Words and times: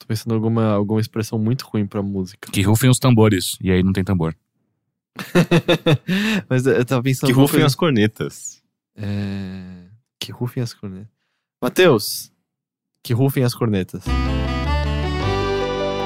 Tô 0.00 0.06
pensando 0.06 0.32
em 0.32 0.34
alguma, 0.36 0.72
alguma 0.72 0.98
expressão 1.00 1.38
muito 1.38 1.66
ruim 1.66 1.86
pra 1.86 2.02
música. 2.02 2.50
Que 2.50 2.62
rufem 2.62 2.88
os 2.88 2.98
tambores. 2.98 3.58
E 3.60 3.70
aí 3.70 3.82
não 3.82 3.92
tem 3.92 4.02
tambor. 4.02 4.34
Mas 6.48 6.64
eu 6.64 6.82
tava 6.86 7.02
pensando. 7.02 7.28
Que 7.28 7.34
rufem 7.34 7.56
coisa- 7.60 7.66
as 7.66 7.74
cornetas. 7.74 8.62
É... 8.96 9.84
Que 10.18 10.32
rufem 10.32 10.62
as 10.62 10.72
cornetas. 10.72 11.08
Matheus, 11.62 12.32
que 13.04 13.12
rufem 13.12 13.44
as 13.44 13.54
cornetas. 13.54 14.02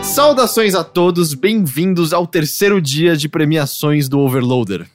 Saudações 0.02 0.74
a 0.74 0.82
todos, 0.82 1.32
bem-vindos 1.32 2.12
ao 2.12 2.26
terceiro 2.26 2.82
dia 2.82 3.16
de 3.16 3.28
premiações 3.28 4.08
do 4.08 4.18
Overloader. 4.18 4.88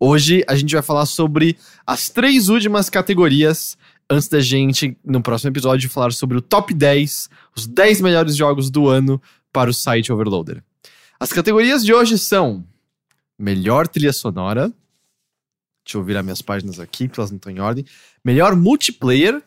Hoje 0.00 0.44
a 0.48 0.56
gente 0.56 0.74
vai 0.74 0.82
falar 0.82 1.06
sobre 1.06 1.56
as 1.86 2.08
três 2.08 2.48
últimas 2.48 2.90
categorias, 2.90 3.78
antes 4.12 4.28
da 4.28 4.40
gente, 4.40 4.96
no 5.04 5.22
próximo 5.22 5.50
episódio, 5.50 5.88
falar 5.90 6.12
sobre 6.12 6.36
o 6.38 6.42
top 6.42 6.74
10, 6.74 7.28
os 7.56 7.66
10 7.66 8.00
melhores 8.00 8.36
jogos 8.36 8.70
do 8.70 8.88
ano 8.88 9.20
para 9.52 9.70
o 9.70 9.74
site 9.74 10.12
Overloader. 10.12 10.62
As 11.18 11.32
categorias 11.32 11.84
de 11.84 11.94
hoje 11.94 12.18
são 12.18 12.64
Melhor 13.38 13.88
Trilha 13.88 14.12
Sonora, 14.12 14.72
Deixa 15.84 15.98
eu 15.98 16.04
virar 16.04 16.22
minhas 16.22 16.40
páginas 16.40 16.78
aqui, 16.78 17.08
porque 17.08 17.20
elas 17.20 17.30
não 17.30 17.36
estão 17.36 17.52
em 17.52 17.58
ordem. 17.58 17.84
Melhor 18.24 18.54
multiplayer 18.54 19.42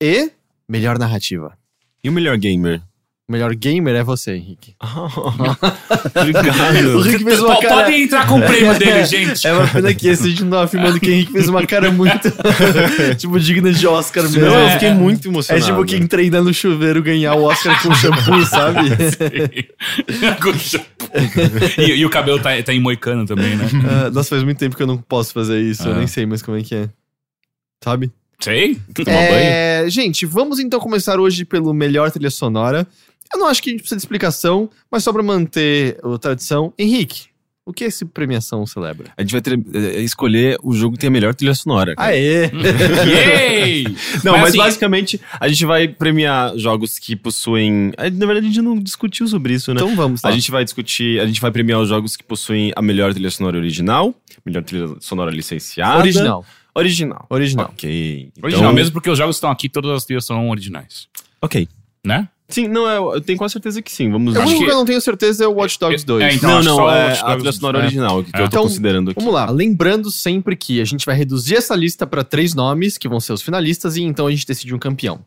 e 0.00 0.30
melhor 0.68 0.98
narrativa. 0.98 1.56
E 2.04 2.08
o 2.08 2.12
melhor 2.12 2.36
gamer? 2.36 2.82
O 3.30 3.32
melhor 3.32 3.54
gamer 3.54 3.94
é 3.94 4.02
você, 4.02 4.32
Henrique. 4.32 4.74
Obrigado. 6.20 6.96
O 6.96 7.06
Henrique 7.06 7.22
fez 7.22 7.38
uma 7.40 7.56
P- 7.60 7.62
cara... 7.68 7.84
Pode 7.84 8.02
entrar 8.02 8.26
com 8.26 8.40
o 8.40 8.42
prêmio 8.42 8.76
dele, 8.76 9.04
gente. 9.06 9.46
É 9.46 9.52
uma 9.52 9.68
pena 9.68 9.94
que 9.94 10.08
esse 10.08 10.24
a 10.26 10.28
gente 10.30 10.42
não 10.42 10.50
tava 10.50 10.64
afirmando 10.64 10.98
que 10.98 11.08
o 11.08 11.12
Henrique 11.12 11.30
fez 11.32 11.48
uma 11.48 11.64
cara 11.64 11.92
muito, 11.92 12.28
tipo, 13.16 13.38
digna 13.38 13.72
de 13.72 13.86
Oscar 13.86 14.24
mesmo. 14.24 14.40
Não, 14.40 14.48
eu 14.52 14.66
É, 14.66 14.72
fiquei 14.72 14.88
é. 14.88 14.94
muito 14.94 15.28
É 15.28 15.30
emocionado. 15.30 15.64
tipo 15.64 15.84
quem 15.84 16.06
treina 16.08 16.42
no 16.42 16.52
chuveiro 16.52 17.00
ganhar 17.04 17.34
o 17.34 17.44
Oscar 17.44 17.80
com 17.80 17.94
shampoo, 17.94 18.42
sabe? 18.50 18.90
Com 20.42 20.52
shampoo. 20.58 21.08
e, 21.78 21.82
e 22.00 22.04
o 22.04 22.10
cabelo 22.10 22.40
tá, 22.40 22.60
tá 22.64 22.74
em 22.74 22.80
moicano 22.80 23.24
também, 23.26 23.54
né? 23.54 23.64
Ah, 23.88 24.10
nossa, 24.10 24.30
faz 24.30 24.42
muito 24.42 24.58
tempo 24.58 24.76
que 24.76 24.82
eu 24.82 24.88
não 24.88 24.98
posso 24.98 25.32
fazer 25.32 25.60
isso. 25.60 25.86
Eu 25.86 25.92
Ah. 25.92 25.98
nem 25.98 26.08
sei 26.08 26.26
mais 26.26 26.42
como 26.42 26.56
é 26.56 26.62
que 26.64 26.74
é. 26.74 26.88
Sabe? 27.84 28.10
Sei. 28.40 28.76
Tomar 28.92 29.10
banho? 29.12 29.30
É, 29.34 29.84
gente, 29.88 30.26
vamos 30.26 30.58
então 30.58 30.80
começar 30.80 31.20
hoje 31.20 31.44
pelo 31.44 31.72
melhor 31.72 32.10
trilha 32.10 32.30
sonora. 32.30 32.84
Eu 33.32 33.38
não 33.38 33.46
acho 33.46 33.62
que 33.62 33.70
a 33.70 33.72
gente 33.72 33.80
precisa 33.80 33.96
de 33.96 34.02
explicação, 34.02 34.68
mas 34.90 35.04
só 35.04 35.12
pra 35.12 35.22
manter 35.22 35.98
a 36.02 36.18
tradição. 36.18 36.72
Henrique, 36.78 37.30
o 37.64 37.72
que 37.72 37.84
essa 37.84 38.04
premiação 38.04 38.66
celebra? 38.66 39.12
A 39.16 39.22
gente 39.22 39.32
vai 39.32 39.40
ter, 39.40 39.58
é, 39.74 40.00
escolher 40.00 40.58
o 40.62 40.74
jogo 40.74 40.94
que 40.94 41.00
tem 41.00 41.08
a 41.08 41.10
melhor 41.10 41.34
trilha 41.34 41.54
sonora. 41.54 41.94
cara. 41.94 42.08
Aê! 42.08 42.50
Yay! 43.06 43.84
Não, 44.24 44.32
mas, 44.32 44.48
assim, 44.48 44.58
basicamente 44.58 45.20
a 45.38 45.46
gente 45.46 45.64
vai 45.64 45.86
premiar 45.86 46.56
jogos 46.56 46.98
que 46.98 47.14
possuem. 47.14 47.92
Na 47.96 48.26
verdade, 48.26 48.46
a 48.46 48.48
gente 48.48 48.60
não 48.60 48.78
discutiu 48.78 49.28
sobre 49.28 49.54
isso, 49.54 49.72
né? 49.72 49.80
então 49.80 49.94
vamos 49.94 50.22
lá. 50.22 50.30
A 50.30 50.32
gente 50.32 50.50
vai 50.50 50.64
discutir, 50.64 51.20
a 51.20 51.26
gente 51.26 51.40
vai 51.40 51.50
premiar 51.50 51.80
os 51.80 51.88
jogos 51.88 52.16
que 52.16 52.24
possuem 52.24 52.72
a 52.74 52.82
melhor 52.82 53.12
trilha 53.12 53.30
sonora 53.30 53.56
original, 53.56 54.14
melhor 54.44 54.64
trilha 54.64 54.88
sonora 55.00 55.30
licenciada. 55.30 55.98
Original. 55.98 56.44
Original. 56.74 57.26
Original. 57.30 57.70
Ok. 57.72 58.32
Então, 58.32 58.48
Original 58.48 58.72
mesmo 58.72 58.92
porque 58.92 59.10
os 59.10 59.18
jogos 59.18 59.36
estão 59.36 59.50
aqui, 59.50 59.68
todas 59.68 59.90
as 59.92 60.04
trilhas 60.04 60.24
são 60.24 60.50
originais. 60.50 61.08
Ok. 61.42 61.68
Né? 62.04 62.28
Sim, 62.50 62.68
não, 62.68 62.86
eu, 62.88 63.14
eu 63.14 63.20
tenho 63.20 63.38
quase 63.38 63.52
certeza 63.52 63.80
que 63.80 63.90
sim. 63.92 64.10
Vamos 64.10 64.34
O 64.34 64.38
Acho 64.38 64.48
único 64.48 64.60
que... 64.60 64.66
que- 64.66 64.70
eu 64.72 64.76
não 64.76 64.84
tenho 64.84 65.00
certeza 65.00 65.44
é 65.44 65.46
o 65.46 65.52
Watch 65.52 65.78
Dogs 65.78 66.02
É, 66.02 66.06
2. 66.06 66.22
é, 66.24 66.34
então, 66.34 66.62
não, 66.62 66.76
não, 66.76 66.90
é 66.90 67.12
a 67.20 67.34
trilha 67.36 67.52
sonora 67.52 67.78
é. 67.78 67.82
original 67.82 68.24
que, 68.24 68.30
que 68.32 68.36
É. 68.36 68.40
eu 68.40 68.44
tô 68.44 68.48
Então, 68.56 68.62
considerando 68.64 69.10
aqui. 69.10 69.20
Vamos 69.20 69.34
lá. 69.34 69.50
Lembrando 69.50 70.10
sempre 70.10 70.56
que 70.56 70.80
a 70.80 70.84
gente 70.84 71.06
vai 71.06 71.14
reduzir 71.14 71.56
essa 71.56 71.74
lista 71.74 72.06
para 72.06 72.22
três 72.24 72.54
nomes, 72.54 72.98
que 72.98 73.08
vão 73.08 73.20
ser 73.20 73.32
os 73.32 73.42
finalistas, 73.42 73.96
e 73.96 74.02
então 74.02 74.26
a 74.26 74.30
gente 74.30 74.46
decide 74.46 74.74
um 74.74 74.78
campeão. 74.78 75.24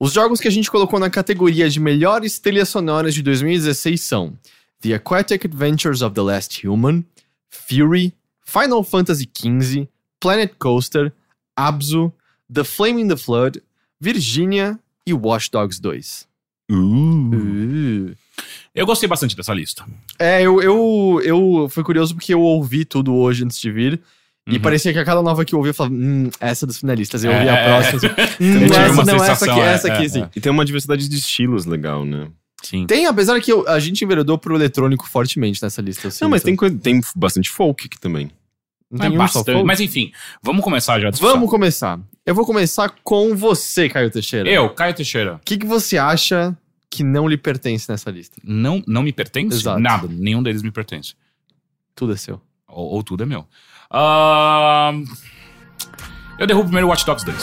Os 0.00 0.12
jogos 0.12 0.40
que 0.40 0.48
a 0.48 0.50
gente 0.50 0.70
colocou 0.70 0.98
na 0.98 1.08
categoria 1.08 1.68
de 1.70 1.78
melhores 1.78 2.38
trilhas 2.38 2.68
sonoras 2.68 3.14
de 3.14 3.22
2016 3.22 4.00
são 4.00 4.32
The 4.80 4.94
Aquatic 4.94 5.44
Adventures 5.44 6.02
of 6.02 6.14
the 6.14 6.20
Last 6.20 6.66
Human, 6.66 7.04
Fury, 7.48 8.12
Final 8.44 8.82
Fantasy 8.82 9.28
XV, 9.32 9.88
Planet 10.20 10.52
Coaster, 10.58 11.12
Abzu, 11.56 12.12
The 12.52 12.64
Flame 12.64 13.02
in 13.02 13.08
the 13.08 13.16
Flood, 13.16 13.62
Virginia 14.00 14.78
e 15.06 15.14
Watch 15.14 15.50
Dogs 15.50 15.80
2. 15.80 16.26
Uh. 16.70 18.14
Eu 18.74 18.86
gostei 18.86 19.08
bastante 19.08 19.36
dessa 19.36 19.54
lista. 19.54 19.84
É, 20.18 20.42
eu, 20.42 20.60
eu, 20.60 21.20
eu 21.24 21.68
fui 21.70 21.84
curioso 21.84 22.14
porque 22.14 22.34
eu 22.34 22.40
ouvi 22.40 22.84
tudo 22.84 23.14
hoje 23.14 23.44
antes 23.44 23.60
de 23.60 23.70
vir. 23.70 24.00
E 24.46 24.56
Uhum. 24.56 24.60
parecia 24.60 24.92
que 24.92 24.98
a 24.98 25.04
cada 25.06 25.22
nova 25.22 25.42
que 25.44 25.54
eu 25.54 25.58
ouvia, 25.58 25.70
eu 25.70 25.74
falava, 25.74 25.94
hum, 25.94 26.28
essa 26.38 26.64
é 26.64 26.66
dos 26.66 26.78
finalistas. 26.78 27.24
Eu 27.24 27.32
É, 27.32 27.36
ouvi 27.36 27.48
a 27.48 27.54
é, 27.56 27.64
próxima. 27.64 27.96
assim, 27.96 28.06
hum, 28.44 28.58
Eu 28.58 28.64
essa 28.66 29.04
não, 29.04 29.14
essa 29.16 29.24
sensação, 29.24 29.54
aqui, 29.54 29.60
é, 29.62 29.66
essa 29.72 29.88
aqui, 29.92 30.04
é, 30.04 30.08
sim. 30.08 30.22
é. 30.22 30.30
E 30.36 30.40
tem 30.40 30.52
uma 30.52 30.64
diversidade 30.66 31.08
de 31.08 31.16
estilos 31.16 31.64
legal, 31.64 32.04
né? 32.04 32.28
Sim. 32.62 32.86
Tem, 32.86 33.06
apesar 33.06 33.40
que 33.40 33.50
eu- 33.50 33.66
a 33.66 33.78
gente 33.80 34.04
enveredou 34.04 34.36
pro 34.36 34.54
eletrônico 34.54 35.08
fortemente 35.08 35.62
nessa 35.62 35.80
lista. 35.80 36.08
eu 36.08 36.12
Não, 36.22 36.28
mas 36.28 36.40
sinto. 36.42 36.46
tem, 36.46 36.56
coisa- 36.56 36.78
tem 36.78 37.00
bastante 37.16 37.48
folk 37.48 37.86
aqui 37.86 37.98
também. 37.98 38.26
Não 38.90 38.98
Mas 38.98 39.08
tem 39.08 39.14
um 39.14 39.18
bastante. 39.18 39.44
folk? 39.52 39.64
Mas 39.66 39.80
enfim, 39.80 40.12
vamos 40.42 40.62
começar 40.62 41.00
já 41.00 41.08
a. 41.08 41.10
Vamos 41.12 41.48
começar. 41.48 41.98
Eu 42.26 42.34
vou 42.34 42.46
começar 42.46 42.88
com 43.02 43.36
você, 43.36 43.88
Caio 43.88 44.10
Teixeira. 44.10 44.48
Eu, 44.48 44.70
Caio 44.70 44.94
Teixeira, 44.94 45.34
O 45.34 45.38
que, 45.44 45.58
que 45.58 45.66
você 45.66 45.98
acha 45.98 46.56
que 46.88 47.04
não 47.04 47.28
lhe 47.28 47.36
pertence 47.36 47.90
nessa 47.90 48.10
lista? 48.10 48.36
não, 48.42 48.82
não 48.86 49.02
me 49.02 49.12
pertence? 49.12 49.58
Exato. 49.58 49.78
Nada, 49.80 50.08
nenhum 50.08 50.42
deles 50.42 50.62
me 50.62 50.70
pertence. 50.70 51.14
Tudo 51.94 52.14
é 52.14 52.16
seu. 52.16 52.40
Ou, 52.66 52.92
ou 52.94 53.02
tudo 53.02 53.24
é 53.24 53.26
meu. 53.26 53.46
Ahn, 53.90 55.04
eu 56.38 56.46
derrubo 56.46 56.64
primeiro 56.64 56.86
o 56.86 56.90
Watch 56.90 57.04
Dogs 57.04 57.24
2. 57.26 57.36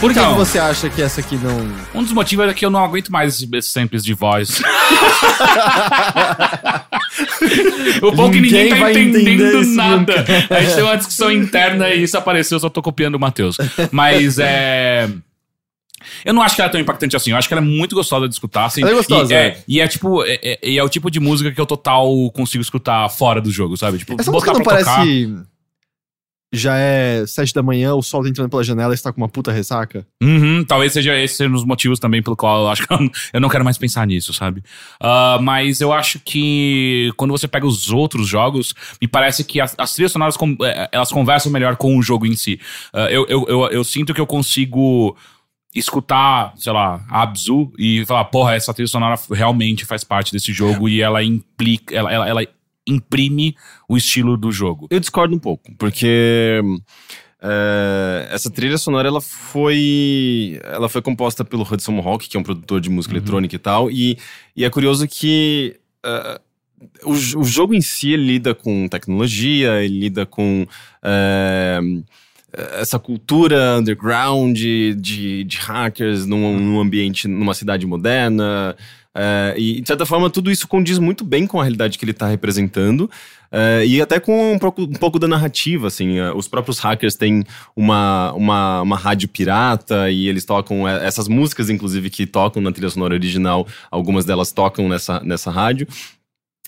Por 0.00 0.12
que, 0.12 0.18
Então. 0.18 0.32
que 0.32 0.38
você 0.38 0.58
acha 0.58 0.88
que 0.90 1.00
essa 1.02 1.20
aqui 1.20 1.36
não. 1.36 1.72
Um 1.94 2.02
dos 2.02 2.12
motivos 2.12 2.46
é 2.48 2.54
que 2.54 2.64
eu 2.66 2.70
não 2.70 2.84
aguento 2.84 3.10
mais 3.10 3.40
esses- 3.42 3.66
samples 3.66 4.02
de 4.04 4.14
voz. 4.14 4.60
o 8.02 8.12
bom 8.12 8.28
é 8.28 8.32
que 8.32 8.40
ninguém 8.40 8.68
tá 8.70 8.90
entendendo 8.92 9.62
nada. 9.74 10.24
A 10.50 10.60
gente 10.60 10.74
tem 10.74 10.84
uma 10.84 10.96
discussão 10.96 11.30
interna 11.30 11.88
e 11.90 12.02
isso 12.02 12.16
apareceu, 12.18 12.56
eu 12.56 12.60
só 12.60 12.68
tô 12.68 12.82
copiando 12.82 13.14
o 13.14 13.20
Matheus. 13.20 13.56
Mas 13.90 14.38
é. 14.38 15.08
Eu 16.24 16.32
não 16.32 16.42
acho 16.42 16.54
que 16.54 16.60
ela 16.60 16.68
é 16.68 16.72
tão 16.72 16.80
impactante 16.80 17.16
assim. 17.16 17.30
Eu 17.30 17.36
acho 17.36 17.48
que 17.48 17.54
ela 17.54 17.62
é 17.62 17.64
muito 17.64 17.94
gostosa 17.94 18.28
de 18.28 18.34
escutar. 18.34 18.66
Assim, 18.66 18.82
Ela 18.82 18.90
é 18.90 18.94
gostosa, 18.94 19.32
E 19.32 19.36
é, 19.36 19.46
é. 19.46 19.64
e 19.66 19.80
é 19.80 19.88
tipo. 19.88 20.22
É, 20.24 20.38
é- 20.62 20.76
é 20.76 20.82
o 20.82 20.88
tipo 20.88 21.10
de 21.10 21.18
música 21.18 21.50
que 21.50 21.60
eu 21.60 21.66
total 21.66 22.08
consigo 22.32 22.62
escutar 22.62 23.08
fora 23.08 23.40
do 23.40 23.50
jogo, 23.50 23.76
sabe? 23.76 23.98
Tipo, 23.98 24.14
Essa 24.20 24.30
música 24.30 24.52
botar 24.52 24.58
não 24.58 24.64
pra 24.84 24.84
parece. 24.84 25.26
tocar. 25.26 25.46
Já 26.52 26.78
é 26.78 27.26
sete 27.26 27.52
da 27.52 27.62
manhã, 27.62 27.94
o 27.94 28.02
sol 28.02 28.22
tá 28.22 28.28
entrando 28.28 28.48
pela 28.48 28.62
janela 28.62 28.94
e 28.94 28.96
você 28.96 29.02
tá 29.02 29.12
com 29.12 29.20
uma 29.20 29.28
puta 29.28 29.50
ressaca? 29.50 30.06
Uhum, 30.22 30.64
talvez 30.64 30.92
seja 30.92 31.14
esse 31.18 31.44
um 31.44 31.50
dos 31.50 31.64
motivos 31.64 31.98
também 31.98 32.22
pelo 32.22 32.36
qual 32.36 32.62
eu 32.62 32.68
acho 32.70 32.86
que 32.86 32.92
eu 32.92 33.00
não- 33.00 33.10
eu 33.34 33.40
não 33.40 33.48
quero 33.48 33.64
mais 33.64 33.76
pensar 33.76 34.06
nisso, 34.06 34.32
sabe? 34.32 34.62
Ah, 35.00 35.38
mas 35.42 35.80
eu 35.80 35.92
acho 35.92 36.20
que 36.20 37.12
quando 37.16 37.32
você 37.32 37.48
pega 37.48 37.66
os 37.66 37.90
outros 37.90 38.28
jogos, 38.28 38.74
me 39.02 39.08
parece 39.08 39.42
que 39.44 39.60
as, 39.60 39.74
as 39.76 39.92
trilhas 39.92 40.12
sonoras 40.12 40.36
con- 40.36 40.56
eh, 40.62 40.88
elas 40.92 41.10
conversam 41.10 41.50
melhor 41.50 41.76
com 41.76 41.96
o 41.98 42.02
jogo 42.02 42.24
em 42.24 42.36
si. 42.36 42.60
Ah, 42.92 43.10
eu, 43.10 43.26
eu, 43.28 43.44
eu, 43.48 43.66
eu 43.68 43.84
sinto 43.84 44.14
que 44.14 44.20
eu 44.20 44.26
consigo 44.26 45.16
escutar, 45.74 46.52
sei 46.56 46.72
lá, 46.72 47.04
Abzu 47.10 47.70
e 47.78 48.04
falar, 48.06 48.24
porra, 48.26 48.54
essa 48.54 48.72
trilha 48.72 48.86
sonora 48.88 49.16
realmente 49.30 49.84
faz 49.84 50.04
parte 50.04 50.32
desse 50.32 50.52
jogo 50.52 50.88
e 50.88 51.02
ela 51.02 51.22
implica, 51.22 51.94
ela, 51.94 52.10
ela, 52.12 52.28
ela 52.28 52.46
imprime 52.86 53.56
o 53.88 53.96
estilo 53.96 54.36
do 54.36 54.52
jogo. 54.52 54.86
Eu 54.90 55.00
discordo 55.00 55.34
um 55.34 55.38
pouco, 55.38 55.74
porque 55.76 56.60
é, 57.42 58.28
essa 58.30 58.50
trilha 58.50 58.78
sonora 58.78 59.08
ela 59.08 59.20
foi 59.20 60.58
ela 60.64 60.88
foi 60.88 61.02
composta 61.02 61.44
pelo 61.44 61.62
Hudson 61.62 61.98
Hawk, 61.98 62.28
que 62.28 62.36
é 62.36 62.40
um 62.40 62.42
produtor 62.42 62.80
de 62.80 62.88
música 62.90 63.14
eletrônica 63.14 63.54
e 63.54 63.58
tal, 63.58 63.90
e, 63.90 64.18
e 64.54 64.64
é 64.64 64.70
curioso 64.70 65.06
que 65.06 65.76
é, 66.04 66.40
o, 67.04 67.10
o 67.12 67.44
jogo 67.44 67.74
em 67.74 67.80
si 67.80 68.16
lida 68.16 68.54
com 68.54 68.88
tecnologia, 68.88 69.82
ele 69.82 70.00
lida 70.00 70.26
com 70.26 70.66
é, 71.02 71.80
essa 72.78 72.98
cultura 72.98 73.78
underground 73.78 74.56
de, 74.56 74.94
de, 74.94 75.44
de 75.44 75.56
hackers 75.58 76.26
num, 76.26 76.58
num 76.58 76.80
ambiente, 76.80 77.28
numa 77.28 77.54
cidade 77.54 77.86
moderna. 77.86 78.76
É, 79.18 79.54
e, 79.56 79.80
de 79.80 79.86
certa 79.88 80.04
forma, 80.04 80.28
tudo 80.28 80.50
isso 80.50 80.68
condiz 80.68 80.98
muito 80.98 81.24
bem 81.24 81.46
com 81.46 81.58
a 81.58 81.64
realidade 81.64 81.96
que 81.98 82.04
ele 82.04 82.12
está 82.12 82.26
representando. 82.28 83.10
é, 83.50 83.84
e 83.86 84.02
até 84.02 84.20
com 84.20 84.52
um 84.52 84.58
pouco, 84.58 84.82
um 84.82 84.92
pouco 84.92 85.18
da 85.18 85.26
narrativa, 85.26 85.86
assim. 85.86 86.18
é, 86.18 86.32
os 86.32 86.46
próprios 86.46 86.78
hackers 86.78 87.14
têm 87.14 87.42
uma, 87.74 88.32
uma, 88.32 88.82
uma 88.82 88.96
rádio 88.96 89.28
pirata 89.28 90.10
e 90.10 90.28
eles 90.28 90.44
tocam 90.44 90.86
essas 90.86 91.28
músicas, 91.28 91.70
inclusive, 91.70 92.10
que 92.10 92.26
tocam 92.26 92.60
na 92.60 92.70
trilha 92.72 92.90
sonora 92.90 93.14
original. 93.14 93.66
Algumas 93.90 94.26
delas 94.26 94.52
tocam 94.52 94.86
nessa, 94.88 95.20
nessa 95.20 95.50
rádio. 95.50 95.86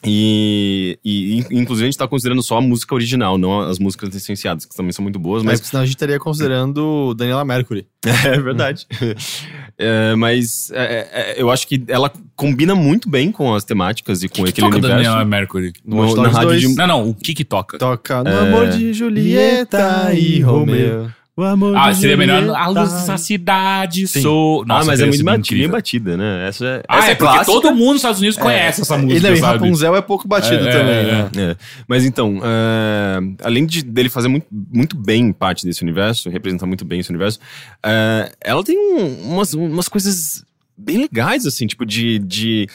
E, 0.05 0.97
e, 1.05 1.39
inclusive, 1.51 1.87
a 1.87 1.91
gente 1.91 1.99
tá 1.99 2.07
considerando 2.07 2.41
só 2.43 2.59
a 2.59 2.61
música 2.61 2.95
original, 2.95 3.37
não 3.37 3.61
as 3.63 3.81
músicas 3.81 4.11
licenciadas, 4.11 4.65
que 4.65 4.75
também 4.75 4.93
são 4.93 5.03
muito 5.03 5.19
boas, 5.19 5.43
Mas 5.43 5.61
mas. 5.61 5.69
senão 5.69 5.83
a 5.83 5.87
gente 5.87 5.97
estaria 5.97 6.19
considerando 6.21 7.15
Daniela 7.15 7.45
Mercury. 7.45 7.87
É 8.25 8.39
verdade. 8.39 8.87
É, 9.81 10.15
mas 10.17 10.71
é, 10.73 11.09
é, 11.13 11.35
eu 11.41 11.51
acho 11.51 11.67
que 11.69 11.81
ela 11.87 12.11
combina 12.35 12.75
muito 12.75 13.09
bem 13.09 13.31
com 13.31 13.55
as 13.55 13.63
temáticas 13.65 14.23
e 14.25 14.29
com 14.29 14.43
que 14.43 14.51
aquele 14.51 14.67
toca 14.67 14.79
universo. 14.79 15.05
Daniela 15.05 15.25
Mercury? 15.25 15.73
No 15.85 15.97
Dogs 15.99 16.17
na 16.21 16.29
rádio 16.29 16.49
2. 16.49 16.61
de- 16.63 16.75
Não, 16.75 16.87
não, 16.87 17.09
o 17.11 17.15
que 17.15 17.33
que 17.33 17.45
toca? 17.45 17.79
Toca 17.79 18.25
no 18.25 18.31
É. 18.31 18.39
amor 18.41 18.69
de 18.71 18.93
Julieta 18.93 20.13
e 20.15 20.41
Romeu. 20.41 21.11
O 21.39 21.45
amor 21.45 21.77
Ah, 21.77 21.95
seria 21.95 22.17
melhor 22.17 22.51
a 22.51 22.67
luz 22.67 22.93
dessa 22.93 23.17
cidade 23.17 24.09
Sim. 24.09 24.23
sou... 24.23 24.65
ah, 24.69 24.83
mas 24.85 24.99
é 25.01 25.07
muito 25.07 25.23
batida, 25.23 25.69
batida, 25.69 26.17
né? 26.17 26.49
Essa 26.49 26.67
é, 26.67 26.83
Ah, 26.89 26.99
essa 26.99 27.11
é, 27.13 27.15
porque 27.15 27.33
clássica. 27.33 27.61
todo 27.61 27.71
mundo 27.77 27.87
nos 27.93 27.97
Estados 27.99 28.19
Unidos 28.19 28.37
conhece 28.37 28.81
essa 28.81 28.97
E 28.97 29.03
música, 29.03 29.31
e 29.33 29.37
sabe? 29.37 29.59
Rapunzel 29.59 29.95
é 29.95 30.03
pouco 30.03 30.27
batido 30.27 30.67
É, 30.67 30.73
também, 30.73 30.97
é, 30.97 31.03
né? 31.13 31.31
É, 31.53 31.57
mas 31.87 32.05
então, 32.05 32.41
é, 32.43 33.19
além 33.45 33.67
de, 33.67 33.85
dele 33.85 34.09
fazer 34.09 34.27
muito, 34.27 34.49
muito 34.51 34.97
bem 34.97 35.33
parte 35.33 35.65
desse 35.65 35.81
universo, 35.81 36.29
representar 36.29 36.67
muito 36.67 36.85
bem 36.85 36.99
esse 36.99 37.11
universo, 37.11 37.39
é, 37.87 38.33
ela 38.41 38.65
tem 38.65 38.77
um- 38.77 39.35
umas, 39.35 39.55
umas 39.55 39.87
coisas 39.89 40.45
bem 40.77 40.99
legais, 40.99 41.47
assim, 41.47 41.69
tipo 41.69 41.87
de. 41.87 42.19
de 42.19 42.67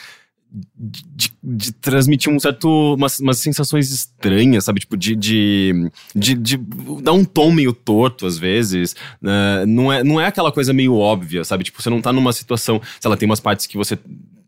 de, 0.54 1.34
de 1.44 1.72
transmitir 1.72 2.32
um 2.32 2.40
certo 2.40 2.94
umas, 2.94 3.20
umas 3.20 3.40
sensações 3.40 3.92
estranhas, 3.92 4.66
sabe? 4.66 4.82
Tipo, 4.82 4.96
de, 4.96 5.16
de, 5.16 5.90
de, 6.16 6.36
de 6.36 6.58
dar 7.02 7.14
um 7.14 7.26
tom 7.26 7.52
meio 7.52 7.74
torto 7.74 8.28
às 8.28 8.38
vezes. 8.38 8.96
né? 9.20 9.66
não, 9.66 9.92
é, 9.92 10.04
não 10.04 10.22
é 10.22 10.28
aquela 10.28 10.52
coisa 10.52 10.72
meio 10.72 10.96
óbvia, 10.96 11.44
sabe? 11.44 11.64
Tipo, 11.64 11.82
você 11.82 11.90
não 11.90 12.02
tá 12.02 12.14
numa 12.14 12.32
situação. 12.32 12.80
Sei 13.00 13.10
lá, 13.10 13.18
tem 13.18 13.28
umas 13.28 13.40
partes 13.40 13.66
que 13.66 13.78
você. 13.78 13.98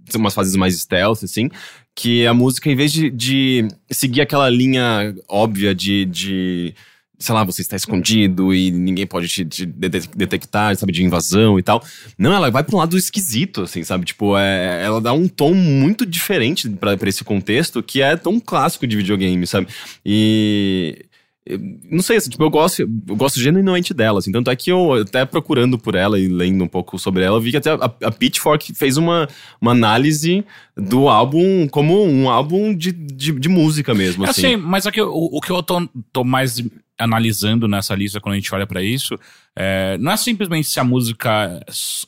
São 0.08 0.22
umas 0.22 0.36
fases 0.36 0.56
mais 0.56 0.80
stealth, 0.80 1.24
assim, 1.24 1.50
que 1.96 2.28
a 2.28 2.34
música, 2.34 2.70
em 2.70 2.76
vez 2.76 2.92
de, 2.92 3.10
de 3.10 3.68
seguir 3.90 4.22
aquela 4.22 4.48
linha 4.50 5.16
óbvia 5.28 5.74
de, 5.74 6.06
de. 6.06 6.76
Sei 7.18 7.34
lá, 7.34 7.44
você 7.44 7.62
está 7.62 7.76
escondido 7.76 8.54
e 8.54 8.72
ninguém 8.72 9.08
pode 9.08 9.28
te, 9.28 9.46
te 9.46 9.66
dete- 9.66 10.10
detectar, 10.16 10.76
sabe, 10.76 10.92
de 10.92 11.04
invasão 11.04 11.58
e 11.58 11.64
tal. 11.64 11.84
Não, 12.18 12.34
ela 12.34 12.52
vai 12.52 12.64
pra 12.64 12.76
um 12.76 12.80
lado 12.80 12.98
esquisito, 12.98 13.62
assim, 13.62 13.84
sabe? 13.84 14.06
Tipo, 14.06 14.38
é, 14.38 14.84
ela 14.84 15.00
dá 15.00 15.14
um 15.14 15.28
tom 15.28 15.54
muito 15.54 16.06
diferente 16.06 16.70
pra 16.70 16.98
esse 17.04 17.24
contexto 17.24 17.82
que 17.82 18.02
é 18.02 18.16
tão 18.18 18.40
clássico 18.40 18.86
de 18.86 18.98
videogame, 18.98 19.48
sabe? 19.48 19.68
E. 20.06 21.06
eu 21.46 21.60
Não 21.90 22.02
sei, 22.02 22.18
assim, 22.18 22.30
tipo, 22.30 22.44
eu 22.44 22.50
gosto, 22.50 22.82
eu 22.82 23.16
gosto 23.16 23.40
genuinamente 23.40 23.94
dela, 23.94 24.20
assim, 24.20 24.32
tanto 24.32 24.50
é 24.52 24.56
que 24.56 24.70
eu, 24.72 24.94
até 24.94 25.24
procurando 25.26 25.78
por 25.78 25.96
ela 25.96 26.20
e 26.20 26.28
lendo 26.28 26.64
um 26.64 26.68
pouco 26.68 26.98
sobre 27.00 27.24
ela, 27.24 27.40
vi 27.40 27.52
que 27.52 27.58
até 27.58 27.72
a, 27.72 27.92
a 28.08 28.12
Pitchfork 28.12 28.74
fez 28.74 28.98
uma, 28.98 29.28
uma 29.62 29.72
análise 29.72 30.44
do 30.76 31.08
álbum 31.08 31.68
como 31.70 32.04
um 32.06 32.30
álbum 32.30 32.76
de, 32.76 32.92
de, 32.92 33.32
de 33.40 33.48
música 33.50 33.94
mesmo, 33.94 34.26
Eu 34.26 34.30
assim. 34.32 34.42
sei, 34.42 34.58
mas 34.58 34.86
é 34.86 34.92
que 34.92 35.02
o, 35.02 35.30
o 35.32 35.40
que 35.40 35.52
eu 35.52 35.64
tô, 35.64 35.88
tô 36.12 36.24
mais 36.24 36.62
analisando 36.98 37.68
nessa 37.68 37.94
lista 37.96 38.20
quando 38.22 38.34
a 38.34 38.36
gente 38.38 38.54
olha 38.54 38.66
pra 38.66 38.82
isso, 38.82 39.16
é, 39.56 39.98
não 40.00 40.12
é 40.12 40.18
simplesmente 40.18 40.68
se 40.68 40.80
a 40.80 40.84
música 40.84 41.60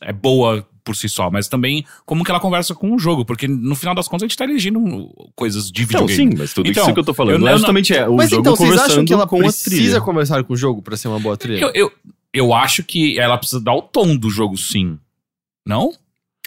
é 0.01 0.13
boa 0.13 0.65
por 0.83 0.95
si 0.95 1.09
só, 1.09 1.29
mas 1.29 1.49
também 1.49 1.85
como 2.05 2.23
que 2.23 2.31
ela 2.31 2.39
conversa 2.39 2.73
com 2.73 2.95
o 2.95 2.99
jogo, 2.99 3.25
porque 3.25 3.45
no 3.47 3.75
final 3.75 3.93
das 3.93 4.07
contas 4.07 4.23
a 4.23 4.27
gente 4.27 4.37
tá 4.37 4.45
elegendo 4.45 5.09
coisas 5.35 5.69
de 5.69 5.81
Não, 5.81 5.87
videogame. 5.87 6.31
sim, 6.31 6.37
mas 6.37 6.53
tudo 6.53 6.69
Então, 6.69 6.83
isso 6.85 6.93
que 6.93 6.99
eu 6.99 7.03
tô 7.03 7.13
falando. 7.13 7.33
eu- 7.33 7.39
não 7.39 7.47
é 7.47 7.51
não- 7.51 7.57
justamente 7.57 7.93
é, 7.93 8.07
o 8.07 8.15
Mas 8.15 8.29
jogo 8.29 8.41
então, 8.41 8.55
vocês 8.55 8.69
conversando 8.69 8.91
acham 8.93 9.05
que 9.05 9.13
ela 9.13 9.27
precisa 9.27 9.99
conversar 9.99 10.43
com 10.45 10.53
o 10.53 10.57
jogo 10.57 10.81
pra 10.81 10.95
ser 10.95 11.09
uma 11.09 11.19
boa 11.19 11.35
trilha? 11.35 11.59
Eu, 11.59 11.71
eu, 11.73 11.91
eu 12.33 12.53
acho 12.53 12.83
que 12.83 13.19
ela 13.19 13.37
precisa 13.37 13.59
dar 13.61 13.73
o 13.73 13.81
tom 13.81 14.15
do 14.15 14.29
jogo, 14.29 14.55
sim. 14.57 14.97
Não? 15.65 15.91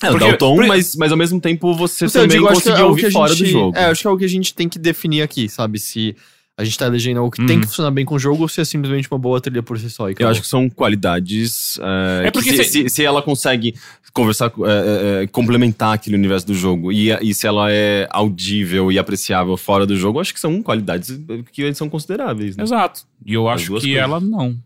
É, 0.03 0.09
Porque- 0.11 0.27
dá 0.27 0.35
o 0.35 0.39
tom, 0.39 0.55
porque- 0.55 0.69
mas, 0.69 0.97
mas 0.97 1.13
ao 1.13 1.19
mesmo 1.19 1.39
tempo 1.39 1.75
você 1.75 2.07
eu 2.07 2.11
também 2.11 2.29
digo, 2.39 2.49
conseguir 2.49 2.81
é 2.81 2.85
ouvir 2.85 3.01
que 3.03 3.07
a 3.09 3.11
fora 3.13 3.35
gente, 3.35 3.45
do 3.49 3.51
jogo. 3.51 3.77
É, 3.77 3.85
acho 3.85 4.01
que 4.01 4.07
é 4.07 4.09
algo 4.09 4.19
que 4.19 4.25
a 4.25 4.29
gente 4.29 4.55
tem 4.55 4.67
que 4.67 4.79
definir 4.79 5.21
aqui, 5.21 5.47
sabe? 5.51 5.79
Se 5.79 6.17
a 6.61 6.65
gente 6.65 6.79
tá 6.79 6.87
elegendo 6.87 7.19
algo 7.19 7.31
que 7.31 7.45
tem 7.47 7.57
Uhum. 7.57 7.63
que 7.63 7.67
funcionar 7.69 7.91
bem 7.91 8.05
com 8.05 8.15
o 8.15 8.19
jogo 8.19 8.43
ou 8.43 8.49
se 8.49 8.61
é 8.61 8.65
simplesmente 8.65 9.09
uma 9.11 9.19
boa 9.19 9.41
trilha 9.41 9.63
por 9.63 9.79
si 9.79 9.89
só. 9.91 10.09
e 10.11 10.15
Eu 10.19 10.29
acho 10.29 10.41
que 10.43 10.47
são 10.47 10.69
qualidades. 10.71 11.79
é, 12.23 12.27
É 12.27 12.31
porque 12.31 12.51
que 12.51 12.65
se, 12.65 12.71
se- 12.83 12.89
se, 12.89 13.05
ela 13.05 13.23
consegue 13.23 13.75
conversar, 14.13 14.53
é, 14.67 15.23
é, 15.23 15.27
complementar 15.29 15.95
aquele 15.95 16.17
universo 16.17 16.47
do 16.47 16.55
jogo 16.55 16.91
e, 16.93 17.11
e 17.23 17.33
se 17.35 17.47
ela 17.47 17.71
é 17.71 18.07
audível 18.11 18.91
e 18.93 18.99
apreciável 18.99 19.57
fora 19.57 19.87
do 19.87 19.97
jogo, 19.97 20.19
eu 20.19 20.21
acho 20.21 20.35
que 20.35 20.41
são 20.41 20.63
qualidades 20.63 21.21
que 21.53 21.73
são 21.75 21.89
consideráveis. 21.89 22.57
Né? 22.57 22.63
Exato. 22.65 23.03
E 23.25 23.35
eu 23.35 23.49
acho 23.49 23.65
que 23.65 23.71
coisas. 23.71 23.91
ela 23.91 24.21
não. 24.21 24.57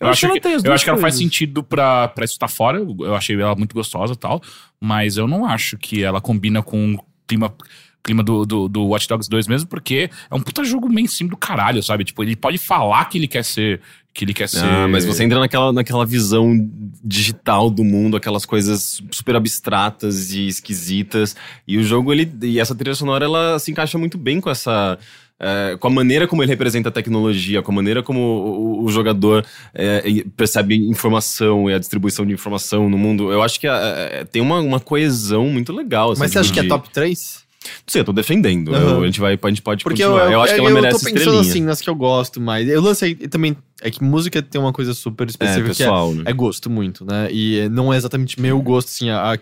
Eu, 0.00 0.06
Eu 0.06 0.08
acho 0.08 0.20
que 0.20 0.26
ela 0.26 0.34
que, 0.34 0.40
tem 0.40 0.52
eu 0.64 0.72
acho 0.72 0.84
que 0.84 0.90
ela 0.90 0.98
faz 0.98 1.14
sentido 1.16 1.62
pra, 1.62 2.08
pra 2.08 2.24
isso 2.24 2.34
estar 2.34 2.48
fora. 2.48 2.78
Eu 2.78 3.14
achei 3.14 3.40
ela 3.40 3.54
muito 3.54 3.74
gostosa 3.74 4.12
e 4.14 4.16
tal. 4.16 4.42
Mas 4.80 5.16
eu 5.16 5.28
não 5.28 5.46
acho 5.46 5.78
que 5.78 6.02
ela 6.02 6.20
combina 6.20 6.60
com 6.62 6.94
o 6.94 6.98
clima, 7.26 7.54
clima 8.02 8.22
do, 8.22 8.44
do, 8.44 8.68
do 8.68 8.84
Watch 8.86 9.06
Dogs 9.08 9.28
2 9.30 9.46
mesmo, 9.46 9.68
porque 9.68 10.10
é 10.30 10.34
um 10.34 10.40
puta 10.40 10.64
jogo 10.64 10.88
mainstream 10.92 11.28
do 11.28 11.36
caralho, 11.36 11.82
sabe? 11.82 12.04
Tipo, 12.04 12.22
ele 12.24 12.34
pode 12.34 12.58
falar 12.58 13.04
que 13.06 13.16
ele 13.18 13.28
quer 13.28 13.44
ser. 13.44 13.80
Que 14.14 14.24
ele 14.24 14.34
quer 14.34 14.48
ser. 14.48 14.64
Ah, 14.64 14.86
mas 14.88 15.04
você 15.06 15.24
entra 15.24 15.38
naquela, 15.38 15.72
naquela 15.72 16.04
visão 16.04 16.68
digital 17.02 17.70
do 17.70 17.82
mundo, 17.82 18.16
aquelas 18.16 18.44
coisas 18.44 19.00
super 19.10 19.36
abstratas 19.36 20.32
e 20.32 20.46
esquisitas. 20.48 21.34
E 21.66 21.78
o 21.78 21.82
jogo, 21.82 22.12
ele. 22.12 22.30
E 22.42 22.60
essa 22.60 22.74
trilha 22.74 22.94
sonora, 22.94 23.24
ela 23.24 23.58
se 23.58 23.70
encaixa 23.70 23.96
muito 23.96 24.18
bem 24.18 24.40
com 24.40 24.50
essa. 24.50 24.98
é, 25.40 25.76
com 25.78 25.86
a 25.86 25.90
maneira 25.90 26.26
como 26.28 26.42
ele 26.42 26.50
representa 26.50 26.88
a 26.88 26.92
tecnologia, 26.92 27.62
com 27.62 27.72
a 27.72 27.74
maneira 27.74 28.02
como 28.02 28.20
o, 28.20 28.84
o 28.84 28.88
jogador 28.90 29.44
é, 29.74 30.24
percebe 30.36 30.74
informação 30.88 31.70
e 31.70 31.74
a 31.74 31.78
distribuição 31.78 32.26
de 32.26 32.32
informação 32.34 32.88
no 32.90 32.98
mundo. 32.98 33.32
Eu 33.32 33.42
acho 33.42 33.58
que 33.58 33.66
é, 33.66 34.20
é, 34.20 34.24
tem 34.24 34.42
uma, 34.42 34.60
uma 34.60 34.78
coesão 34.80 35.46
muito 35.48 35.72
legal. 35.72 36.12
assim, 36.12 36.20
Mas 36.20 36.32
você 36.32 36.38
acha 36.40 36.52
de- 36.52 36.60
que 36.60 36.66
é 36.66 36.68
top 36.68 36.90
3? 36.90 37.42
Sim, 37.86 37.98
eu 38.00 38.04
tô 38.04 38.12
defendendo. 38.12 38.74
Aham. 38.74 38.90
Eu- 38.96 39.02
a, 39.02 39.06
gente 39.06 39.20
vai, 39.20 39.38
a 39.42 39.48
gente 39.48 39.62
pode 39.62 39.84
Porque 39.84 40.02
eu, 40.02 40.10
continuar. 40.10 40.32
Eu, 40.32 40.40
acho 40.42 40.54
que 40.54 40.60
ela 40.60 40.70
merece 40.70 40.98
tô 40.98 41.04
pensando 41.04 41.18
estrelinha. 41.18 41.40
assim 41.50 41.62
nas 41.62 41.80
que 41.80 41.88
eu 41.90 41.94
gosto 41.94 42.40
mais. 42.40 42.68
Eu 42.68 42.80
lancei 42.80 43.14
também. 43.14 43.56
É 43.80 43.90
que 43.90 44.02
música 44.02 44.40
tem 44.42 44.60
uma 44.60 44.72
coisa 44.72 44.94
super 44.94 45.26
é, 45.26 45.30
específica 45.30 45.74
que 45.74 45.82
é, 45.82 45.86
pessoal, 45.86 46.12
né? 46.14 46.22
é 46.26 46.32
gosto 46.32 46.68
muito, 46.70 47.04
né? 47.04 47.28
E 47.32 47.68
não 47.70 47.92
é 47.92 47.96
exatamente 47.96 48.40
meu 48.40 48.60
gosto, 48.60 48.88
assim. 48.88 49.10
A, 49.10 49.34
a, 49.34 49.38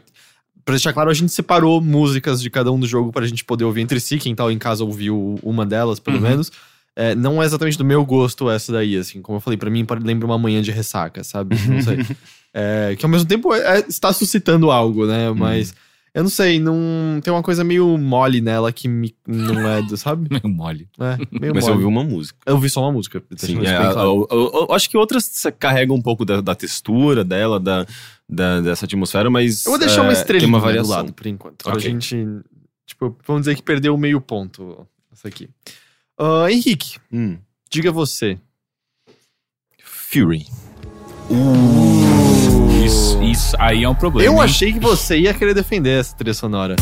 pra 0.65 0.75
deixar 0.75 0.93
claro, 0.93 1.11
a 1.11 1.15
gente 1.15 1.33
separou 1.33 1.81
músicas 1.81 2.41
de 2.43 2.49
cada 2.51 2.71
um 2.73 2.79
do 2.81 2.87
jogo 2.87 3.11
pra 3.13 3.27
gente 3.27 3.45
poder 3.45 3.65
ouvir 3.65 3.81
entre 3.83 3.99
si. 4.01 4.19
Quem 4.19 4.35
tá 4.35 4.51
em 4.53 4.59
casa 4.59 4.85
ouviu 4.85 5.39
uma 5.43 5.65
delas, 5.67 5.99
pelo 6.01 6.17
Uhum. 6.17 6.23
menos. 6.23 6.51
É, 6.97 7.15
não 7.15 7.41
é 7.43 7.47
exatamente 7.47 7.79
do 7.79 7.85
meu 7.85 8.05
gosto 8.05 8.51
essa 8.51 8.73
daí, 8.73 8.97
assim. 8.97 9.23
Como 9.23 9.37
eu 9.37 9.41
falei, 9.41 9.57
pra 9.57 9.71
mim 9.71 9.87
lembra 10.03 10.27
uma 10.27 10.37
manhã 10.37 10.61
de 10.61 10.71
ressaca, 10.71 11.23
sabe? 11.25 11.57
Não 11.67 11.81
sei. 11.83 11.99
É, 12.53 12.97
que 12.99 13.05
ao 13.07 13.09
mesmo 13.09 13.29
tempo 13.29 13.55
é- 13.55 13.79
é- 13.79 13.85
está 13.89 14.13
suscitando 14.13 14.73
algo, 14.73 15.07
né? 15.07 15.31
Mas. 15.31 15.73
Eu 16.13 16.25
não 16.25 16.31
sei, 16.31 16.59
não 16.59 17.21
tem 17.23 17.33
uma 17.33 17.43
coisa 17.43 17.63
meio 17.63 17.97
mole 17.97 18.41
nela 18.41 18.73
que 18.73 18.89
me, 18.89 19.15
não 19.27 19.69
é, 19.69 19.81
do- 19.81 19.97
sabe? 19.97 20.27
Meio 20.43 20.49
mole. 20.55 20.89
É, 20.99 21.17
meio 21.41 21.55
Mas 21.55 21.63
mole. 21.65 21.75
ouviu 21.75 21.89
uma 21.89 22.03
música. 22.03 22.37
Eu 22.45 22.55
ouvi 22.57 22.69
só 22.69 22.81
uma 22.83 22.91
música. 22.93 23.23
Sim, 23.37 23.61
é, 23.61 23.77
claro. 23.77 24.01
eu, 24.01 24.29
eu- 24.31 24.67
eu 24.69 24.75
acho 24.75 24.91
que 24.91 24.97
outras 24.97 25.31
carregam 25.59 25.95
um 25.95 26.03
pouco 26.03 26.25
da, 26.25 26.41
da 26.41 26.55
textura 26.55 27.23
dela, 27.25 27.61
da, 27.61 27.87
da- 28.29 28.61
dessa 28.61 28.87
atmosfera, 28.87 29.31
mas. 29.31 29.65
Eu 29.65 29.71
vou 29.73 29.79
deixar 29.79 30.03
uma 30.03 30.11
é, 30.11 30.15
estrelinha 30.15 30.49
uma 30.49 30.59
do 30.59 30.65
variação. 30.65 30.91
lado, 30.97 31.13
por 31.13 31.27
enquanto. 31.29 31.63
Pra 31.63 31.75
Ok. 31.75 31.83
gente. 31.83 32.17
Tipo, 32.87 33.17
vamos 33.25 33.43
dizer 33.43 33.55
que 33.55 33.63
perdeu 33.63 33.97
meio 33.97 34.21
ponto 34.21 34.85
essa 35.13 35.29
aqui. 35.29 35.49
Ah, 36.19 36.47
Henrique, 36.51 36.99
Hum. 37.13 37.39
diga 37.71 37.93
você. 37.93 38.37
Fury. 39.85 40.45
Isso, 42.91 43.23
isso 43.23 43.57
aí 43.59 43.85
é 43.85 43.89
um 43.89 43.95
problema. 43.95 44.27
Eu 44.27 44.41
achei 44.41 44.73
que 44.73 44.81
você 44.81 45.17
ia 45.19 45.33
querer 45.33 45.55
defender 45.55 46.01
essa 46.01 46.15
trilha 46.17 46.35
sonora. 46.35 46.75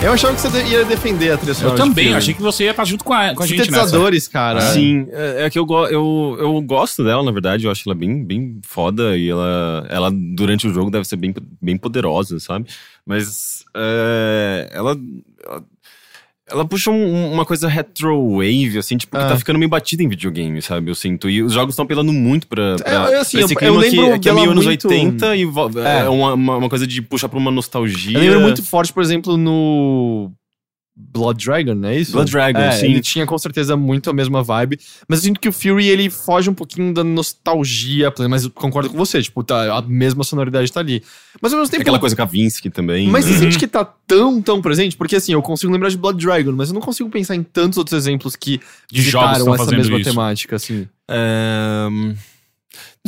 Eu 0.00 0.12
achava 0.12 0.32
que 0.34 0.40
você 0.40 0.64
ia 0.64 0.84
defender 0.84 1.32
a 1.32 1.36
trilha 1.36 1.50
Eu 1.50 1.54
sonora. 1.56 1.74
de 1.76 1.82
também, 1.82 2.14
achei 2.14 2.32
que 2.32 2.40
você 2.40 2.64
ia 2.64 2.70
estar 2.70 2.84
junto 2.84 3.02
com 3.02 3.12
a, 3.12 3.34
com 3.34 3.42
a 3.42 3.46
gente 3.46 3.58
nessa. 3.58 3.72
Sintetizadores, 3.72 4.28
cara. 4.28 4.60
Sim, 4.60 5.08
é, 5.10 5.44
é 5.44 5.50
que 5.50 5.58
eu, 5.58 5.66
go- 5.66 5.86
eu, 5.88 6.36
eu 6.38 6.60
gosto 6.62 7.02
dela, 7.02 7.22
na 7.22 7.32
verdade. 7.32 7.64
Eu 7.64 7.70
acho 7.70 7.82
ela 7.88 7.96
bem, 7.96 8.24
bem 8.24 8.60
foda 8.64 9.16
e 9.16 9.28
ela, 9.28 9.86
ela, 9.90 10.10
durante 10.12 10.68
o 10.68 10.72
jogo, 10.72 10.88
deve 10.90 11.04
ser 11.06 11.16
bem, 11.16 11.34
bem 11.60 11.76
poderosa, 11.76 12.38
sabe? 12.38 12.66
Mas 13.04 13.64
é, 13.76 14.70
ela, 14.72 14.96
ela. 15.44 15.64
Ela 16.50 16.64
puxa 16.64 16.90
um- 16.90 17.32
uma 17.32 17.44
coisa 17.44 17.68
retro-wave, 17.68 18.78
assim, 18.78 18.96
tipo, 18.96 19.16
que 19.16 19.22
Ah. 19.22 19.28
tá 19.28 19.36
ficando 19.38 19.58
meio 19.58 19.68
batida 19.68 20.02
em 20.02 20.08
videogame, 20.08 20.60
sabe? 20.62 20.90
Eu 20.90 20.94
sinto. 20.94 21.28
E 21.28 21.42
os 21.42 21.52
jogos 21.52 21.74
estão 21.74 21.84
apelando 21.84 22.12
muito 22.12 22.46
pra, 22.46 22.76
pra, 22.76 22.90
É, 22.90 23.20
assim, 23.20 23.38
pra 23.38 23.44
esse 23.46 23.54
eu- 23.54 23.56
eu 23.56 23.56
clima 23.56 23.78
lembro 23.80 24.12
que, 24.14 24.18
que 24.20 24.28
é 24.28 24.32
meio 24.32 24.50
anos 24.50 24.64
muito- 24.64 24.88
80 24.88 25.36
e 25.36 25.42
é, 25.42 25.98
É. 26.04 26.08
uma, 26.08 26.34
uma, 26.34 26.56
uma 26.56 26.68
coisa 26.68 26.86
de 26.86 27.02
puxar 27.02 27.28
pra 27.28 27.38
uma 27.38 27.50
nostalgia. 27.50 28.16
Eu 28.18 28.22
lembro 28.22 28.40
muito 28.40 28.64
forte, 28.64 28.92
por 28.92 29.02
exemplo, 29.02 29.36
no 29.36 30.30
Blood 31.00 31.44
Dragon, 31.44 31.74
não 31.74 31.88
é 31.88 31.98
isso? 31.98 32.12
Blood 32.12 32.30
Dragon, 32.30 32.58
é, 32.58 32.72
sim. 32.72 32.86
Ele 32.86 33.00
tinha 33.00 33.24
com 33.24 33.38
certeza 33.38 33.76
muito 33.76 34.10
a 34.10 34.12
mesma 34.12 34.42
vibe. 34.42 34.80
Mas 35.08 35.20
eu 35.20 35.24
sinto 35.26 35.40
que 35.40 35.48
o 35.48 35.52
Fury, 35.52 35.86
ele 35.86 36.10
foge 36.10 36.50
um 36.50 36.54
pouquinho 36.54 36.92
da 36.92 37.04
nostalgia. 37.04 38.12
Mas 38.28 38.44
eu 38.44 38.50
concordo 38.50 38.90
com 38.90 38.96
você, 38.96 39.22
tipo, 39.22 39.44
tá, 39.44 39.78
a 39.78 39.82
mesma 39.82 40.24
sonoridade 40.24 40.72
tá 40.72 40.80
ali. 40.80 41.02
Mas 41.40 41.52
ao 41.52 41.60
mesmo 41.60 41.70
tempo. 41.70 41.82
Aquela 41.82 42.00
coisa 42.00 42.16
Kavinsky 42.16 42.68
também. 42.68 43.08
Mas 43.08 43.24
né? 43.24 43.32
você 43.32 43.38
sente 43.38 43.58
que 43.58 43.66
tá 43.68 43.84
tão, 43.84 44.42
tão 44.42 44.60
presente? 44.60 44.96
Porque 44.96 45.14
assim, 45.14 45.32
eu 45.32 45.40
consigo 45.40 45.72
lembrar 45.72 45.88
de 45.88 45.96
Blood 45.96 46.24
Dragon, 46.24 46.52
mas 46.52 46.70
eu 46.70 46.74
não 46.74 46.80
consigo 46.80 47.08
pensar 47.08 47.36
em 47.36 47.44
tantos 47.44 47.78
outros 47.78 47.96
exemplos 47.96 48.34
que 48.34 48.60
De 48.90 49.02
jogos 49.02 49.46
essa 49.46 49.70
mesma 49.70 49.98
isso. 49.98 50.10
temática, 50.10 50.56
assim. 50.56 50.88
É, 51.08 51.88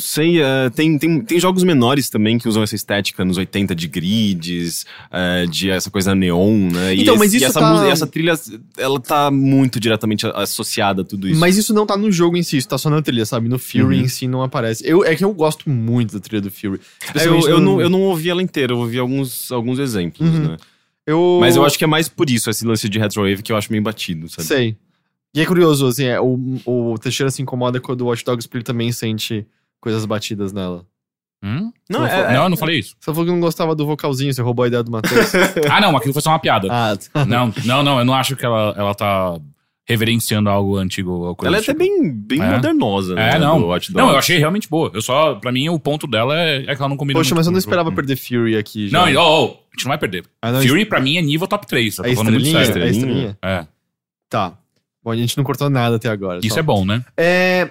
Não 0.01 0.07
sei, 0.07 0.41
é, 0.41 0.71
tem, 0.71 0.97
tem, 0.99 1.21
tem 1.21 1.39
jogos 1.39 1.63
menores 1.63 2.09
também 2.09 2.39
que 2.39 2.49
usam 2.49 2.63
essa 2.63 2.75
estética 2.75 3.23
nos 3.23 3.37
80 3.37 3.75
de 3.75 3.87
grids, 3.87 4.87
é, 5.11 5.45
de 5.45 5.69
essa 5.69 5.91
coisa 5.91 6.15
neon, 6.15 6.71
né? 6.73 6.95
E 6.95 7.03
Então, 7.03 7.17
mas 7.17 7.29
esse- 7.35 7.37
e 7.37 7.47
isso 7.47 7.59
essa, 7.59 7.61
tá- 7.61 7.87
essa 7.87 8.07
trilha, 8.07 8.33
ela 8.79 8.99
tá 8.99 9.31
muito 9.31 9.79
diretamente 9.79 10.27
associada 10.27 11.03
a 11.03 11.05
tudo 11.05 11.29
isso. 11.29 11.39
Mas 11.39 11.59
isso 11.59 11.75
não 11.75 11.85
tá 11.85 11.99
no 11.99 12.11
jogo 12.11 12.37
em 12.39 12.43
si, 12.43 12.57
isso 12.57 12.67
tá 12.69 12.79
só 12.79 12.89
na 12.89 13.03
trilha, 13.03 13.27
sabe? 13.27 13.47
No 13.49 13.59
Fury 13.59 13.83
Uhum. 13.83 13.93
em 13.93 14.09
si 14.09 14.27
não 14.27 14.43
aparece. 14.43 14.83
Eu, 14.89 15.05
é 15.05 15.15
que 15.15 15.23
eu 15.25 15.33
gosto 15.35 15.69
muito 15.69 16.15
da 16.15 16.21
trilha 16.21 16.41
do 16.41 16.51
Fury. 16.51 16.81
É, 17.15 17.27
eu, 17.27 17.39
eu, 17.47 17.61
no- 17.61 17.73
não, 17.75 17.81
eu 17.83 17.91
não 17.91 18.01
ouvi 18.01 18.31
ela 18.31 18.43
inteira, 18.43 18.73
eu 18.73 18.79
ouvi 18.79 18.99
alguns, 18.99 19.53
alguns 19.53 19.79
exemplos, 19.79 20.27
Uhum. 20.29 20.49
né? 20.49 20.57
eu- 21.07 21.39
Mas 21.41 21.57
eu 21.57 21.65
acho 21.65 21.77
que 21.77 21.85
é 21.85 21.87
mais 21.87 22.09
por 22.09 22.31
isso, 22.31 22.49
esse 22.49 22.65
lance 22.65 22.89
de 22.89 22.99
retrowave 22.99 23.43
que 23.43 23.53
eu 23.53 23.57
acho 23.57 23.71
meio 23.71 23.83
batido, 23.83 24.29
sabe? 24.31 24.49
Sei. 24.49 24.77
E 25.35 25.41
é 25.41 25.47
curioso, 25.47 25.87
assim, 25.87 26.07
é, 26.07 26.21
o, 26.21 26.39
o 26.65 26.99
Teixeira 26.99 27.31
se 27.31 27.41
incomoda 27.43 27.79
quando 27.81 28.01
o 28.01 28.07
Watch 28.07 28.25
Dogs 28.25 28.49
também 28.65 28.91
sente 28.91 29.47
coisas 29.81 30.05
batidas 30.05 30.53
nela. 30.53 30.85
Hum? 31.43 31.73
Não, 31.89 32.01
Não, 32.01 32.07
é, 32.07 32.35
não, 32.35 32.43
eu 32.45 32.49
não 32.51 32.57
falei 32.57 32.79
isso. 32.79 32.95
Você 33.01 33.11
falou 33.13 33.25
que 33.25 33.33
não 33.33 33.41
gostava 33.41 33.75
do 33.75 33.87
vocalzinho, 33.87 34.33
você 34.33 34.43
roubou 34.43 34.65
a 34.65 34.69
ideia 34.69 34.83
do 34.83 34.91
Matheus. 34.91 35.33
Ah, 35.71 35.81
não, 35.81 35.97
aquilo 35.97 36.13
foi 36.13 36.21
só 36.23 36.31
uma 36.31 36.39
piada. 36.39 36.69
ah, 36.71 36.95
tá. 36.97 37.25
Não, 37.25 37.53
não, 37.65 37.83
não, 37.83 37.99
eu 37.99 38.05
não 38.05 38.15
acho 38.15 38.37
que 38.37 38.45
ela, 38.45 38.75
ela 38.77 38.95
tá 38.95 39.39
reverenciando 39.89 40.49
algo 40.51 40.77
antigo 40.77 41.11
ou 41.11 41.35
coisa 41.35 41.49
ela 41.49 41.57
é 41.57 41.61
até 41.61 41.73
tipo. 41.73 41.79
bem, 41.79 42.13
bem 42.13 42.41
É. 42.43 42.51
modernosa, 42.53 43.15
né? 43.15 43.37
É, 43.37 43.39
não. 43.39 43.59
do 43.59 43.67
Watch 43.69 43.93
Não, 43.95 44.11
eu 44.11 44.19
achei 44.19 44.37
realmente 44.39 44.69
boa. 44.69 44.91
Eu 44.95 45.01
só, 45.03 45.35
pra 45.37 45.51
mim, 45.51 45.69
o 45.71 45.81
ponto 45.81 46.07
dela 46.07 46.39
é, 46.39 46.59
é 46.59 46.77
que 46.77 46.81
ela 46.83 46.89
não 46.91 46.97
combina 46.97 47.19
Poxa, 47.19 47.31
muito 47.31 47.39
mas 47.39 47.47
eu 47.47 47.53
não 47.53 47.59
esperava 47.59 47.89
jogo. 47.89 47.97
perder 47.97 48.17
Fury 48.17 48.57
aqui 48.57 48.89
já. 48.89 48.99
Não, 49.11 49.21
oh, 49.23 49.45
oh, 49.45 49.47
a 49.47 49.75
gente 49.75 49.85
não 49.85 49.89
vai 49.89 49.99
perder. 49.99 50.25
Ah, 50.43 50.53
não, 50.53 50.61
Fury, 50.63 50.85
pra 50.85 51.01
mim, 51.01 51.17
é 51.17 51.23
nível 51.23 51.49
top 51.49 51.67
3. 51.67 51.99
Eu 51.99 52.05
a 52.05 52.09
tô 52.09 52.15
falando 52.17 52.33
muito 52.35 52.47
estrelinha, 52.47 52.63
Estrelinha. 52.63 52.91
estrelinha. 52.93 53.39
É. 53.43 53.67
Tá. 54.29 54.53
Bom, 55.03 55.11
a 55.11 55.17
gente 55.17 55.37
não 55.39 55.43
cortou 55.45 55.71
nada 55.71 55.97
até 55.97 56.09
agora. 56.11 56.39
Isso 56.45 56.55
só. 56.55 56.61
é 56.61 56.63
bom, 56.63 56.85
né? 56.85 57.03
É... 57.17 57.71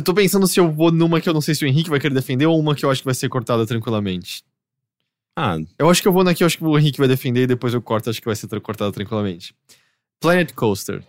Eu 0.00 0.04
tô 0.04 0.14
pensando 0.14 0.48
se 0.48 0.58
eu 0.58 0.72
vou 0.72 0.90
numa 0.90 1.20
que 1.20 1.28
eu 1.28 1.34
não 1.34 1.42
sei 1.42 1.54
se 1.54 1.62
o 1.62 1.68
Henrique 1.68 1.90
vai 1.90 2.00
querer 2.00 2.14
defender 2.14 2.46
ou 2.46 2.58
uma 2.58 2.74
que 2.74 2.86
eu 2.86 2.90
acho 2.90 3.02
que 3.02 3.04
vai 3.04 3.14
ser 3.14 3.28
cortada 3.28 3.66
tranquilamente. 3.66 4.42
Ah, 5.36 5.58
Eu 5.78 5.90
acho 5.90 6.00
que 6.00 6.08
eu 6.08 6.12
vou 6.12 6.24
na 6.24 6.34
que 6.34 6.42
eu 6.42 6.46
acho 6.46 6.56
que 6.56 6.64
o 6.64 6.78
Henrique 6.78 6.98
vai 6.98 7.06
defender 7.06 7.42
e 7.42 7.46
depois 7.46 7.74
eu 7.74 7.82
corto, 7.82 8.08
acho 8.08 8.18
que 8.18 8.24
vai 8.24 8.34
ser 8.34 8.48
cortada 8.62 8.90
tranquilamente. 8.90 9.54
Planet 10.18 10.54
Coaster. 10.54 11.04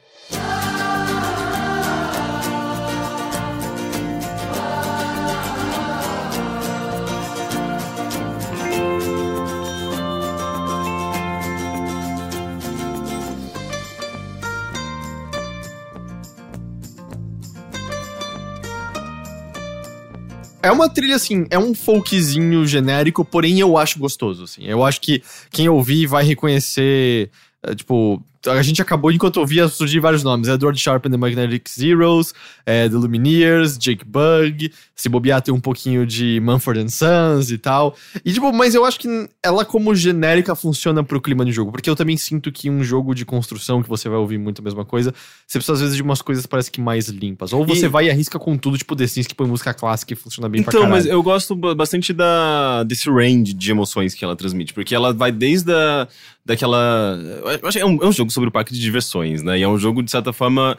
É 20.64 20.72
uma 20.72 20.90
trilha, 20.90 21.16
assim, 21.16 21.46
é 21.50 21.58
um 21.58 21.74
folkzinho 21.74 22.66
genérico, 22.66 23.26
porém 23.26 23.60
eu 23.60 23.78
acho 23.78 23.98
gostoso, 23.98 24.44
assim. 24.44 24.64
Eu 24.66 24.84
acho 24.84 25.02
que 25.02 25.24
quem 25.50 25.68
ouvir 25.68 26.06
vai 26.06 26.24
reconhecer, 26.24 27.32
é, 27.64 27.74
tipo... 27.74 28.22
A 28.48 28.62
gente 28.64 28.82
acabou, 28.82 29.12
enquanto 29.12 29.38
ouvia, 29.38 29.68
surgir 29.68 30.00
vários 30.00 30.24
nomes. 30.24 30.48
Edward 30.48 30.80
Sharp 30.80 31.06
and 31.06 31.12
the 31.12 31.18
Magnetic 31.18 31.70
Zeros, 31.70 32.34
é, 32.66 32.90
The 32.90 32.96
Lumineers, 32.96 33.78
Jake 33.78 34.04
Bug, 34.04 34.72
se 34.96 35.08
bobear 35.10 35.42
tem 35.42 35.54
um 35.54 35.60
pouquinho 35.60 36.06
de 36.08 36.40
Mumford 36.42 36.80
and 36.80 36.88
Sons 36.90 37.52
e 37.52 37.58
tal. 37.58 37.96
E, 38.26 38.34
tipo, 38.34 38.52
mas 38.52 38.74
eu 38.74 38.84
acho 38.86 39.00
que 39.00 39.08
ela 39.44 39.64
como 39.64 39.94
genérica 39.94 40.56
funciona 40.56 41.04
pro 41.04 41.22
clima 41.22 41.46
de 41.46 41.52
jogo, 41.52 41.72
porque 41.72 41.90
eu 41.90 41.96
também 41.96 42.18
sinto 42.18 42.52
que 42.52 42.70
um 42.70 42.84
jogo 42.84 43.14
de 43.14 43.26
construção, 43.26 43.84
que 43.84 43.90
você 43.90 44.10
vai 44.10 44.18
ouvir 44.18 44.38
muito 44.40 44.60
a 44.60 44.64
mesma 44.64 44.86
coisa, 44.86 45.14
você 45.46 45.60
precisa 45.60 45.74
às 45.74 45.82
vezes 45.82 45.96
de 45.96 46.02
umas 46.02 46.22
coisas 46.22 46.46
parece 46.48 46.72
que 46.72 46.82
mais 46.82 47.10
limpas. 47.10 47.54
Ou 47.54 47.66
você 47.66 47.86
E- 47.86 47.90
vai 47.90 48.06
e 48.08 48.10
arrisca 48.10 48.40
com 48.40 48.58
tudo, 48.58 48.78
tipo 48.78 48.96
The 48.96 49.06
Sims, 49.08 49.28
que 49.28 49.36
põe 49.36 49.48
música 49.48 49.74
clássica 49.74 50.14
e 50.14 50.16
funciona 50.16 50.50
bem 50.50 50.64
pra 50.64 50.72
Então, 50.74 50.90
mas 50.90 51.06
eu 51.06 51.22
gosto 51.22 51.56
ba- 51.56 51.76
bastante 51.76 52.12
da, 52.14 52.84
desse 52.84 53.10
range 53.10 53.54
de 53.54 53.70
emoções 53.72 54.16
que 54.16 54.24
ela 54.26 54.36
transmite, 54.36 54.74
porque 54.74 54.96
ela 54.96 55.14
vai 55.14 55.32
desde 55.32 55.72
a, 55.72 56.08
daquela. 56.46 57.18
Eu 57.62 57.68
acho 57.68 57.78
que 57.78 57.84
é 57.84 57.86
um, 57.86 58.02
é 58.02 58.08
um 58.08 58.12
jogo 58.12 58.32
sobre 58.32 58.50
o 58.50 58.52
parque 58.52 58.74
de 58.74 58.80
diversões, 58.80 59.42
né? 59.44 59.60
E 59.60 59.64
é 59.64 59.68
um 59.68 59.78
jogo, 59.78 60.02
de 60.04 60.12
certa 60.12 60.34
forma, 60.34 60.78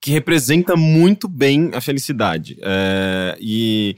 que 0.00 0.10
representa 0.10 0.76
muito 0.76 1.28
bem 1.28 1.70
a 1.74 1.80
felicidade. 1.80 2.56
É, 2.62 3.36
e. 3.40 3.96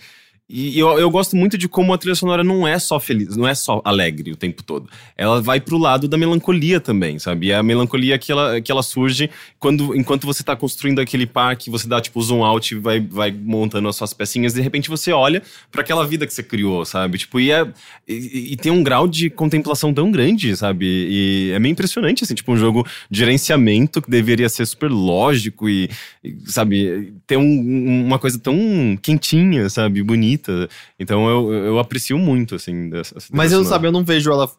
E 0.53 0.77
eu, 0.77 0.99
eu 0.99 1.09
gosto 1.11 1.37
muito 1.37 1.57
de 1.57 1.69
como 1.69 1.93
a 1.95 1.99
trilha 1.99 2.17
sonora 2.17 2.43
não 2.43 2.67
é 2.67 2.77
só 2.81 2.99
feliz, 2.99 3.37
não 3.37 3.47
é 3.47 3.55
só 3.55 3.81
alegre 3.85 4.33
o 4.33 4.37
tempo 4.37 4.65
todo. 4.65 4.91
Ela 5.17 5.41
vai 5.41 5.61
pro 5.61 5.79
lado 5.79 6.09
da 6.09 6.19
melancolia 6.19 6.81
também, 6.81 7.21
sabe? 7.21 7.47
E 7.47 7.53
a 7.53 7.63
melancolia 7.63 8.19
que 8.19 8.33
ela, 8.33 8.61
que 8.61 8.73
ela 8.73 8.83
surge 8.83 9.31
quando, 9.61 9.95
enquanto 9.95 10.27
você 10.27 10.43
tá 10.43 10.57
construindo 10.57 10.99
aquele 11.01 11.25
parque, 11.25 11.71
você 11.71 11.87
dá 11.87 12.01
tipo 12.01 12.21
zoom 12.21 12.43
out 12.45 12.75
e 12.75 12.79
vai, 12.79 12.99
vai 12.99 13.31
montando 13.31 13.87
as 13.89 13.95
suas 13.95 14.13
pecinhas, 14.13 14.53
de 14.53 14.61
repente 14.61 14.89
você 14.89 15.13
olha 15.13 15.41
para 15.71 15.83
aquela 15.83 16.05
vida 16.05 16.27
que 16.27 16.35
você 16.35 16.43
criou, 16.43 16.85
sabe? 16.85 17.19
Tipo, 17.19 17.39
e, 17.39 17.53
é, 17.53 17.65
e, 18.09 18.53
e 18.53 18.57
tem 18.57 18.73
um 18.73 18.83
grau 18.83 19.07
de 19.07 19.31
contemplação 19.31 19.95
tão 19.95 20.11
grande, 20.11 20.57
sabe? 20.57 20.85
E 20.85 21.53
é 21.55 21.61
meio 21.61 21.71
impressionante, 21.73 22.25
assim, 22.25 22.35
tipo, 22.35 22.51
um 22.51 22.57
jogo 22.57 22.85
de 23.09 23.21
gerenciamento 23.21 24.03
que 24.03 24.11
deveria 24.11 24.49
ser 24.49 24.67
super 24.67 24.91
lógico 24.91 25.69
e, 25.69 25.89
e, 26.25 26.37
sabe, 26.47 27.13
ter 27.25 27.37
um- 27.37 28.05
uma 28.07 28.19
coisa 28.19 28.37
tão 28.37 28.99
quentinha, 29.01 29.69
sabe? 29.69 30.03
Bonita. 30.03 30.40
Então 30.99 31.29
eu, 31.29 31.53
eu 31.53 31.79
aprecio 31.79 32.19
muito, 32.19 32.55
assim, 32.55 32.89
dessa. 32.91 33.15
dessa 33.15 33.29
Mas 33.33 33.53
eu, 33.53 33.65
sabe, 33.65 33.87
eu 33.87 33.93
não 33.93 34.05
vejo 34.05 34.31
ela 34.31 34.51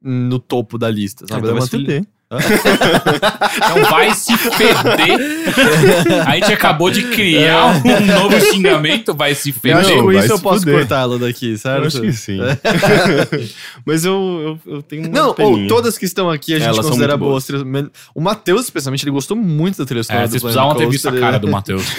no 0.00 0.38
topo 0.38 0.78
da 0.78 0.90
lista, 0.90 1.26
sabe? 1.26 1.40
Ela 1.42 1.50
é 1.50 1.52
uma 1.54 1.58
vai 1.60 1.68
se 1.68 1.70
trilha- 1.70 1.96
fuder. 2.02 2.06
Então 2.28 3.84
vai 3.90 4.12
se 4.14 4.36
feder. 4.36 5.46
A 6.26 6.34
gente 6.34 6.52
acabou 6.52 6.90
de 6.90 7.04
criar 7.04 7.76
um 7.84 8.06
novo 8.06 8.40
xingamento, 8.40 9.14
vai 9.14 9.34
se 9.34 9.54
É. 9.64 9.72
Eu 9.72 9.78
acho 9.78 9.86
que 9.88 9.94
feder. 9.94 10.02
com 10.04 10.12
isso 10.12 10.32
eu 10.32 10.38
posso 10.40 10.68
ela 10.68 11.18
daqui, 11.18 11.56
certo? 11.56 11.82
Eu 11.82 11.86
acho 11.86 12.00
que 12.00 12.12
sim. 12.12 12.38
Mas 13.86 14.04
eu, 14.04 14.58
eu, 14.66 14.74
eu 14.74 14.82
tenho 14.82 15.02
uma 15.02 15.10
Não, 15.10 15.34
ou 15.38 15.66
todas 15.68 15.96
que 15.96 16.04
estão 16.04 16.28
aqui 16.30 16.52
a 16.54 16.58
gente 16.58 16.66
Elas 16.66 16.78
são 16.78 16.90
considera 16.90 17.16
boas. 17.16 17.48
Men- 17.64 17.90
O 18.14 18.20
Matheus, 18.20 18.62
especialmente, 18.64 19.04
ele 19.04 19.12
gostou 19.12 19.36
muito 19.36 19.78
da 19.78 19.84
trilha 19.86 20.02
sonora 20.02 20.24
É, 20.24 20.26
do 20.26 20.30
vocês 20.32 20.42
precisavam 20.42 20.74
ter 20.74 20.88
visto 20.88 21.08
a 21.08 21.12
cara 21.12 21.38
do 21.38 21.48
Matheus. 21.48 21.84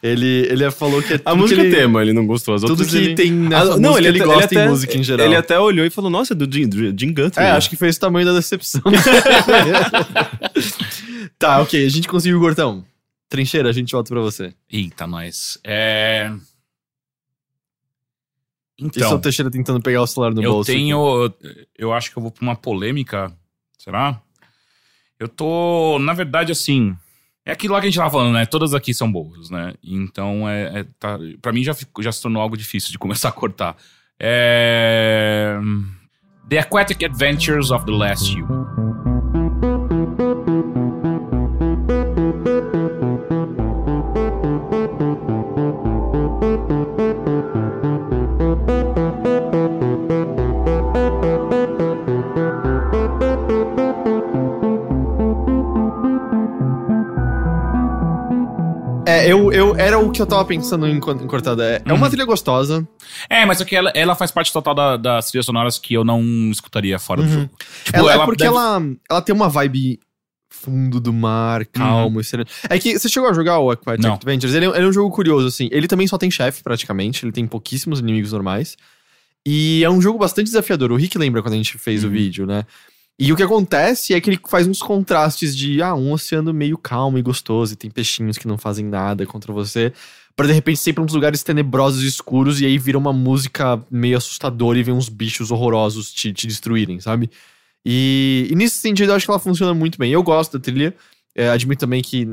Ele, 0.00 0.46
ele 0.48 0.70
falou 0.70 1.02
que 1.02 1.14
é 1.14 1.20
A 1.24 1.34
música 1.34 1.60
que 1.60 1.66
ele, 1.66 1.76
tema, 1.76 2.00
ele 2.02 2.12
não 2.12 2.24
gostou. 2.24 2.54
As 2.54 2.60
tudo 2.60 2.86
que 2.86 2.96
ele... 2.96 3.14
tem 3.16 3.32
na 3.32 3.56
Ah, 3.56 3.64
música 3.64 3.80
não, 3.80 3.98
ele, 3.98 4.08
ele 4.08 4.18
gosta 4.20 4.34
ele 4.36 4.44
até, 4.44 4.64
em 4.64 4.68
música 4.68 4.96
em 4.98 5.02
geral. 5.02 5.26
Ele 5.26 5.34
até 5.34 5.58
olhou 5.58 5.84
e 5.84 5.90
falou, 5.90 6.08
nossa, 6.10 6.34
é 6.34 6.36
do 6.36 6.44
Jim, 6.52 6.68
Jim 6.96 7.12
Guthrie. 7.12 7.44
É, 7.44 7.50
acho 7.50 7.68
que 7.68 7.74
foi 7.74 7.88
esse 7.88 7.98
o 7.98 8.00
tamanho 8.02 8.24
da 8.26 8.32
decepção. 8.32 8.80
tá, 11.38 11.60
ok, 11.60 11.84
a 11.86 11.88
gente 11.88 12.08
conseguiu 12.08 12.36
o 12.38 12.40
Gortão. 12.40 12.84
Trincheira, 13.28 13.68
a 13.68 13.72
gente 13.72 13.92
volta 13.92 14.08
pra 14.10 14.20
você. 14.20 14.54
Eita, 14.70 15.06
nós. 15.06 15.58
É. 15.64 16.30
Isso 18.78 18.84
é 18.84 18.84
o 18.84 18.86
Então, 18.86 19.20
Teixeira 19.20 19.50
tentando 19.50 19.82
pegar 19.82 20.00
o 20.02 20.06
celular 20.06 20.32
no 20.32 20.42
eu 20.42 20.52
bolso. 20.52 20.70
aqui. 20.70 20.78
tenho. 20.80 21.32
Eu 21.76 21.92
acho 21.92 22.10
que 22.10 22.16
eu 22.18 22.22
vou 22.22 22.30
pra 22.30 22.42
uma 22.42 22.56
polêmica. 22.56 23.30
Será? 23.78 24.20
Eu 25.18 25.28
tô. 25.28 25.98
Na 26.00 26.12
verdade, 26.14 26.52
assim. 26.52 26.96
É 27.44 27.52
aquilo 27.52 27.72
lá 27.74 27.80
que 27.80 27.86
a 27.86 27.90
gente 27.90 27.98
tava 27.98 28.10
falando, 28.10 28.34
né? 28.34 28.44
Todas 28.46 28.74
aqui 28.74 28.92
são 28.94 29.10
boas, 29.10 29.48
né? 29.50 29.72
Então, 29.82 30.46
é, 30.48 30.80
é, 30.80 30.86
tá, 31.00 31.18
pra 31.40 31.50
mim 31.52 31.62
já, 31.64 31.72
ficou- 31.72 32.04
já 32.04 32.12
se 32.12 32.20
tornou 32.20 32.42
algo 32.42 32.56
difícil 32.58 32.92
de 32.92 32.98
começar 32.98 33.30
a 33.30 33.32
cortar. 33.32 33.74
É. 34.20 35.58
The 36.48 36.58
Aquatic 36.60 37.02
Adventures 37.04 37.70
of 37.70 37.84
the 37.86 37.92
Last 37.92 38.36
You. 38.38 38.46
É, 59.28 59.32
eu, 59.32 59.52
eu, 59.52 59.76
era 59.76 59.98
o 59.98 60.10
que 60.10 60.20
eu 60.22 60.26
tava 60.26 60.44
pensando 60.44 60.86
em, 60.86 60.98
co- 61.00 61.12
em 61.12 61.26
cortada. 61.26 61.64
É, 61.64 61.82
é 61.84 61.92
uma 61.92 62.04
Uhum. 62.04 62.10
trilha 62.10 62.24
gostosa. 62.24 62.86
É, 63.28 63.44
mas 63.44 63.60
é 63.60 63.64
que 63.64 63.76
ela, 63.76 63.90
ela 63.94 64.14
faz 64.14 64.30
parte 64.30 64.52
total 64.52 64.74
da- 64.74 64.96
das 64.96 65.28
trilhas 65.28 65.46
sonoras 65.46 65.78
que 65.78 65.94
eu 65.94 66.04
não 66.04 66.22
escutaria 66.50 66.98
fora 66.98 67.22
do 67.22 67.28
Uhum. 67.28 67.34
jogo. 67.42 67.50
Tipo, 67.84 67.98
ela, 67.98 68.12
é 68.14 68.18
porque 68.24 68.44
deve- 68.44 68.54
ela, 68.56 68.82
ela 69.10 69.22
tem 69.22 69.34
uma 69.34 69.48
vibe 69.48 70.00
fundo 70.50 70.98
do 71.00 71.12
mar, 71.12 71.64
calmo 71.66 72.20
e 72.20 72.24
sereno. 72.24 72.48
É 72.68 72.78
que 72.78 72.98
você 72.98 73.08
chegou 73.08 73.28
a 73.28 73.32
jogar 73.32 73.58
o 73.60 73.70
Aquatic 73.70 74.02
Não. 74.04 74.14
Adventures? 74.14 74.54
Ele, 74.54 74.66
é- 74.66 74.68
ele 74.70 74.86
é 74.86 74.88
um 74.88 74.92
jogo 74.92 75.14
curioso, 75.14 75.46
assim. 75.46 75.68
Ele 75.70 75.86
também 75.86 76.06
só 76.06 76.18
tem 76.18 76.30
chefe, 76.30 76.62
praticamente. 76.62 77.24
Ele 77.24 77.32
tem 77.32 77.46
pouquíssimos 77.46 78.00
inimigos 78.00 78.32
normais. 78.32 78.76
E 79.46 79.82
é 79.84 79.88
um 79.90 80.00
jogo 80.00 80.18
bastante 80.18 80.46
desafiador. 80.46 80.90
O 80.90 80.96
Rick 80.96 81.16
lembra 81.16 81.42
quando 81.42 81.54
a 81.54 81.56
gente 81.56 81.78
fez 81.78 82.02
o 82.02 82.06
Uhum. 82.08 82.12
vídeo, 82.12 82.46
né? 82.46 82.64
E 83.18 83.32
o 83.32 83.36
que 83.36 83.42
acontece 83.42 84.14
é 84.14 84.20
que 84.20 84.30
ele 84.30 84.40
faz 84.46 84.66
uns 84.66 84.80
contrastes 84.80 85.56
de 85.56 85.82
ah, 85.82 85.94
um 85.94 86.12
oceano 86.12 86.54
meio 86.54 86.78
calmo 86.78 87.18
e 87.18 87.22
gostoso, 87.22 87.72
e 87.72 87.76
tem 87.76 87.90
peixinhos 87.90 88.38
que 88.38 88.46
não 88.46 88.56
fazem 88.56 88.84
nada 88.84 89.26
contra 89.26 89.52
você, 89.52 89.92
para 90.36 90.46
de 90.46 90.52
repente 90.52 90.78
ser 90.78 90.92
pra 90.92 91.02
uns 91.02 91.12
lugares 91.12 91.42
tenebrosos 91.42 92.04
e 92.04 92.06
escuros, 92.06 92.60
e 92.60 92.66
aí 92.66 92.78
vira 92.78 92.96
uma 92.96 93.12
música 93.12 93.82
meio 93.90 94.16
assustadora 94.16 94.78
e 94.78 94.84
vem 94.84 94.94
uns 94.94 95.08
bichos 95.08 95.50
horrorosos 95.50 96.12
te, 96.12 96.32
te 96.32 96.46
destruírem, 96.46 97.00
sabe? 97.00 97.28
E, 97.84 98.46
e 98.50 98.54
nesse 98.54 98.76
sentido 98.76 99.10
eu 99.10 99.16
acho 99.16 99.26
que 99.26 99.30
ela 99.30 99.40
funciona 99.40 99.74
muito 99.74 99.98
bem. 99.98 100.12
Eu 100.12 100.22
gosto 100.22 100.56
da 100.56 100.62
trilha, 100.62 100.94
é, 101.34 101.48
admito 101.48 101.80
também 101.80 102.02
que. 102.02 102.24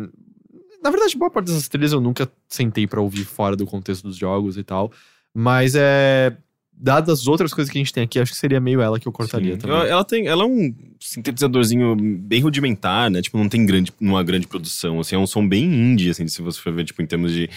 Na 0.83 0.91
verdade, 0.91 1.17
boa 1.17 1.31
parte 1.31 1.47
dessas 1.47 1.67
trilhas 1.67 1.93
eu 1.93 1.99
nunca 1.99 2.31
sentei 2.47 2.85
para 2.85 3.01
ouvir 3.01 3.25
fora 3.25 3.55
do 3.55 3.65
contexto 3.65 4.03
dos 4.03 4.17
jogos 4.17 4.55
e 4.55 4.63
tal. 4.63 4.91
Mas 5.33 5.73
é 5.75 6.37
dadas 6.77 7.21
as 7.21 7.27
outras 7.27 7.53
coisas 7.53 7.71
que 7.71 7.77
a 7.77 7.81
gente 7.81 7.93
tem 7.93 8.03
aqui, 8.03 8.19
acho 8.19 8.31
que 8.31 8.37
seria 8.37 8.59
meio 8.59 8.81
ela 8.81 8.99
que 8.99 9.07
eu 9.07 9.11
cortaria 9.11 9.53
Sim. 9.53 9.59
também. 9.59 9.75
Ela, 9.77 9.87
ela 9.87 10.03
tem, 10.03 10.27
ela 10.27 10.43
é 10.43 10.47
um 10.47 10.73
sintetizadorzinho 10.99 11.95
bem 11.95 12.41
rudimentar, 12.41 13.09
né? 13.09 13.21
Tipo, 13.21 13.37
não 13.37 13.49
tem 13.49 13.65
grande, 13.65 13.91
uma 13.99 14.23
grande 14.23 14.47
produção, 14.47 14.99
assim, 14.99 15.15
é 15.15 15.19
um 15.19 15.27
som 15.27 15.47
bem 15.47 15.63
indie, 15.63 16.09
assim, 16.09 16.27
se 16.27 16.41
você 16.41 16.59
for 16.59 16.73
ver, 16.73 16.85
tipo, 16.85 17.01
em 17.01 17.05
termos 17.05 17.31
de 17.31 17.49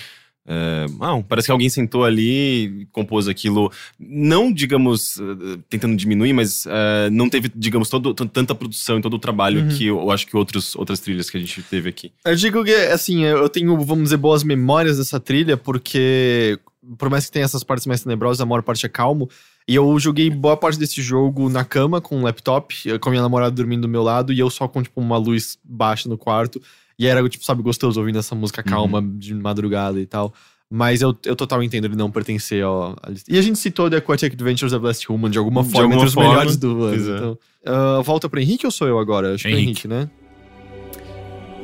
é, 0.51 0.87
ah, 1.01 1.23
parece 1.29 1.47
que 1.47 1.53
alguém 1.53 1.69
sentou 1.69 2.07
ali 2.07 2.65
e 2.65 2.87
compôs 2.87 3.29
aquilo, 3.29 3.71
não, 4.01 4.51
digamos, 4.51 5.19
uh, 5.19 5.59
tentando 5.69 5.95
diminuir, 5.95 6.33
mas 6.33 6.65
uh, 6.65 7.11
não 7.13 7.29
teve, 7.29 7.53
digamos, 7.55 7.91
todo, 7.91 8.15
tanta 8.15 8.55
produção 8.55 8.99
e 8.99 9.03
todo 9.03 9.13
o 9.13 9.19
trabalho 9.19 9.61
uhum. 9.61 9.69
que 9.69 9.85
eu, 9.85 9.99
eu, 9.99 10.11
acho 10.11 10.27
que 10.27 10.35
outros, 10.35 10.75
outras 10.75 11.01
trilhas 11.01 11.29
que 11.29 11.37
a 11.37 11.41
gente 11.41 11.63
teve 11.65 11.91
aqui. 11.91 12.13
Eu 12.25 12.35
digo 12.35 12.65
que, 12.65 12.75
assim, 12.75 13.25
eu 13.25 13.47
tenho, 13.51 13.79
vamos 13.85 14.05
dizer, 14.05 14.17
boas 14.17 14.43
memórias 14.43 14.97
dessa 14.97 15.21
trilha, 15.21 15.55
porque 15.55 16.59
por 16.97 17.11
mais 17.11 17.27
que 17.27 17.33
tenha 17.33 17.45
essas 17.45 17.63
partes 17.63 17.87
mais 17.87 18.03
tenebrosas, 18.03 18.41
a 18.41 18.47
maior 18.47 18.63
parte 18.63 18.85
é 18.87 18.89
calmo. 18.89 19.29
E 19.67 19.75
eu 19.75 19.99
joguei 19.99 20.31
boa 20.31 20.57
parte 20.57 20.79
desse 20.79 21.03
jogo 21.03 21.49
na 21.51 21.65
cama, 21.65 22.01
com 22.01 22.17
um 22.17 22.23
laptop, 22.23 22.99
com 22.99 23.09
a 23.09 23.13
minha 23.13 23.23
namorada 23.23 23.51
dormindo 23.51 23.83
do 23.83 23.89
meu 23.89 24.03
lado, 24.03 24.33
e 24.33 24.39
eu 24.39 24.49
só 24.49 24.67
com, 24.67 24.83
tipo, 24.83 25.01
uma 25.01 25.19
luz 25.19 25.59
baixa 25.63 26.09
no 26.09 26.17
quarto. 26.17 26.61
E 26.99 27.07
era, 27.07 27.27
tipo, 27.29 27.45
sabe, 27.45 27.63
gostoso 27.63 28.01
ouvindo 28.01 28.19
essa 28.19 28.35
música 28.35 28.63
calma 28.63 28.99
uhum. 28.99 29.19
de 29.19 29.35
madrugada 29.35 30.01
e 30.01 30.07
tal. 30.07 30.33
Mas 30.71 31.01
eu, 31.01 31.17
eu 31.25 31.35
total 31.35 31.63
entendo 31.63 31.87
ele 31.87 31.97
não 31.97 32.11
pertencer 32.11 32.63
ao. 32.63 32.95
E 33.27 33.39
a 33.39 33.43
gente 33.43 33.59
citou 33.59 33.89
The 33.89 33.97
Aquatic 33.97 34.35
Adventures 34.35 34.73
of 34.73 34.85
Last 34.85 35.11
Human 35.11 35.31
de 35.31 35.39
alguma 35.39 35.63
de 35.63 35.71
forma, 35.71 35.95
alguma 35.95 36.03
entre 36.03 36.15
forma, 36.15 36.29
os 36.29 36.35
melhores 36.35 36.57
do 36.57 36.83
ano. 36.83 36.95
É. 36.95 37.17
Então, 37.17 37.39
uh, 37.67 38.03
volta 38.03 38.29
pro 38.29 38.39
Henrique 38.39 38.67
ou 38.67 38.73
sou 38.73 38.87
eu 38.87 38.99
agora? 38.99 39.35
Acho 39.35 39.49
Henrique. 39.49 39.83
que 39.83 39.89
é 39.89 39.97
Henrique, 39.97 40.09
né? 40.09 40.11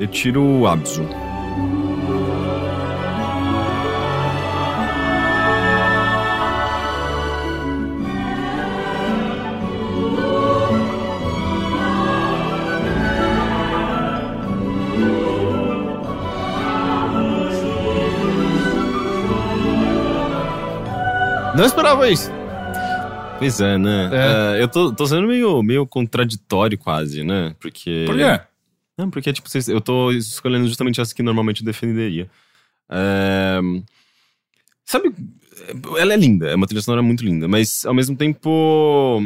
Eu 0.01 0.07
tiro 0.07 0.43
o 0.43 0.67
Abzu. 0.67 1.03
Não 21.57 21.65
esperava 21.65 22.11
isso. 22.11 22.31
Pois 23.39 23.61
é, 23.61 23.79
né? 23.79 24.11
É. 24.13 24.17
Uh, 24.17 24.63
eu 24.63 24.69
tô, 24.69 24.93
tô 24.93 25.07
sendo 25.07 25.27
meio, 25.29 25.63
meio 25.63 25.87
contraditório 25.87 26.77
quase, 26.77 27.23
né? 27.23 27.55
Porque. 27.61 28.05
Por 28.07 28.17
quê? 28.17 28.41
Não, 28.99 29.11
porque, 29.11 29.33
tipo, 29.33 29.49
eu 29.69 29.81
tô 29.81 30.11
escolhendo 30.13 30.67
justamente 30.67 31.01
essa 31.01 31.15
que 31.15 31.23
normalmente 31.23 31.61
eu 31.61 31.67
defenderia. 31.67 32.29
Uh, 32.89 33.83
sabe, 34.85 35.13
ela 35.99 36.13
é 36.13 36.17
linda, 36.17 36.49
é 36.49 36.55
uma 36.55 36.67
trilha 36.67 36.83
sonora 36.83 37.03
muito 37.03 37.25
linda, 37.25 37.47
mas 37.49 37.85
ao 37.85 37.95
mesmo 37.95 38.17
tempo. 38.17 39.23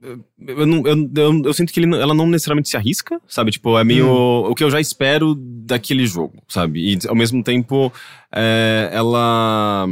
Eu, 0.00 0.66
não, 0.66 0.86
eu, 0.86 1.10
eu, 1.16 1.42
eu, 1.44 1.52
sinto 1.52 1.72
que 1.72 1.80
ele, 1.80 1.96
ela 1.96 2.14
não 2.14 2.26
necessariamente 2.26 2.68
se 2.68 2.76
arrisca, 2.76 3.20
sabe? 3.26 3.50
Tipo, 3.50 3.76
é 3.78 3.84
meio 3.84 4.06
hum. 4.06 4.50
o 4.50 4.54
que 4.54 4.62
eu 4.62 4.70
já 4.70 4.80
espero 4.80 5.34
daquele 5.34 6.06
jogo, 6.06 6.40
sabe? 6.48 6.94
E 6.94 7.08
ao 7.08 7.16
mesmo 7.16 7.42
tempo, 7.42 7.92
é, 8.32 8.90
ela 8.92 9.88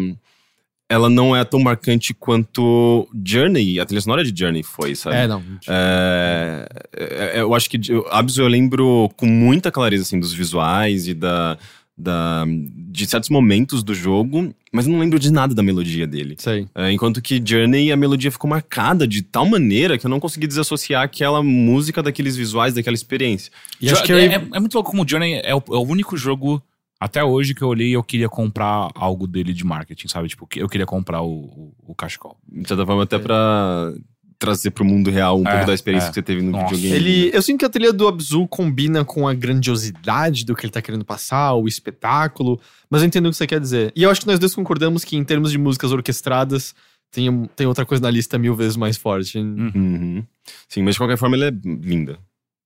ela 0.88 1.10
não 1.10 1.34
é 1.34 1.44
tão 1.44 1.60
marcante 1.60 2.14
quanto 2.14 3.08
Journey, 3.24 3.80
a 3.80 3.86
trilha 3.86 4.00
sonora 4.00 4.24
de 4.24 4.38
Journey 4.38 4.62
foi, 4.62 4.94
sabe? 4.94 5.16
É, 5.16 5.26
não. 5.26 5.42
É, 5.68 6.68
é, 6.96 7.40
eu 7.40 7.54
acho 7.54 7.68
que 7.68 7.78
Abzu 8.10 8.42
eu 8.42 8.48
lembro 8.48 9.10
com 9.16 9.26
muita 9.26 9.72
clareza, 9.72 10.04
assim, 10.04 10.20
dos 10.20 10.32
visuais 10.32 11.08
e 11.08 11.14
da, 11.14 11.58
da, 11.98 12.44
de 12.46 13.04
certos 13.04 13.30
momentos 13.30 13.82
do 13.82 13.94
jogo, 13.94 14.54
mas 14.72 14.86
não 14.86 15.00
lembro 15.00 15.18
de 15.18 15.32
nada 15.32 15.54
da 15.56 15.62
melodia 15.62 16.06
dele. 16.06 16.36
Sei. 16.38 16.68
É, 16.72 16.92
enquanto 16.92 17.20
que 17.20 17.42
Journey, 17.44 17.90
a 17.90 17.96
melodia 17.96 18.30
ficou 18.30 18.48
marcada 18.48 19.08
de 19.08 19.22
tal 19.22 19.44
maneira 19.44 19.98
que 19.98 20.06
eu 20.06 20.10
não 20.10 20.20
consegui 20.20 20.46
desassociar 20.46 21.02
aquela 21.02 21.42
música 21.42 22.00
daqueles 22.00 22.36
visuais, 22.36 22.74
daquela 22.74 22.94
experiência. 22.94 23.50
E 23.80 23.90
acho 23.90 24.04
que 24.04 24.12
é, 24.12 24.26
é, 24.26 24.34
é 24.34 24.60
muito 24.60 24.74
louco 24.74 24.92
como 24.92 25.08
Journey 25.08 25.40
é 25.42 25.54
o, 25.54 25.58
é 25.58 25.76
o 25.76 25.82
único 25.82 26.16
jogo 26.16 26.62
até 26.98 27.22
hoje 27.22 27.54
que 27.54 27.62
eu 27.62 27.68
olhei, 27.68 27.94
eu 27.94 28.02
queria 28.02 28.28
comprar 28.28 28.90
algo 28.94 29.26
dele 29.26 29.52
de 29.52 29.64
marketing, 29.64 30.08
sabe? 30.08 30.28
Tipo, 30.28 30.48
eu 30.56 30.68
queria 30.68 30.86
comprar 30.86 31.22
o, 31.22 31.28
o, 31.28 31.74
o 31.88 31.94
cachecol. 31.94 32.36
De 32.48 32.66
certa 32.66 32.86
forma, 32.86 33.02
até 33.02 33.18
pra 33.18 33.92
trazer 34.38 34.70
pro 34.70 34.84
mundo 34.84 35.10
real 35.10 35.38
um 35.38 35.46
é, 35.46 35.50
pouco 35.50 35.66
da 35.66 35.74
experiência 35.74 36.06
é. 36.06 36.10
que 36.10 36.14
você 36.14 36.22
teve 36.22 36.42
no 36.42 36.52
Nossa. 36.52 36.74
videogame. 36.74 36.96
Ele, 36.96 37.30
eu 37.34 37.42
sinto 37.42 37.60
que 37.60 37.64
a 37.64 37.68
trilha 37.68 37.92
do 37.92 38.06
Abzu 38.06 38.46
combina 38.48 39.04
com 39.04 39.26
a 39.26 39.34
grandiosidade 39.34 40.44
do 40.44 40.54
que 40.54 40.66
ele 40.66 40.72
tá 40.72 40.82
querendo 40.82 41.04
passar, 41.04 41.54
o 41.54 41.66
espetáculo, 41.66 42.60
mas 42.90 43.02
eu 43.02 43.08
entendo 43.08 43.26
o 43.26 43.30
que 43.30 43.36
você 43.36 43.46
quer 43.46 43.60
dizer. 43.60 43.92
E 43.96 44.02
eu 44.02 44.10
acho 44.10 44.20
que 44.20 44.26
nós 44.26 44.38
dois 44.38 44.54
concordamos 44.54 45.04
que 45.04 45.16
em 45.16 45.24
termos 45.24 45.50
de 45.50 45.58
músicas 45.58 45.92
orquestradas, 45.92 46.74
tem, 47.10 47.46
tem 47.56 47.66
outra 47.66 47.86
coisa 47.86 48.02
na 48.02 48.10
lista 48.10 48.38
mil 48.38 48.54
vezes 48.54 48.76
mais 48.76 48.96
forte. 48.96 49.38
Uhum. 49.38 50.24
Sim, 50.68 50.82
mas 50.82 50.94
de 50.94 51.00
qualquer 51.00 51.16
forma 51.16 51.36
ela 51.36 51.46
é 51.46 51.50
linda. 51.50 52.18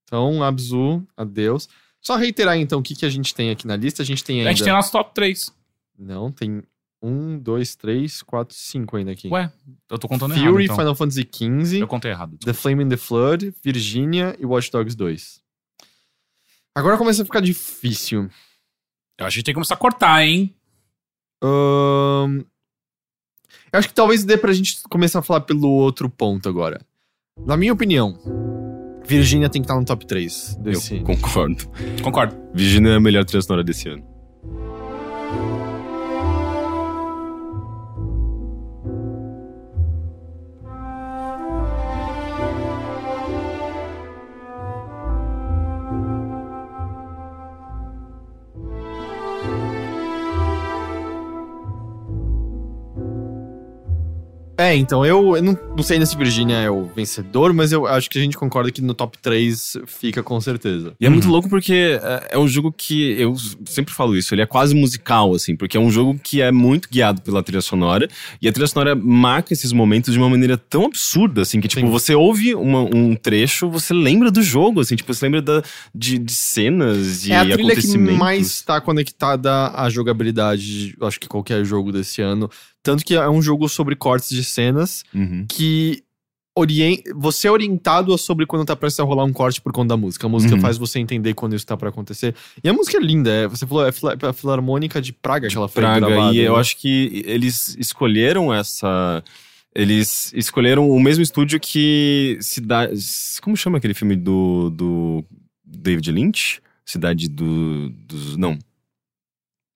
Então, 0.04 0.42
Abzu, 0.42 1.06
adeus. 1.16 1.68
Só 2.00 2.16
reiterar 2.16 2.56
então 2.56 2.80
o 2.80 2.82
que, 2.82 2.94
que 2.94 3.04
a 3.04 3.10
gente 3.10 3.34
tem 3.34 3.50
aqui 3.50 3.66
na 3.66 3.76
lista. 3.76 4.02
A 4.02 4.06
gente 4.06 4.24
tem 4.24 4.38
ainda. 4.38 4.50
A 4.50 4.52
gente 4.52 4.64
tem 4.64 4.72
nosso 4.72 4.90
top 4.92 5.14
3. 5.14 5.52
Não, 5.98 6.32
tem 6.32 6.62
um, 7.02 7.38
dois, 7.38 7.74
três, 7.74 8.22
quatro, 8.22 8.54
cinco 8.54 8.96
ainda 8.96 9.12
aqui. 9.12 9.28
Ué, 9.28 9.50
eu 9.88 9.98
tô 9.98 10.08
contando 10.08 10.32
Fury, 10.32 10.40
errado. 10.40 10.52
Fury, 10.52 10.64
então. 10.64 10.76
Final 10.76 10.94
Fantasy 10.94 11.28
XV. 11.30 11.82
Eu 11.82 11.88
contei 11.88 12.10
errado. 12.10 12.36
The 12.38 12.52
Flame 12.52 12.84
in 12.84 12.88
the 12.88 12.96
Flood, 12.96 13.54
Virginia 13.62 14.36
e 14.38 14.46
Watch 14.46 14.70
Dogs 14.70 14.96
2. 14.96 15.40
Agora 16.74 16.98
começa 16.98 17.22
a 17.22 17.24
ficar 17.24 17.40
difícil. 17.40 18.30
Eu 19.18 19.26
acho 19.26 19.34
que 19.34 19.38
a 19.38 19.40
gente 19.40 19.44
tem 19.44 19.52
que 19.52 19.56
começar 19.56 19.74
a 19.74 19.78
cortar, 19.78 20.24
hein? 20.24 20.54
Um... 21.42 22.44
Eu 23.72 23.78
acho 23.78 23.88
que 23.88 23.94
talvez 23.94 24.24
dê 24.24 24.36
pra 24.36 24.52
gente 24.52 24.82
começar 24.84 25.20
a 25.20 25.22
falar 25.22 25.42
pelo 25.42 25.68
outro 25.68 26.08
ponto 26.08 26.48
agora. 26.48 26.84
Na 27.46 27.56
minha 27.56 27.72
opinião, 27.72 28.18
Virginia 29.10 29.48
tem 29.48 29.60
que 29.60 29.64
estar 29.64 29.74
no 29.76 29.84
top 29.84 30.06
3 30.06 30.56
desse. 30.60 30.98
Eu 30.98 31.02
concordo. 31.02 31.68
Concordo. 32.00 32.36
Virginia 32.54 32.92
é 32.92 32.96
a 32.96 33.00
melhor 33.00 33.24
trilha 33.24 33.42
sonora 33.42 33.64
desse 33.64 33.88
ano. 33.88 34.04
É, 54.70 54.76
então, 54.76 55.04
eu, 55.04 55.36
eu 55.36 55.42
não, 55.42 55.58
não, 55.76 55.82
sei 55.82 56.04
se 56.06 56.16
Virginia 56.16 56.54
é 56.58 56.70
o 56.70 56.84
vencedor, 56.84 57.52
mas 57.52 57.72
eu 57.72 57.88
acho 57.88 58.08
que 58.08 58.16
a 58.16 58.22
gente 58.22 58.36
concorda 58.36 58.70
que 58.70 58.80
no 58.80 58.94
top 58.94 59.18
3 59.18 59.78
fica 59.84 60.22
com 60.22 60.40
certeza. 60.40 60.94
E 61.00 61.06
é 61.06 61.08
muito 61.08 61.24
uhum. 61.24 61.32
louco 61.32 61.48
porque 61.48 61.98
é, 62.00 62.28
é, 62.30 62.38
um 62.38 62.46
jogo 62.46 62.70
que, 62.70 63.20
eu 63.20 63.34
sempre 63.64 63.92
falo 63.92 64.16
isso, 64.16 64.32
ele 64.32 64.42
é 64.42 64.46
quase 64.46 64.72
musical, 64.72 65.34
assim, 65.34 65.56
porque 65.56 65.76
é 65.76 65.80
um 65.80 65.90
jogo 65.90 66.16
que 66.22 66.40
é 66.40 66.52
muito 66.52 66.88
guiado 66.88 67.20
pela 67.20 67.42
trilha 67.42 67.60
sonora, 67.60 68.08
e 68.40 68.46
a 68.46 68.52
trilha 68.52 68.68
sonora 68.68 68.94
marca 68.94 69.52
esses 69.52 69.72
momentos 69.72 70.12
de 70.12 70.20
uma 70.20 70.30
maneira 70.30 70.56
tão 70.56 70.84
absurda, 70.84 71.42
assim, 71.42 71.60
que, 71.60 71.66
tipo, 71.66 71.80
Sim. 71.80 71.90
você 71.90 72.14
ouve 72.14 72.54
uma, 72.54 72.82
um 72.82 73.16
trecho, 73.16 73.68
você 73.68 73.92
lembra 73.92 74.30
do 74.30 74.40
jogo, 74.40 74.82
assim, 74.82 74.94
tipo, 74.94 75.12
você 75.12 75.26
lembra 75.26 75.42
da, 75.42 75.64
de, 75.92 76.16
de 76.16 76.32
cenas 76.32 77.26
e 77.26 77.32
é 77.32 77.38
a 77.38 77.44
trilha 77.44 77.74
que 77.74 77.98
mais 77.98 78.46
está 78.46 78.80
conectada 78.80 79.72
à 79.74 79.90
jogabilidade, 79.90 80.94
acho 81.00 81.18
que 81.18 81.26
qualquer 81.26 81.64
jogo 81.64 81.90
desse 81.90 82.22
ano. 82.22 82.48
Tanto 82.82 83.04
que 83.04 83.14
é 83.14 83.28
um 83.28 83.42
jogo 83.42 83.68
sobre 83.68 83.94
cortes 83.94 84.30
de 84.30 84.42
cenas 84.42 85.04
uhum. 85.14 85.44
que 85.48 86.02
orient... 86.56 87.00
você 87.14 87.46
é 87.46 87.50
orientado 87.50 88.16
sobre 88.16 88.46
quando 88.46 88.64
tá 88.64 88.74
prestes 88.74 89.00
a 89.00 89.04
rolar 89.04 89.24
um 89.24 89.32
corte 89.32 89.60
por 89.60 89.72
conta 89.72 89.88
da 89.88 89.96
música. 89.96 90.26
A 90.26 90.30
música 90.30 90.54
uhum. 90.54 90.60
faz 90.60 90.78
você 90.78 90.98
entender 90.98 91.34
quando 91.34 91.54
isso 91.54 91.66
tá 91.66 91.76
pra 91.76 91.90
acontecer. 91.90 92.34
E 92.62 92.68
a 92.68 92.72
música 92.72 92.96
é 92.96 93.00
linda, 93.00 93.30
é, 93.30 93.46
você 93.46 93.66
falou, 93.66 93.86
é 93.86 93.90
a 93.90 94.32
Filarmônica 94.32 95.00
de 95.00 95.12
Praga 95.12 95.48
que 95.48 95.56
ela 95.56 95.68
foi 95.68 95.82
Praga, 95.82 96.06
gravada. 96.06 96.34
E 96.34 96.38
né? 96.38 96.48
eu 96.48 96.56
acho 96.56 96.76
que 96.76 97.22
eles 97.26 97.76
escolheram 97.78 98.52
essa... 98.52 99.22
Eles 99.74 100.32
escolheram 100.34 100.90
o 100.90 100.98
mesmo 100.98 101.22
estúdio 101.22 101.60
que 101.60 102.38
Cidade... 102.40 102.92
Como 103.40 103.56
chama 103.56 103.78
aquele 103.78 103.94
filme 103.94 104.16
do, 104.16 104.70
do 104.70 105.24
David 105.64 106.10
Lynch? 106.10 106.60
Cidade 106.84 107.28
do, 107.28 107.90
dos... 107.90 108.36
Não. 108.36 108.58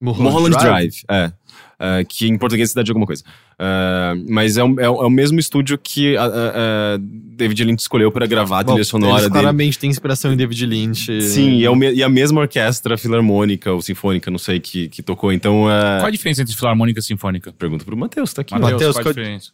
Mulholland 0.01 0.57
Drive, 0.59 1.03
é. 1.09 1.33
É, 1.79 2.05
que 2.05 2.29
em 2.29 2.39
português 2.39 2.69
é 2.69 2.71
cidade 2.71 2.87
de 2.87 2.93
alguma 2.93 3.05
coisa. 3.07 3.25
É, 3.59 4.15
mas 4.29 4.57
é, 4.57 4.63
o- 4.65 4.79
é 4.81 4.85
é 4.85 4.89
o 4.89 5.11
mesmo 5.11 5.39
estúdio 5.41 5.77
que 5.77 6.17
a, 6.17 6.23
a- 6.25 6.29
a 6.29 6.99
David 7.01 7.65
Lynch 7.65 7.81
escolheu 7.83 8.13
para 8.13 8.27
gravar 8.27 8.61
a 8.61 8.63
Bom, 8.63 8.73
trilha 8.75 8.85
sonora 8.85 9.13
eles 9.15 9.23
dele. 9.25 9.33
claramente 9.33 9.79
tem 9.79 9.91
inspiração 9.91 10.33
em 10.33 10.37
David 10.37 10.65
Lynch. 10.67 11.21
Sim, 11.23 11.55
e, 11.59 11.65
é 11.65 11.71
o 11.71 11.75
me- 11.75 11.93
e 11.93 12.03
a 12.03 12.09
mesma 12.09 12.41
orquestra 12.43 12.97
filarmônica 12.97 13.73
ou 13.73 13.83
sinfônica, 13.83 14.31
não 14.31 14.39
sei, 14.39 14.61
que, 14.61 14.89
que 14.89 15.03
tocou. 15.03 15.33
Então, 15.33 15.69
é... 15.71 15.99
Qual 15.99 16.07
a 16.07 16.11
diferença 16.11 16.43
entre 16.43 16.55
filarmônica 16.55 17.01
e 17.01 17.03
sinfônica? 17.03 17.53
pergunta 17.53 17.85
pro 17.85 17.97
Matheus, 17.97 18.33
tá 18.33 18.43
aqui. 18.43 18.55
Mateus, 18.55 18.73
Mateus, 18.73 18.97
qual 18.97 19.07
a 19.09 19.13
diferença? 19.13 19.51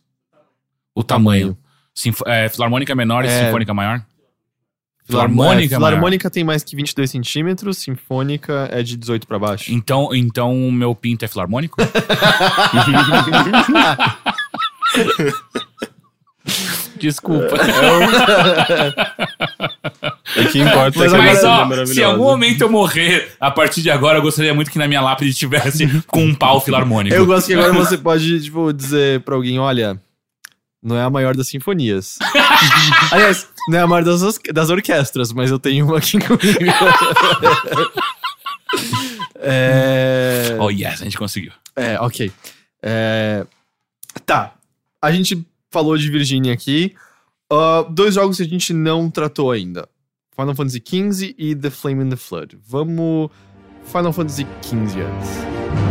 O 0.94 1.02
tamanho. 1.02 1.56
Sinfo- 1.94 2.24
é, 2.26 2.48
filarmônica 2.48 2.94
menor 2.94 3.24
e 3.24 3.28
É. 3.28 3.44
sinfônica 3.46 3.72
maior? 3.74 4.04
Filarmônica, 5.04 5.68
Filarmônica. 5.68 5.76
Filarmônica 5.76 6.30
tem 6.30 6.44
mais 6.44 6.62
que 6.62 6.76
22 6.76 7.10
centímetros, 7.10 7.78
sinfônica 7.78 8.68
é 8.70 8.82
de 8.82 8.96
18 8.96 9.26
pra 9.26 9.38
baixo. 9.38 9.72
Então, 9.72 10.14
então 10.14 10.68
o 10.68 10.70
meu 10.70 10.94
pinto 10.94 11.24
é 11.24 11.28
filarmônico? 11.28 11.76
Desculpa. 16.98 17.56
O 20.36 20.48
que 20.48 20.60
importa 20.60 20.98
Mas 20.98 21.12
é 21.12 21.16
que 21.16 21.22
Mas, 21.22 21.42
é 21.42 21.46
ó, 21.46 21.86
se 21.86 22.00
em 22.00 22.04
algum 22.04 22.24
momento 22.24 22.60
eu 22.60 22.70
morrer, 22.70 23.32
a 23.40 23.50
partir 23.50 23.80
de 23.82 23.90
agora, 23.90 24.18
eu 24.18 24.22
gostaria 24.22 24.52
muito 24.52 24.70
que 24.70 24.78
na 24.78 24.86
minha 24.86 25.00
lápide 25.00 25.32
tivesse 25.34 25.88
com 26.06 26.24
um 26.24 26.34
pau 26.34 26.60
filarmônico. 26.60 27.16
Eu 27.16 27.26
gosto 27.26 27.46
que 27.46 27.54
agora 27.54 27.72
você 27.72 27.96
pode, 27.96 28.40
tipo, 28.42 28.72
dizer 28.72 29.20
pra 29.20 29.34
alguém, 29.34 29.58
olha, 29.58 29.98
não 30.82 30.96
é 30.96 31.02
a 31.02 31.10
maior 31.10 31.34
das 31.36 31.48
sinfonias. 31.48 32.18
Aliás, 33.12 33.48
não 33.68 33.78
é 33.78 33.82
a 33.82 33.86
maior 33.86 34.04
das, 34.04 34.38
das 34.52 34.70
orquestras, 34.70 35.32
mas 35.32 35.50
eu 35.50 35.58
tenho 35.58 35.86
uma 35.86 35.98
aqui 35.98 36.18
comigo. 36.26 36.40
é... 39.36 40.56
Oh, 40.58 40.70
yes, 40.70 41.00
a 41.00 41.04
gente 41.04 41.18
conseguiu. 41.18 41.52
É, 41.76 42.00
ok. 42.00 42.30
É, 42.82 43.46
Tá. 44.26 44.54
A 45.00 45.12
gente 45.12 45.46
falou 45.70 45.96
de 45.96 46.10
Virginia 46.10 46.52
aqui. 46.52 46.94
Ah, 47.50 47.84
dois 47.88 48.14
jogos 48.14 48.36
que 48.36 48.42
a 48.42 48.46
gente 48.46 48.72
não 48.72 49.10
tratou 49.10 49.50
ainda: 49.50 49.88
Final 50.36 50.54
Fantasy 50.54 50.82
XV 50.84 51.34
e 51.38 51.54
The 51.54 51.70
Flame 51.70 52.04
in 52.04 52.10
the 52.10 52.16
Flood. 52.16 52.58
Vamos. 52.66 53.30
Final 53.84 54.12
Fantasy 54.12 54.46
XV 54.62 55.00
antes. 55.02 55.89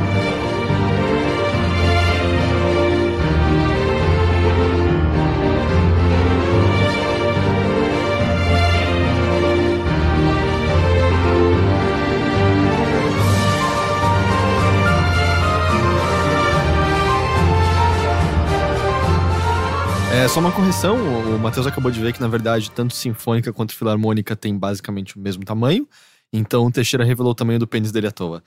É 20.20 20.28
só 20.28 20.42
uma 20.42 20.52
correção, 20.52 20.98
o 20.98 21.40
Matheus 21.40 21.66
acabou 21.66 21.90
de 21.90 22.02
ver 22.02 22.12
que, 22.12 22.20
na 22.20 22.28
verdade, 22.28 22.70
tanto 22.72 22.94
Sinfônica 22.94 23.54
quanto 23.54 23.74
Filarmônica 23.74 24.36
tem 24.36 24.56
basicamente 24.56 25.16
o 25.16 25.20
mesmo 25.20 25.46
tamanho. 25.46 25.88
Então 26.34 26.66
o 26.66 26.72
Teixeira 26.72 27.06
revelou 27.06 27.32
o 27.32 27.36
tamanho 27.36 27.58
do 27.58 27.66
pênis 27.66 27.90
dele 27.90 28.08
à 28.08 28.12
toa. 28.12 28.44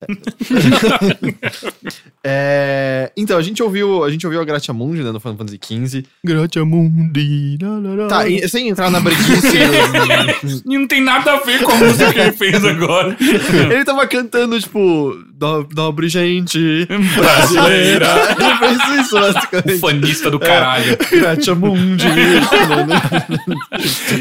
É, 2.22 3.10
então, 3.16 3.38
a 3.38 3.42
gente 3.42 3.62
ouviu 3.62 4.04
a 4.04 4.10
gente 4.10 4.26
ouviu 4.26 4.42
a 4.42 4.44
Gratiamundi, 4.44 5.02
né, 5.02 5.10
no 5.10 5.18
Final 5.18 5.38
Fantasy 5.38 5.58
XV. 5.62 6.04
Gratiamundi. 6.22 7.56
Tá, 8.10 8.28
e, 8.28 8.46
sem 8.46 8.68
entrar 8.68 8.90
na 8.90 9.00
breguice. 9.00 9.30
E 10.66 10.78
não 10.78 10.86
tem 10.86 11.02
nada 11.02 11.32
a 11.32 11.36
ver 11.40 11.62
com 11.62 11.72
a 11.72 11.76
música 11.76 12.12
que 12.12 12.18
ele 12.18 12.32
fez 12.32 12.62
agora. 12.64 13.16
ele 13.72 13.84
tava 13.84 14.06
cantando, 14.06 14.58
tipo, 14.60 15.14
"No- 15.40 15.66
nobre 15.74 16.08
gente 16.08 16.86
Brasileira. 17.16 18.06
Ele 18.38 18.56
fez 18.58 19.00
isso, 19.00 19.14
basicamente. 19.18 19.78
Fanista 19.78 20.30
do 20.30 20.38
caralho. 20.38 20.96
Gratiamundi. 21.10 22.04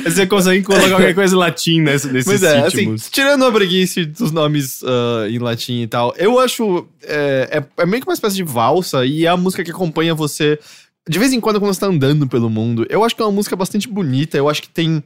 Você 0.05 0.25
consegue 0.25 0.63
colocar 0.63 0.87
qualquer 0.89 1.13
coisa 1.13 1.35
em 1.35 1.37
latim 1.37 1.81
nesse, 1.81 2.07
nesses 2.07 2.25
Pois 2.25 2.43
é, 2.43 2.59
assim, 2.65 2.95
tirando 3.11 3.43
a 3.45 3.51
breguice 3.51 4.05
dos 4.05 4.31
nomes 4.31 4.81
ah, 4.83 5.27
em 5.29 5.37
latim 5.39 5.68
e 5.73 5.87
tal, 5.87 6.13
eu 6.17 6.39
acho. 6.39 6.87
É, 7.03 7.59
é, 7.77 7.81
é 7.83 7.85
meio 7.85 8.01
que 8.01 8.07
uma 8.09 8.13
espécie 8.13 8.35
de 8.35 8.43
valsa 8.43 9.05
e 9.05 9.25
é 9.25 9.29
a 9.29 9.37
música 9.37 9.63
que 9.63 9.71
acompanha 9.71 10.13
você 10.15 10.59
de 11.07 11.17
vez 11.17 11.33
em 11.33 11.39
quando 11.39 11.59
quando 11.59 11.73
você 11.73 11.79
tá 11.79 11.87
andando 11.87 12.27
pelo 12.27 12.49
mundo. 12.49 12.85
Eu 12.89 13.03
acho 13.03 13.15
que 13.15 13.21
é 13.21 13.25
uma 13.25 13.31
música 13.31 13.55
bastante 13.55 13.87
bonita, 13.87 14.37
eu 14.37 14.47
acho 14.49 14.61
que 14.61 14.69
tem. 14.69 15.03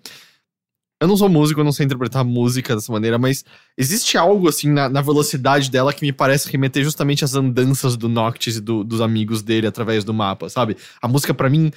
Eu 1.02 1.08
não 1.08 1.18
sou 1.18 1.28
músico, 1.28 1.60
eu 1.60 1.66
não 1.66 1.72
sei 1.74 1.86
interpretar 1.86 2.24
música 2.24 2.76
dessa 2.76 2.90
maneira, 2.92 3.18
mas 3.18 3.44
existe 3.78 4.18
algo 4.18 4.48
assim 4.48 4.70
na, 4.70 4.88
na 4.88 5.02
velocidade 5.02 5.70
dela 5.70 5.92
que 5.92 6.02
me 6.06 6.14
parece 6.14 6.50
remeter 6.50 6.82
justamente 6.82 7.26
às 7.26 7.36
andanças 7.36 7.98
do 7.98 8.08
Noctis 8.08 8.56
e 8.56 8.62
do- 8.62 8.86
dos 8.86 9.02
amigos 9.02 9.42
dele 9.42 9.68
através 9.68 10.06
do 10.06 10.14
mapa, 10.14 10.48
sabe? 10.48 10.78
A 11.02 11.08
música 11.08 11.34
pra 11.34 11.50
mim 11.50 11.72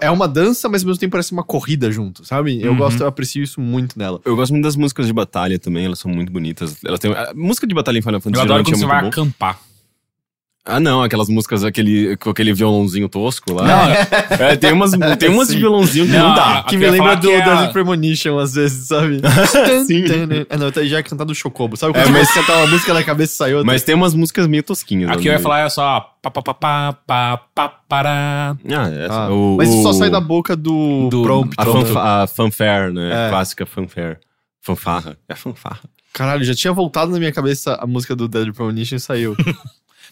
é 0.00 0.10
uma 0.10 0.26
dança, 0.28 0.68
mas 0.68 0.82
ao 0.82 0.86
mesmo 0.88 1.00
tempo 1.00 1.12
parece 1.12 1.32
uma 1.32 1.42
corrida 1.42 1.90
junto, 1.90 2.24
sabe? 2.24 2.62
Eu 2.62 2.72
Uhum. 2.72 2.78
gosto, 2.78 3.02
eu 3.02 3.06
aprecio 3.06 3.42
isso 3.42 3.60
muito 3.60 3.98
nela. 3.98 4.20
Eu 4.24 4.34
gosto 4.36 4.52
muito 4.52 4.64
das 4.64 4.76
músicas 4.76 5.06
de 5.06 5.12
batalha 5.12 5.58
também, 5.58 5.84
elas 5.84 5.98
são 5.98 6.10
muito 6.10 6.32
bonitas. 6.32 6.76
Elas 6.84 6.98
têm, 7.00 7.12
a 7.12 7.32
música 7.34 7.66
de 7.66 7.74
batalha 7.74 7.98
em 7.98 8.02
Final 8.02 8.20
Fantasy 8.20 8.40
Eu 8.40 8.44
adoro 8.44 8.64
quando 8.64 8.76
geralmente 8.76 8.78
você 8.78 8.84
é 8.84 8.88
vai 8.88 9.02
bom. 9.02 9.08
acampar. 9.08 9.60
Ah, 10.64 10.78
não, 10.78 11.02
aquelas 11.02 11.28
músicas 11.28 11.64
aquele, 11.64 12.16
com 12.18 12.30
aquele 12.30 12.52
violãozinho 12.54 13.08
tosco 13.08 13.52
lá. 13.52 13.64
Não, 13.66 14.36
É, 14.46 14.54
tem 14.54 14.72
umas, 14.72 14.92
tem 15.18 15.28
umas 15.30 15.48
de 15.48 15.56
violãozinho 15.58 16.06
que 16.06 16.12
não, 16.12 16.28
Não, 16.28 16.34
dá. 16.36 16.62
Que 16.68 16.76
me 16.76 16.84
ia 16.84 16.90
lembra 16.92 17.16
do 17.16 17.28
é 17.32 17.68
Premonition, 17.72 18.38
às 18.38 18.54
vezes, 18.54 18.86
sabe? 18.86 19.20
Sim. 19.86 20.04
Ah, 20.48 20.56
não, 20.56 20.70
já 20.86 20.98
é 20.98 21.02
cantar 21.02 21.24
do 21.24 21.34
Chocobo. 21.34 21.76
Sabe 21.76 21.98
É, 21.98 22.02
quando 22.04 22.12
mas- 22.12 22.28
você 22.30 22.40
cantar 22.40 22.58
uma 22.58 22.66
música 22.68 22.94
na 22.94 23.02
cabeça 23.02 23.32
e 23.32 23.36
sai 23.36 23.54
outra? 23.54 23.66
Mas 23.66 23.82
tem 23.82 23.94
umas 23.96 24.14
músicas 24.14 24.46
meio 24.46 24.62
tosquinhas. 24.62 25.10
Aqui 25.10 25.26
eu 25.26 25.32
ia 25.32 25.40
falar 25.40 25.66
é 25.66 25.68
só 25.68 25.98
pá, 26.22 26.30
pá, 26.30 26.42
pá, 26.42 26.54
pá, 26.54 26.92
pá, 27.06 27.36
pá, 27.52 27.68
pará. 27.88 28.56
Ah, 28.70 28.88
essa, 28.88 29.14
Ah, 29.14 29.32
o, 29.32 29.56
mas 29.56 29.68
isso 29.68 29.82
só 29.82 29.92
sai 29.92 30.10
da 30.10 30.20
boca 30.20 30.54
do, 30.54 31.08
do- 31.10 31.22
prompt. 31.24 31.56
A, 31.58 31.64
fanfa 31.64 32.00
a 32.22 32.26
fanfare, 32.28 32.92
né? 32.92 33.26
É. 33.26 33.30
Clássica 33.30 33.66
fanfare. 33.66 34.18
Fanfarra. 34.60 35.16
É 35.28 35.34
fanfarra. 35.34 35.80
Caralho, 36.12 36.44
já 36.44 36.54
tinha 36.54 36.72
voltado 36.72 37.10
na 37.10 37.18
minha 37.18 37.32
cabeça 37.32 37.74
a 37.80 37.86
música 37.86 38.14
do 38.14 38.28
Deadly 38.28 38.52
Premonition 38.52 38.94
e 38.96 39.00
saiu. 39.00 39.34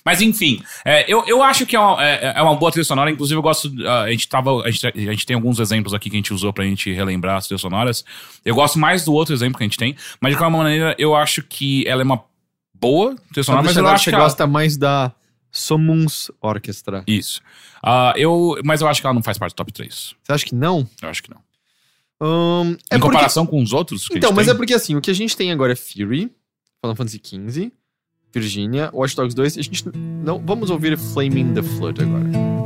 Mas 0.04 0.20
enfim, 0.20 0.62
é, 0.84 1.10
eu, 1.12 1.24
eu 1.26 1.42
acho 1.42 1.66
que 1.66 1.76
é 1.76 1.80
uma, 1.80 2.02
é, 2.04 2.32
é 2.36 2.42
uma 2.42 2.56
boa 2.56 2.70
trilha 2.70 2.84
sonora. 2.84 3.10
Inclusive, 3.10 3.36
eu 3.38 3.42
gosto. 3.42 3.70
ah, 3.86 4.02
a, 4.02 4.10
gente 4.10 4.28
tava, 4.28 4.62
a, 4.62 4.70
gente, 4.70 4.86
a 4.86 4.90
gente 4.92 5.26
tem 5.26 5.34
alguns 5.34 5.58
exemplos 5.58 5.92
aqui 5.94 6.08
que 6.08 6.16
a 6.16 6.18
gente 6.18 6.32
usou 6.32 6.52
pra 6.52 6.64
gente 6.64 6.92
relembrar 6.92 7.36
as 7.36 7.46
trilhas 7.46 7.60
sonoras. 7.60 8.04
Eu 8.44 8.54
gosto 8.54 8.78
mais 8.78 9.04
do 9.04 9.12
outro 9.12 9.34
exemplo 9.34 9.58
que 9.58 9.64
a 9.64 9.66
gente 9.66 9.78
tem, 9.78 9.94
mas 10.20 10.32
de 10.32 10.38
qualquer 10.38 10.56
maneira, 10.56 10.96
eu 10.98 11.14
acho 11.14 11.42
que 11.42 11.86
ela 11.86 12.02
é 12.02 12.04
uma 12.04 12.24
boa 12.74 13.14
trilha 13.32 13.44
sonora, 13.44 13.64
mas 13.64 13.76
eu 13.76 13.86
acho 13.86 14.04
você 14.04 14.10
que 14.10 14.14
ela, 14.16 14.24
gosta 14.24 14.46
mais 14.46 14.76
da 14.76 15.12
Somuns 15.52 16.30
Orchestra. 16.40 17.04
Isso. 17.06 17.40
Ah, 17.82 18.12
eu, 18.16 18.58
mas 18.64 18.80
eu 18.80 18.88
acho 18.88 19.00
que 19.00 19.06
ela 19.06 19.14
não 19.14 19.22
faz 19.22 19.36
parte 19.38 19.52
do 19.52 19.56
top 19.56 19.72
3. 19.72 20.14
Você 20.22 20.32
acha 20.32 20.44
que 20.46 20.54
não? 20.54 20.88
Eu 21.02 21.08
acho 21.08 21.22
que 21.22 21.30
não. 21.30 21.40
É 22.22 22.96
em 22.96 23.00
porque- 23.00 23.00
comparação 23.00 23.46
com 23.46 23.62
os 23.62 23.72
outros 23.72 24.06
Então, 24.12 24.32
mas 24.32 24.46
tem, 24.46 24.54
é 24.54 24.56
porque 24.56 24.74
assim, 24.74 24.94
o 24.94 25.00
que 25.00 25.10
a 25.10 25.14
gente 25.14 25.36
tem 25.36 25.50
agora 25.50 25.72
é 25.72 25.76
Fury, 25.76 26.30
Final 26.82 26.96
Fantasy 26.96 27.20
XV, 27.24 27.72
Virginia, 28.32 28.90
Watch 28.92 29.14
Dogs 29.16 29.34
2. 29.34 29.58
A 29.58 29.62
gente 29.62 29.84
não. 29.96 30.38
Vamos 30.38 30.70
ouvir 30.70 30.96
Flaming 30.96 31.54
the 31.54 31.62
Flood 31.62 32.02
agora. 32.02 32.59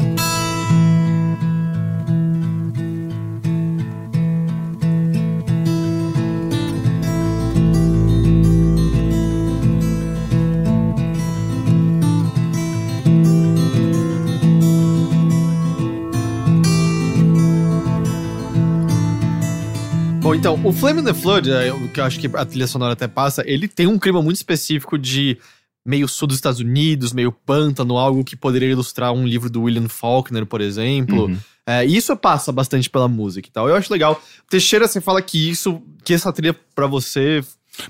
Então, 20.45 20.61
o 20.63 20.75
Flame 20.75 21.01
in 21.01 21.05
the 21.05 21.15
Flood, 21.15 21.49
que 21.95 21.99
eu 21.99 22.05
acho 22.05 22.21
que 22.21 22.29
a 22.35 22.45
trilha 22.45 22.67
sonora 22.67 22.93
até 22.93 23.09
passa, 23.09 23.43
ele 23.47 23.67
tem 23.67 23.87
um 23.87 23.99
clima 23.99 24.21
muito 24.21 24.37
específico 24.37 24.99
de 24.99 25.39
meio 25.83 26.07
sul 26.07 26.29
dos 26.29 26.37
Estados 26.37 26.61
Unidos, 26.61 27.15
meio 27.15 27.33
pântano, 27.33 27.97
algo 27.97 28.23
que 28.23 28.37
poderia 28.37 28.69
ilustrar 28.69 29.11
um 29.11 29.27
livro 29.27 29.49
do 29.49 29.63
William 29.63 29.89
Faulkner, 29.89 30.45
por 30.45 30.61
exemplo. 30.61 31.29
Uhum. 31.29 31.39
É, 31.67 31.87
e 31.87 31.97
isso 31.97 32.15
passa 32.15 32.53
bastante 32.53 32.91
pela 32.91 33.09
música 33.09 33.49
e 33.49 33.51
tal. 33.51 33.71
Eu 33.71 33.75
acho 33.75 33.91
legal. 33.91 34.23
Teixeira, 34.51 34.87
você 34.87 35.01
fala 35.01 35.23
que 35.23 35.49
isso, 35.49 35.83
que 36.05 36.13
essa 36.13 36.31
trilha 36.31 36.55
pra 36.75 36.87
você 36.87 37.43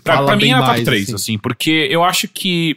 Pra, 0.03 0.23
pra 0.23 0.37
mim 0.37 0.51
é 0.51 0.53
a 0.53 0.59
top 0.59 0.69
mais, 0.69 0.85
3, 0.85 1.03
assim. 1.03 1.15
assim. 1.15 1.39
porque 1.39 1.89
eu 1.91 2.03
acho 2.05 2.29
que. 2.29 2.77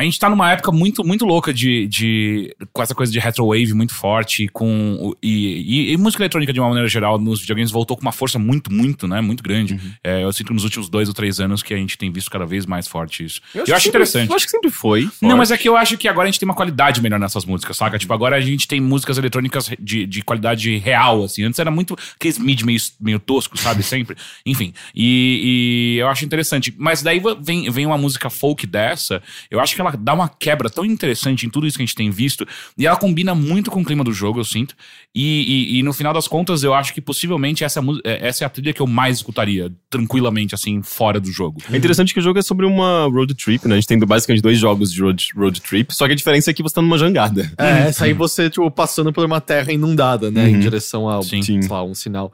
A 0.00 0.04
gente 0.04 0.18
tá 0.18 0.30
numa 0.30 0.50
época 0.50 0.72
muito, 0.72 1.04
muito 1.04 1.24
louca 1.26 1.52
de, 1.52 1.86
de. 1.86 2.56
com 2.72 2.82
essa 2.82 2.94
coisa 2.94 3.12
de 3.12 3.18
retrowave 3.18 3.72
muito 3.74 3.94
forte, 3.94 4.48
com. 4.48 5.14
E, 5.22 5.90
e- 5.90 5.92
e 5.92 5.96
música 5.96 6.22
eletrônica, 6.22 6.52
de 6.52 6.58
uma 6.60 6.68
maneira 6.68 6.88
geral, 6.88 7.18
nos 7.18 7.40
videogames 7.40 7.70
voltou 7.70 7.96
com 7.96 8.02
uma 8.02 8.12
força 8.12 8.38
muito, 8.38 8.72
muito, 8.72 9.06
né? 9.06 9.20
Muito 9.20 9.42
grande. 9.42 9.78
É, 10.02 10.22
eu 10.24 10.32
sinto 10.32 10.48
que 10.48 10.54
nos 10.54 10.64
últimos 10.64 10.88
dois 10.88 11.08
ou 11.08 11.14
três 11.14 11.38
anos 11.40 11.62
que 11.62 11.74
a 11.74 11.76
gente 11.76 11.98
tem 11.98 12.10
visto 12.10 12.30
cada 12.30 12.46
vez 12.46 12.64
mais 12.66 12.88
forte 12.88 13.24
isso. 13.24 13.40
Eu, 13.54 13.62
acho, 13.62 13.66
que 13.66 13.72
sempre- 13.80 13.88
interessante. 13.90 14.30
Eu 14.30 14.36
acho 14.36 14.44
que 14.46 14.50
sempre 14.50 14.70
foi. 14.70 15.02
Não, 15.02 15.10
forte. 15.10 15.34
mas 15.36 15.50
é 15.50 15.58
que 15.58 15.68
eu 15.68 15.76
acho 15.76 15.98
que 15.98 16.08
agora 16.08 16.26
a 16.28 16.30
gente 16.30 16.40
tem 16.40 16.48
uma 16.48 16.54
qualidade 16.54 17.02
melhor 17.02 17.20
nessas 17.20 17.44
músicas, 17.44 17.76
saca? 17.76 17.98
Tipo, 17.98 18.14
agora 18.14 18.36
a 18.36 18.40
gente 18.40 18.66
tem 18.66 18.80
músicas 18.80 19.18
eletrônicas 19.18 19.70
de, 19.78 20.06
de 20.06 20.22
qualidade 20.22 20.76
real, 20.78 21.24
assim. 21.24 21.42
Antes 21.44 21.58
era 21.60 21.70
muito 21.70 21.96
aqueles 22.16 22.38
mid 22.38 22.62
meio, 22.62 22.80
meio 23.00 23.18
tosco, 23.20 23.58
sabe? 23.58 23.82
Sempre. 23.90 24.16
Enfim. 24.46 24.72
E, 24.94 25.96
e 25.96 25.98
eu 26.00 26.08
acho 26.08 26.24
interessante. 26.24 26.74
Mas 26.78 27.02
daí 27.02 27.20
vem, 27.40 27.70
vem 27.70 27.84
uma 27.86 27.98
música 27.98 28.30
folk 28.30 28.66
dessa, 28.66 29.22
eu 29.50 29.60
acho 29.60 29.74
que 29.74 29.80
ela 29.80 29.89
dá 29.96 30.12
uma 30.14 30.28
quebra 30.28 30.68
tão 30.70 30.84
interessante 30.84 31.46
em 31.46 31.50
tudo 31.50 31.66
isso 31.66 31.76
que 31.76 31.82
a 31.82 31.86
gente 31.86 31.94
tem 31.94 32.10
visto. 32.10 32.46
E 32.76 32.86
ela 32.86 32.96
combina 32.96 33.34
muito 33.34 33.70
com 33.70 33.80
o 33.80 33.84
clima 33.84 34.02
do 34.04 34.12
jogo, 34.12 34.40
eu 34.40 34.44
sinto. 34.44 34.74
E, 35.14 35.72
e, 35.74 35.78
e 35.78 35.82
no 35.82 35.92
final 35.92 36.12
das 36.12 36.28
contas, 36.28 36.62
eu 36.62 36.72
acho 36.74 36.92
que 36.94 37.00
possivelmente 37.00 37.64
essa, 37.64 37.80
é- 38.04 38.28
essa 38.28 38.44
é 38.44 38.46
a 38.46 38.50
trilha 38.50 38.72
que 38.72 38.80
eu 38.80 38.86
mais 38.86 39.16
escutaria, 39.18 39.72
tranquilamente, 39.88 40.54
assim, 40.54 40.82
fora 40.82 41.18
do 41.20 41.30
jogo. 41.30 41.60
É 41.72 41.76
interessante 41.76 42.12
que 42.14 42.20
o 42.20 42.22
jogo 42.22 42.38
é 42.38 42.42
sobre 42.42 42.64
uma 42.66 43.04
road 43.06 43.34
trip, 43.34 43.66
né? 43.66 43.74
A 43.74 43.76
gente 43.78 43.88
tem 43.88 43.98
basicamente 43.98 44.42
dois 44.42 44.58
jogos 44.58 44.92
de 44.92 45.00
road, 45.02 45.26
road 45.36 45.60
trip, 45.60 45.94
só 45.94 46.06
que 46.06 46.12
a 46.12 46.16
diferença 46.16 46.50
é 46.50 46.54
que 46.54 46.62
você 46.62 46.74
tá 46.74 46.82
numa 46.82 46.96
jangada. 46.98 47.50
É, 47.58 47.88
essa 47.88 48.04
aí 48.04 48.12
você, 48.12 48.48
tipo, 48.50 48.70
passando 48.70 49.12
por 49.12 49.24
uma 49.24 49.40
terra 49.40 49.72
inundada, 49.72 50.30
né? 50.30 50.48
Em 50.48 50.54
Uhum. 50.54 50.60
direção 50.60 51.08
a, 51.08 51.22
Sim. 51.22 51.42
sei 51.42 51.60
lá, 51.68 51.82
um 51.84 51.94
sinal. 51.94 52.32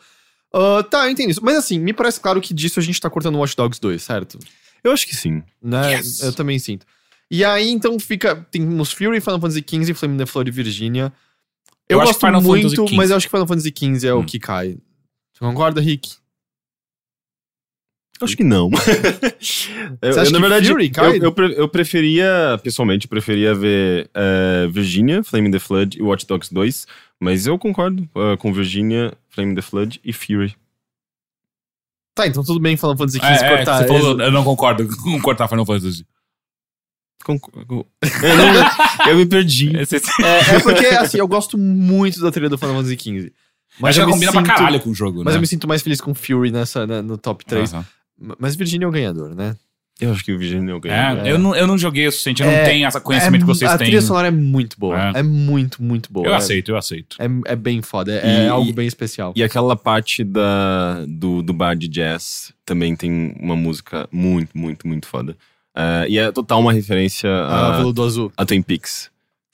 Ah, 0.53 0.83
tá, 0.83 1.05
eu 1.07 1.11
entendi 1.11 1.31
isso. 1.33 1.41
Mas 1.45 1.57
assim, 1.57 1.79
me 1.79 1.93
parece 1.93 2.21
claro 2.21 2.41
que 2.41 2.55
disso 2.55 2.79
a 2.81 2.83
gente 2.83 3.01
tá 3.01 3.11
cortando 3.11 3.37
Watch 3.39 3.57
Dogs 3.57 3.81
2, 3.81 4.03
certo? 4.03 4.39
Eu 4.83 4.93
acho 4.93 5.07
que 5.07 5.15
sim. 5.17 5.43
Né? 5.63 5.95
Yes. 5.95 6.21
Eu 6.23 6.33
também 6.33 6.59
sinto. 6.59 6.87
E 7.31 7.45
aí, 7.45 7.71
então, 7.71 7.99
fica. 7.99 8.37
Temos 8.51 8.93
Fury, 8.93 9.21
Final 9.21 9.41
Fantasy 9.41 9.65
XV, 9.69 9.95
Flame 9.95 10.17
the 10.19 10.27
Flood 10.27 10.49
e 10.49 10.53
Virginia. 10.53 11.13
Eu, 11.89 11.97
Eu 11.99 12.01
acho 12.01 12.09
gosto 12.13 12.21
que 12.21 12.27
Final 12.27 12.43
muito, 12.43 12.63
Fantasy 12.71 12.87
XV. 12.89 12.97
mas 12.97 13.11
eu 13.11 13.17
acho 13.17 13.27
que 13.27 13.31
Final 13.31 13.47
Fantasy 13.47 13.75
XV 13.77 14.07
é 14.09 14.15
o 14.15 14.21
Hum. 14.21 14.25
que 14.27 14.39
cai. 14.39 14.69
Você 15.33 15.41
concorda, 15.41 15.81
Rick? 15.81 16.15
Acho 18.21 18.35
que 18.37 18.45
não. 18.45 18.71
eu, 20.01 20.13
Você 20.13 20.21
acha 20.21 20.31
eu, 20.31 20.33
na 20.33 20.39
que 20.39 20.41
verdade, 20.41 20.69
Fury 20.69 20.89
cai? 20.91 21.19
eu, 21.19 21.35
eu, 21.37 21.49
eu 21.53 21.69
preferia, 21.69 22.59
pessoalmente, 22.63 23.07
preferia 23.07 23.55
ver 23.55 24.09
eh, 24.15 24.67
Virginia, 24.71 25.23
Flame 25.23 25.51
the 25.51 25.59
Flood 25.59 25.99
e 25.99 26.03
Watch 26.03 26.27
Dogs 26.27 26.53
2, 26.53 26.87
mas 27.21 27.47
eu 27.47 27.59
concordo 27.59 28.09
eh, 28.17 28.37
com 28.39 28.55
Virginia, 28.55 29.13
Flame 29.29 29.55
the 29.55 29.61
Flood 29.61 30.01
e 30.03 30.13
Fury. 30.15 30.57
Tá, 32.15 32.27
então 32.27 32.43
tudo 32.43 32.59
bem 32.59 32.75
Final 32.79 32.97
Fantasy 32.97 33.19
XV 33.19 33.27
É, 33.29 33.35
é, 33.35 33.57
cortar. 33.57 33.79
você 33.83 33.87
falou, 33.89 34.19
eu 34.19 34.31
não 34.33 34.43
concordo 34.45 34.89
com 35.05 35.21
cortar 35.21 35.47
Final 35.49 35.67
Fantasy. 35.67 36.07
Concor- 37.25 37.53
eu, 37.57 37.67
não- 37.69 37.87
eu 39.11 39.17
me 39.17 39.27
perdi. 39.27 39.77
Esse- 39.77 39.97
É, 40.23 40.57
é 40.57 40.61
porque, 40.61 40.87
assim, 40.87 41.19
eu 41.19 41.27
gosto 41.27 41.59
muito 41.59 42.21
da 42.21 42.31
trilha 42.31 42.49
do 42.49 42.57
Final 42.59 42.75
Fantasy 42.77 42.95
XV. 42.99 43.33
Mas 43.81 43.97
eu 43.97 44.03
já 44.03 44.07
me 44.07 44.13
combina 44.13 44.33
sinto- 44.33 44.45
pra 44.45 44.55
caralho 44.55 44.81
com 44.81 44.91
o 44.91 44.95
jogo, 44.95 45.19
Mas 45.25 45.35
né? 45.35 45.39
eu 45.39 45.41
me 45.41 45.47
sinto 45.47 45.67
mais 45.69 45.83
feliz 45.83 46.01
com 46.01 46.15
Fury 46.15 46.51
nessa, 46.51 46.87
né, 46.87 47.03
no 47.03 47.19
top 47.19 47.45
3. 47.45 47.75
Aham. 47.75 47.85
Mas 48.39 48.57
Virginia 48.57 48.87
é 48.87 48.89
o 48.89 48.93
ganhador, 48.93 49.35
né? 49.35 49.55
Eu 50.01 50.13
acho 50.13 50.23
que 50.25 50.33
o 50.33 50.39
Virginia 50.39 50.71
eu 50.73 50.81
ganhei. 50.81 50.99
É, 50.99 51.33
Eu, 51.33 51.39
não, 51.39 51.55
eu 51.57 51.67
não 51.67 51.77
joguei 51.79 52.07
o 52.07 52.13
suficiente, 52.13 52.43
eu 52.43 52.49
É, 52.49 52.59
não 52.59 52.65
tenho 52.67 52.87
esse 52.89 53.01
conhecimento 53.01 53.43
É, 53.43 53.47
que 53.47 53.47
vocês 53.47 53.71
a 53.71 53.77
têm. 53.79 53.87
trilha 53.87 54.03
sonora 54.03 54.29
é 54.29 54.31
muito 54.31 54.79
boa. 54.79 55.09
É. 55.15 55.21
É, 55.21 55.23
muito, 55.23 55.83
muito 55.83 56.13
boa. 56.13 56.27
Eu 56.27 56.33
É- 56.35 56.37
aceito, 56.37 56.71
eu 56.71 56.77
aceito. 56.77 57.17
É, 57.19 57.27
é 57.53 57.57
bem 57.57 57.81
foda. 57.83 58.13
É, 58.13 58.45
E- 58.45 58.49
algo 58.49 58.73
bem 58.75 58.87
especial. 58.87 59.33
E 59.35 59.43
aquela 59.43 59.75
parte 59.75 60.23
da, 60.23 61.03
do, 61.09 61.43
do 61.43 61.53
bar 61.55 61.75
de 61.75 61.89
jazz 61.89 62.53
também 62.65 62.95
tem 62.95 63.35
uma 63.41 63.57
música 63.57 64.07
muito, 64.13 64.57
muito, 64.57 64.87
muito 64.87 65.07
foda. 65.07 65.35
Eh, 65.77 66.07
e 66.09 66.19
é 66.19 66.33
total 66.33 66.61
uma 66.61 66.73
referência 66.73 67.29
Ah, 67.31 67.75
a, 67.75 67.77
Veludo 67.79 68.03
Azul. 68.03 68.33
a 68.37 68.45
Twin 68.47 68.63
Peaks. 68.63 69.11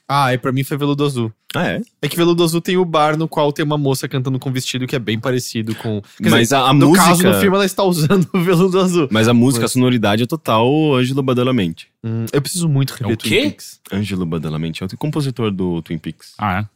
Ah, 0.08 0.32
e 0.34 0.38
pra 0.38 0.52
mim 0.52 0.62
foi 0.62 0.76
Veludo 0.76 1.04
Azul. 1.04 1.32
Ah, 1.54 1.66
é? 1.68 1.80
É 2.02 2.08
que 2.08 2.16
Veludo 2.16 2.42
Azul 2.44 2.60
tem 2.60 2.76
o 2.76 2.84
bar 2.84 3.16
no 3.16 3.26
qual 3.26 3.52
tem 3.52 3.64
uma 3.64 3.78
moça 3.78 4.06
cantando 4.06 4.38
com 4.38 4.52
vestido 4.52 4.86
que 4.86 4.94
é 4.94 4.98
bem 4.98 5.18
parecido 5.18 5.74
com. 5.76 6.02
Quer 6.22 6.30
Mas 6.30 6.40
dizer, 6.42 6.54
a, 6.56 6.60
a 6.68 6.72
no 6.74 6.88
música. 6.88 7.06
caso, 7.06 7.22
no 7.24 7.34
filme 7.40 7.56
ela 7.56 7.64
está 7.64 7.82
usando 7.82 8.28
o 8.34 8.40
Veludo 8.40 8.78
Azul. 8.78 9.08
Mas 9.10 9.26
a 9.26 9.34
música, 9.34 9.62
Mas- 9.62 9.70
a 9.70 9.74
sonoridade 9.74 10.22
é 10.22 10.26
total 10.26 10.94
Ângelo 10.94 11.22
Badalamente. 11.22 11.88
Hum, 12.04 12.26
eu 12.32 12.42
preciso 12.42 12.68
muito 12.68 12.90
rever 12.92 13.10
É 13.10 13.14
o 13.14 13.16
Twin 13.16 13.28
quê? 13.30 13.40
Peaks. 13.42 13.80
Ângelo 13.92 14.26
Badalamente 14.26 14.82
é 14.82 14.86
o 14.86 14.96
compositor 14.98 15.50
do 15.50 15.80
Twin 15.82 15.98
Peaks. 15.98 16.34
Ah, 16.38 16.60
é? 16.60 16.66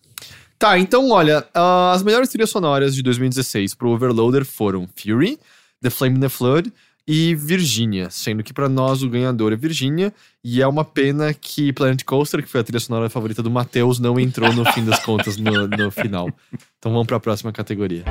Tá, 0.58 0.78
então 0.78 1.10
olha, 1.10 1.44
ah, 1.54 1.92
as 1.94 2.02
melhores 2.02 2.30
trilhas 2.30 2.48
sonoras 2.48 2.94
de 2.94 3.02
2016 3.02 3.74
pro 3.74 3.90
Overloader 3.90 4.44
foram 4.46 4.88
Fury, 4.96 5.38
The 5.82 5.90
Flame 5.90 6.16
in 6.16 6.20
the 6.20 6.30
Flood 6.30 6.72
e 7.06 7.34
Virginia, 7.34 8.10
sendo 8.10 8.42
que 8.42 8.52
pra 8.52 8.68
nós 8.68 9.02
o 9.02 9.08
ganhador 9.08 9.52
é 9.52 9.56
Virginia, 9.56 10.12
e 10.42 10.60
é 10.60 10.66
uma 10.66 10.84
pena 10.84 11.32
que 11.32 11.72
Planet 11.72 12.02
Coaster, 12.04 12.42
que 12.42 12.48
foi 12.48 12.60
a 12.60 12.64
trilha 12.64 12.80
sonora 12.80 13.08
favorita 13.08 13.42
do 13.42 13.50
Matheus, 13.50 13.98
não 13.98 14.18
entrou 14.18 14.52
no 14.52 14.64
fim 14.72 14.84
das 14.84 14.98
contas 15.04 15.36
no, 15.36 15.68
no 15.68 15.90
final. 15.90 16.28
Então 16.78 16.92
vamos 16.92 17.06
pra 17.06 17.20
próxima 17.20 17.52
categoria. 17.52 18.04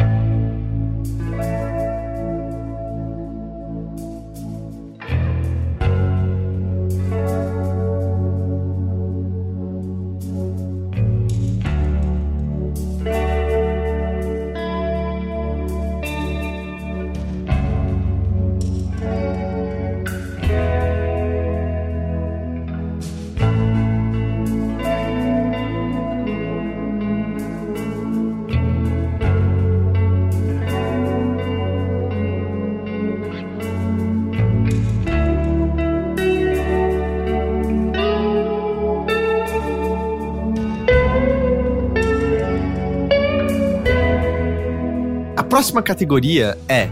Próxima 45.56 45.82
categoria 45.82 46.58
é 46.68 46.90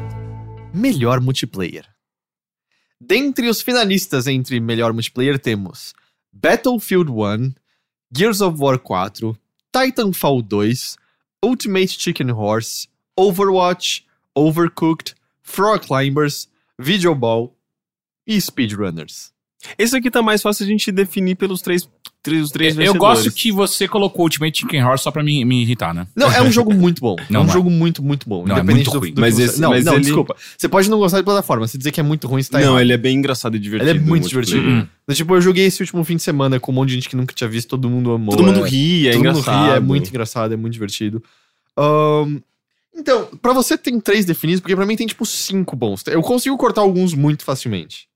Melhor 0.73 1.19
Multiplayer. 1.19 1.85
Dentre 2.97 3.49
os 3.49 3.61
finalistas 3.61 4.25
entre 4.25 4.57
Melhor 4.61 4.93
Multiplayer 4.93 5.37
temos 5.37 5.93
Battlefield 6.31 7.11
1, 7.11 7.55
Gears 8.09 8.39
of 8.39 8.57
War 8.57 8.79
4, 8.79 9.37
Titanfall 9.69 10.41
2, 10.41 10.95
Ultimate 11.43 11.89
Chicken 11.89 12.29
Horse, 12.29 12.87
Overwatch, 13.19 14.05
Overcooked, 14.33 15.13
Frog 15.41 15.85
Climbers, 15.85 16.47
Video 16.79 17.13
Ball 17.13 17.53
e 18.25 18.39
Speedrunners. 18.39 19.32
Esse 19.77 19.95
aqui 19.97 20.11
tá 20.11 20.21
mais 20.21 20.41
fácil 20.41 20.65
a 20.65 20.67
gente 20.67 20.91
definir 20.91 21.35
pelos 21.35 21.61
três, 21.61 21.87
três, 22.21 22.43
os 22.43 22.51
três 22.51 22.73
Eu 22.73 22.77
vencedores. 22.93 22.99
gosto 22.99 23.31
que 23.31 23.51
você 23.51 23.87
colocou 23.87 24.23
Ultimate 24.25 24.59
Chicken 24.59 24.83
Horse 24.83 25.03
só 25.03 25.11
pra 25.11 25.23
me, 25.23 25.43
me 25.45 25.61
irritar, 25.61 25.93
né? 25.93 26.05
Não, 26.15 26.31
é 26.31 26.41
um 26.41 26.51
jogo 26.51 26.73
muito 26.73 26.99
bom. 27.01 27.15
Não, 27.29 27.39
é 27.39 27.43
um 27.43 27.45
não 27.45 27.49
é. 27.51 27.53
jogo 27.53 27.69
muito, 27.69 28.03
muito 28.03 28.27
bom. 28.27 28.45
Não, 28.45 28.55
é 28.55 28.59
independente 28.59 28.85
muito 28.87 28.91
do, 28.93 28.99
ruim. 28.99 29.09
do 29.11 29.15
que 29.15 29.21
Mas 29.21 29.39
esse- 29.39 29.59
não, 29.61 29.69
mas 29.69 29.85
não, 29.85 29.93
ele- 29.93 30.03
desculpa. 30.03 30.35
Você 30.57 30.67
pode 30.67 30.89
não 30.89 30.97
gostar 30.99 31.17
de 31.19 31.23
plataforma. 31.23 31.67
Se 31.67 31.77
dizer 31.77 31.91
que 31.91 31.99
é 31.99 32.03
muito 32.03 32.27
ruim, 32.27 32.41
você 32.43 32.49
tá 32.51 32.59
Não, 32.59 32.67
errado. 32.67 32.81
ele 32.81 32.93
é 32.93 32.97
bem 32.97 33.17
engraçado 33.17 33.55
e 33.55 33.59
divertido. 33.59 33.89
Ele 33.91 33.99
é 33.99 34.01
muito 34.01 34.27
divertido. 34.27 34.59
Então, 34.67 35.15
Tipo, 35.15 35.35
eu 35.35 35.41
joguei 35.41 35.65
esse 35.65 35.81
último 35.81 36.03
fim 36.03 36.15
de 36.17 36.23
semana 36.23 36.59
com 36.59 36.71
um 36.71 36.75
monte 36.75 36.89
de 36.89 36.95
gente 36.95 37.09
que 37.09 37.15
nunca 37.15 37.33
tinha 37.33 37.49
visto, 37.49 37.69
todo 37.69 37.89
mundo 37.89 38.11
amou. 38.13 38.35
Todo 38.35 38.45
mundo 38.45 38.65
é, 38.65 38.69
ri, 38.69 39.07
é 39.07 39.11
todo 39.11 39.17
mundo 39.23 39.29
engraçado. 39.39 39.69
ri, 39.71 39.75
é 39.75 39.79
muito 39.79 40.09
engraçado, 40.09 40.53
é 40.53 40.57
muito 40.57 40.73
divertido. 40.73 41.21
Ahn, 41.77 42.39
então, 42.95 43.25
pra 43.41 43.53
você 43.53 43.77
tem 43.77 43.99
três 43.99 44.23
definidos, 44.25 44.61
porque 44.61 44.75
pra 44.75 44.85
mim 44.85 44.95
tem 44.95 45.07
tipo 45.07 45.25
cinco 45.25 45.75
bons. 45.75 46.03
Eu 46.07 46.21
consigo 46.21 46.55
cortar 46.57 46.81
alguns 46.81 47.13
muito 47.13 47.43
facilmente. 47.43 48.07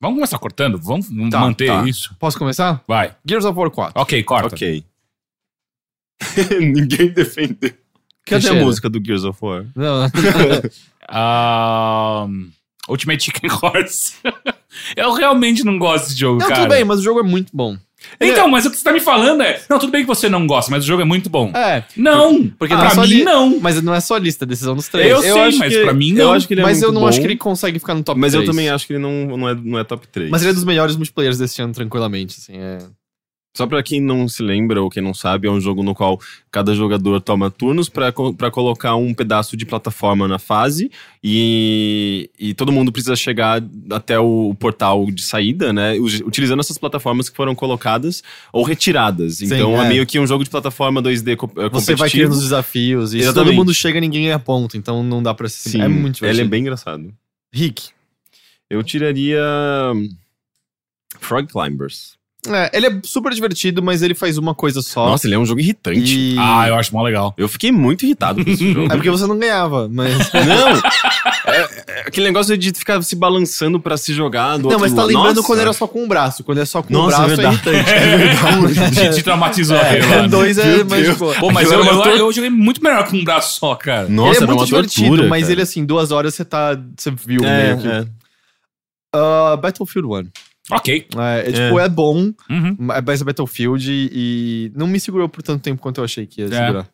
Vamos 0.00 0.16
começar 0.16 0.38
cortando? 0.38 0.78
Vamos 0.78 1.08
Tá, 1.30 1.40
manter 1.40 1.66
tá. 1.66 1.84
isso? 1.86 2.14
Posso 2.18 2.38
começar? 2.38 2.82
Vai. 2.88 3.14
Gears 3.26 3.44
of 3.44 3.58
War 3.58 3.70
4. 3.70 4.00
Ok, 4.00 4.22
corta. 4.22 4.54
Ok. 4.54 4.84
Ninguém 6.60 7.08
defendeu. 7.10 7.72
Cadê 8.26 8.48
a 8.48 8.54
música 8.54 8.88
do 8.88 9.02
Gears 9.04 9.24
of 9.24 9.38
War? 9.42 9.66
Não, 9.74 10.06
Ahn, 11.08 12.48
Ultimate 12.88 13.22
Chicken 13.24 13.50
Horse. 13.50 14.14
eu 14.96 15.12
realmente 15.12 15.64
não 15.64 15.78
gosto 15.78 16.04
desse 16.08 16.18
jogo, 16.18 16.38
não 16.40 16.48
cara. 16.48 16.60
tudo 16.62 16.70
bem, 16.70 16.84
mas 16.84 17.00
o 17.00 17.02
jogo 17.02 17.20
é 17.20 17.22
muito 17.24 17.50
bom. 17.54 17.76
Então, 18.20 18.48
mas 18.48 18.64
o 18.66 18.70
que 18.70 18.76
você 18.76 18.84
tá 18.84 18.92
me 18.92 19.00
falando 19.00 19.42
é... 19.42 19.60
Não, 19.68 19.78
tudo 19.78 19.90
bem 19.92 20.02
que 20.02 20.06
você 20.08 20.28
não 20.28 20.46
gosta, 20.46 20.70
mas 20.70 20.84
o 20.84 20.86
jogo 20.86 21.02
é 21.02 21.04
muito 21.04 21.28
bom. 21.30 21.50
É, 21.54 21.84
Não, 21.96 22.46
porque 22.58 22.74
não 22.74 22.80
pra 22.80 22.90
é 22.90 22.94
só 22.94 23.02
mim 23.02 23.08
li- 23.08 23.24
não. 23.24 23.58
mas 23.60 23.82
não 23.82 23.94
é 23.94 24.00
só 24.00 24.16
lista, 24.16 24.44
é 24.44 24.46
decisão 24.46 24.74
dos 24.74 24.88
três. 24.88 25.10
Eu 25.10 25.16
Eu 25.16 25.22
sei, 25.22 25.42
acho 25.42 25.58
mas 25.58 25.74
que- 25.74 25.82
pra 25.82 25.92
mim 25.92 26.10
eu 26.16 26.26
não. 26.26 26.32
acho 26.32 26.46
que 26.48 26.54
ele 26.54 26.60
é 26.60 26.64
mas 26.64 26.82
eu 26.82 26.92
não 26.92 27.02
bom, 27.02 27.08
acho 27.08 27.20
que 27.20 27.26
ele 27.26 27.36
consegue 27.36 27.78
ficar 27.78 27.94
no 27.94 28.02
top 28.02 28.18
Mas 28.20 28.32
3. 28.32 28.44
eu 28.46 28.50
também 28.52 28.68
acho 28.70 28.86
que 28.86 28.92
ele 28.94 29.00
não, 29.00 29.36
não, 29.36 29.48
é, 29.48 29.54
não 29.54 29.78
é 29.78 29.84
top 29.84 30.06
3. 30.08 30.30
Mas 30.30 30.42
ele 30.42 30.50
é 30.50 30.54
dos 30.54 30.64
melhores 30.64 30.96
multiplayers 30.96 31.38
desse 31.38 31.60
ano, 31.62 31.72
tranquilamente. 31.72 32.36
Assim, 32.38 32.54
é... 32.56 32.78
Só 33.60 33.66
pra 33.66 33.82
quem 33.82 34.00
não 34.00 34.26
se 34.26 34.42
lembra 34.42 34.80
ou 34.82 34.88
quem 34.88 35.02
não 35.02 35.12
sabe, 35.12 35.46
é 35.46 35.50
um 35.50 35.60
jogo 35.60 35.82
no 35.82 35.94
qual 35.94 36.18
cada 36.50 36.74
jogador 36.74 37.20
toma 37.20 37.50
turnos 37.50 37.90
pra 37.90 38.10
colocar 38.50 38.96
um 38.96 39.12
pedaço 39.12 39.54
de 39.54 39.66
plataforma 39.66 40.26
na 40.26 40.38
fase 40.38 40.90
e, 41.22 42.30
e 42.38 42.54
todo 42.54 42.72
mundo 42.72 42.90
precisa 42.90 43.14
chegar 43.14 43.62
até 43.90 44.18
o 44.18 44.54
portal 44.58 45.10
de 45.10 45.22
saída, 45.22 45.74
né? 45.74 45.92
Utilizando 45.98 46.60
essas 46.60 46.78
plataformas 46.78 47.28
que 47.28 47.36
foram 47.36 47.54
colocadas 47.54 48.22
ou 48.50 48.64
retiradas. 48.64 49.42
Então 49.42 49.78
é. 49.78 49.84
é. 49.84 49.88
meio 49.90 50.06
que 50.06 50.18
um 50.18 50.26
jogo 50.26 50.42
de 50.42 50.48
plataforma 50.48 51.02
2D 51.02 51.36
co- 51.36 51.50
eh, 51.58 51.68
Você 51.68 51.94
vai 51.94 52.08
criando 52.08 52.32
os 52.32 52.40
desafios 52.40 53.12
e 53.12 53.20
todo 53.34 53.52
mundo 53.52 53.74
chega, 53.74 54.00
ninguém 54.00 54.22
ganha 54.24 54.38
ponto. 54.38 54.78
Então 54.78 55.02
não 55.04 55.22
dá 55.22 55.34
pra 55.34 55.50
se. 55.50 55.68
Sim, 55.68 55.82
é 55.82 55.86
muito 55.88 56.24
ele 56.24 56.30
é 56.30 56.32
divertido. 56.32 56.48
bem 56.48 56.60
engraçado. 56.62 57.12
Rick. 57.52 57.90
Eu 58.70 58.82
tiraria 58.82 59.42
Frog 61.18 61.46
Climbers. 61.46 62.18
É, 62.48 62.70
ele 62.72 62.86
é 62.86 63.00
super 63.04 63.32
divertido, 63.34 63.82
mas 63.82 64.00
ele 64.02 64.14
faz 64.14 64.38
uma 64.38 64.54
coisa 64.54 64.80
só. 64.80 65.04
Nossa, 65.10 65.26
ele 65.26 65.34
é 65.34 65.38
um 65.38 65.44
jogo 65.44 65.60
irritante. 65.60 66.18
E... 66.18 66.36
Ah, 66.38 66.66
eu 66.68 66.74
acho 66.74 66.90
mó 66.94 67.02
legal. 67.02 67.34
Eu 67.36 67.46
fiquei 67.48 67.70
muito 67.70 68.04
irritado 68.06 68.42
com 68.42 68.50
esse 68.50 68.64
jogo. 68.72 68.86
É 68.86 68.96
porque 68.96 69.10
você 69.10 69.26
não 69.26 69.38
ganhava, 69.38 69.88
mas. 69.92 70.14
Não! 70.32 70.68
É, 71.52 71.68
é 71.86 72.00
aquele 72.06 72.26
negócio 72.26 72.56
de 72.56 72.72
ficar 72.72 73.02
se 73.02 73.14
balançando 73.14 73.78
pra 73.78 73.96
se 73.98 74.14
jogar 74.14 74.56
do 74.56 74.62
não, 74.62 74.70
outro 74.70 74.80
mas 74.80 74.92
tá 74.92 75.02
lado. 75.02 75.08
lembrando 75.08 75.36
Nossa. 75.36 75.46
quando 75.46 75.58
era 75.60 75.72
só 75.74 75.86
com 75.86 76.02
o 76.04 76.08
braço. 76.08 76.42
Quando 76.42 76.58
é 76.58 76.64
só 76.64 76.82
com 76.82 76.92
Nossa, 76.94 77.24
o 77.24 77.26
braço 77.26 77.40
é 77.40 77.44
é, 77.44 77.50
verdade. 77.50 78.26
irritante. 78.70 78.80
A 79.00 79.12
gente 79.12 79.22
traumatizou 79.22 79.76
aquele 79.76 80.06
É, 80.06 80.16
lá. 80.22 80.26
dois 80.26 80.56
é 80.58 80.76
Meu 80.76 80.86
mais 80.86 81.02
Deus. 81.06 81.18
boa. 81.18 81.34
Pô, 81.34 81.50
mas 81.52 81.70
eu, 81.70 81.84
eu, 81.84 82.04
eu 82.16 82.32
joguei 82.32 82.48
muito 82.50 82.82
melhor 82.82 83.06
com 83.08 83.16
um 83.18 83.24
braço 83.24 83.58
só, 83.58 83.74
cara. 83.74 84.08
Nossa, 84.08 84.30
ele 84.30 84.34
é 84.34 84.36
era 84.38 84.46
muito 84.46 84.60
uma 84.60 84.66
divertido, 84.66 85.08
tortura, 85.08 85.28
mas 85.28 85.42
cara. 85.42 85.52
ele 85.52 85.62
assim, 85.62 85.84
duas 85.84 86.10
horas 86.10 86.34
você 86.34 86.44
tá. 86.44 86.78
Você 86.96 87.10
viu 87.10 87.44
É, 87.44 87.74
meio 87.74 87.78
que. 87.82 87.88
é. 87.88 88.06
Ah, 89.14 89.58
Battlefield 89.60 90.08
1. 90.28 90.30
Ok. 90.72 91.06
É, 91.16 91.48
é, 91.48 91.52
tipo, 91.52 91.78
é 91.78 91.88
bom, 91.88 92.32
Uhum. 92.48 92.76
mas 92.78 93.20
é 93.20 93.24
Battlefield 93.24 93.90
e, 93.90 94.72
não 94.74 94.86
me 94.86 94.98
segurou 95.00 95.28
por 95.28 95.42
tanto 95.42 95.62
tempo 95.62 95.80
quanto 95.82 95.98
eu 96.00 96.04
achei 96.04 96.26
que 96.26 96.40
ia 96.42 96.48
segurar. 96.48 96.88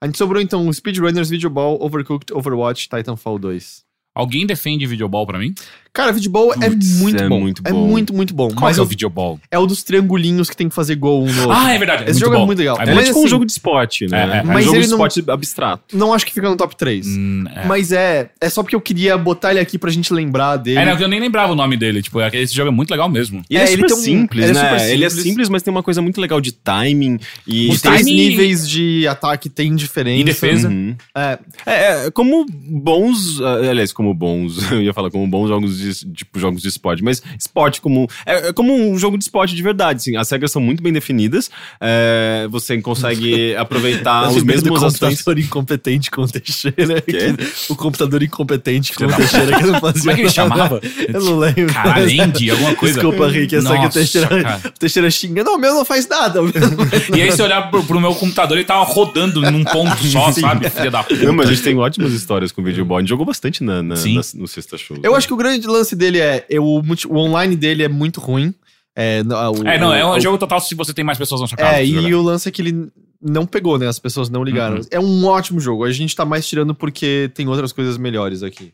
A 0.00 0.06
gente 0.06 0.18
sobrou 0.18 0.40
então 0.42 0.70
Speedrunners, 0.72 1.30
Videoball, 1.30 1.78
Overcooked, 1.82 2.32
Overwatch, 2.32 2.88
Titanfall 2.88 3.38
2. 3.38 3.84
Alguém 4.14 4.46
defende 4.46 4.86
videoball 4.86 5.26
pra 5.26 5.38
mim? 5.38 5.54
Cara, 5.96 6.12
Videoball 6.12 6.52
é 6.52 6.68
muito 6.68 7.16
é 7.22 7.26
bom. 7.28 7.40
muito 7.40 7.62
É 7.64 7.70
bom. 7.72 7.86
muito, 7.86 8.14
muito 8.14 8.34
bom. 8.34 8.48
Qual 8.50 8.60
mas 8.68 8.76
é 8.76 8.82
o 8.82 8.84
videoball? 8.84 9.40
é 9.50 9.58
o 9.58 9.66
dos 9.66 9.82
triangulinhos 9.82 10.50
que 10.50 10.56
tem 10.56 10.68
que 10.68 10.74
fazer 10.74 10.94
gol 10.96 11.22
um 11.24 11.32
no 11.32 11.40
outro. 11.48 11.52
Ah, 11.56 11.72
é 11.72 11.78
verdade. 11.78 12.02
é 12.04 12.10
Esse 12.10 12.12
muito 12.12 12.24
jogo 12.24 12.34
é 12.34 12.38
bom. 12.38 12.46
muito 12.46 12.58
legal. 12.58 12.76
É 12.78 12.82
Ele 12.82 12.90
é 12.90 12.94
Mas 12.94 13.04
tipo 13.06 13.16
assim- 13.18 13.26
um 13.26 13.28
jogo 13.30 13.46
de 13.46 13.52
esporte, 13.52 14.06
né? 14.06 14.18
É, 14.18 14.36
é. 14.36 14.38
É 14.40 14.42
um 14.42 14.46
Mas 14.46 14.64
jogo 14.66 14.76
de 14.80 14.86
não- 14.88 14.96
esporte 15.06 15.24
abstrato. 15.30 15.96
Não 15.96 16.12
acho 16.12 16.26
que 16.26 16.34
fica 16.34 16.50
no 16.50 16.56
top 16.56 16.76
3. 16.76 17.06
Hum, 17.06 17.44
é. 17.54 17.66
Mas 17.66 17.92
é, 17.92 18.28
é 18.38 18.48
só 18.50 18.62
porque 18.62 18.76
eu 18.76 18.80
queria 18.80 19.16
botar 19.16 19.52
ele 19.52 19.60
aqui 19.60 19.78
pra 19.78 19.90
gente 19.90 20.12
lembrar 20.12 20.58
dele. 20.58 20.78
É, 20.80 20.84
não, 20.84 21.00
eu 21.00 21.08
nem 21.08 21.18
lembrava 21.18 21.52
o 21.52 21.56
nome 21.56 21.76
dele. 21.78 22.02
Tipo, 22.02 22.20
esse 22.20 22.54
jogo 22.54 22.68
é 22.68 22.72
muito 22.72 22.90
legal 22.90 23.08
mesmo. 23.08 23.42
E 23.48 23.54
ele 23.56 23.64
é, 23.64 23.66
É, 23.66 23.72
ele 23.72 23.76
super 23.82 23.88
tem 23.88 23.96
um- 23.96 24.00
simples, 24.20 24.44
ele 24.44 24.50
é 24.50 24.54
né? 24.62 24.68
super 24.78 24.90
Ele 24.90 25.04
é 25.04 25.08
simples. 25.08 25.24
simples, 25.26 25.48
mas 25.48 25.62
tem 25.62 25.70
uma 25.70 25.82
coisa 25.82 26.02
muito 26.02 26.20
legal 26.20 26.40
de 26.40 26.52
timing 26.52 27.18
e... 27.46 27.68
Os 27.70 27.80
três 27.80 28.00
timing- 28.00 28.14
níveis 28.28 28.68
de 28.68 29.08
ataque 29.08 29.48
tem 29.48 29.74
diferença. 29.74 30.20
E 30.20 30.24
defesa. 30.24 30.68
Uhum. 30.68 30.94
É, 31.16 31.38
É, 31.64 32.06
é, 32.06 32.10
como 32.10 32.44
bons. 32.50 33.40
ah, 33.40 33.70
Aliás, 33.70 33.92
como 33.92 34.12
bons. 34.14 34.56
Eu 34.70 34.82
ia 34.82 34.92
falar 34.92 35.10
como 35.10 35.26
bons 35.26 35.48
jogos 35.48 35.78
de, 35.78 35.85
tipo, 35.94 36.38
jogos 36.38 36.62
de 36.62 36.68
esporte, 36.68 37.02
mas 37.02 37.22
esporte 37.38 37.80
como. 37.80 38.08
É, 38.24 38.48
é 38.48 38.52
como 38.52 38.74
um 38.74 38.98
jogo 38.98 39.16
de 39.18 39.24
esporte 39.24 39.54
de 39.54 39.62
verdade, 39.62 39.98
assim. 40.00 40.16
As 40.16 40.30
regras 40.30 40.50
são 40.52 40.60
muito 40.62 40.82
bem 40.82 40.92
definidas. 40.92 41.50
é, 41.80 42.46
você 42.50 42.80
consegue 42.80 43.54
aproveitar 43.56 44.28
os 44.30 44.42
mesmos 44.42 44.82
ações. 44.82 44.98
computador 44.98 45.38
incompetente 45.38 46.10
com 46.10 46.22
o 46.22 46.28
Teixeira. 46.28 47.00
Que- 47.06 47.72
o 47.72 47.76
computador 47.76 48.22
incompetente 48.22 48.92
com 48.94 49.04
o 49.04 49.12
Teixeira 49.12 49.56
que 49.58 49.64
não 49.66 49.80
fazia 49.80 50.00
Como 50.00 50.10
é 50.10 50.14
que 50.14 50.20
ele 50.22 50.30
chamava? 50.30 50.80
Eu 51.08 51.20
não 51.20 51.38
lembro. 51.38 51.72
Caralho, 51.72 52.06
alguma 52.52 52.74
coisa. 52.74 52.94
Desculpa, 52.94 53.28
Rick, 53.28 53.54
é 53.56 53.60
só 53.60 53.78
que 53.78 53.86
o 53.86 53.90
Teixeira, 53.90 54.42
cara. 54.42 54.60
o 54.64 54.78
Teixeira 54.78 55.10
xinga. 55.10 55.44
Não, 55.44 55.56
o 55.56 55.58
meu 55.58 55.74
não 55.74 55.84
faz 55.84 56.06
nada. 56.08 56.40
o 56.42 56.44
meu 56.44 56.70
não 56.70 56.86
faz 56.86 57.08
E 57.08 57.22
aí, 57.22 57.32
se 57.32 57.42
olhar 57.42 57.70
pro, 57.70 57.82
pro 57.84 58.00
meu 58.00 58.14
computador, 58.14 58.56
ele 58.56 58.66
tava 58.66 58.84
rodando 58.84 59.40
num 59.40 59.64
ponto 59.64 59.96
só, 60.06 60.32
sabe? 60.32 60.68
Filha 60.70 60.90
da 60.90 61.02
puta. 61.02 61.22
Não, 61.24 61.32
mas 61.32 61.48
a 61.48 61.52
gente 61.52 61.62
tem 61.64 61.76
ótimas 61.78 62.12
histórias 62.12 62.52
com 62.52 62.60
o 62.60 62.64
videoball. 62.64 62.98
A 62.98 63.00
gente 63.00 63.08
jogou 63.10 63.26
bastante 63.26 63.62
na, 63.62 63.82
na- 63.82 63.96
Sim. 63.96 64.16
na- 64.16 64.22
no 64.34 64.46
Sexta 64.48 64.76
Show. 64.78 64.98
Eu 65.02 65.14
acho 65.14 65.26
que 65.26 65.34
o 65.34 65.36
grande 65.36 65.66
lance 65.76 65.94
dele 65.96 66.20
é. 66.20 66.44
eu- 66.48 66.64
o, 66.64 67.16
online 67.16 67.56
dele 67.56 67.82
é 67.82 67.88
muito 67.88 68.20
ruim. 68.20 68.54
É, 68.94 69.22
no- 69.22 69.34
o- 69.34 69.66
É, 69.68 69.78
não, 69.78 69.92
é 69.92 70.04
um 70.04 70.10
o- 70.12 70.20
jogo 70.20 70.38
total 70.38 70.60
se 70.60 70.74
você 70.74 70.92
tem 70.94 71.04
mais 71.04 71.18
pessoas 71.18 71.40
na 71.40 71.46
sua 71.46 71.56
casa. 71.58 71.76
É, 71.78 71.84
e 71.84 71.92
jogar. 71.92 72.16
o 72.16 72.22
lance 72.22 72.48
é 72.48 72.52
que 72.52 72.62
ele 72.62 72.90
não 73.20 73.46
pegou, 73.46 73.78
né? 73.78 73.86
As 73.86 73.98
pessoas 73.98 74.28
não 74.30 74.42
ligaram. 74.42 74.76
Uhum. 74.76 74.82
É 74.90 74.98
um 75.00 75.24
ótimo 75.26 75.60
jogo. 75.60 75.84
A 75.84 75.92
gente 75.92 76.14
tá 76.16 76.24
mais 76.24 76.48
tirando 76.48 76.74
porque 76.74 77.30
tem 77.34 77.46
outras 77.48 77.72
coisas 77.72 77.96
melhores 77.98 78.42
aqui. 78.42 78.72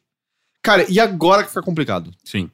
Cara, 0.63 0.87
e 0.89 1.01
agora 1.01 1.43
que 1.43 1.49
fica 1.49 1.63
complicado? 1.63 2.13
Sim. 2.25 2.49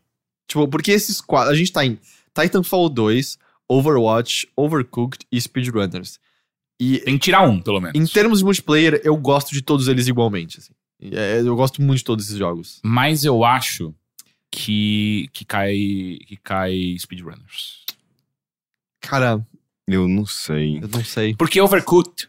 Tipo, 0.46 0.66
porque 0.66 0.90
esses 0.92 1.20
quatro. 1.20 1.50
A 1.52 1.54
gente 1.54 1.70
tá 1.72 1.84
em 1.84 1.98
Titanfall 2.34 2.88
2, 2.88 3.38
Overwatch, 3.68 4.48
Overcooked 4.56 5.26
e 5.30 5.40
Speedrunners. 5.40 6.18
E 6.80 6.98
Tem 7.00 7.18
que 7.18 7.24
tirar 7.24 7.42
um, 7.42 7.60
pelo 7.60 7.80
menos. 7.80 7.98
em 8.00 8.06
termos 8.06 8.38
de 8.38 8.44
multiplayer, 8.44 9.00
eu 9.04 9.16
gosto 9.16 9.50
de 9.52 9.60
todos 9.60 9.88
eles 9.88 10.06
igualmente. 10.06 10.58
assim. 10.58 10.72
É, 11.12 11.40
eu 11.40 11.54
gosto 11.54 11.82
muito 11.82 11.98
de 11.98 12.04
todos 12.04 12.24
esses 12.26 12.38
jogos. 12.38 12.80
Mas 12.82 13.24
eu 13.24 13.44
acho 13.44 13.94
que, 14.64 15.28
que 15.32 15.44
cai 15.44 15.74
que 16.26 16.36
cai 16.42 16.96
Speedrunners. 16.98 17.84
Cara, 19.00 19.40
Eu 19.86 20.08
não 20.08 20.26
sei. 20.26 20.78
eu 20.82 20.88
não 20.88 21.04
sei. 21.04 21.34
Porque 21.36 21.60
Overcooked, 21.60 22.28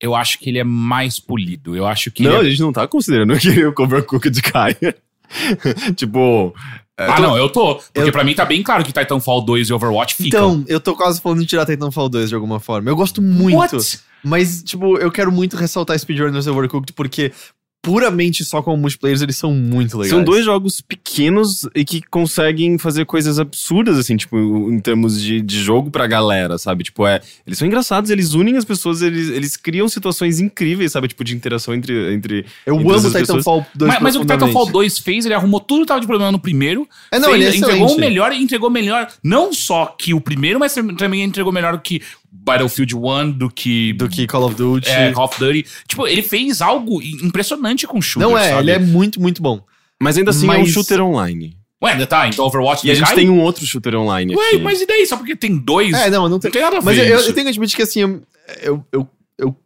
eu 0.00 0.14
acho 0.14 0.38
que 0.38 0.50
ele 0.50 0.58
é 0.58 0.64
mais 0.64 1.20
polido. 1.20 1.76
Eu 1.76 1.86
acho 1.86 2.10
que 2.10 2.22
Não, 2.24 2.32
ele 2.32 2.38
a 2.40 2.46
é... 2.48 2.50
gente 2.50 2.60
não 2.62 2.72
tá 2.72 2.86
considerando 2.88 3.38
que 3.38 3.48
o 3.64 3.74
Overcooked 3.82 4.42
caia. 4.42 4.96
tipo. 5.96 6.54
Ah, 6.96 7.20
não, 7.20 7.36
eu 7.36 7.48
tô. 7.48 7.76
Porque 7.76 8.08
eu- 8.08 8.12
pra 8.12 8.24
mim 8.24 8.34
tá 8.34 8.44
bem 8.44 8.60
claro 8.62 8.84
que 8.84 8.92
Titanfall 8.92 9.42
2 9.44 9.68
e 9.68 9.72
Overwatch 9.72 10.16
ficam. 10.16 10.26
Então, 10.60 10.64
eu 10.66 10.80
tô 10.80 10.96
quase 10.96 11.20
falando 11.20 11.40
de 11.40 11.46
tirar 11.46 11.64
Titanfall 11.64 12.08
2 12.08 12.28
de 12.30 12.34
alguma 12.34 12.58
forma. 12.58 12.90
Eu 12.90 12.96
gosto 12.96 13.22
muito. 13.22 13.56
What? 13.56 14.00
Mas, 14.24 14.64
tipo, 14.64 14.98
eu 14.98 15.12
quero 15.12 15.30
muito 15.30 15.56
ressaltar 15.56 15.96
Speedrunners 15.96 16.46
e 16.46 16.50
Overcooked 16.50 16.92
porque 16.94 17.32
puramente 17.80 18.44
só 18.44 18.60
como 18.60 18.76
multiplayers 18.76 19.22
eles 19.22 19.36
são 19.36 19.52
muito 19.54 19.96
legais. 19.96 20.10
São 20.14 20.24
dois 20.24 20.44
jogos 20.44 20.80
pequenos 20.80 21.66
e 21.74 21.84
que 21.84 22.02
conseguem 22.02 22.76
fazer 22.76 23.04
coisas 23.06 23.38
absurdas, 23.38 23.96
assim, 23.98 24.16
tipo, 24.16 24.36
em 24.36 24.80
termos 24.80 25.20
de, 25.20 25.40
de 25.40 25.62
jogo 25.62 25.90
pra 25.90 26.06
galera, 26.06 26.58
sabe? 26.58 26.84
Tipo, 26.84 27.06
é. 27.06 27.20
Eles 27.46 27.58
são 27.58 27.66
engraçados, 27.66 28.10
eles 28.10 28.34
unem 28.34 28.56
as 28.56 28.64
pessoas, 28.64 29.00
eles, 29.00 29.28
eles 29.28 29.56
criam 29.56 29.88
situações 29.88 30.40
incríveis, 30.40 30.92
sabe? 30.92 31.08
Tipo, 31.08 31.24
de 31.24 31.34
interação 31.34 31.74
entre. 31.74 32.12
entre 32.12 32.44
Eu 32.66 32.74
entre 32.76 32.92
amo. 32.94 33.10
Titanfall 33.10 33.66
2 33.74 33.92
Mas, 33.92 34.02
mas 34.02 34.16
o 34.16 34.20
que. 34.20 34.26
Titanfall 34.26 34.66
2 34.70 34.98
fez, 34.98 35.24
ele 35.24 35.34
arrumou 35.34 35.60
tudo 35.60 35.82
que 35.82 35.86
tava 35.86 36.00
de 36.00 36.06
problema 36.06 36.32
no 36.32 36.38
primeiro. 36.38 36.86
É, 37.10 37.18
não, 37.18 37.30
fez- 37.30 37.46
ele 37.46 37.54
é 37.54 37.58
entregou 37.58 37.94
o 37.96 38.00
melhor 38.00 38.32
e 38.32 38.42
entregou 38.42 38.70
melhor. 38.70 39.08
Não 39.22 39.52
só 39.52 39.86
que 39.86 40.12
o 40.12 40.20
primeiro, 40.20 40.58
mas 40.58 40.74
também 40.74 41.22
entregou 41.22 41.52
melhor 41.52 41.80
que 41.80 42.02
Battlefield 42.30 42.94
1, 42.96 43.30
do 43.32 43.50
que. 43.50 43.92
Do 43.94 44.08
que 44.08 44.26
Call 44.26 44.44
of 44.44 44.54
Duty. 44.54 44.88
é, 44.88 45.12
Call 45.12 45.24
of 45.24 45.38
Duty. 45.38 45.64
Tipo, 45.88 46.06
ele 46.06 46.22
fez 46.22 46.60
algo 46.62 47.00
impressionante 47.02 47.86
com 47.86 47.98
o 47.98 48.02
shooter. 48.02 48.28
não 48.28 48.36
é, 48.38 48.48
sabe? 48.50 48.60
ele 48.62 48.70
é 48.72 48.78
muito, 48.78 49.20
muito 49.20 49.42
bom. 49.42 49.60
Mas 50.00 50.16
ainda 50.16 50.30
assim 50.30 50.46
é 50.46 50.50
um 50.52 50.60
Mas- 50.60 50.70
shooter 50.70 51.00
online. 51.00 51.56
Ué, 51.82 51.92
ainda 51.92 52.06
tá, 52.08 52.26
então 52.26 52.44
Overwatch 52.44 52.84
E 52.86 52.90
a 52.90 52.94
gente 52.94 53.06
cai? 53.06 53.14
tem 53.14 53.30
um 53.30 53.40
outro 53.40 53.64
shooter 53.64 53.94
online 53.94 54.34
Ué, 54.34 54.46
aqui. 54.48 54.58
mas 54.58 54.80
e 54.80 54.86
daí? 54.86 55.06
Só 55.06 55.16
porque 55.16 55.36
tem 55.36 55.56
dois? 55.56 55.92
É, 55.94 56.10
não, 56.10 56.22
não 56.24 56.30
não 56.30 56.38
tem. 56.40 56.50
tem 56.50 56.60
nada 56.62 56.78
a 56.78 56.80
ver. 56.80 56.84
Mas 56.86 56.98
eu, 56.98 57.04
eu 57.04 57.22
tenho 57.32 57.44
que 57.44 57.48
admitir 57.50 57.76
que 57.76 57.82
assim, 57.82 58.00
eu. 58.00 58.22
eu, 58.62 58.84
eu, 58.92 59.08
eu- 59.38 59.56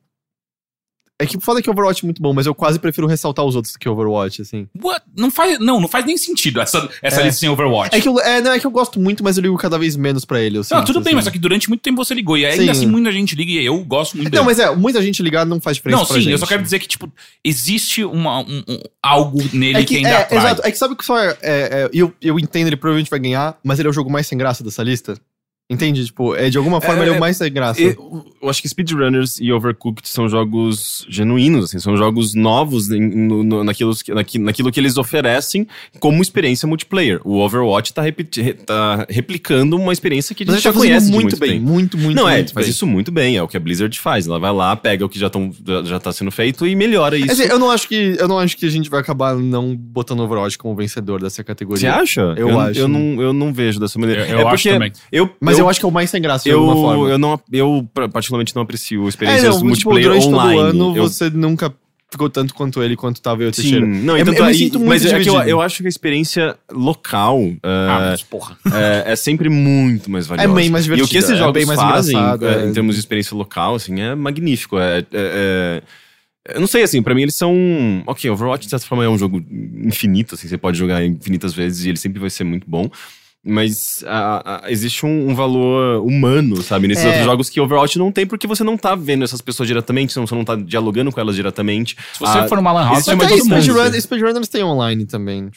é 1.22 1.26
que 1.26 1.40
foda 1.40 1.62
que 1.62 1.70
Overwatch 1.70 2.04
é 2.04 2.06
muito 2.06 2.20
bom, 2.20 2.32
mas 2.32 2.46
eu 2.46 2.54
quase 2.54 2.78
prefiro 2.78 3.06
ressaltar 3.06 3.44
os 3.44 3.54
outros 3.56 3.72
do 3.72 3.78
que 3.78 3.88
Overwatch, 3.88 4.42
assim. 4.42 4.68
What? 4.82 5.02
Não 5.16 5.30
faz, 5.30 5.58
não, 5.58 5.80
não 5.80 5.88
faz 5.88 6.04
nem 6.04 6.16
sentido 6.16 6.60
essa, 6.60 6.88
essa 7.02 7.20
É. 7.20 7.24
lista 7.24 7.40
sem 7.40 7.48
Overwatch. 7.48 7.94
É 7.96 8.00
que, 8.00 8.08
eu, 8.08 8.18
é, 8.20 8.40
não, 8.40 8.52
é 8.52 8.58
que 8.60 8.66
eu 8.66 8.70
gosto 8.70 8.98
muito, 9.00 9.22
mas 9.24 9.36
eu 9.36 9.42
ligo 9.42 9.56
cada 9.56 9.78
vez 9.78 9.96
menos 9.96 10.24
pra 10.24 10.40
ele. 10.40 10.56
eu 10.56 10.60
não, 10.60 10.64
sinto, 10.64 10.84
tudo 10.86 11.00
bem, 11.00 11.10
assim. 11.10 11.14
mas 11.16 11.24
só 11.24 11.30
que 11.30 11.38
durante 11.38 11.68
muito 11.68 11.80
tempo 11.82 12.04
você 12.04 12.14
ligou. 12.14 12.36
E 12.36 12.44
ainda 12.46 12.62
Sim. 12.64 12.70
assim 12.70 12.86
muita 12.86 13.10
gente 13.12 13.34
liga 13.34 13.52
e 13.52 13.64
eu 13.64 13.78
gosto 13.84 14.16
muito 14.16 14.26
Não, 14.34 14.44
dele. 14.44 14.44
mas 14.44 14.58
é, 14.58 14.74
muita 14.74 15.00
gente 15.02 15.22
ligada 15.22 15.48
não 15.48 15.60
faz 15.60 15.76
diferença 15.76 16.00
Não, 16.00 16.06
sim, 16.06 16.20
gente. 16.20 16.32
eu 16.32 16.38
só 16.38 16.46
quero 16.46 16.62
dizer 16.62 16.78
que, 16.78 16.88
tipo, 16.88 17.10
existe 17.44 18.04
uma, 18.04 18.40
um- 18.40 18.62
um- 18.68 18.78
algo 19.02 19.38
nele 19.52 19.78
É 19.78 19.80
que, 19.80 19.86
que, 19.86 19.96
ainda 19.96 20.08
é, 20.08 20.16
atrai. 20.22 20.38
exato, 20.38 20.62
é 20.64 20.70
que 20.70 20.78
sabe 20.78 20.96
que 20.96 21.04
só 21.04 21.18
é, 21.18 21.28
é- 21.28 21.36
é- 21.42 21.90
eu, 21.92 22.12
eu 22.22 22.38
entendo, 22.38 22.66
ele 22.68 22.76
provavelmente 22.76 23.10
vai 23.10 23.18
ganhar, 23.20 23.58
mas 23.64 23.78
ele 23.78 23.88
é 23.88 23.90
o 23.90 23.94
jogo 23.94 24.10
mais 24.10 24.26
sem 24.26 24.36
graça 24.38 24.62
dessa 24.64 24.82
lista. 24.82 25.16
Entende? 25.72 26.04
Tipo, 26.04 26.34
é, 26.34 26.50
de 26.50 26.58
alguma 26.58 26.80
forma 26.80 27.00
É, 27.00 27.04
ele 27.04 27.10
é 27.10 27.14
é- 27.14 27.16
o 27.16 27.20
mais 27.20 27.36
sem 27.36 27.52
graça. 27.52 27.80
Eu, 27.80 28.24
eu 28.42 28.48
acho 28.50 28.60
que 28.60 28.68
Speedrunners 28.68 29.38
e 29.40 29.52
Overcooked 29.52 30.08
são 30.08 30.28
jogos 30.28 31.06
genuínos, 31.08 31.64
assim, 31.64 31.78
são 31.78 31.96
jogos 31.96 32.34
novos 32.34 32.90
em- 32.90 33.00
no- 33.00 33.42
no- 33.42 33.64
naquilo, 33.64 33.92
naquilo 34.40 34.70
que 34.70 34.80
eles 34.80 34.96
oferecem 34.96 35.66
como 35.98 36.20
experiência 36.22 36.66
multiplayer. 36.68 37.20
O 37.24 37.38
Overwatch 37.38 37.92
tá, 37.92 38.02
repeti- 38.02 38.42
re- 38.42 38.54
tá 38.54 39.06
replicando 39.08 39.76
uma 39.76 39.92
experiência 39.92 40.34
que 40.34 40.42
a 40.42 40.46
gente 40.46 40.62
já 40.62 40.72
tá 40.72 40.78
conhece 40.78 41.06
de 41.06 41.12
muito 41.12 41.36
bem, 41.38 41.52
tempo. 41.52 41.66
muito, 41.66 41.96
muito, 41.98 42.16
Não, 42.16 42.28
é, 42.28 42.36
muito 42.36 42.52
faz 42.52 42.66
bem. 42.66 42.70
isso 42.70 42.86
muito 42.86 43.10
bem, 43.12 43.36
é 43.36 43.42
o 43.42 43.48
que 43.48 43.56
a 43.56 43.60
Blizzard 43.60 43.98
faz. 43.98 44.26
Ela 44.26 44.38
vai 44.38 44.52
lá, 44.52 44.74
pega 44.76 45.04
o 45.04 45.08
que 45.08 45.18
já, 45.18 45.30
tão, 45.30 45.50
já, 45.84 45.98
tá 45.98 46.12
sendo 46.12 46.30
feito 46.30 46.66
e 46.66 46.74
melhora 46.74 47.16
isso. 47.16 47.26
Quer 47.26 47.32
dizer, 47.32 47.50
eu 47.50 47.58
não 47.58 47.70
acho 47.70 47.88
que 47.88 48.16
eu 48.18 48.28
não 48.28 48.38
acho 48.38 48.56
que 48.56 48.66
a 48.66 48.70
gente 48.70 48.90
vai 48.90 49.00
acabar 49.00 49.34
não 49.36 49.74
botando 49.76 50.20
Overwatch 50.20 50.58
como 50.58 50.74
vencedor 50.74 51.20
dessa 51.20 51.42
categoria. 51.44 51.80
Você 51.80 51.86
acha? 51.86 52.34
Eu 52.36 52.58
acho. 52.58 52.78
Eu 52.80 52.88
não, 52.88 53.22
eu 53.22 53.32
não 53.32 53.52
vejo 53.52 53.78
dessa 53.80 53.98
maneira. 53.98 54.22
Eu- 54.22 54.26
eu 54.28 54.38
é 54.38 54.42
acho 54.42 54.50
porque 54.50 54.70
também. 54.70 54.92
Eu, 55.10 55.30
Mas 55.40 55.58
eu, 55.58 55.61
eu, 55.62 55.68
acho 55.70 55.80
que 55.80 55.86
é 55.86 55.88
o 55.88 55.92
mais 55.92 56.10
sem 56.10 56.20
graça 56.20 56.44
de 56.44 56.50
eu, 56.50 56.58
alguma 56.60 56.76
forma. 56.76 57.08
eu, 57.08 57.18
não, 57.18 57.40
eu 57.52 57.88
particularmente 58.12 58.54
não 58.54 58.62
aprecio 58.62 59.04
é, 59.04 59.08
experiências 59.08 59.44
não, 59.48 59.52
tipo, 59.56 59.66
multiplayer 59.68 60.08
durante 60.08 60.26
online. 60.26 60.56
todo 60.56 60.66
ano 60.68 60.96
Eu- 60.96 61.02
você 61.08 61.30
nunca 61.30 61.74
ficou 62.10 62.28
tanto 62.28 62.52
quanto 62.52 62.82
ele, 62.82 62.94
quanto 62.94 63.22
tava 63.22 63.42
eu 63.42 63.46
e 63.46 63.50
o 63.50 63.54
Sim, 63.54 63.62
Teixeira. 63.62 63.86
não, 63.86 64.16
Eu- 64.16 64.20
então 64.22 64.34
eu 64.34 64.38
tá, 64.40 64.46
me 64.46 64.52
e- 64.52 64.54
sinto 64.58 64.78
muito 64.78 64.88
mas 64.90 65.06
é 65.06 65.18
que 65.20 65.28
eu, 65.30 65.40
eu 65.44 65.60
acho 65.62 65.78
que 65.80 65.86
a 65.86 65.88
experiência 65.88 66.56
local 66.70 67.40
Ah, 67.62 67.98
é, 68.06 68.10
mas 68.10 68.22
porra. 68.22 68.58
é, 68.70 69.12
é 69.12 69.16
sempre 69.16 69.48
muito 69.48 70.10
mais 70.10 70.26
valiosa. 70.26 70.52
bem 70.54 70.68
mais 70.68 70.84
E 70.84 70.88
o 70.88 70.90
que 70.90 70.96
divertida, 70.96 71.18
esses 71.20 71.30
é 71.30 71.36
jogos 71.38 71.54
bem 71.54 71.64
mais 71.64 71.80
fazem, 71.80 72.14
engraçado, 72.14 72.46
é, 72.46 72.64
é. 72.64 72.66
em 72.68 72.72
termos 72.74 72.96
de 72.96 73.00
experiência 73.00 73.34
local, 73.34 73.76
assim, 73.76 73.98
é 74.00 74.14
magnífico. 74.14 74.78
É, 74.78 74.98
é- 74.98 75.04
é- 75.12 75.82
eu 76.54 76.60
não 76.60 76.66
sei, 76.66 76.82
assim, 76.82 77.00
pra 77.02 77.14
mim 77.14 77.22
eles 77.22 77.34
são... 77.36 77.54
Ok, 78.06 78.28
Overwatch, 78.28 78.64
de 78.66 78.70
certa 78.70 78.84
forma, 78.84 79.04
é 79.04 79.08
um 79.08 79.16
jogo 79.16 79.42
infinito, 79.82 80.34
assim, 80.34 80.48
você 80.48 80.58
pode 80.58 80.76
jogar 80.76 81.02
infinitas 81.04 81.54
vezes 81.54 81.84
e 81.86 81.88
ele 81.88 81.96
sempre 81.98 82.18
vai 82.20 82.28
ser 82.28 82.44
muito 82.44 82.68
bom. 82.68 82.90
Mas 83.44 84.04
a- 84.06 84.60
a- 84.66 84.70
existe 84.70 85.04
um, 85.04 85.30
um 85.30 85.34
valor 85.34 86.00
humano, 86.06 86.62
sabe? 86.62 86.86
Nesses 86.86 87.04
É. 87.04 87.08
outros 87.08 87.24
jogos 87.24 87.50
que 87.50 87.60
Overwatch 87.60 87.98
não 87.98 88.12
tem, 88.12 88.24
porque 88.24 88.46
você 88.46 88.62
não 88.62 88.76
tá 88.76 88.94
vendo 88.94 89.24
essas 89.24 89.40
pessoas 89.40 89.66
diretamente, 89.66 90.12
você 90.14 90.34
não 90.34 90.44
tá 90.44 90.54
dialogando 90.54 91.10
com 91.10 91.20
elas 91.20 91.34
diretamente. 91.34 91.96
Se 92.12 92.20
você 92.20 92.38
Ah, 92.38 92.46
for 92.48 92.54
numa 92.56 92.72
lan 92.72 92.84
house, 92.84 92.98
existe 92.98 93.10
você 93.10 93.14
uma 93.16 93.26
distância. 93.58 93.72
Speedrun, 93.72 94.00
speedrunners 94.00 94.48
tem 94.48 94.62
online 94.62 95.06
também. 95.06 95.50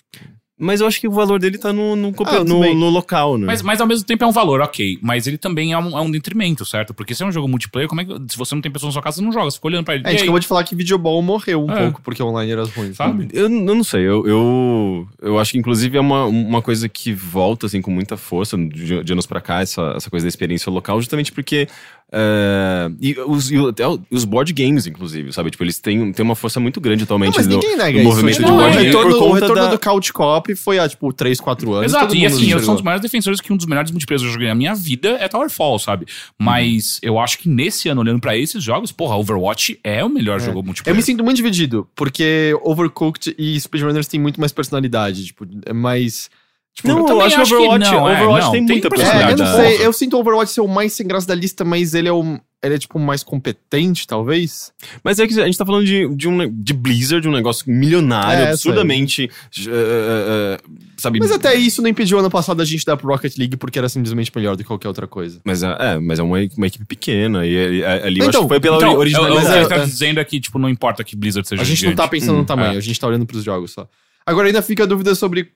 Mas 0.58 0.80
eu 0.80 0.88
acho 0.88 1.02
que 1.02 1.08
o 1.08 1.12
valor 1.12 1.38
dele 1.38 1.58
tá 1.58 1.74
no, 1.74 1.98
no, 1.98 2.14
Ah, 2.26 2.42
no, 2.46 2.74
no 2.74 2.90
local, 2.90 3.38
né? 3.38 3.46
Mas, 3.46 3.62
mas 3.62 3.82
ao 3.82 3.88
mesmo 3.88 4.06
tempo 4.06 4.24
é 4.24 4.28
um 4.28 4.32
valor, 4.32 4.62
ok. 4.62 4.98
Mas 5.02 5.28
ele 5.28 5.38
também 5.38 5.74
é 5.74 5.78
um, 5.78 5.98
é 5.98 6.02
um 6.02 6.10
detrimento, 6.10 6.64
certo? 6.66 6.94
Porque 6.94 7.14
se 7.14 7.22
é 7.24 7.26
um 7.26 7.32
jogo 7.32 7.46
multiplayer, 7.46 7.90
como 7.90 8.00
é 8.00 8.06
que. 8.06 8.14
Se 8.30 8.38
você 8.38 8.56
não 8.56 8.62
tem 8.62 8.72
pessoa 8.72 8.88
na 8.88 8.94
sua 8.94 9.02
casa, 9.02 9.18
você 9.18 9.22
não 9.22 9.34
joga. 9.34 9.52
Você 9.52 9.58
fica 9.58 9.68
olhando 9.68 9.84
pra 9.84 9.96
ele. 9.96 10.06
É, 10.06 10.08
a 10.08 10.12
gente 10.12 10.22
acabou 10.24 10.40
de 10.40 10.48
falar 10.48 10.64
que 10.64 10.74
videoball 10.74 11.22
morreu 11.22 11.66
um 11.66 11.72
É. 11.72 11.82
pouco 11.84 12.02
porque 12.02 12.24
online 12.24 12.54
era 12.54 12.64
ruim. 12.64 12.94
Sabe? 12.94 13.28
Eu, 13.34 13.44
eu 13.44 13.50
não 13.50 13.84
sei, 13.84 14.02
eu, 14.08 14.26
eu, 14.26 15.08
eu 15.22 15.38
acho 15.40 15.52
que 15.52 15.58
inclusive 15.58 15.98
é 15.98 16.02
uma, 16.02 16.24
uma 16.26 16.62
coisa 16.62 16.88
que 16.88 17.12
volta 17.12 17.66
assim 17.66 17.82
com 17.82 17.92
muita 17.92 18.16
força 18.16 18.58
de, 18.58 19.04
de 19.04 19.12
anos 19.12 19.26
pra 19.26 19.42
cá, 19.42 19.60
essa, 19.60 19.94
essa 19.98 20.10
coisa 20.10 20.24
da 20.24 20.30
experiência 20.30 20.72
local, 20.72 21.02
justamente 21.02 21.34
porque. 21.34 21.68
é, 22.14 22.90
e 23.02 23.20
os, 23.28 23.52
e 23.52 23.58
o- 23.58 23.68
até 23.70 23.84
os 24.10 24.24
board 24.24 24.54
games, 24.54 24.88
inclusive, 24.88 25.34
sabe? 25.34 25.52
Tipo, 25.52 25.64
eles 25.66 25.80
têm, 25.80 26.14
têm 26.14 26.24
uma 26.24 26.36
força 26.36 26.60
muito 26.62 26.80
grande 26.80 27.02
Não, 27.02 27.06
atualmente 27.06 27.36
mas 27.36 27.46
no, 27.48 27.56
ninguém 27.56 27.76
nega 27.76 27.92
no 27.92 28.00
isso. 28.00 28.10
movimento 28.10 28.36
Tipo, 28.38 28.46
de 28.46 28.52
Não, 28.52 28.58
o 28.58 28.62
board 28.62 28.78
é, 28.78 28.80
game. 28.82 28.86
retorno, 28.96 29.12
por 29.12 29.18
o 29.18 29.28
conta 29.30 29.40
retorno 29.42 29.62
da, 29.64 29.70
do 29.72 29.80
Couch 29.80 30.14
Cop 30.14 30.45
foi 30.54 30.78
há, 30.78 30.90
tipo, 30.90 31.14
3, 31.14 31.40
4 31.40 31.74
anos. 31.74 31.86
Exato, 31.94 32.14
e 32.14 32.26
assim, 32.26 32.52
eu 32.52 32.60
sou 32.60 32.72
um 32.74 32.76
dos 32.76 32.84
maiores 32.84 33.02
defensores 33.02 33.40
que 33.40 33.54
um 33.54 33.58
dos 33.58 33.66
melhores 33.66 33.90
multiplayers 33.92 34.22
que 34.22 34.28
eu 34.28 34.34
joguei 34.34 34.50
na 34.50 34.56
minha 34.56 34.76
vida 34.76 35.18
é 35.22 35.30
Towerfall, 35.30 35.80
sabe? 35.80 36.06
Mas 36.38 37.00
eu 37.02 37.18
acho 37.18 37.40
que 37.40 37.48
nesse 37.48 37.88
ano, 37.88 38.02
olhando 38.02 38.20
pra 38.20 38.36
esses 38.38 38.62
jogos, 38.62 38.92
porra, 38.92 39.16
Overwatch 39.16 39.80
é 39.84 40.04
o 40.04 40.10
melhor 40.10 40.42
jogo 40.42 40.60
Eu 40.60 40.64
multiplayer. 40.64 40.96
me 40.98 41.02
sinto 41.02 41.24
muito 41.24 41.38
dividido, 41.38 41.88
porque 41.96 42.54
Overcooked 42.62 43.34
e 43.38 43.58
Speedrunners 43.60 44.08
têm 44.08 44.20
muito 44.20 44.40
mais 44.40 44.52
personalidade, 44.52 45.26
tipo, 45.26 45.48
é 45.66 45.72
mais... 45.72 46.30
Tipo, 46.74 46.90
Não, 46.90 47.00
eu 47.00 47.06
também 47.06 47.22
acho 47.28 47.36
que 47.38 47.42
acho 47.42 47.52
que 47.52 47.56
Overwatch, 47.56 47.90
não, 47.92 48.10
é, 48.10 48.14
Overwatch 48.16 48.46
não, 48.48 48.52
tem 48.52 48.66
tem 48.66 48.76
muita 48.76 48.88
É, 48.88 48.90
eu 48.90 48.92
personalidade. 48.92 49.32
não 49.32 49.38
personalidade. 49.46 49.78
sei, 49.78 49.86
eu 49.88 49.94
sinto 49.94 50.18
o 50.18 50.20
Overwatch 50.20 50.52
ser 50.52 50.60
o 50.62 50.68
mais 50.68 50.92
sem 50.92 51.08
graça 51.08 51.26
da 51.26 51.34
lista, 51.34 51.64
mas 51.64 51.94
ele 51.94 52.10
é 52.10 52.12
o. 52.12 52.38
Ele 52.66 52.76
é, 52.76 52.78
tipo, 52.80 52.98
mais 53.00 53.24
competente, 53.24 54.08
talvez. 54.08 54.72
Mas 55.04 55.20
é 55.20 55.28
que 55.28 55.40
a 55.40 55.46
gente 55.46 55.58
tá 55.58 55.66
falando 55.66 55.86
de, 55.86 56.08
de, 56.16 56.28
um, 56.28 56.50
de 56.52 56.74
Blizzard, 56.74 57.22
de 57.22 57.30
um 57.30 57.32
negócio 57.32 57.64
milionário, 57.72 58.46
É, 58.46 58.50
absurdamente. 58.52 59.30
eh, 59.58 59.62
eh, 59.70 59.70
eh, 59.70 60.70
sabe? 60.98 61.20
Mas 61.20 61.32
até 61.32 61.54
isso 61.56 61.82
não 61.82 61.90
impediu 61.90 62.18
ano 62.20 62.30
passado 62.30 62.62
a 62.62 62.66
gente 62.66 62.86
dar 62.86 62.98
pro 62.98 63.08
Rocket 63.08 63.38
League 63.38 63.58
porque 63.58 63.78
era 63.80 63.88
simplesmente 63.90 64.32
melhor 64.36 64.56
do 64.56 64.64
que 64.64 64.68
qualquer 64.68 64.88
outra 64.88 65.08
coisa. 65.08 65.40
Mas 65.46 65.64
é, 65.64 65.76
é, 65.80 66.00
mas 66.00 66.20
é 66.20 66.24
uma, 66.24 66.38
uma 66.58 66.68
equipe 66.68 66.86
pequena. 66.86 67.46
E, 67.46 67.52
e- 67.80 67.86
ali 67.86 68.20
eu 68.20 68.28
Então, 68.28 68.42
acho 68.42 68.42
que 68.42 68.48
foi 68.48 68.60
pela 68.60 68.78
Então, 68.78 68.94
ori- 68.96 69.12
eu, 69.14 69.20
eu, 69.20 69.26
originalidade. 69.26 69.66
o 69.66 69.68
que 69.68 69.74
é, 69.74 69.78
tá 69.78 69.86
dizendo 69.86 70.20
é 70.20 70.24
que, 70.26 70.40
tipo, 70.40 70.58
não 70.60 70.70
importa 70.70 71.04
que 71.04 71.16
Blizzard 71.16 71.48
seja 71.48 71.62
A 71.62 71.66
gente 71.66 71.86
não 71.86 71.94
tá 71.96 72.04
gigante. 72.04 72.20
pensando 72.20 72.36
Hum, 72.38 72.40
no 72.40 72.46
tamanho, 72.46 72.74
é. 72.74 72.78
a 72.78 72.82
gente 72.82 73.00
tá 73.00 73.08
olhando 73.08 73.26
pros 73.26 73.44
jogos 73.44 73.72
só. 73.72 73.88
Agora 74.26 74.48
ainda 74.48 74.62
fica 74.62 74.84
a 74.84 74.86
dúvida 74.88 75.14
sobre 75.14 75.50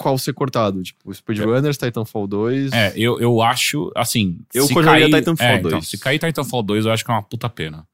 qual 0.00 0.16
ser 0.16 0.32
cortado. 0.32 0.82
Tipo, 0.82 1.12
Speedrunners, 1.12 1.76
Titanfall 1.76 2.26
2. 2.26 2.72
É, 2.72 2.92
eu, 2.96 3.20
eu 3.20 3.42
acho, 3.42 3.92
assim. 3.94 4.38
Eu 4.54 4.66
se 4.66 4.74
cair, 4.74 5.10
Titanfall 5.10 5.46
é, 5.46 5.58
então, 5.58 5.70
2. 5.72 5.88
se 5.88 5.98
cair 5.98 6.18
Titanfall 6.18 6.62
2, 6.62 6.86
eu 6.86 6.92
acho 6.92 7.04
que 7.04 7.10
é 7.10 7.14
uma 7.14 7.22
puta 7.22 7.50
pena. 7.50 7.86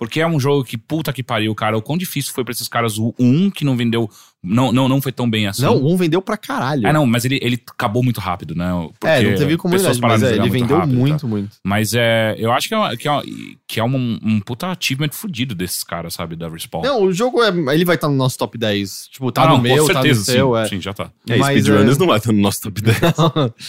Porque 0.00 0.18
é 0.18 0.26
um 0.26 0.40
jogo 0.40 0.64
que, 0.64 0.78
puta 0.78 1.12
que 1.12 1.22
pariu, 1.22 1.54
cara. 1.54 1.76
O 1.76 1.82
quão 1.82 1.98
difícil 1.98 2.32
foi 2.32 2.42
pra 2.42 2.52
esses 2.52 2.66
caras 2.66 2.96
o 2.96 3.14
1, 3.18 3.50
que 3.50 3.66
não 3.66 3.76
vendeu. 3.76 4.08
Não, 4.42 4.72
não, 4.72 4.88
não 4.88 5.02
foi 5.02 5.12
tão 5.12 5.28
bem 5.28 5.46
assim. 5.46 5.60
Não, 5.60 5.76
um 5.76 5.94
vendeu 5.94 6.22
pra 6.22 6.38
caralho. 6.38 6.86
Ah, 6.88 6.92
não, 6.94 7.04
mas 7.04 7.26
ele, 7.26 7.38
ele 7.42 7.62
acabou 7.70 8.02
muito 8.02 8.18
rápido, 8.18 8.54
né? 8.54 8.70
Porque 8.98 9.06
é, 9.06 9.22
não 9.30 9.36
teve 9.36 9.58
pessoas 9.58 10.00
pararam 10.00 10.22
mas 10.22 10.32
é, 10.32 10.36
ele 10.36 10.48
vendeu 10.48 10.78
rápido, 10.78 10.96
muito, 10.96 11.20
tá? 11.20 11.26
muito. 11.26 11.50
Mas 11.62 11.92
é, 11.92 12.34
eu 12.38 12.50
acho 12.50 12.66
que 12.66 12.72
é, 12.72 12.78
uma- 12.78 12.96
que 12.96 13.06
é, 13.06 13.20
que 13.68 13.78
é 13.78 13.84
um, 13.84 14.18
um 14.22 14.40
puta 14.40 14.68
achievement 14.68 15.10
fudido 15.12 15.54
desses 15.54 15.84
caras, 15.84 16.14
sabe? 16.14 16.34
Da 16.34 16.48
Respawn. 16.48 16.80
Não, 16.80 17.02
o 17.02 17.12
jogo 17.12 17.42
é. 17.42 17.48
Ele 17.74 17.84
vai 17.84 17.96
estar 17.96 18.08
no 18.08 18.14
nosso 18.16 18.38
top 18.38 18.56
10. 18.56 19.08
Tipo, 19.12 19.30
tá 19.30 19.42
Ah, 19.42 19.48
no 19.48 19.54
não, 19.56 19.60
meu, 19.62 19.86
com 19.86 19.92
tá 19.92 19.98
no 19.98 20.02
certeza, 20.06 20.24
seu, 20.24 20.54
sim, 20.56 20.60
é. 20.62 20.66
sim, 20.68 20.80
já 20.80 20.94
tá. 20.94 21.10
É, 21.28 21.36
Mas, 21.36 21.60
Speedrunners 21.62 21.96
é- 21.96 22.00
não 22.00 22.06
vai 22.06 22.16
estar 22.16 22.32
no 22.32 22.40
nosso 22.40 22.62
top 22.62 22.80
10. 22.82 22.96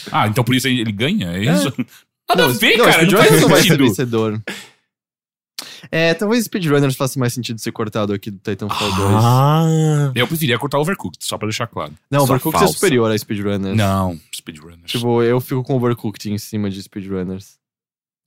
Ah, 0.10 0.28
então 0.30 0.46
por 0.46 0.56
isso 0.56 0.70
ele 0.70 0.94
ganha? 0.94 1.34
É 1.34 1.44
isso? 1.54 1.74
Nada 2.30 2.46
a 2.46 2.48
ver, 2.48 2.78
não, 2.78 2.86
cara. 2.86 3.04
Não 3.04 3.10
Speedrunners 3.10 3.28
faz 3.30 3.42
não 3.42 3.50
vai 3.50 3.62
ser 3.62 3.78
vencedor. 3.78 4.42
É, 5.92 6.14
talvez 6.14 6.46
Speedrunners 6.46 6.96
faça 6.96 7.20
mais 7.20 7.34
sentido 7.34 7.60
ser 7.60 7.72
cortado 7.72 8.14
aqui 8.14 8.32
do 8.32 8.38
Titanfall 8.38 8.96
2. 8.96 9.12
Ah. 9.16 10.12
Eu 10.16 10.28
preferia 10.28 10.58
cortar 10.58 10.80
Overcooked, 10.80 11.18
só 11.26 11.38
pra 11.38 11.48
deixar 11.48 11.68
claro. 11.68 11.94
Não, 12.10 12.20
só 12.20 12.26
Overcooked 12.26 12.58
é 12.58 12.60
falsa. 12.60 12.74
superior 12.74 13.12
a 13.12 13.18
Speedrunners. 13.18 13.76
Não, 13.78 14.20
Speedrunners. 14.36 14.92
Tipo, 14.92 15.22
eu 15.24 15.40
fico 15.40 15.64
com 15.64 15.76
Overcooked 15.76 16.32
em 16.32 16.38
cima 16.38 16.70
de 16.70 16.82
Speedrunners. 16.82 17.60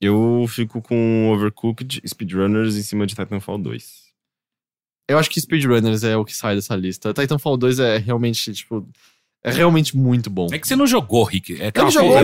Eu 0.01 0.45
fico 0.49 0.81
com 0.81 1.31
Overcooked, 1.33 2.01
Speedrunners 2.05 2.75
em 2.75 2.83
cima 2.83 3.07
de 3.07 3.15
Titanfall 3.15 3.57
2. 3.57 4.05
Eu 5.07 5.17
acho 5.17 5.29
que 5.29 5.39
Speedrunners 5.39 6.03
é 6.03 6.17
o 6.17 6.25
que 6.25 6.35
sai 6.35 6.55
dessa 6.55 6.75
lista. 6.75 7.13
Titanfall 7.13 7.57
2 7.57 7.79
é 7.79 7.97
realmente, 7.97 8.53
tipo. 8.53 8.87
É 9.43 9.51
realmente 9.51 9.95
muito 9.95 10.27
bom. 10.27 10.47
É 10.51 10.57
que 10.57 10.67
você 10.67 10.75
não 10.75 10.87
jogou, 10.87 11.23
Rick. 11.23 11.61
É 11.61 11.67
aquela 11.67 11.87
Ele 11.87 11.93
jogou 11.93 12.17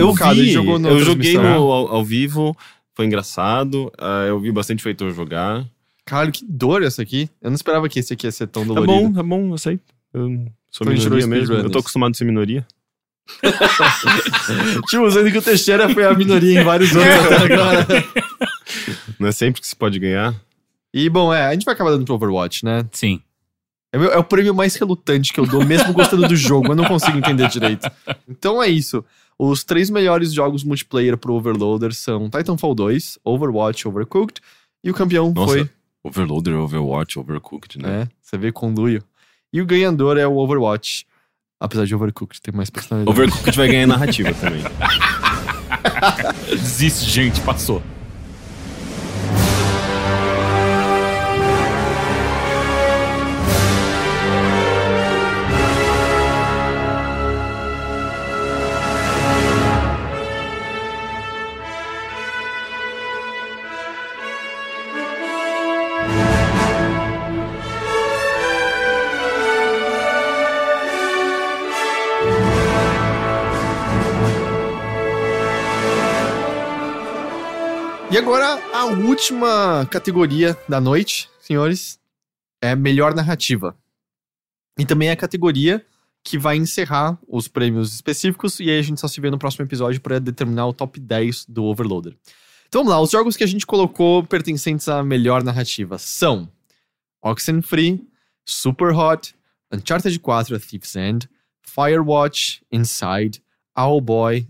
jogou 0.52 0.78
na 0.80 0.88
eu 0.88 0.98
joguei 1.04 1.38
no, 1.38 1.70
ao, 1.70 1.94
ao 1.94 2.04
vivo, 2.04 2.56
foi 2.94 3.06
engraçado. 3.06 3.90
ah, 3.98 4.24
eu 4.26 4.38
vi 4.40 4.50
bastante 4.52 4.82
feitor 4.82 5.12
jogar. 5.12 5.64
Caralho, 6.04 6.32
que 6.32 6.44
dor 6.44 6.82
essa 6.82 7.00
aqui. 7.02 7.30
Eu 7.40 7.50
não 7.50 7.54
esperava 7.54 7.88
que 7.88 7.98
esse 8.00 8.12
aqui 8.12 8.26
ia 8.26 8.32
ser 8.32 8.46
tão 8.48 8.62
Tá 8.62 8.68
dolorido. 8.68 8.92
bom, 8.92 9.12
tá 9.12 9.22
bom, 9.22 9.52
eu 9.52 9.58
sei. 9.58 9.78
Eu 10.12 10.28
sou 10.70 10.86
Então 10.86 10.92
minoria 10.92 11.26
mesmo. 11.26 11.54
Eu 11.54 11.70
tô 11.70 11.78
acostumado 11.78 12.10
a 12.10 12.14
ser 12.14 12.24
minoria. 12.24 12.66
Tipo, 14.88 15.04
usando 15.04 15.30
que 15.30 15.38
o 15.38 15.42
Teixeira 15.42 15.88
foi 15.88 16.04
a 16.04 16.12
minoria 16.14 16.60
em 16.60 16.64
vários 16.64 16.94
anos 16.94 17.24
até 17.26 17.36
agora. 17.54 17.86
Não 19.18 19.28
é 19.28 19.32
sempre 19.32 19.60
que 19.60 19.66
se 19.68 19.76
pode 19.76 19.98
ganhar. 19.98 20.34
E, 20.92 21.08
bom, 21.08 21.32
é, 21.32 21.46
a 21.46 21.52
gente 21.52 21.64
vai 21.64 21.74
acabar 21.74 21.90
dando 21.90 22.04
pro 22.04 22.14
Overwatch, 22.14 22.64
né? 22.64 22.84
Sim. 22.92 23.20
É, 23.92 23.98
meu- 23.98 24.10
é 24.10 24.18
o 24.18 24.24
prêmio 24.24 24.54
mais 24.54 24.74
relutante 24.74 25.32
que 25.32 25.40
eu 25.40 25.46
dou, 25.46 25.64
mesmo 25.64 25.92
gostando 25.92 26.26
do 26.26 26.36
jogo. 26.36 26.68
Eu 26.72 26.76
não 26.76 26.84
consigo 26.84 27.16
entender 27.16 27.48
direito. 27.48 27.90
Então 28.28 28.62
é 28.62 28.68
isso. 28.68 29.04
Os 29.44 29.64
três 29.64 29.90
melhores 29.90 30.32
jogos 30.32 30.62
multiplayer 30.62 31.16
pro 31.16 31.34
Overloader 31.34 31.92
são 31.92 32.30
Titanfall 32.30 32.76
2, 32.76 33.18
Overwatch, 33.24 33.88
Overcooked. 33.88 34.40
E 34.84 34.88
o 34.88 34.94
campeão 34.94 35.32
Nossa, 35.32 35.52
foi. 35.52 35.70
Overloader, 36.04 36.54
Overwatch, 36.54 37.18
Overcooked, 37.18 37.76
né? 37.82 38.02
É, 38.02 38.08
você 38.20 38.38
vê 38.38 38.52
conluio. 38.52 39.02
E 39.52 39.60
o 39.60 39.66
ganhador 39.66 40.16
é 40.16 40.24
o 40.24 40.36
Overwatch. 40.36 41.04
Apesar 41.58 41.86
de 41.86 41.92
Overcooked 41.92 42.40
ter 42.40 42.54
mais 42.54 42.70
personalidade. 42.70 43.18
Overcooked 43.18 43.56
vai 43.56 43.66
ganhar 43.66 43.88
narrativa 43.88 44.32
também. 44.32 44.62
Desiste, 46.48 47.10
gente, 47.10 47.40
passou. 47.40 47.82
E 78.12 78.18
agora, 78.18 78.62
a 78.74 78.84
última 78.84 79.88
categoria 79.90 80.54
da 80.68 80.78
noite, 80.78 81.30
senhores, 81.40 81.98
é 82.60 82.76
melhor 82.76 83.14
narrativa. 83.14 83.74
E 84.78 84.84
também 84.84 85.08
é 85.08 85.12
a 85.12 85.16
categoria 85.16 85.82
que 86.22 86.36
vai 86.36 86.58
encerrar 86.58 87.18
os 87.26 87.48
prêmios 87.48 87.94
específicos, 87.94 88.60
e 88.60 88.68
aí 88.68 88.78
a 88.78 88.82
gente 88.82 89.00
só 89.00 89.08
se 89.08 89.18
vê 89.18 89.30
no 89.30 89.38
próximo 89.38 89.64
episódio 89.64 89.98
para 89.98 90.20
determinar 90.20 90.66
o 90.66 90.74
top 90.74 91.00
10 91.00 91.46
do 91.46 91.64
Overloader. 91.64 92.14
Então 92.68 92.82
vamos 92.82 92.92
lá, 92.92 93.00
os 93.00 93.10
jogos 93.10 93.34
que 93.34 93.44
a 93.44 93.48
gente 93.48 93.64
colocou 93.64 94.22
pertencentes 94.22 94.88
à 94.88 95.02
melhor 95.02 95.42
narrativa 95.42 95.96
são 95.96 96.46
Oxenfree, 97.22 98.06
Super 98.44 98.94
Hot, 98.94 99.34
Uncharted 99.72 100.18
4 100.18 100.54
A 100.54 100.60
Thief's 100.60 100.96
End, 100.96 101.30
Firewatch, 101.62 102.62
Inside, 102.70 103.42
Owlboy, 103.74 104.46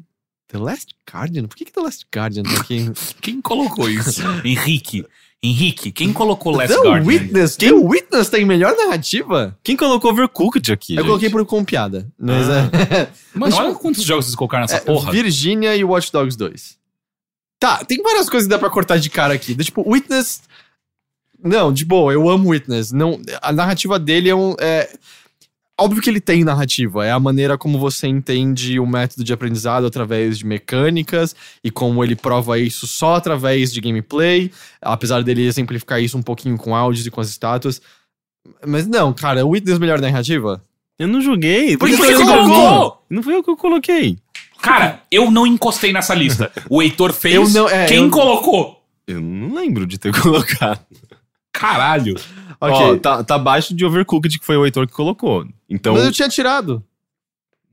The 0.53 0.59
Last 0.59 0.95
Guardian? 1.11 1.45
Por 1.47 1.57
que, 1.57 1.65
que 1.65 1.73
The 1.73 1.81
Last 1.81 2.05
Guardian 2.15 2.43
tá 2.43 2.61
aqui? 2.61 2.91
Quem 3.23 3.41
colocou 3.41 3.89
isso? 3.89 4.23
Henrique. 4.45 5.05
Henrique, 5.45 5.91
quem 5.91 6.13
colocou 6.13 6.55
Last 6.55 6.73
The 6.73 6.81
Guardian? 6.89 7.05
Witness? 7.05 7.57
The 7.57 7.73
Witness 7.73 8.29
tem 8.31 8.45
melhor 8.45 8.77
narrativa? 8.77 9.59
Quem 9.65 9.77
colocou 9.77 10.13
Overcooked 10.13 10.71
aqui? 10.73 10.93
Eu 10.93 10.99
gente? 10.99 11.07
coloquei 11.07 11.31
por 11.31 11.45
com 11.45 11.65
piada. 11.65 12.07
Mas 12.17 12.49
Ah. 12.49 12.71
é, 12.95 12.99
Mano, 13.01 13.11
Mas, 13.35 13.55
olha 13.55 13.75
quantos 13.75 14.05
jogos 14.05 14.27
vocês 14.27 14.37
colocaram 14.37 14.63
nessa 14.63 14.77
é 14.77 14.81
porra. 14.81 15.11
Virginia 15.11 15.75
e 15.75 15.83
Watch 15.83 16.13
Dogs 16.13 16.37
2. 16.39 16.79
Tá, 17.59 17.85
tem 17.85 18.01
várias 18.03 18.31
coisas 18.31 18.47
que 18.47 18.51
dá 18.51 18.59
pra 18.59 18.71
cortar 18.71 18.99
de 18.99 19.11
cara 19.11 19.35
aqui. 19.35 19.53
Tipo, 19.57 19.83
Witness. 19.91 20.43
Não, 21.43 21.73
de 21.73 21.85
boa, 21.85 22.13
eu 22.13 22.29
amo 22.29 22.51
Witness. 22.51 22.93
Não, 22.93 23.21
a 23.41 23.53
narrativa 23.53 23.99
dele 23.99 24.29
é 24.29 24.35
um. 24.37 24.55
É, 24.61 24.97
óbvio 25.81 26.01
que 26.03 26.09
ele 26.11 26.21
tem 26.21 26.45
narrativa, 26.45 27.05
é 27.05 27.11
a 27.11 27.19
maneira 27.19 27.59
como 27.59 27.79
você 27.79 28.07
entende 28.07 28.79
o 28.79 28.87
método 28.87 29.25
de 29.25 29.33
aprendizado 29.33 29.87
através 29.87 30.39
de 30.39 30.47
mecânicas 30.47 31.35
e 31.65 31.71
como 31.71 32.03
ele 32.05 32.15
prova 32.15 32.59
isso 32.59 32.87
só 32.87 33.15
através 33.17 33.73
de 33.73 33.81
gameplay, 33.81 34.51
apesar 34.81 35.23
dele 35.23 35.45
exemplificar 35.47 36.01
isso 36.03 36.17
um 36.17 36.23
pouquinho 36.23 36.57
com 36.57 36.75
áudios 36.77 37.07
e 37.07 37.11
com 37.11 37.21
as 37.21 37.29
estátuas. 37.29 37.81
Mas 38.67 38.87
não, 38.87 39.13
cara, 39.13 39.45
o 39.47 39.51
Witness 39.51 39.79
melhor 39.79 40.01
narrativa? 40.01 40.63
Eu 40.99 41.09
não 41.09 41.21
joguei. 41.21 41.77
Por 41.77 41.89
que 41.89 41.97
você 41.97 42.15
colocou? 42.15 43.03
Não 43.11 43.23
foi 43.23 43.35
eu 43.35 43.43
que 43.43 43.51
eu 43.51 43.57
coloquei. 43.57 44.19
Cara, 44.61 45.01
eu 45.11 45.31
não 45.31 45.45
encostei 45.47 45.93
nessa 45.93 46.15
lista. 46.15 46.53
O 46.71 46.81
Heitor 46.83 47.13
fez. 47.13 47.35
Eu 47.35 47.49
não- 47.63 47.69
é, 47.69 47.87
Quem 47.87 48.05
eu- 48.05 48.11
colocou? 48.11 48.81
Eu 49.07 49.21
não 49.21 49.55
lembro 49.55 49.85
de 49.87 49.99
ter 49.99 50.13
colocado. 50.21 50.81
Caralho. 51.63 52.15
Ok. 52.61 52.77
Ó, 52.77 52.97
tá, 52.99 53.25
tá 53.25 53.35
abaixo 53.37 53.75
de 53.75 53.85
Overcooked, 53.85 54.39
que 54.39 54.45
foi 54.47 54.57
o 54.57 54.65
Heitor 54.65 54.87
que 54.87 54.93
colocou. 54.93 55.47
Então, 55.69 55.95
Mas 55.95 56.05
eu 56.05 56.13
tinha 56.13 56.29
tirado. 56.29 56.85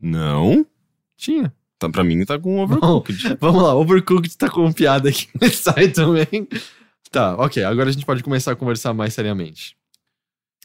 não. 0.02 0.66
Tinha. 1.18 1.54
Tá, 1.78 1.90
pra 1.90 2.04
mim 2.04 2.24
tá 2.26 2.40
com 2.40 2.60
Overcooked. 2.62 3.38
Vamos 3.42 3.62
lá, 3.62 3.74
Overcooked 3.76 4.38
tá 4.38 4.50
com 4.50 4.72
piada 4.72 5.10
aqui 5.10 5.28
nesse 5.40 5.64
site 5.64 5.94
também. 5.94 6.48
Tá, 7.12 7.36
ok. 7.36 7.64
Agora 7.64 7.90
a 7.90 7.92
gente 7.92 8.06
pode 8.06 8.24
começar 8.24 8.52
a 8.52 8.56
conversar 8.56 8.94
mais 8.94 9.14
seriamente. 9.14 9.76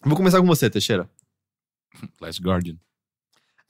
Vou 0.04 0.16
começar 0.16 0.40
com 0.40 0.46
você, 0.46 0.68
Teixeira. 0.70 1.08
Last 2.20 2.40
Guardian. 2.42 2.76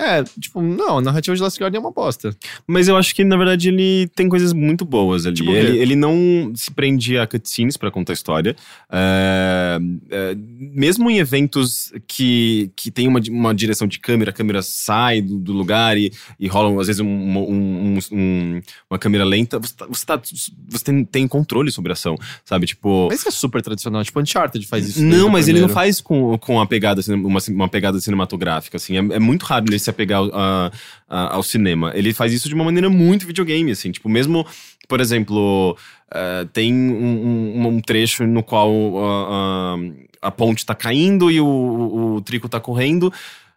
É, 0.00 0.24
tipo, 0.40 0.60
não, 0.60 0.98
a 0.98 1.00
narrativa 1.00 1.36
de 1.36 1.40
Last 1.40 1.58
Guardian 1.62 1.78
é 1.78 1.80
uma 1.80 1.92
bosta. 1.92 2.34
Mas 2.66 2.88
eu 2.88 2.96
acho 2.96 3.14
que, 3.14 3.22
na 3.22 3.36
verdade, 3.36 3.68
ele 3.68 4.08
tem 4.16 4.28
coisas 4.28 4.52
muito 4.52 4.84
boas 4.84 5.24
ali. 5.24 5.36
Tipo 5.36 5.50
ele, 5.52 5.78
ele 5.78 5.94
não 5.94 6.52
se 6.56 6.68
prendia 6.72 7.22
a 7.22 7.26
cutscenes 7.28 7.76
pra 7.76 7.92
contar 7.92 8.12
a 8.12 8.14
história. 8.14 8.56
É, 8.90 9.78
é, 10.10 10.34
mesmo 10.36 11.08
em 11.08 11.18
eventos 11.18 11.92
que, 12.08 12.72
que 12.74 12.90
tem 12.90 13.06
uma, 13.06 13.20
uma 13.30 13.54
direção 13.54 13.86
de 13.86 14.00
câmera, 14.00 14.30
a 14.30 14.34
câmera 14.34 14.62
sai 14.62 15.22
do, 15.22 15.38
do 15.38 15.52
lugar 15.52 15.96
e, 15.96 16.12
e 16.40 16.48
rola, 16.48 16.80
às 16.80 16.88
vezes, 16.88 16.98
um- 17.00 17.06
um- 17.06 17.94
um- 17.94 17.98
um- 18.12 18.60
uma 18.90 18.98
câmera 18.98 19.24
lenta, 19.24 19.60
você, 19.60 19.74
tá- 19.76 19.86
você, 19.88 20.04
tá- 20.06 20.20
você 20.68 20.84
tem, 20.84 21.04
tem 21.04 21.28
controle 21.28 21.70
sobre 21.70 21.92
a 21.92 21.94
ação, 21.94 22.16
sabe? 22.44 22.66
Tipo... 22.66 23.06
Mas 23.10 23.20
isso 23.20 23.28
é 23.28 23.32
super 23.32 23.62
tradicional. 23.62 24.02
Tipo, 24.02 24.20
Uncharted 24.20 24.66
faz 24.66 24.88
isso. 24.88 25.02
Não, 25.02 25.28
mas 25.28 25.46
ele 25.46 25.60
não 25.60 25.68
primeiro. 25.68 25.72
faz 25.74 26.00
com, 26.00 26.36
com 26.38 26.60
a 26.60 26.66
pegada, 26.66 27.00
uma, 27.14 27.38
uma 27.50 27.68
pegada 27.68 28.00
cinematográfica, 28.00 28.76
assim. 28.76 28.94
É, 28.96 29.14
é 29.14 29.18
muito 29.20 29.44
raro 29.44 29.64
ele 29.68 29.83
se 29.84 29.90
apegar 29.90 30.18
ao, 30.20 30.30
a- 30.34 30.70
a- 31.08 31.34
ao 31.36 31.42
cinema. 31.42 31.92
Ele 31.94 32.12
faz 32.12 32.32
isso 32.32 32.48
de 32.48 32.54
uma 32.54 32.64
maneira 32.64 32.88
muito 32.90 33.26
videogame, 33.26 33.70
assim. 33.70 33.90
Tipo, 33.92 34.08
mesmo, 34.08 34.46
por 34.88 35.00
exemplo, 35.00 35.76
eh, 36.12 36.46
tem 36.52 36.72
um, 36.74 37.56
um- 37.62 37.66
um 37.68 37.80
trecho 37.80 38.26
no 38.26 38.42
qual 38.42 38.70
ah, 38.98 39.76
ah, 39.76 40.28
a 40.28 40.30
ponte 40.30 40.64
tá 40.66 40.74
caindo 40.74 41.30
e 41.30 41.40
o, 41.40 41.46
o, 41.46 42.14
o 42.16 42.20
Trico 42.20 42.48
tá 42.48 42.58
correndo. 42.60 43.12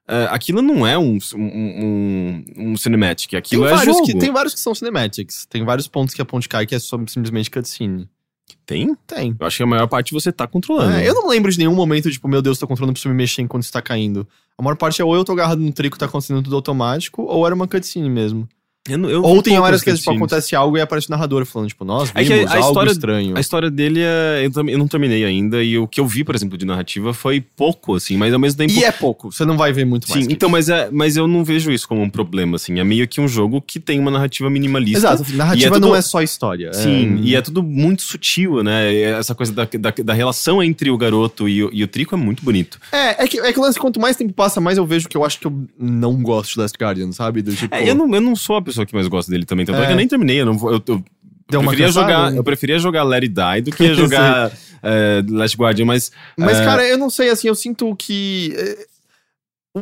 Eh, 0.09 0.27
aquilo 0.31 0.61
não 0.61 0.87
é 0.87 0.97
um, 0.97 1.17
um, 1.35 2.43
um, 2.57 2.71
um 2.71 2.77
cinematic, 2.77 3.29
Tem 3.31 3.39
aquilo 3.39 3.65
é 3.65 3.71
vários, 3.71 3.95
jogo. 3.97 4.07
que, 4.07 4.17
tem 4.17 4.31
vários 4.31 4.53
que 4.53 4.59
são 4.59 4.73
cinematics. 4.73 5.45
Tem 5.45 5.63
vários 5.65 5.87
pontos 5.87 6.13
que 6.15 6.21
a 6.21 6.25
ponte 6.25 6.47
cai 6.47 6.65
que 6.65 6.75
é 6.75 6.79
simplesmente 6.79 7.51
cutscene. 7.51 8.07
Tem? 8.65 8.95
Tem. 9.07 9.35
Eu 9.39 9.47
acho 9.47 9.57
que 9.57 9.63
a 9.63 9.67
maior 9.67 9.87
parte 9.87 10.13
você 10.13 10.31
tá 10.31 10.45
controlando. 10.45 10.93
É, 10.93 11.07
eu 11.07 11.13
não 11.13 11.27
lembro 11.27 11.51
de 11.51 11.57
nenhum 11.57 11.75
momento, 11.75 12.11
tipo, 12.11 12.27
meu 12.27 12.41
Deus, 12.41 12.59
tô 12.59 12.67
controlando, 12.67 12.93
preciso 12.93 13.09
me 13.09 13.15
mexer 13.15 13.41
enquanto 13.41 13.63
está 13.63 13.81
caindo. 13.81 14.27
A 14.57 14.61
maior 14.61 14.75
parte 14.75 15.01
é 15.01 15.05
ou 15.05 15.15
eu 15.15 15.23
tô 15.23 15.31
agarrado 15.31 15.59
no 15.59 15.71
trico, 15.71 15.97
tá 15.97 16.05
acontecendo 16.05 16.41
tudo 16.41 16.55
automático, 16.55 17.23
ou 17.23 17.45
era 17.45 17.55
uma 17.55 17.67
cutscene 17.67 18.09
mesmo. 18.09 18.47
Eu 18.87 18.97
não- 18.97 19.09
eu 19.09 19.21
Ou 19.23 19.41
tem 19.41 19.57
horas 19.59 19.83
que 19.83 19.93
tipo, 19.93 20.11
acontece 20.11 20.55
algo 20.55 20.77
e 20.77 20.81
aparece 20.81 21.07
o 21.07 21.11
narrador 21.11 21.45
falando, 21.45 21.67
tipo, 21.69 21.83
nós 21.85 22.11
É 22.15 22.23
vimos 22.23 22.27
que 22.27 22.45
a- 22.47 22.51
a 22.51 22.55
algo 22.57 22.67
história- 22.69 22.91
estranho. 22.91 23.37
A 23.37 23.39
história 23.39 23.69
dele 23.71 24.01
é. 24.01 24.45
Eu, 24.45 24.67
eu 24.69 24.77
não 24.77 24.87
terminei 24.87 25.23
ainda, 25.25 25.63
e 25.63 25.77
o 25.77 25.87
que 25.87 25.99
eu 25.99 26.07
vi, 26.07 26.23
por 26.23 26.35
exemplo, 26.35 26.57
de 26.57 26.65
narrativa 26.65 27.13
foi 27.13 27.41
pouco, 27.41 27.95
assim, 27.95 28.17
mas 28.17 28.33
ao 28.33 28.39
mesmo 28.39 28.57
tempo. 28.57 28.73
E 28.73 28.83
é 28.83 28.91
pouco, 28.91 29.31
você 29.31 29.45
não 29.45 29.57
vai 29.57 29.71
ver 29.73 29.85
muito 29.85 30.07
mais. 30.09 30.23
Sim, 30.25 30.31
então, 30.31 30.47
isso. 30.47 30.51
mas, 30.53 30.69
é, 30.69 30.89
mas 30.91 31.17
eu 31.17 31.27
não 31.27 31.43
vejo 31.43 31.71
isso 31.71 31.87
como 31.87 32.01
um 32.01 32.09
problema, 32.09 32.55
assim. 32.55 32.79
É 32.79 32.83
meio 32.83 33.07
que 33.07 33.19
um 33.21 33.27
jogo 33.27 33.61
que 33.61 33.79
tem 33.79 33.99
uma 33.99 34.11
narrativa 34.11 34.49
minimalista. 34.49 34.99
Exato, 34.99 35.23
narrativa 35.35 35.65
E 35.65 35.67
é 35.67 35.71
tudo- 35.71 35.87
não 35.87 35.95
é 35.95 36.01
só 36.01 36.21
história. 36.21 36.73
Sim, 36.73 37.17
é... 37.19 37.21
e 37.21 37.35
é 37.35 37.41
tudo 37.41 37.61
muito 37.63 38.01
sutil, 38.03 38.63
né? 38.63 38.93
Essa 38.95 39.33
coisa 39.35 39.51
da, 39.53 39.65
da, 39.65 39.93
da 40.03 40.13
relação 40.13 40.61
entre 40.63 40.89
o 40.89 40.97
garoto 40.97 41.47
e 41.49 41.63
o, 41.63 41.69
e 41.73 41.83
o 41.83 41.87
Trico 41.87 42.15
é 42.15 42.17
muito 42.17 42.43
bonito. 42.43 42.79
É, 42.91 43.23
é 43.23 43.27
que, 43.27 43.39
é 43.39 43.51
que 43.53 43.59
lance, 43.59 43.79
quanto 43.79 43.99
mais 43.99 44.15
tempo 44.15 44.33
passa, 44.33 44.59
mais 44.61 44.77
eu 44.77 44.85
vejo 44.85 45.07
que 45.07 45.15
eu 45.17 45.23
acho 45.25 45.39
que 45.39 45.47
eu 45.47 45.65
não 45.79 46.21
gosto 46.21 46.53
de 46.53 46.59
Last 46.59 46.77
Guardian, 46.79 47.11
sabe? 47.11 47.41
Do 47.41 47.55
tipo. 47.55 47.73
É, 47.73 47.89
eu, 47.89 47.95
não, 47.95 48.13
eu 48.13 48.21
não 48.21 48.35
sou 48.35 48.55
a 48.57 48.61
pessoa 48.61 48.76
que 48.85 48.93
mais 48.93 49.07
gosta 49.07 49.31
dele 49.31 49.45
também, 49.45 49.65
tanto 49.65 49.79
é. 49.79 49.83
É. 49.83 49.85
que 49.87 49.91
eu 49.93 49.97
nem 49.97 50.07
terminei. 50.07 50.41
Eu, 50.41 50.45
não 50.45 50.57
vou, 50.57 50.71
eu, 50.71 50.83
eu 50.87 51.03
Deu 51.49 51.61
preferia 51.61 51.85
cansada, 51.87 52.07
jogar, 52.11 52.31
né? 52.31 52.37
eu 52.37 52.43
preferia 52.43 52.79
jogar 52.79 53.03
Let 53.03 53.23
It 53.23 53.33
Die 53.33 53.61
do 53.61 53.71
que 53.75 53.93
jogar 53.95 54.51
é, 54.83 55.23
Last 55.29 55.55
Guardian, 55.57 55.85
mas. 55.85 56.11
Mas, 56.37 56.57
é, 56.57 56.65
cara, 56.65 56.87
eu 56.87 56.97
não 56.97 57.09
sei, 57.09 57.29
assim, 57.29 57.47
eu 57.47 57.55
sinto 57.55 57.95
que. 57.95 58.53
é, 58.57 58.85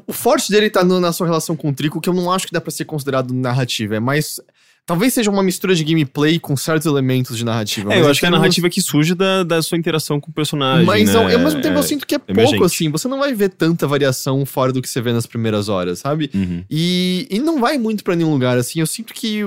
o- 0.08 0.14
forte 0.14 0.52
dele 0.52 0.70
tá 0.70 0.84
na 0.84 1.12
sua 1.12 1.26
relação 1.26 1.56
com 1.56 1.70
o 1.70 1.74
Trico, 1.74 2.00
que 2.00 2.08
eu 2.10 2.14
não 2.14 2.32
acho 2.32 2.46
que 2.46 2.54
dá 2.54 2.62
pra 2.62 2.72
ser 2.72 2.86
considerado 2.86 3.34
narrativa. 3.34 3.96
É 3.96 4.00
mais. 4.00 4.40
Talvez 4.86 5.16
seja 5.16 5.32
uma 5.32 5.42
mistura 5.42 5.74
de 5.74 5.84
gameplay 5.84 6.40
com 6.40 6.56
certos 6.56 6.86
elementos 6.86 7.36
de 7.36 7.44
narrativa. 7.44 7.92
É, 7.92 8.02
eu 8.02 8.08
acho 8.08 8.20
que 8.20 8.26
é 8.28 8.30
a 8.30 8.32
narrativa 8.32 8.70
que 8.70 8.80
surge 8.80 9.16
da, 9.16 9.44
da 9.44 9.60
sua 9.64 9.80
interação 9.80 10.22
com 10.22 10.30
o 10.30 10.34
personagem. 10.34 10.86
Mas 10.86 11.12
né? 11.12 11.20
ao, 11.20 11.24
ao 11.24 11.40
mesmo 11.40 11.60
tempo 11.60 11.76
É, 11.76 11.80
eu 11.80 11.84
sinto 11.84 12.06
que 12.06 12.14
é 12.14 12.20
emergente. 12.28 12.52
pouco, 12.52 12.66
assim. 12.66 12.92
Você 12.92 13.08
não 13.08 13.18
vai 13.18 13.34
ver 13.34 13.50
tanta 13.50 13.88
variação 13.88 14.46
fora 14.46 14.72
do 14.72 14.84
que 14.84 14.88
você 14.88 15.02
vê 15.02 15.12
nas 15.12 15.26
primeiras 15.26 15.70
horas, 15.70 16.00
sabe? 16.00 16.30
Uhum. 16.36 16.64
E, 16.70 17.28
e 17.32 17.40
não 17.40 17.60
vai 17.60 17.80
muito 17.80 18.04
pra 18.04 18.16
nenhum 18.16 18.32
lugar, 18.32 18.60
assim. 18.60 18.80
Eu 18.80 18.86
sinto 18.86 19.12
que. 19.12 19.40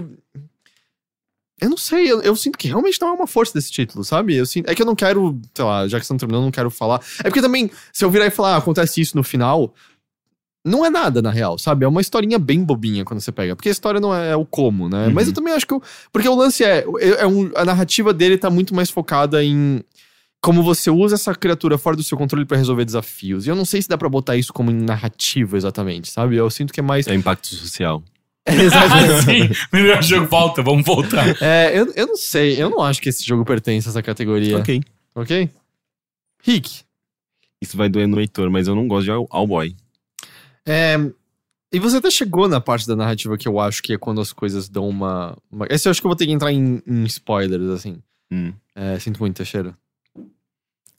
Eu 1.61 1.71
não 1.71 1.77
sei, 1.77 2.11
eu, 2.11 2.21
eu 2.23 2.35
sinto 2.37 2.57
que 2.57 2.69
realmente 2.69 3.01
não 3.01 3.09
é 3.09 3.13
uma 3.13 3.27
força 3.27 3.53
desse 3.55 3.71
título, 3.71 4.05
sabe? 4.05 4.35
Eu 4.35 4.47
sinto, 4.47 4.69
é 4.69 4.75
que 4.75 4.83
eu 4.83 4.87
não 4.87 4.95
quero, 4.95 5.41
sei 5.55 5.65
lá, 5.65 5.89
já 5.89 5.99
que 5.99 6.07
você 6.07 6.13
não 6.13 6.19
terminou, 6.19 6.41
eu 6.41 6.45
não 6.45 6.53
quero 6.53 6.71
falar. 6.71 7.01
É 7.21 7.25
porque 7.25 7.41
também, 7.41 7.69
se 7.93 8.05
eu 8.05 8.11
virar 8.11 8.27
e 8.27 8.31
falar, 8.31 8.55
ah, 8.55 8.59
acontece 8.59 9.01
isso 9.01 9.17
no 9.17 9.25
final, 9.25 9.75
não 10.65 10.85
é 10.85 10.91
nada, 10.91 11.23
na 11.23 11.31
real, 11.31 11.57
sabe? 11.59 11.85
É 11.85 11.89
uma 11.89 12.01
historinha 12.01 12.39
bem 12.39 12.63
bobinha 12.63 13.05
quando 13.05 13.21
você 13.21 13.33
pega. 13.33 13.55
Porque 13.57 13.69
a 13.69 13.73
história 13.73 14.01
não 14.01 14.15
é, 14.15 14.37
o 14.37 14.45
como, 14.45 14.89
né? 14.89 15.07
Uhum. 15.07 15.13
Mas 15.15 15.29
eu 15.29 15.33
também 15.35 15.53
acho 15.55 15.67
que. 15.67 15.75
o- 15.75 15.83
porque 16.13 16.29
o 16.29 16.35
lance 16.35 16.63
é. 16.65 16.85
é 17.19 17.27
um- 17.27 17.51
a 17.55 17.65
narrativa 17.65 18.13
dele 18.13 18.37
tá 18.39 18.51
muito 18.51 18.75
mais 18.75 18.91
focada 18.91 19.43
em. 19.43 19.81
Como 20.41 20.63
você 20.63 20.89
usa 20.91 21.17
essa 21.17 21.35
criatura 21.35 21.77
fora 21.79 21.97
do 21.97 22.03
seu 22.05 22.17
controle 22.17 22.45
pra 22.47 22.57
resolver 22.57 22.85
desafios. 22.85 23.47
E 23.47 23.51
eu 23.51 23.57
não 23.57 23.65
sei 23.65 23.83
se 23.83 23.89
dá 23.89 23.99
pra 23.99 24.09
botar 24.09 24.37
isso 24.37 24.53
como 24.53 24.71
narrativa 24.71 25.57
exatamente, 25.57 26.09
sabe? 26.11 26.37
Eu 26.37 26.49
sinto 26.49 26.73
que 26.73 26.79
é 26.81 26.83
mais. 26.83 27.07
É 27.09 27.15
impacto 27.15 27.49
social. 27.49 28.03
É, 28.47 28.55
exatamente. 28.63 29.13
Ah, 29.13 29.23
sim. 29.57 29.67
Melhor 29.73 30.01
jogo, 30.03 30.27
volta, 30.29 30.63
vamos 30.63 30.85
voltar. 30.85 31.27
É, 31.43 31.73
eu, 31.79 31.93
eu 31.97 32.07
não 32.07 32.17
sei. 32.17 32.61
Eu 32.63 32.71
não 32.71 32.83
acho 32.83 33.01
que 33.03 33.09
esse 33.09 33.25
jogo 33.27 33.45
pertence 33.45 33.89
a 33.89 33.91
essa 33.91 34.03
categoria. 34.03 34.59
Ok. 34.59 34.81
Ok? 35.15 35.51
Rick. 36.45 36.83
Isso 37.61 37.77
vai 37.77 37.89
doer 37.89 38.07
no 38.07 38.21
Heitor, 38.21 38.49
mas 38.51 38.69
eu 38.69 38.75
não 38.77 38.87
gosto 38.87 39.05
de 39.07 39.11
All 39.11 39.47
Boy. 39.47 39.75
É, 40.69 40.97
e 41.73 41.79
você 41.79 41.97
até 41.97 42.11
chegou 42.11 42.47
na 42.49 42.61
parte 42.61 42.87
da 42.87 42.95
narrativa 42.95 43.37
que 43.39 43.49
eu 43.49 43.59
acho 43.59 43.83
que 43.83 43.95
é 43.95 43.99
quando 43.99 44.21
as 44.21 44.33
coisas 44.33 44.69
dão 44.69 44.89
uma. 44.89 45.37
uma- 45.51 45.67
Esse 45.71 45.89
eu 45.89 45.91
acho 45.91 46.01
que 46.01 46.07
eu 46.07 46.11
vou 46.11 46.17
ter 46.17 46.27
que 46.27 46.33
entrar 46.33 46.53
em, 46.53 46.83
em 46.87 47.05
spoilers, 47.05 47.71
assim. 47.71 47.99
Hum. 48.31 48.53
É, 48.75 48.99
sinto 48.99 49.19
muito, 49.21 49.37
Teixeira. 49.37 49.75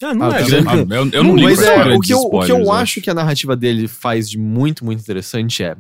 Ah, 0.02 0.14
não 0.14 0.28
Ah, 0.32 0.38
é 0.40 0.42
tá 0.42 0.48
grande. 0.48 0.68
Ah, 0.70 0.96
eu, 0.98 1.10
eu 1.12 1.24
não 1.24 1.36
ligo 1.36 1.50
Mas 1.50 1.62
é, 1.62 1.76
spoiler. 1.76 1.98
o 1.98 2.02
que 2.02 2.14
eu, 2.14 2.20
o 2.20 2.30
que 2.30 2.36
eu 2.38 2.42
spoilers, 2.42 2.70
acho 2.70 2.82
acho. 2.82 3.02
que 3.02 3.10
a 3.10 3.14
narrativa 3.14 3.56
dele 3.56 3.88
faz 3.88 4.30
de 4.30 4.38
muito, 4.38 4.84
muito 4.86 5.02
interessante 5.02 5.64
é. 5.64 5.76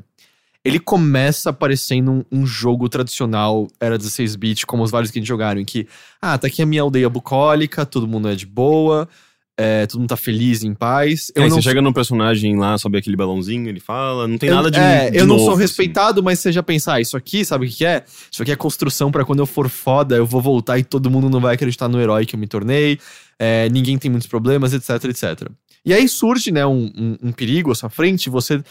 Ele 0.63 0.77
começa 0.77 1.53
parecendo 1.53 2.11
um, 2.11 2.25
um 2.29 2.45
jogo 2.45 2.89
tradicional, 2.89 3.67
era 3.79 3.97
16-bit, 3.97 4.65
como 4.65 4.83
os 4.83 4.91
vários 4.91 5.09
que 5.09 5.17
a 5.17 5.21
gente 5.21 5.27
jogaram, 5.27 5.61
em 5.61 5.65
que, 5.65 5.87
ah, 6.21 6.37
tá 6.37 6.47
aqui 6.47 6.61
a 6.61 6.65
minha 6.65 6.81
aldeia 6.81 7.09
bucólica, 7.09 7.85
todo 7.85 8.05
mundo 8.05 8.27
é 8.27 8.35
de 8.35 8.45
boa, 8.45 9.07
é, 9.61 9.85
todo 9.85 9.99
mundo 9.99 10.09
tá 10.09 10.15
feliz, 10.15 10.63
em 10.63 10.73
paz. 10.73 11.31
Eu 11.35 11.43
Aí 11.43 11.49
não 11.49 11.57
você 11.57 11.63
chega 11.63 11.81
num 11.81 11.91
personagem 11.91 12.55
lá, 12.57 12.77
sobe 12.77 12.97
aquele 12.97 13.17
balãozinho, 13.17 13.67
ele 13.67 13.81
fala, 13.81 14.25
não 14.25 14.37
tem 14.37 14.47
eu, 14.49 14.55
nada 14.55 14.71
de 14.71 14.79
É, 14.79 15.11
de 15.11 15.17
eu 15.17 15.25
não 15.27 15.35
novo, 15.35 15.43
sou 15.43 15.53
assim. 15.55 15.63
respeitado, 15.63 16.23
mas 16.23 16.39
você 16.39 16.49
já 16.51 16.63
pensar, 16.63 16.93
ah, 16.95 17.01
isso 17.01 17.17
aqui, 17.17 17.43
sabe 17.43 17.65
o 17.65 17.69
que 17.69 17.75
que 17.75 17.85
é? 17.85 18.05
Isso 18.31 18.41
aqui 18.41 18.51
é 18.53 18.55
construção 18.55 19.11
pra 19.11 19.25
quando 19.25 19.39
eu 19.39 19.45
for 19.45 19.67
foda, 19.67 20.15
eu 20.15 20.25
vou 20.25 20.41
voltar 20.41 20.79
e 20.79 20.83
todo 20.83 21.11
mundo 21.11 21.29
não 21.29 21.41
vai 21.41 21.55
acreditar 21.55 21.89
no 21.89 21.99
herói 21.99 22.25
que 22.25 22.35
eu 22.35 22.39
me 22.39 22.47
tornei, 22.47 22.97
é, 23.37 23.67
ninguém 23.69 23.97
tem 23.97 24.09
muitos 24.09 24.27
problemas, 24.29 24.73
etc, 24.73 25.03
etc. 25.09 25.49
E 25.85 25.93
aí 25.93 26.07
surge, 26.07 26.51
né, 26.51 26.65
um, 26.65 26.89
um- 26.97 27.17
um 27.23 27.31
perigo 27.33 27.71
à 27.71 27.75
sua 27.75 27.89
frente, 27.89 28.29
você, 28.29 28.61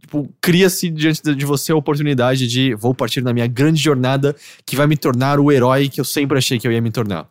tipo, 0.00 0.28
cria-se 0.42 0.90
diante 0.90 1.22
de 1.34 1.44
você 1.46 1.72
a 1.72 1.76
oportunidade 1.76 2.46
de 2.46 2.74
vou 2.74 2.94
partir 2.94 3.22
na 3.22 3.32
minha 3.32 3.46
grande 3.46 3.80
jornada 3.82 4.36
que 4.66 4.76
vai 4.76 4.86
me 4.86 4.96
tornar 4.96 5.40
o 5.40 5.50
herói 5.50 5.88
que 5.88 6.00
eu 6.00 6.04
sempre 6.04 6.36
achei 6.36 6.58
que 6.58 6.66
eu 6.68 6.72
ia 6.72 6.80
me 6.82 6.90
tornar. 6.90 7.26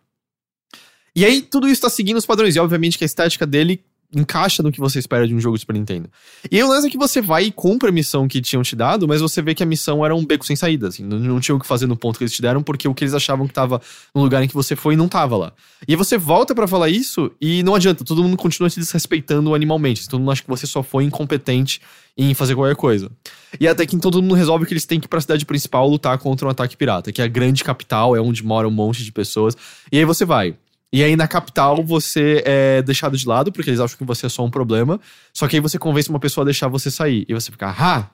E 1.16 1.26
aí, 1.26 1.42
tudo 1.42 1.68
isso 1.68 1.82
tá 1.82 1.90
seguindo 1.90 2.18
os 2.18 2.26
padrões. 2.26 2.56
E 2.56 2.60
obviamente 2.60 2.98
que 2.98 3.04
a 3.04 3.06
estética 3.06 3.46
dele 3.46 3.84
encaixa 4.16 4.62
no 4.62 4.72
que 4.72 4.80
você 4.80 5.00
espera 5.00 5.28
de 5.28 5.34
um 5.34 5.40
jogo 5.40 5.56
de 5.56 5.62
Super 5.62 5.74
Nintendo. 5.74 6.10
E 6.50 6.58
aí 6.58 6.64
o 6.64 6.68
lance 6.68 6.88
é 6.88 6.90
que 6.90 6.98
você 6.98 7.22
vai 7.22 7.46
e 7.46 7.52
cumpre 7.52 7.90
a 7.90 7.92
missão 7.92 8.28
que 8.28 8.42
tinham 8.42 8.62
te 8.62 8.76
dado, 8.76 9.08
mas 9.08 9.22
você 9.22 9.42
vê 9.42 9.56
que 9.56 9.64
a 9.64 9.66
missão 9.66 10.06
era 10.06 10.16
um 10.16 10.26
beco 10.26 10.46
sem 10.46 10.56
saída, 10.56 10.88
assim. 10.88 11.04
Não, 11.04 11.18
não 11.18 11.40
tinha 11.40 11.56
o 11.56 11.60
que 11.60 11.66
fazer 11.66 11.88
no 11.88 11.98
ponto 11.98 12.18
que 12.18 12.24
eles 12.24 12.34
te 12.34 12.42
deram, 12.42 12.62
porque 12.62 12.88
o 12.88 12.94
que 12.94 13.04
eles 13.04 13.14
achavam 13.14 13.48
que 13.48 13.54
tava 13.54 13.82
no 14.14 14.22
lugar 14.22 14.44
em 14.44 14.48
que 14.48 14.54
você 14.54 14.76
foi 14.76 14.96
não 14.96 15.08
tava 15.08 15.36
lá. 15.36 15.54
E 15.88 15.94
aí 15.94 15.96
você 15.96 16.18
volta 16.18 16.54
pra 16.54 16.68
falar 16.68 16.90
isso 16.90 17.32
e 17.42 17.64
não 17.64 17.76
adianta, 17.76 18.04
todo 18.04 18.22
mundo 18.24 18.38
continua 18.38 18.70
te 18.70 18.80
desrespeitando 18.80 19.54
animalmente. 19.56 20.08
Todo 20.08 20.20
mundo 20.20 20.32
acha 20.32 20.44
que 20.44 20.50
você 20.50 20.68
só 20.68 20.84
foi 20.84 21.04
incompetente 21.04 21.82
em 22.16 22.34
fazer 22.34 22.56
qualquer 22.56 22.76
coisa. 22.76 23.10
E 23.60 23.68
até 23.68 23.86
que 23.86 23.98
todo 23.98 24.22
mundo 24.22 24.36
resolve 24.36 24.66
que 24.66 24.74
eles 24.74 24.86
têm 24.86 25.00
que 25.00 25.08
ir 25.08 25.10
pra 25.10 25.20
cidade 25.20 25.46
principal 25.46 25.88
lutar 25.88 26.18
contra 26.20 26.48
um 26.48 26.50
ataque 26.52 26.78
pirata, 26.78 27.12
que 27.12 27.22
é 27.22 27.26
a 27.26 27.28
grande 27.28 27.64
capital, 27.64 28.16
é 28.16 28.22
onde 28.22 28.44
mora 28.46 28.68
um 28.68 28.72
monte 28.72 29.04
de 29.04 29.12
pessoas. 29.12 29.58
E 29.92 29.98
aí 29.98 30.06
você 30.06 30.24
vai. 30.24 30.56
E 30.94 31.04
aí 31.04 31.16
na 31.16 31.28
capital 31.28 31.84
você 31.84 32.44
é 32.46 32.82
deixado 32.84 33.18
de 33.18 33.28
lado, 33.28 33.52
porque 33.52 33.70
eles 33.70 33.80
acham 33.80 33.98
que 33.98 34.04
você 34.06 34.28
é 34.28 34.30
só 34.30 34.46
um 34.46 34.50
problema. 34.52 35.00
Só 35.34 35.48
que 35.48 35.56
aí 35.56 35.60
você 35.60 35.80
convence 35.80 36.08
uma 36.10 36.20
pessoa 36.20 36.44
a 36.44 36.46
deixar 36.46 36.68
você 36.68 36.92
sair. 36.92 37.26
E 37.28 37.34
você 37.34 37.52
fica, 37.52 37.76
ah, 37.78 38.08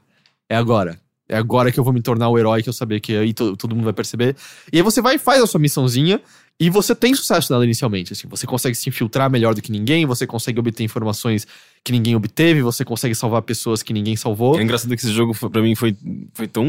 é 0.50 0.56
agora. 0.56 0.98
É 1.28 1.38
agora 1.38 1.72
que 1.72 1.80
eu 1.80 1.84
vou 1.84 1.92
me 1.94 2.02
tornar 2.02 2.30
o 2.30 2.40
herói 2.40 2.64
que 2.64 2.70
eu 2.70 2.74
sabia 2.74 3.00
que 3.00 3.16
aí 3.16 3.34
to- 3.34 3.56
todo 3.58 3.76
mundo 3.76 3.84
vai 3.84 3.94
perceber. 3.94 4.36
E 4.74 4.78
aí 4.78 4.82
você 4.82 5.02
vai 5.02 5.16
e 5.16 5.20
faz 5.20 5.44
a 5.44 5.46
sua 5.46 5.60
missãozinha. 5.60 6.22
E 6.60 6.70
você 6.70 6.94
tem 6.94 7.16
sucesso 7.16 7.54
nela 7.54 7.64
inicialmente. 7.64 8.12
Assim, 8.12 8.28
você 8.28 8.46
consegue 8.46 8.76
se 8.76 8.90
infiltrar 8.90 9.30
melhor 9.30 9.56
do 9.56 9.62
que 9.62 9.72
ninguém, 9.72 10.06
você 10.06 10.28
consegue 10.28 10.60
obter 10.60 10.84
informações 10.84 11.48
que 11.86 11.92
ninguém 11.94 12.18
obteve, 12.18 12.62
você 12.62 12.84
consegue 12.84 13.16
salvar 13.16 13.42
pessoas 13.44 13.82
que 13.82 13.94
ninguém 13.94 14.18
salvou. 14.18 14.60
É 14.60 14.64
engraçado 14.64 14.90
que 14.90 15.02
esse 15.02 15.14
jogo, 15.14 15.34
pra 15.50 15.62
mim, 15.62 15.74
foi, 15.74 15.96
foi 16.34 16.48
tão 16.48 16.68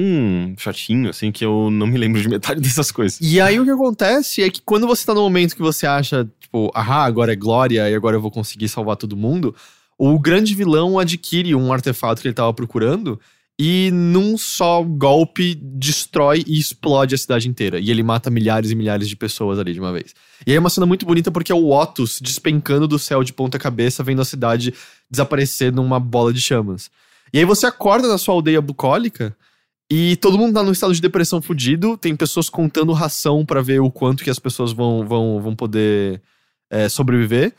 chatinho, 0.56 1.10
assim, 1.10 1.32
que 1.32 1.44
eu 1.44 1.70
não 1.72 1.88
me 1.88 1.98
lembro 1.98 2.22
de 2.22 2.28
metade 2.28 2.60
dessas 2.62 2.92
coisas. 2.92 3.18
E 3.20 3.40
aí 3.40 3.58
o 3.58 3.64
que 3.64 3.70
acontece 3.70 4.42
é 4.42 4.48
que 4.48 4.62
quando 4.62 4.86
você 4.86 5.04
tá 5.04 5.12
no 5.12 5.22
momento 5.22 5.56
que 5.56 5.62
você 5.62 5.88
acha, 5.88 6.28
tipo, 6.38 6.70
ahá, 6.72 7.04
agora 7.04 7.32
é 7.32 7.36
glória 7.36 7.90
e 7.90 7.94
agora 7.94 8.16
eu 8.16 8.20
vou 8.20 8.30
conseguir 8.30 8.68
salvar 8.68 8.94
todo 8.96 9.16
mundo, 9.16 9.56
o 9.98 10.16
grande 10.20 10.54
vilão 10.54 11.00
adquire 11.00 11.52
um 11.54 11.72
artefato 11.72 12.22
que 12.22 12.28
ele 12.28 12.34
tava 12.34 12.54
procurando 12.54 13.20
e 13.62 13.90
num 13.90 14.38
só 14.38 14.82
golpe 14.82 15.54
destrói 15.54 16.42
e 16.46 16.58
explode 16.58 17.14
a 17.14 17.18
cidade 17.18 17.46
inteira. 17.46 17.78
E 17.78 17.90
ele 17.90 18.02
mata 18.02 18.30
milhares 18.30 18.70
e 18.70 18.74
milhares 18.74 19.06
de 19.06 19.14
pessoas 19.14 19.58
ali 19.58 19.74
de 19.74 19.80
uma 19.80 19.92
vez. 19.92 20.14
E 20.46 20.50
aí 20.50 20.56
é 20.56 20.58
uma 20.58 20.70
cena 20.70 20.86
muito 20.86 21.04
bonita 21.04 21.30
porque 21.30 21.52
é 21.52 21.54
o 21.54 21.68
Otus 21.68 22.20
despencando 22.22 22.88
do 22.88 22.98
céu 22.98 23.22
de 23.22 23.34
ponta 23.34 23.58
cabeça, 23.58 24.02
vendo 24.02 24.22
a 24.22 24.24
cidade 24.24 24.72
desaparecer 25.10 25.70
numa 25.70 26.00
bola 26.00 26.32
de 26.32 26.40
chamas. 26.40 26.90
E 27.34 27.38
aí 27.38 27.44
você 27.44 27.66
acorda 27.66 28.08
na 28.08 28.16
sua 28.16 28.32
aldeia 28.32 28.62
bucólica 28.62 29.36
e 29.90 30.16
todo 30.16 30.38
mundo 30.38 30.54
tá 30.54 30.62
num 30.62 30.72
estado 30.72 30.94
de 30.94 31.02
depressão 31.02 31.42
fudido. 31.42 31.98
Tem 31.98 32.16
pessoas 32.16 32.48
contando 32.48 32.94
ração 32.94 33.44
pra 33.44 33.60
ver 33.60 33.80
o 33.80 33.90
quanto 33.90 34.24
que 34.24 34.30
as 34.30 34.38
pessoas 34.38 34.72
vão, 34.72 35.06
vão, 35.06 35.38
vão 35.38 35.54
poder 35.54 36.22
é, 36.70 36.88
sobreviver. 36.88 37.52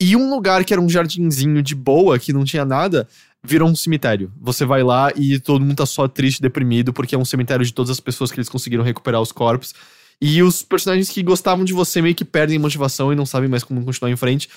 E 0.00 0.16
um 0.16 0.30
lugar 0.30 0.64
que 0.64 0.72
era 0.72 0.80
um 0.80 0.88
jardinzinho 0.88 1.60
de 1.60 1.74
boa, 1.74 2.18
que 2.18 2.32
não 2.32 2.42
tinha 2.42 2.64
nada, 2.64 3.06
virou 3.42 3.68
um 3.68 3.76
cemitério. 3.76 4.32
Você 4.40 4.64
vai 4.64 4.82
lá 4.82 5.10
e 5.16 5.38
todo 5.38 5.64
mundo 5.64 5.76
tá 5.76 5.86
só 5.86 6.06
triste, 6.06 6.42
deprimido, 6.42 6.92
porque 6.92 7.14
é 7.14 7.18
um 7.18 7.24
cemitério 7.24 7.64
de 7.64 7.72
todas 7.72 7.90
as 7.90 8.00
pessoas 8.00 8.30
que 8.30 8.38
eles 8.38 8.48
conseguiram 8.48 8.84
recuperar 8.84 9.20
os 9.20 9.32
corpos. 9.32 9.74
E 10.20 10.42
os 10.42 10.62
personagens 10.62 11.08
que 11.08 11.22
gostavam 11.22 11.64
de 11.64 11.72
você 11.72 12.02
meio 12.02 12.14
que 12.14 12.24
perdem 12.24 12.58
motivação 12.58 13.12
e 13.12 13.16
não 13.16 13.24
sabem 13.24 13.48
mais 13.48 13.64
como 13.64 13.82
continuar 13.84 14.10
em 14.10 14.16
frente. 14.16 14.48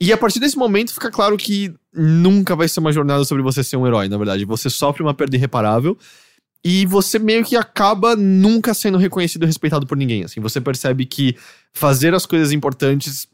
E 0.00 0.12
a 0.12 0.16
partir 0.16 0.40
desse 0.40 0.56
momento 0.56 0.92
fica 0.92 1.10
claro 1.10 1.36
que 1.36 1.72
nunca 1.92 2.56
vai 2.56 2.66
ser 2.66 2.80
uma 2.80 2.92
jornada 2.92 3.24
sobre 3.24 3.42
você 3.42 3.62
ser 3.62 3.76
um 3.76 3.86
herói, 3.86 4.08
na 4.08 4.16
verdade. 4.16 4.44
Você 4.46 4.70
sofre 4.70 5.02
uma 5.02 5.12
perda 5.12 5.36
irreparável 5.36 5.96
e 6.64 6.86
você 6.86 7.18
meio 7.18 7.44
que 7.44 7.56
acaba 7.56 8.16
nunca 8.16 8.72
sendo 8.72 8.96
reconhecido 8.96 9.42
e 9.42 9.46
respeitado 9.46 9.86
por 9.86 9.96
ninguém. 9.96 10.24
Assim, 10.24 10.40
você 10.40 10.60
percebe 10.60 11.04
que 11.04 11.36
fazer 11.72 12.14
as 12.14 12.24
coisas 12.24 12.50
importantes 12.50 13.28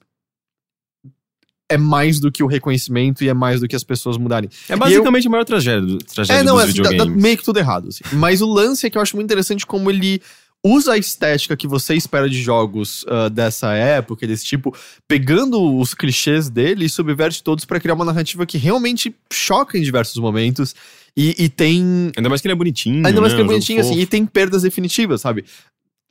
é 1.68 1.76
mais 1.76 2.18
do 2.18 2.32
que 2.32 2.42
o 2.42 2.46
reconhecimento 2.46 3.22
e 3.22 3.28
é 3.28 3.34
mais 3.34 3.60
do 3.60 3.68
que 3.68 3.76
as 3.76 3.84
pessoas 3.84 4.16
mudarem. 4.16 4.48
É 4.68 4.76
basicamente 4.76 5.26
a 5.26 5.30
maior 5.30 5.44
tragédia, 5.44 5.82
do- 5.82 5.98
tragédia 5.98 6.40
É, 6.40 6.42
não, 6.42 6.54
dos 6.56 6.62
é 6.64 6.68
assim, 6.68 6.76
dá- 6.78 6.82
dá 6.84 6.90
videogames. 6.90 7.22
meio 7.22 7.36
que 7.36 7.44
tudo 7.44 7.58
errado. 7.58 7.88
assim. 7.88 8.02
Mas 8.12 8.40
o 8.40 8.46
lance 8.46 8.86
é 8.86 8.90
que 8.90 8.96
eu 8.96 9.02
acho 9.02 9.14
muito 9.16 9.26
interessante 9.26 9.66
como 9.66 9.90
ele 9.90 10.22
usa 10.64 10.94
a 10.94 10.98
estética 10.98 11.56
que 11.56 11.68
você 11.68 11.94
espera 11.94 12.28
de 12.28 12.40
jogos 12.42 13.04
ah, 13.08 13.28
dessa 13.28 13.72
época, 13.74 14.26
desse 14.26 14.44
tipo, 14.44 14.74
pegando 15.06 15.78
os 15.78 15.94
clichês 15.94 16.48
dele 16.50 16.86
e 16.86 16.88
subverte 16.88 17.42
todos 17.42 17.64
pra 17.64 17.78
criar 17.78 17.94
uma 17.94 18.04
narrativa 18.04 18.44
que 18.44 18.58
realmente 18.58 19.14
choca 19.32 19.78
em 19.78 19.82
diversos 19.82 20.16
momentos 20.16 20.74
e, 21.16 21.34
e 21.38 21.48
tem 21.48 22.10
Ainda 22.16 22.28
mais 22.28 22.40
que 22.40 22.48
ele 22.48 22.52
é 22.52 22.56
bonitinho. 22.56 23.06
Ainda 23.06 23.20
mais 23.20 23.32
né? 23.32 23.36
que 23.36 23.42
é 23.42 23.44
Um 23.44 23.46
jogo 23.46 23.52
bonitinho, 23.52 23.80
assim, 23.80 23.90
fofo. 23.90 24.00
e 24.02 24.06
tem 24.06 24.24
perdas 24.26 24.62
definitivas, 24.62 25.20
sabe? 25.20 25.44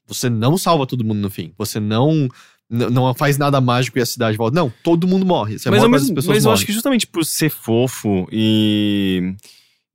Você 0.08 0.30
não 0.30 0.58
salva 0.58 0.86
todo 0.88 1.04
mundo 1.04 1.20
no 1.20 1.30
fim. 1.30 1.52
Você 1.58 1.80
não 1.80 2.30
não 2.70 3.14
faz 3.14 3.38
nada 3.38 3.62
mágico 3.62 3.98
e 3.98 4.02
a 4.02 4.06
cidade 4.06 4.38
volta. 4.38 4.56
Não, 4.56 4.72
todo 4.84 5.08
mundo 5.08 5.26
morre. 5.26 5.58
Você 5.58 5.70
Mas, 5.70 5.80
morre, 5.80 5.86
ao 5.86 6.14
mas 6.16 6.26
mas 6.26 6.46
eu 6.46 6.52
acho 6.52 6.66
que 6.66 6.74
justamente 6.74 7.08
por 7.08 7.26
ser 7.26 7.50
fofo 7.50 8.28
e, 8.32 9.34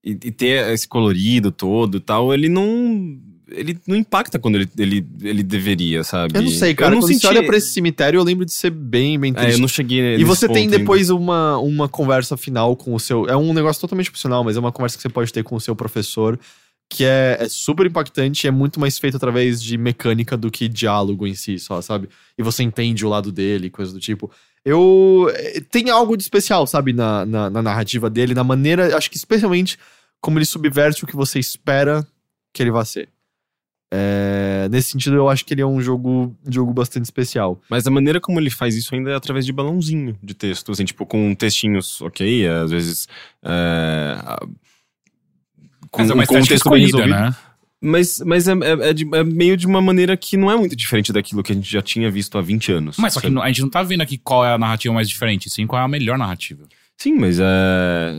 e, 0.03 0.11
e 0.13 0.31
ter 0.31 0.73
esse 0.73 0.89
colorido 0.89 1.51
todo 1.53 1.99
e 1.99 2.01
tal, 2.01 2.33
ele 2.33 2.49
não. 2.49 3.19
Ele 3.55 3.79
não 3.87 3.95
impacta 3.95 4.39
quando 4.39 4.55
ele, 4.55 4.69
ele, 4.79 5.07
ele 5.21 5.43
deveria, 5.43 6.03
sabe? 6.03 6.39
Eu 6.39 6.41
não 6.41 6.51
sei, 6.51 6.75
cara. 6.75 6.91
Eu 6.91 6.95
não 6.95 7.01
Quando 7.03 7.13
senti... 7.13 7.21
você 7.21 7.27
olha 7.27 7.45
pra 7.45 7.55
esse 7.55 7.71
cemitério, 7.75 8.19
eu 8.19 8.25
lembro 8.25 8.47
de 8.47 8.53
ser 8.53 8.71
bem, 8.71 9.21
bem 9.21 9.31
É, 9.33 9.35
triste. 9.35 9.57
eu 9.57 9.61
não 9.61 9.69
cheguei 9.69 10.15
E 10.15 10.25
você 10.25 10.49
tem 10.49 10.71
depois 10.71 11.11
uma, 11.11 11.59
uma 11.59 11.87
conversa 11.87 12.35
final 12.35 12.75
com 12.75 12.95
o 12.95 13.01
seu. 13.01 13.27
É 13.29 13.37
um 13.37 13.53
negócio 13.53 13.79
totalmente 13.79 14.09
opcional, 14.09 14.43
mas 14.43 14.57
é 14.57 14.59
uma 14.59 14.73
conversa 14.73 14.97
que 14.97 15.03
você 15.03 15.11
pode 15.11 15.31
ter 15.31 15.43
com 15.45 15.55
o 15.55 15.61
seu 15.61 15.77
professor, 15.77 16.41
que 16.93 17.05
é, 17.05 17.39
é 17.41 17.49
super 17.49 17.87
impactante 17.87 18.47
e 18.47 18.49
é 18.49 18.51
muito 18.51 18.79
mais 18.79 18.99
feito 18.99 19.17
através 19.17 19.63
de 19.63 19.79
mecânica 19.79 20.37
do 20.37 20.51
que 20.51 20.69
diálogo 20.69 21.27
em 21.27 21.35
si, 21.35 21.59
só, 21.59 21.81
sabe? 21.81 22.09
E 22.37 22.43
você 22.43 22.63
entende 22.63 23.07
o 23.07 23.09
lado 23.09 23.33
dele, 23.33 23.71
coisa 23.71 23.93
do 23.93 23.99
tipo. 23.99 24.31
Eu. 24.65 25.27
eh, 25.35 25.61
Tem 25.71 25.89
algo 25.91 26.17
de 26.17 26.23
especial, 26.23 26.67
sabe, 26.67 26.93
na, 26.93 27.25
na, 27.25 27.49
na 27.51 27.63
narrativa 27.63 28.11
dele, 28.11 28.35
na 28.35 28.45
maneira, 28.45 28.97
acho 28.97 29.11
que 29.11 29.17
especialmente 29.17 29.79
como 30.21 30.39
ele 30.39 30.45
subverte 30.45 31.03
o 31.03 31.07
que 31.07 31.17
você 31.17 31.39
espera 31.39 32.07
que 32.53 32.63
ele 32.63 32.71
vá 32.71 32.85
ser. 32.85 33.09
É, 33.95 34.69
nesse 34.71 34.93
sentido, 34.93 35.17
eu 35.17 35.29
acho 35.29 35.45
que 35.45 35.53
ele 35.53 35.61
é 35.61 35.67
um 35.67 35.79
jogo, 35.81 36.35
jogo 36.49 36.73
bastante 36.73 37.05
especial. 37.05 37.61
Mas 37.69 37.87
a 37.87 37.91
maneira 37.91 38.21
como 38.21 38.41
ele 38.41 38.49
faz 38.49 38.75
isso 38.75 38.95
ainda 38.95 39.11
é 39.11 39.15
através 39.15 39.45
de 39.45 39.53
balãozinho 39.53 40.17
de 40.23 40.33
texto, 40.33 40.73
assim, 40.73 40.85
tipo, 40.87 41.05
com 41.05 41.35
textinhos, 41.35 42.01
ok, 42.01 42.49
às 42.49 42.71
vezes. 42.71 43.07
é, 43.45 44.17
com, 45.93 46.03
Mas 46.03 46.11
é 46.11 46.27
com 46.27 46.39
um 46.39 46.43
texto 46.45 46.69
bem 46.71 46.83
resolvido. 46.83 47.11
né? 47.11 47.33
Mas, 47.85 48.21
mas 48.25 48.49
é, 48.49 48.53
é- 48.53 48.91
é 48.91 48.93
de- 48.93 49.09
é 49.15 49.23
meio 49.25 49.57
de 49.57 49.67
uma 49.67 49.81
maneira 49.83 50.17
que 50.17 50.37
não 50.37 50.51
é 50.51 50.57
muito 50.57 50.75
diferente 50.75 51.13
daquilo 51.13 51.43
que 51.43 51.53
a 51.53 51.55
gente 51.55 51.71
já 51.71 51.83
tinha 51.83 52.11
visto 52.11 52.37
há 52.39 52.41
20 52.41 52.73
anos. 52.73 52.97
Mas 52.99 53.13
só 53.15 53.21
que 53.21 53.27
sabe? 53.29 53.41
a 53.41 53.47
gente 53.49 53.63
não 53.63 53.69
tá 53.69 53.83
vendo 53.83 54.01
aqui 54.01 54.17
qual 54.19 54.45
é 54.45 54.53
a 54.55 54.59
narrativa 54.59 54.95
mais 54.95 55.09
diferente, 55.09 55.49
sim 55.51 55.67
qual 55.67 55.81
é 55.83 55.85
a 55.85 55.89
melhor 55.89 56.17
narrativa. 56.19 56.65
Sim, 56.97 57.15
mas 57.17 57.39
é, 57.41 58.15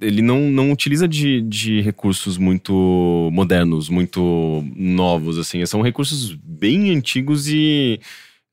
ele 0.00 0.20
não, 0.20 0.40
não 0.50 0.72
utiliza 0.72 1.06
de, 1.06 1.40
de 1.42 1.80
recursos 1.82 2.36
muito 2.36 3.30
modernos, 3.32 3.88
muito 3.88 4.64
novos, 4.74 5.38
assim. 5.38 5.64
São 5.66 5.80
recursos 5.82 6.32
bem 6.42 6.90
antigos 6.96 7.46
e 7.48 8.00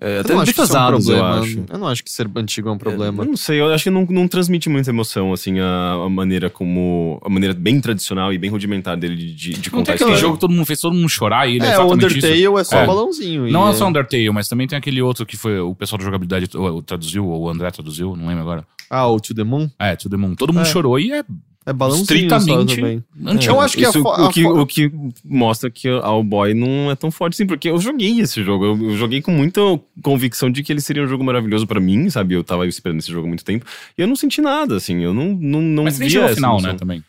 é, 0.01 0.17
Eu 0.17 0.21
até 0.21 0.33
não 0.33 0.41
acho 0.41 0.51
que 0.53 0.61
isso 0.61 0.61
é 0.61 0.63
um 0.63 0.67
defasados, 0.67 1.07
eu 1.07 1.15
problema. 1.17 1.39
acho. 1.41 1.63
Eu 1.69 1.77
não 1.79 1.87
acho 1.87 2.03
que 2.03 2.11
ser 2.11 2.27
antigo 2.35 2.67
é 2.67 2.71
um 2.71 2.77
problema. 2.77 3.23
Eu 3.23 3.27
não 3.27 3.37
sei, 3.37 3.61
eu 3.61 3.71
acho 3.71 3.83
que 3.83 3.89
não, 3.91 4.05
não 4.09 4.27
transmite 4.27 4.67
muita 4.67 4.89
emoção, 4.89 5.31
assim, 5.31 5.59
a, 5.59 5.93
a 6.05 6.09
maneira 6.09 6.49
como. 6.49 7.21
A 7.23 7.29
maneira 7.29 7.53
bem 7.53 7.79
tradicional 7.79 8.33
e 8.33 8.37
bem 8.37 8.49
rudimentar 8.49 8.97
dele 8.97 9.15
de, 9.15 9.33
de 9.53 9.71
Não 9.71 9.79
contar 9.79 9.93
tem 9.95 10.05
aquele 10.07 10.17
jogo 10.19 10.33
que 10.35 10.41
todo 10.41 10.51
mundo 10.51 10.65
fez 10.65 10.79
todo 10.79 10.93
mundo 10.95 11.07
chorar 11.07 11.47
e 11.47 11.57
ele 11.57 11.65
é, 11.65 11.73
É, 11.73 11.79
o 11.79 11.93
Undertale 11.93 12.41
isso. 12.43 12.57
é 12.57 12.63
só 12.63 12.77
É. 12.79 12.83
um 12.83 12.87
balãozinho. 12.87 13.47
e 13.47 13.51
Não 13.51 13.69
é 13.69 13.73
só 13.73 13.87
Undertale, 13.87 14.29
mas 14.31 14.47
também 14.47 14.67
tem 14.67 14.77
aquele 14.77 15.01
outro 15.01 15.25
que 15.25 15.37
foi 15.37 15.59
o 15.59 15.75
pessoal 15.75 15.99
da 15.99 16.05
jogabilidade 16.05 16.49
ou, 16.57 16.81
traduziu, 16.81 17.25
ou 17.27 17.43
o 17.43 17.49
André 17.49 17.69
traduziu, 17.71 18.15
não 18.15 18.27
lembro 18.27 18.41
agora. 18.41 18.65
Ah, 18.89 19.07
o 19.07 19.19
To 19.19 19.33
The 19.35 19.43
Moon? 19.43 19.69
É, 19.79 19.95
To 19.95 20.09
The 20.09 20.17
Moon. 20.17 20.35
Todo 20.35 20.51
mundo 20.51 20.63
É. 20.63 20.69
chorou 20.69 20.99
e 20.99 21.11
é 21.13 21.23
É 21.63 21.71
balãozinho 21.71 22.27
também. 22.27 23.03
antigo. 23.23 23.53
Eu 23.53 23.59
acho 23.59 23.77
que 23.77 23.83
Isso, 23.83 24.07
a 24.07 24.27
o, 24.27 24.29
que, 24.31 24.45
o 24.45 24.65
que 24.65 24.91
mostra 25.23 25.69
que 25.69 25.87
a 25.87 26.03
All 26.03 26.23
Boy 26.23 26.55
não 26.55 26.89
é 26.89 26.95
tão 26.95 27.11
forte 27.11 27.35
assim, 27.35 27.45
porque 27.45 27.69
eu 27.69 27.77
joguei 27.77 28.19
esse 28.19 28.43
jogo. 28.43 28.65
Eu, 28.65 28.89
eu 28.89 28.97
joguei 28.97 29.21
com 29.21 29.31
muita 29.31 29.61
convicção 30.01 30.49
de 30.49 30.63
que 30.63 30.73
ele 30.73 30.81
seria 30.81 31.03
um 31.03 31.07
jogo 31.07 31.23
maravilhoso 31.23 31.67
pra 31.67 31.79
mim, 31.79 32.09
sabe? 32.09 32.33
Eu 32.33 32.43
tava 32.43 32.65
esperando 32.67 32.97
esse 32.97 33.11
jogo 33.11 33.25
há 33.25 33.27
muito 33.27 33.45
tempo. 33.45 33.65
E 33.95 34.01
eu 34.01 34.07
não 34.07 34.15
senti 34.15 34.41
nada, 34.41 34.75
assim. 34.75 35.01
Eu 35.03 35.13
não, 35.13 35.33
não, 35.35 35.61
não 35.61 35.83
Mas 35.83 35.99
via 35.99 36.23
essa 36.23 36.35
final, 36.35 36.59
né, 36.59 36.73
também. 36.73 37.03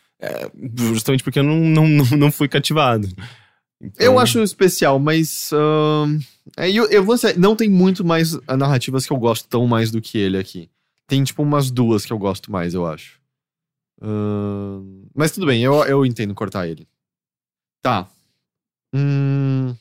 Justamente 0.93 1.23
porque 1.23 1.39
eu 1.39 1.43
não, 1.43 1.57
não, 1.59 1.87
não, 1.87 2.05
não 2.17 2.31
fui 2.31 2.47
cativado. 2.47 3.09
Então, 3.81 4.05
Eu 4.05 4.19
acho 4.19 4.39
especial, 4.43 4.99
mas. 4.99 5.49
é, 6.55 6.69
eu, 6.71 6.85
eu 6.91 7.03
vou 7.03 7.15
dizer, 7.15 7.37
não 7.39 7.55
tem 7.55 7.69
muito 7.69 8.05
mais 8.05 8.37
narrativas 8.47 9.05
que 9.05 9.11
eu 9.11 9.17
gosto 9.17 9.47
tão 9.47 9.65
mais 9.65 9.89
do 9.89 9.99
que 9.99 10.17
ele 10.17 10.37
aqui. 10.37 10.69
Tem, 11.07 11.23
tipo, 11.23 11.41
umas 11.41 11.71
duas 11.71 12.05
que 12.05 12.13
eu 12.13 12.19
gosto 12.19 12.51
mais, 12.51 12.73
eu 12.75 12.85
acho. 12.85 13.22
Mas 15.15 15.31
tudo 15.31 15.45
bem, 15.47 15.63
eu, 15.63 15.73
eu 15.85 16.05
entendo 16.05 16.33
cortar 16.35 16.67
ele. 16.67 16.87
Tá. 17.81 18.07
Hum... 18.93 19.75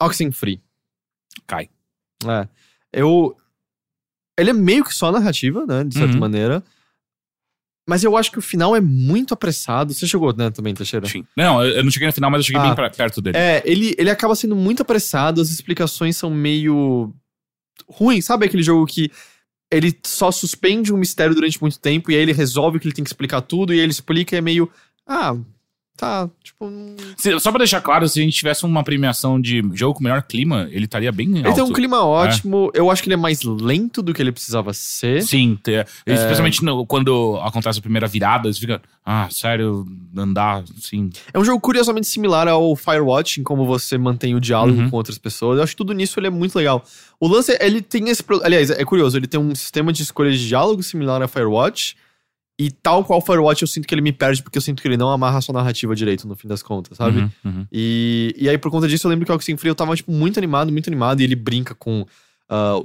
Oxenfree. 0.00 0.60
Cai. 1.46 1.68
É. 2.26 2.48
Eu. 2.92 3.36
Ele 4.38 4.50
é 4.50 4.54
meio 4.54 4.84
que 4.84 4.94
só 4.94 5.12
narrativa, 5.12 5.66
né? 5.66 5.84
De 5.84 5.94
certa 5.94 6.14
Uhum. 6.14 6.20
maneira. 6.20 6.62
Mas 7.88 8.04
eu 8.04 8.16
acho 8.16 8.30
que 8.30 8.38
o 8.38 8.42
final 8.42 8.74
é 8.76 8.80
muito 8.80 9.34
apressado. 9.34 9.92
Você 9.92 10.06
jogou, 10.06 10.32
né, 10.34 10.50
também, 10.50 10.72
Teixeira? 10.74 11.06
Sim. 11.08 11.26
Não, 11.36 11.62
eu 11.64 11.76
eu 11.78 11.84
não 11.84 11.90
cheguei 11.90 12.06
no 12.06 12.12
final, 12.12 12.30
mas 12.30 12.38
eu 12.40 12.44
cheguei 12.44 12.60
Ah. 12.60 12.66
bem 12.66 12.74
pra- 12.74 12.88
perto 12.90 13.20
dele. 13.20 13.36
É, 13.36 13.62
ele, 13.66 13.94
ele 13.98 14.08
acaba 14.10 14.34
sendo 14.36 14.54
muito 14.54 14.80
apressado, 14.82 15.40
as 15.40 15.50
explicações 15.50 16.16
são 16.16 16.30
meio 16.30 17.12
ruins. 17.88 18.24
Sabe 18.24 18.46
aquele 18.46 18.62
jogo 18.62 18.86
que 18.86 19.10
ele 19.70 19.96
só 20.04 20.30
suspende 20.30 20.92
um 20.92 20.96
mistério 20.96 21.34
durante 21.34 21.60
muito 21.60 21.78
tempo 21.78 22.10
e 22.10 22.16
aí 22.16 22.22
ele 22.22 22.32
resolve 22.32 22.80
que 22.80 22.86
ele 22.86 22.94
tem 22.94 23.04
que 23.04 23.10
explicar 23.10 23.40
tudo 23.42 23.72
e 23.72 23.78
ele 23.78 23.92
explica 23.92 24.34
e 24.34 24.38
é 24.38 24.40
meio. 24.40 24.70
Ah, 25.06 25.36
tá, 26.00 26.28
tipo. 26.42 26.66
Se- 27.18 27.38
só 27.38 27.50
pra 27.50 27.58
deixar 27.58 27.80
claro, 27.82 28.08
se 28.08 28.18
a 28.18 28.22
gente 28.22 28.34
tivesse 28.36 28.64
uma 28.64 28.82
premiação 28.82 29.40
de 29.40 29.62
jogo 29.74 29.94
com 29.98 30.02
melhor 30.02 30.22
clima, 30.22 30.66
ele 30.70 30.86
estaria 30.86 31.12
bem 31.12 31.28
Ele 31.36 31.46
alto. 31.46 31.54
tem 31.54 31.62
um 31.64 31.72
clima 31.72 32.02
ótimo. 32.04 32.70
Eu 32.74 32.90
acho 32.90 33.02
que 33.02 33.08
ele 33.08 33.14
é 33.14 33.18
mais 33.18 33.42
lento 33.42 34.00
do 34.02 34.14
que 34.14 34.22
ele 34.22 34.32
precisava 34.32 34.72
ser. 34.72 35.22
Sim, 35.22 35.58
te- 35.62 35.74
É. 35.74 35.86
especialmente 36.06 36.64
no- 36.64 36.86
quando 36.86 37.36
acontece 37.44 37.78
a 37.78 37.82
primeira 37.82 38.06
virada, 38.06 38.52
você 38.52 38.58
fica, 38.58 38.80
ah, 39.04 39.28
sério, 39.30 39.86
andar 40.16 40.64
assim. 40.78 41.10
É 41.34 41.38
um 41.38 41.44
jogo 41.44 41.60
curiosamente 41.60 42.06
similar 42.06 42.48
ao 42.48 42.74
Firewatch, 42.74 43.40
em 43.40 43.42
como 43.44 43.66
você 43.66 43.98
mantém 43.98 44.34
o 44.34 44.40
diálogo 44.40 44.80
Uhum. 44.80 44.90
com 44.90 44.96
outras 44.96 45.18
pessoas. 45.18 45.58
Eu 45.58 45.64
acho 45.64 45.72
que 45.72 45.76
tudo 45.78 45.92
nisso 45.92 46.18
ele 46.18 46.26
é 46.28 46.30
muito 46.30 46.56
legal. 46.56 46.82
O 47.20 47.28
lance, 47.28 47.52
é- 47.52 47.66
ele 47.66 47.82
tem 47.82 48.08
esse. 48.08 48.24
Aliás, 48.42 48.70
é 48.70 48.84
curioso, 48.84 49.16
ele 49.18 49.26
tem 49.26 49.38
um 49.38 49.54
sistema 49.54 49.92
de 49.92 50.02
escolha 50.02 50.30
de 50.30 50.48
diálogo 50.48 50.82
similar 50.82 51.20
ao 51.20 51.28
Firewatch. 51.28 51.94
E 52.62 52.70
tal 52.70 53.02
qual 53.04 53.20
o 53.20 53.22
Firewatch, 53.22 53.62
eu 53.62 53.68
sinto 53.68 53.88
que 53.88 53.94
ele 53.94 54.02
me 54.02 54.12
perde, 54.12 54.42
porque 54.42 54.58
eu 54.58 54.62
sinto 54.62 54.82
que 54.82 54.88
ele 54.88 54.96
não 54.98 55.08
amarra 55.10 55.38
a 55.38 55.40
sua 55.40 55.54
narrativa 55.54 55.94
direito, 55.96 56.28
no 56.28 56.36
fim 56.36 56.46
das 56.46 56.62
contas, 56.62 56.98
sabe? 56.98 57.20
Uhum, 57.20 57.30
uhum. 57.44 57.66
E, 57.72 58.34
e 58.36 58.48
aí, 58.50 58.58
por 58.58 58.70
conta 58.70 58.86
disso, 58.86 59.06
eu 59.06 59.10
lembro 59.10 59.24
que 59.24 59.32
o 59.32 59.34
Oxenfree 59.34 59.70
eu 59.70 59.74
tava, 59.74 59.96
tipo, 59.96 60.12
muito 60.12 60.38
animado, 60.38 60.70
muito 60.70 60.88
animado, 60.90 61.20
e 61.20 61.24
ele 61.24 61.34
brinca 61.36 61.74
com 61.74 62.04
ah, 62.50 62.80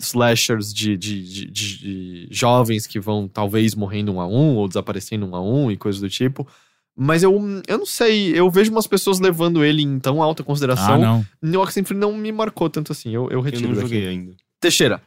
slashers 0.00 0.74
de, 0.74 0.96
de, 0.96 1.22
de- 1.22 1.46
de- 1.46 1.78
de 1.78 2.28
jovens 2.30 2.86
que 2.88 2.98
vão 2.98 3.28
talvez 3.28 3.74
morrendo 3.76 4.12
um 4.12 4.20
a 4.20 4.26
um, 4.26 4.56
ou 4.56 4.66
desaparecendo 4.66 5.26
um 5.26 5.36
a 5.36 5.40
um, 5.40 5.70
e 5.70 5.76
coisas 5.76 6.00
do 6.00 6.08
tipo. 6.10 6.48
Mas 6.96 7.22
eu, 7.22 7.32
eu 7.68 7.78
não 7.78 7.86
sei, 7.86 8.36
eu 8.36 8.50
vejo 8.50 8.72
umas 8.72 8.86
pessoas 8.88 9.20
levando 9.20 9.64
ele 9.64 9.80
em 9.82 9.98
tão 10.00 10.20
alta 10.20 10.42
Ah, 10.42 10.46
consideração. 10.46 10.98
não. 11.00 11.24
e 11.42 11.56
o 11.56 11.60
Oxenfree 11.62 11.96
não 11.98 12.12
me 12.16 12.32
marcou 12.32 12.68
tanto 12.68 12.90
assim, 12.92 13.10
eu, 13.14 13.24
eu 13.30 13.38
Eu 13.38 13.40
retiro 13.42 13.68
não 13.68 13.74
daqui. 13.76 13.82
joguei 13.88 14.08
ainda. 14.08 14.34
Teixeira. 14.58 15.00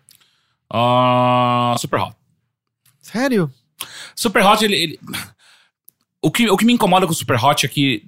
Ah, 0.71 1.75
Super 1.77 1.99
Hot. 1.99 2.15
Sério? 3.01 3.51
Super 4.15 4.45
Hot, 4.45 4.63
ele. 4.63 4.75
ele- 4.75 4.99
O, 6.21 6.31
que, 6.31 6.49
o 6.49 6.55
que 6.55 6.65
me 6.65 6.71
incomoda 6.71 7.05
com 7.05 7.11
o 7.11 7.15
Super 7.15 7.35
Hot 7.43 7.65
é 7.65 7.69
que. 7.69 8.03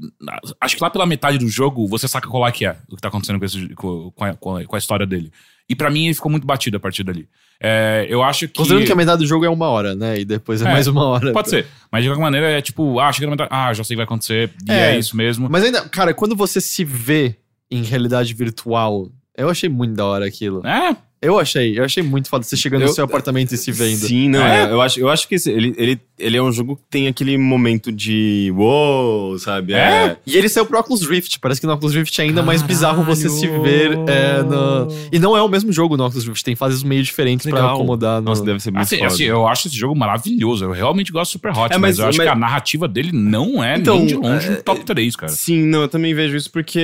Acho 0.61 0.77
que 0.77 0.81
lá 0.83 0.89
pela 0.89 1.05
metade 1.05 1.37
do 1.37 1.49
jogo 1.49 1.85
você 1.87 2.07
saca 2.07 2.29
qual 2.29 2.47
é 2.47 2.51
que 2.51 2.65
é 2.65 2.77
o 2.89 2.95
que 2.95 3.01
tá 3.01 3.09
acontecendo 3.09 3.37
com, 3.39 3.45
esse, 3.45 3.67
com, 3.75 4.09
com 4.11 4.23
a, 4.23 4.33
com 4.65 4.75
a- 4.75 4.77
história 4.77 5.05
dele. 5.05 5.31
E 5.67 5.75
pra 5.75 5.89
mim 5.89 6.05
ele 6.05 6.13
ficou 6.13 6.31
muito 6.31 6.47
batido 6.47 6.77
a 6.77 6.79
partir 6.79 7.03
dali. 7.03 7.27
É, 7.59 8.05
eu 8.07 8.23
acho 8.23 8.47
que. 8.47 8.53
Considerando 8.53 8.85
que 8.85 8.91
a 8.91 8.95
metade 8.95 9.19
do 9.21 9.27
jogo 9.27 9.43
é 9.43 9.49
uma 9.49 9.67
hora, 9.67 9.95
né? 9.95 10.19
E 10.19 10.23
depois 10.25 10.61
é, 10.61 10.65
É, 10.65 10.71
mais 10.71 10.87
uma 10.87 11.03
hora. 11.05 11.33
Pode 11.33 11.49
ser. 11.49 11.67
Mas 11.91 12.03
de 12.03 12.09
qualquer 12.09 12.21
maneira 12.21 12.49
é 12.51 12.61
tipo, 12.61 12.99
ah, 13.01 13.11
chega 13.11 13.25
na 13.27 13.31
metade. 13.31 13.49
Ah, 13.51 13.73
já 13.73 13.83
sei 13.83 13.95
o 13.95 13.95
que 13.95 13.97
vai 13.97 14.05
acontecer. 14.05 14.49
E 14.65 14.71
É. 14.71 14.95
é, 14.95 14.97
isso 14.99 15.17
mesmo. 15.17 15.49
Mas 15.49 15.63
ainda, 15.65 15.81
cara, 15.89 16.13
quando 16.13 16.35
você 16.37 16.61
se 16.61 16.85
vê 16.85 17.35
em 17.69 17.83
realidade 17.83 18.33
virtual, 18.33 19.09
eu 19.37 19.49
achei 19.49 19.67
muito 19.67 19.93
da 19.93 20.05
hora 20.05 20.25
aquilo. 20.25 20.65
É. 20.65 20.95
Eu 21.25 21.39
achei, 21.39 21.77
eu 21.79 21.83
achei 21.83 22.03
muito 22.03 22.29
foda 22.29 22.43
você 22.43 22.55
chegando 22.55 22.81
no 22.81 22.87
Eu- 22.87 22.93
seu 22.93 23.03
apartamento 23.05 23.51
e 23.53 23.57
se 23.57 23.71
vendo. 23.71 23.97
Sim, 24.07 24.29
não, 24.29 24.45
É? 24.45 24.63
é, 24.63 24.71
eu, 24.71 24.81
acho, 24.81 24.99
eu 24.99 25.09
acho 25.09 25.27
que 25.27 25.35
esse- 25.35 25.49
ele, 25.51 25.73
ele, 25.77 25.99
ele 26.19 26.37
é 26.37 26.41
um 26.41 26.51
jogo 26.51 26.75
que 26.75 26.83
tem 26.89 27.07
aquele 27.07 27.37
momento 27.37 27.91
de 27.91 28.51
uou, 28.55 29.37
sabe? 29.39 29.73
É? 29.73 30.17
E 30.25 30.37
ele 30.37 30.47
saiu 30.49 30.65
pro 30.65 30.79
Oculus 30.79 31.05
Rift. 31.07 31.39
Parece 31.39 31.59
que 31.61 31.67
no 31.67 31.73
Oculus 31.73 31.95
Rift 31.95 32.19
é 32.19 32.23
ainda 32.23 32.41
mais 32.43 32.61
bizarro 32.61 33.03
você 33.03 33.29
se 33.29 33.47
ver. 33.47 33.91
é, 34.07 34.41
no- 34.43 34.87
E 35.11 35.19
não 35.19 35.35
é 35.35 35.41
o 35.41 35.47
mesmo 35.47 35.71
jogo 35.71 35.95
no 35.97 36.05
Oculus 36.05 36.25
Rift, 36.27 36.43
tem 36.43 36.55
fases 36.55 36.83
meio 36.83 37.01
diferentes 37.03 37.45
pra 37.45 37.59
Legal. 37.59 37.75
acomodar. 37.75 38.21
No... 38.21 38.29
Nossa, 38.29 38.43
deve 38.43 38.59
ser 38.59 38.71
muito 38.71 38.83
Assim, 38.83 38.97
foda. 38.97 39.07
assim, 39.07 39.23
eu 39.23 39.47
acho 39.47 39.67
esse 39.67 39.77
jogo 39.77 39.95
maravilhoso. 39.95 40.65
Eu 40.65 40.71
realmente 40.71 41.11
gosto 41.11 41.31
Super 41.31 41.51
Hot, 41.51 41.73
É, 41.73 41.77
mas, 41.77 41.79
mas- 41.79 41.99
eu 41.99 42.07
acho 42.07 42.17
mas- 42.17 42.27
que 42.27 42.31
a 42.31 42.35
narrativa 42.35 42.87
dele 42.87 43.11
não 43.13 43.63
é 43.63 43.77
Então, 43.77 43.97
nem 43.97 44.07
de 44.07 44.15
longe 44.15 44.47
é, 44.47 44.51
um 44.51 44.55
top 44.61 44.83
3, 44.85 45.15
cara. 45.15 45.31
Sim, 45.31 45.65
não, 45.65 45.81
eu 45.81 45.87
também 45.87 46.13
vejo 46.13 46.35
isso 46.35 46.51
porque 46.51 46.79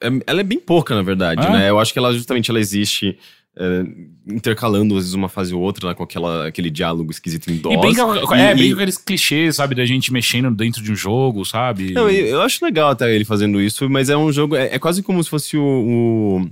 é- 0.00 0.10
ela 0.26 0.40
é 0.40 0.44
bem 0.44 0.58
pouca, 0.58 0.94
na 0.94 1.02
verdade, 1.02 1.46
É? 1.46 1.50
né? 1.50 1.70
Eu 1.70 1.78
acho 1.78 1.92
que 1.92 1.98
ela 1.98 2.12
justamente 2.12 2.50
ela 2.50 2.60
existe 2.60 3.16
é, 3.58 3.84
intercalando 4.26 4.94
às 4.96 5.02
vezes 5.02 5.14
uma 5.14 5.28
fase 5.28 5.54
ou 5.54 5.60
outra, 5.60 5.88
né, 5.88 5.94
com 5.94 6.02
aquela, 6.02 6.46
aquele 6.48 6.70
diálogo 6.70 7.10
esquisito 7.10 7.50
em 7.50 7.56
dose. 7.56 7.76
E 7.76 7.80
brinca, 7.80 8.04
com- 8.04 8.34
é, 8.34 8.54
E- 8.56 8.68
com 8.70 8.74
aqueles 8.76 8.96
clichês, 8.96 9.56
sabe, 9.56 9.74
da 9.74 9.84
gente 9.84 10.12
mexendo 10.12 10.50
dentro 10.50 10.82
de 10.82 10.90
um 10.92 10.96
jogo, 10.96 11.44
sabe? 11.44 11.92
Não, 11.92 12.08
eu, 12.08 12.40
acho 12.42 12.64
legal 12.64 12.90
até 12.90 13.14
ele 13.14 13.24
fazendo 13.24 13.60
isso, 13.60 13.88
mas 13.90 14.08
é 14.08 14.16
um 14.16 14.32
jogo. 14.32 14.56
É, 14.56 14.74
é 14.74 14.78
quase 14.78 15.02
como 15.02 15.22
se 15.22 15.28
fosse 15.30 15.56
o. 15.56 15.62
o- 15.62 16.50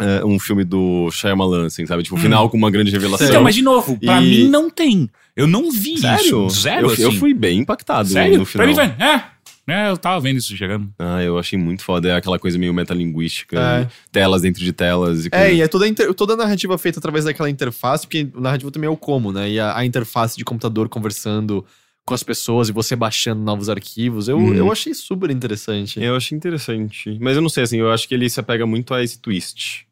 é, 0.00 0.24
um 0.24 0.38
filme 0.38 0.62
do 0.64 1.10
Shyamalan, 1.10 1.66
assim, 1.66 1.84
sabe? 1.84 2.04
Tipo, 2.04 2.14
o 2.14 2.18
final 2.20 2.48
com 2.48 2.56
uma 2.56 2.70
grande 2.70 2.90
revelação. 2.92 3.26
Então, 3.28 3.42
mas 3.42 3.54
de 3.56 3.62
novo, 3.62 3.98
pra 3.98 4.20
E- 4.22 4.44
mim 4.44 4.48
não 4.48 4.70
tem. 4.70 5.10
Eu 5.36 5.46
não 5.48 5.70
vi 5.72 5.98
Sério? 5.98 6.46
isso. 6.46 6.50
Zero, 6.62 6.86
eu, 6.86 6.92
assim. 6.92 7.02
eu 7.02 7.12
fui 7.12 7.34
bem 7.34 7.58
impactado 7.60 8.08
Sério? 8.08 8.38
no 8.38 8.46
Pra 8.46 8.64
final. 8.64 8.66
mim, 8.68 8.74
foi, 8.74 8.84
é, 9.06 9.24
é, 9.72 9.90
eu 9.90 9.96
tava 9.96 10.20
vendo 10.20 10.38
isso 10.38 10.56
chegando. 10.56 10.92
Ah, 10.98 11.22
eu 11.22 11.38
achei 11.38 11.58
muito 11.58 11.82
foda. 11.82 12.08
É 12.08 12.14
aquela 12.16 12.38
coisa 12.38 12.58
meio 12.58 12.72
metalinguística, 12.74 13.58
É. 13.60 13.82
e 13.82 14.10
telas 14.10 14.42
dentro 14.42 14.62
de 14.64 14.72
telas. 14.72 15.24
E 15.24 15.28
É, 15.28 15.30
coisa. 15.30 15.48
e 15.50 15.60
é 15.62 15.68
toda 15.68 15.84
a, 15.84 15.88
inter- 15.88 16.14
toda 16.14 16.34
a 16.34 16.36
narrativa 16.36 16.76
feita 16.78 16.98
através 16.98 17.24
daquela 17.24 17.50
interface, 17.50 18.06
porque 18.06 18.28
o 18.34 18.40
narrativo 18.40 18.70
também 18.70 18.88
é 18.88 18.90
o 18.90 18.96
como, 18.96 19.32
né? 19.32 19.50
E 19.50 19.60
a, 19.60 19.76
a 19.76 19.84
interface 19.84 20.36
de 20.36 20.44
computador 20.44 20.88
conversando 20.88 21.64
com 22.06 22.14
as 22.14 22.22
pessoas 22.22 22.70
e 22.70 22.72
você 22.72 22.96
baixando 22.96 23.42
novos 23.42 23.68
arquivos. 23.68 24.28
Eu, 24.28 24.38
Uhum. 24.38 24.54
eu 24.54 24.72
achei 24.72 24.94
super 24.94 25.30
interessante. 25.30 26.02
Eu 26.02 26.16
achei 26.16 26.34
interessante. 26.36 27.18
Mas 27.20 27.36
eu 27.36 27.42
não 27.42 27.50
sei, 27.50 27.64
assim, 27.64 27.78
eu 27.78 27.90
acho 27.92 28.08
que 28.08 28.14
ele 28.14 28.30
se 28.30 28.40
apega 28.40 28.64
muito 28.66 28.94
a 28.94 29.02
esse 29.02 29.18
twist. 29.20 29.86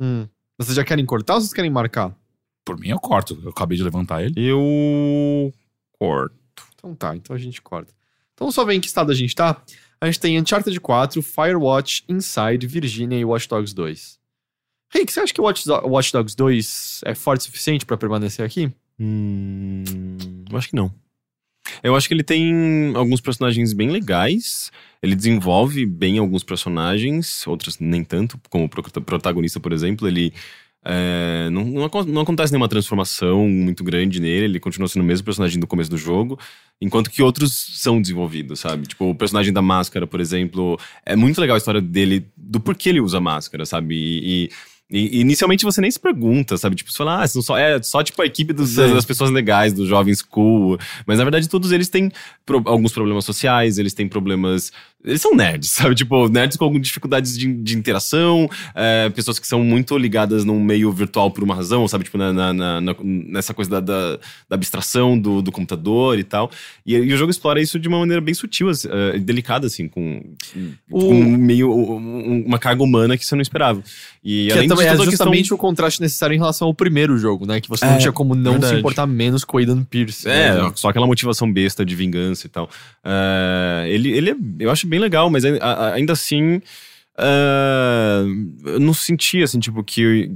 Hum. 0.00 0.26
Vocês 0.58 0.74
já 0.76 0.82
querem 0.84 1.06
cortar 1.06 1.34
ou 1.34 1.40
vocês 1.40 1.52
querem 1.52 1.70
marcar? 1.70 2.12
Por 2.64 2.76
mim, 2.78 2.88
eu 2.88 2.98
corto. 2.98 3.38
Eu 3.42 3.50
acabei 3.50 3.76
de 3.78 3.84
levantar 3.84 4.22
ele. 4.24 4.34
Eu. 4.36 5.52
corto. 5.98 6.34
Então 6.74 6.94
tá, 6.94 7.14
então 7.14 7.34
a 7.36 7.38
gente 7.38 7.60
corta. 7.62 7.92
Então 8.40 8.50
só 8.50 8.64
ver 8.64 8.72
em 8.74 8.80
que 8.80 8.86
estado 8.86 9.12
a 9.12 9.14
gente 9.14 9.34
tá. 9.34 9.62
A 10.00 10.06
gente 10.06 10.18
tem 10.18 10.40
Uncharted 10.40 10.80
4, 10.80 11.20
Firewatch, 11.22 12.04
Inside, 12.08 12.66
Virginia 12.66 13.18
e 13.18 13.24
Watch 13.24 13.46
Dogs 13.46 13.74
2. 13.74 14.18
Rick, 14.94 15.12
você 15.12 15.20
acha 15.20 15.34
que 15.34 15.40
Watch, 15.42 15.68
Watch 15.68 16.10
Dogs 16.12 16.34
2 16.34 17.00
é 17.04 17.14
forte 17.14 17.42
o 17.42 17.44
suficiente 17.44 17.84
pra 17.84 17.98
permanecer 17.98 18.44
aqui? 18.44 18.72
Hum, 18.98 19.84
eu 20.50 20.56
acho 20.56 20.68
que 20.70 20.74
não. 20.76 20.90
Eu 21.82 21.94
acho 21.94 22.08
que 22.08 22.14
ele 22.14 22.24
tem 22.24 22.94
alguns 22.96 23.20
personagens 23.20 23.72
bem 23.74 23.90
legais. 23.90 24.72
Ele 25.02 25.14
desenvolve 25.14 25.84
bem 25.86 26.18
alguns 26.18 26.42
personagens, 26.42 27.46
outros 27.46 27.78
nem 27.78 28.02
tanto, 28.02 28.40
como 28.48 28.64
o 28.64 28.68
pro- 28.68 28.82
protagonista, 29.02 29.60
por 29.60 29.72
exemplo. 29.72 30.08
Ele. 30.08 30.32
É, 30.84 31.50
não, 31.50 31.64
não, 31.64 31.90
não 32.06 32.22
acontece 32.22 32.52
nenhuma 32.52 32.68
transformação 32.68 33.46
muito 33.48 33.84
grande 33.84 34.18
nele, 34.20 34.46
ele 34.46 34.60
continua 34.60 34.88
sendo 34.88 35.02
o 35.02 35.06
mesmo 35.06 35.24
personagem 35.24 35.60
do 35.60 35.66
começo 35.66 35.90
do 35.90 35.98
jogo, 35.98 36.38
enquanto 36.80 37.10
que 37.10 37.22
outros 37.22 37.52
são 37.80 38.00
desenvolvidos, 38.00 38.60
sabe? 38.60 38.86
Tipo, 38.86 39.10
o 39.10 39.14
personagem 39.14 39.52
da 39.52 39.60
máscara, 39.60 40.06
por 40.06 40.20
exemplo, 40.20 40.78
é 41.04 41.14
muito 41.14 41.40
legal 41.40 41.54
a 41.54 41.58
história 41.58 41.80
dele, 41.80 42.26
do 42.36 42.58
porquê 42.60 42.88
ele 42.88 43.00
usa 43.00 43.20
máscara, 43.20 43.66
sabe? 43.66 43.94
E, 43.94 44.44
e- 44.44 44.50
e 44.90 45.20
inicialmente 45.20 45.64
você 45.64 45.80
nem 45.80 45.90
se 45.90 46.00
pergunta, 46.00 46.56
sabe? 46.58 46.74
Tipo, 46.76 46.90
você 46.90 46.98
fala, 46.98 47.22
ah, 47.22 47.28
só, 47.28 47.56
é 47.56 47.80
só 47.82 48.02
tipo 48.02 48.20
a 48.22 48.26
equipe 48.26 48.52
dos- 48.52 48.74
das 48.94 49.04
pessoas 49.04 49.30
legais, 49.30 49.72
do 49.72 49.86
jovem 49.86 50.14
school. 50.14 50.78
Mas 51.06 51.18
na 51.18 51.24
verdade 51.24 51.48
todos 51.48 51.70
eles 51.72 51.88
têm 51.88 52.10
pro- 52.44 52.62
alguns 52.66 52.92
problemas 52.92 53.24
sociais, 53.24 53.78
eles 53.78 53.94
têm 53.94 54.08
problemas. 54.08 54.72
Eles 55.02 55.22
são 55.22 55.34
nerds, 55.34 55.70
sabe? 55.88 55.94
Tipo, 55.94 56.28
nerds 56.28 56.56
com 56.58 56.64
algumas 56.64 56.86
dificuldades 56.86 57.38
de, 57.38 57.50
de 57.52 57.76
interação, 57.78 58.48
é, 58.74 59.08
pessoas 59.10 59.38
que 59.38 59.46
são 59.46 59.62
muito 59.64 59.96
ligadas 59.96 60.44
num 60.44 60.60
meio 60.62 60.90
virtual 60.92 61.30
por 61.30 61.42
uma 61.44 61.54
razão, 61.54 61.86
sabe? 61.88 62.04
Tipo, 62.04 62.18
na, 62.18 62.32
na- 62.32 62.80
na- 62.80 62.96
nessa 63.02 63.54
coisa 63.54 63.70
da, 63.70 63.80
da, 63.80 64.16
da 64.48 64.56
abstração 64.56 65.18
do, 65.18 65.40
do 65.40 65.50
computador 65.52 66.18
e 66.18 66.24
tal. 66.24 66.50
E, 66.84 66.94
e 66.96 67.14
o 67.14 67.16
jogo 67.16 67.30
explora 67.30 67.60
isso 67.62 67.78
de 67.78 67.88
uma 67.88 67.98
maneira 68.00 68.20
bem 68.20 68.34
sutil, 68.34 68.68
assim, 68.68 68.88
é, 68.90 69.18
delicada, 69.18 69.66
assim, 69.68 69.88
com, 69.88 70.22
O- 70.90 70.98
com 71.00 71.14
meio 71.14 71.72
um- 71.72 72.44
uma 72.46 72.58
carga 72.58 72.82
humana 72.82 73.16
que 73.16 73.24
você 73.24 73.34
não 73.34 73.42
esperava. 73.42 73.82
E 74.22 74.48
Que 74.48 74.52
é, 74.52 74.54
além 74.54 74.68
disso, 74.74 74.79
também, 74.84 74.94
é 74.94 74.96
toda 74.96 75.08
a 75.08 75.10
justamente 75.12 75.38
questão- 75.40 75.54
o 75.56 75.58
contraste 75.58 76.00
necessário 76.00 76.34
em 76.34 76.38
relação 76.38 76.68
ao 76.68 76.74
primeiro 76.74 77.16
jogo, 77.18 77.46
né? 77.46 77.60
Que 77.60 77.68
você 77.68 77.84
não 77.86 77.94
É, 77.94 77.98
tinha 77.98 78.12
como 78.12 78.34
não 78.34 78.52
se 78.54 78.58
verdade. 78.60 78.78
importar 78.80 79.06
menos 79.06 79.44
com 79.44 79.56
o 79.56 79.60
Aidan 79.60 79.82
Pierce. 79.84 80.28
É, 80.28 80.54
né? 80.54 80.72
só 80.74 80.88
aquela 80.88 81.06
motivação 81.06 81.52
besta 81.52 81.84
de 81.84 81.94
vingança 81.94 82.46
e 82.46 82.50
tal. 82.50 82.68
É, 83.04 83.86
ele, 83.88 84.10
ele 84.12 84.30
é- 84.30 84.36
eu 84.60 84.70
acho 84.70 84.86
bem 84.86 84.98
legal, 85.00 85.28
mas 85.30 85.44
ainda 85.94 86.12
assim. 86.12 86.60
é, 87.18 88.22
eu 88.64 88.80
não 88.80 88.94
senti, 88.94 89.42
assim, 89.42 89.58
tipo, 89.58 89.82
que. 89.84 90.32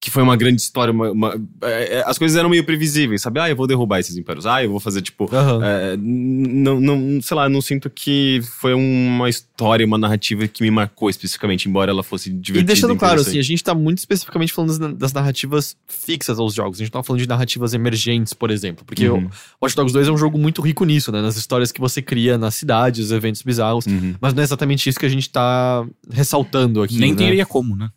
Que 0.00 0.12
foi 0.12 0.22
uma 0.22 0.36
grande 0.36 0.62
história. 0.62 0.92
uma- 0.92 1.10
uma- 1.10 1.34
é, 1.62 1.96
é, 1.98 2.04
as 2.06 2.16
coisas 2.16 2.36
eram 2.36 2.48
meio 2.48 2.62
previsíveis, 2.62 3.20
sabe? 3.20 3.40
Ah, 3.40 3.50
eu 3.50 3.56
vou 3.56 3.66
derrubar 3.66 3.98
esses 3.98 4.16
impérios. 4.16 4.46
Ah, 4.46 4.62
eu 4.62 4.70
vou 4.70 4.78
fazer, 4.78 5.02
tipo. 5.02 5.28
Aham. 5.34 5.60
é, 5.64 5.96
não, 5.96 6.80
não, 6.80 7.20
sei 7.20 7.36
lá, 7.36 7.48
não 7.48 7.60
sinto 7.60 7.90
que 7.90 8.40
foi 8.60 8.74
uma 8.74 9.28
história, 9.28 9.84
uma 9.84 9.98
narrativa 9.98 10.46
que 10.46 10.62
me 10.62 10.70
marcou 10.70 11.10
especificamente, 11.10 11.68
embora 11.68 11.90
ela 11.90 12.04
fosse 12.04 12.30
divertida. 12.30 12.60
E 12.60 12.62
deixando 12.62 12.94
claro, 12.96 13.20
assim, 13.20 13.40
a 13.40 13.42
gente 13.42 13.62
tá 13.64 13.74
muito 13.74 13.98
especificamente 13.98 14.52
falando 14.52 14.78
das, 14.78 14.94
das 14.94 15.12
narrativas 15.12 15.76
fixas 15.88 16.38
aos 16.38 16.54
jogos. 16.54 16.78
A 16.80 16.84
gente 16.84 16.94
não 16.94 17.00
tá 17.02 17.04
falando 17.06 17.20
de 17.22 17.28
narrativas 17.28 17.74
emergentes, 17.74 18.32
por 18.32 18.52
exemplo. 18.52 18.84
Porque 18.84 19.08
Uhum. 19.08 19.24
o 19.26 19.64
Watch 19.64 19.74
Dogs 19.74 19.92
2 19.92 20.06
é 20.06 20.12
um 20.12 20.16
jogo 20.16 20.38
muito 20.38 20.62
rico 20.62 20.84
nisso, 20.84 21.10
né? 21.10 21.20
Nas 21.20 21.36
histórias 21.36 21.72
que 21.72 21.80
você 21.80 22.00
cria 22.00 22.38
nas 22.38 22.54
cidades, 22.54 23.10
eventos 23.10 23.42
bizarros. 23.42 23.84
Uhum. 23.86 24.14
Mas 24.20 24.32
não 24.32 24.42
é 24.42 24.44
exatamente 24.44 24.88
isso 24.88 24.98
que 25.00 25.06
a 25.06 25.10
gente 25.10 25.28
tá 25.28 25.84
ressaltando 26.08 26.82
aqui. 26.84 26.96
Nem 26.98 27.10
né? 27.10 27.18
teria 27.18 27.44
como, 27.44 27.74
né? 27.74 27.90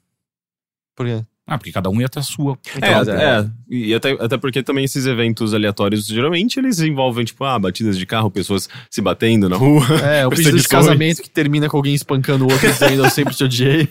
Por 0.95 1.05
quê? 1.05 1.23
Ah, 1.51 1.57
porque 1.57 1.73
cada 1.73 1.89
um 1.89 1.99
ia 1.99 2.07
ter 2.07 2.19
a 2.19 2.23
sua. 2.23 2.57
É, 2.81 3.01
Então, 3.01 3.13
é, 3.13 3.49
e 3.69 3.93
até, 3.93 4.11
até 4.11 4.37
porque 4.37 4.63
também 4.63 4.85
esses 4.85 5.05
eventos 5.05 5.53
aleatórios, 5.53 6.05
geralmente 6.05 6.57
eles 6.57 6.79
envolvem, 6.79 7.25
tipo, 7.25 7.43
ah, 7.43 7.59
batidas 7.59 7.97
de 7.97 8.05
carro, 8.05 8.31
pessoas 8.31 8.69
se 8.89 9.01
batendo 9.01 9.49
na 9.49 9.57
rua. 9.57 9.85
É, 10.01 10.23
o 10.25 10.29
pedido 10.29 10.57
de 10.57 10.65
casamento 10.65 11.21
que 11.21 11.29
termina 11.29 11.67
com 11.67 11.75
alguém 11.75 11.93
espancando 11.93 12.47
o 12.47 12.49
outro 12.49 12.71
dizendo 12.71 13.03
eu 13.03 13.09
sempre 13.09 13.35
te 13.35 13.43
odiei. 13.43 13.89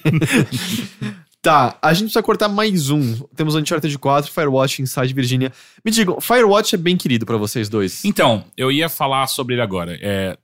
tá, 1.42 1.76
a 1.82 1.92
gente 1.92 2.04
precisa 2.04 2.22
cortar 2.22 2.48
mais 2.48 2.88
um. 2.88 3.16
Temos 3.36 3.54
Uncharted 3.54 3.98
4, 3.98 4.32
Firewatch, 4.32 4.80
Inside 4.80 5.12
Virginia. 5.12 5.52
Me 5.84 5.90
digam, 5.90 6.18
Firewatch 6.18 6.74
é 6.74 6.78
bem 6.78 6.96
querido 6.96 7.26
pra 7.26 7.36
vocês 7.36 7.68
dois. 7.68 8.02
Então, 8.06 8.42
eu 8.56 8.72
ia 8.72 8.88
falar 8.88 9.26
sobre 9.26 9.54
ele 9.54 9.61
agora. 9.61 9.98
É, 10.00 10.34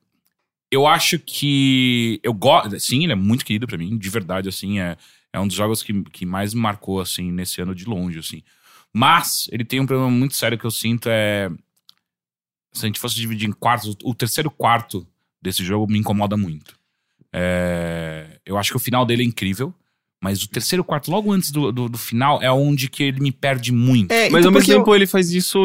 eu 0.70 0.86
acho 0.86 1.18
que. 1.18 2.20
Eu 2.22 2.34
gosto. 2.34 2.78
Sim, 2.78 3.04
ele 3.04 3.12
é 3.12 3.16
muito 3.16 3.42
querido 3.42 3.66
pra 3.66 3.78
mim, 3.78 3.96
de 3.96 4.10
verdade, 4.10 4.50
assim. 4.50 4.80
É, 4.80 4.98
é 5.36 5.40
um 5.40 5.46
dos 5.46 5.56
jogos 5.56 5.82
que, 5.82 6.02
que 6.04 6.24
mais 6.24 6.54
me 6.54 6.60
marcou, 6.62 6.98
assim, 6.98 7.30
nesse 7.30 7.60
ano 7.60 7.74
de 7.74 7.84
longe, 7.84 8.18
assim. 8.18 8.42
Mas 8.90 9.46
ele 9.52 9.66
tem 9.66 9.78
um 9.78 9.86
problema 9.86 10.10
muito 10.10 10.34
sério 10.34 10.58
que 10.58 10.64
eu 10.64 10.70
sinto 10.70 11.10
é. 11.10 11.50
Se 12.72 12.84
a 12.84 12.86
gente 12.86 12.98
fosse 12.98 13.16
dividir 13.16 13.46
em 13.46 13.52
quartos, 13.52 13.94
o 14.02 14.14
terceiro 14.14 14.50
quarto 14.50 15.06
desse 15.40 15.62
jogo 15.62 15.92
me 15.92 15.98
incomoda 15.98 16.38
muito. 16.38 16.78
É, 17.30 18.40
eu 18.46 18.56
acho 18.56 18.70
que 18.70 18.76
o 18.78 18.80
final 18.80 19.04
dele 19.04 19.22
é 19.22 19.26
incrível. 19.26 19.74
Mas 20.22 20.42
o 20.42 20.48
terceiro 20.48 20.82
quarto, 20.82 21.10
logo 21.10 21.30
antes 21.30 21.50
do, 21.50 21.70
do, 21.70 21.90
do 21.90 21.98
final, 21.98 22.42
é 22.42 22.50
onde 22.50 22.88
que 22.88 23.02
ele 23.02 23.20
me 23.20 23.30
perde 23.30 23.70
muito. 23.70 24.10
É, 24.10 24.30
Mas 24.30 24.40
então 24.40 24.48
ao 24.48 24.52
mesmo 24.52 24.52
porque 24.54 24.72
tempo 24.72 24.94
ele 24.94 25.06
faz 25.06 25.30
isso 25.30 25.58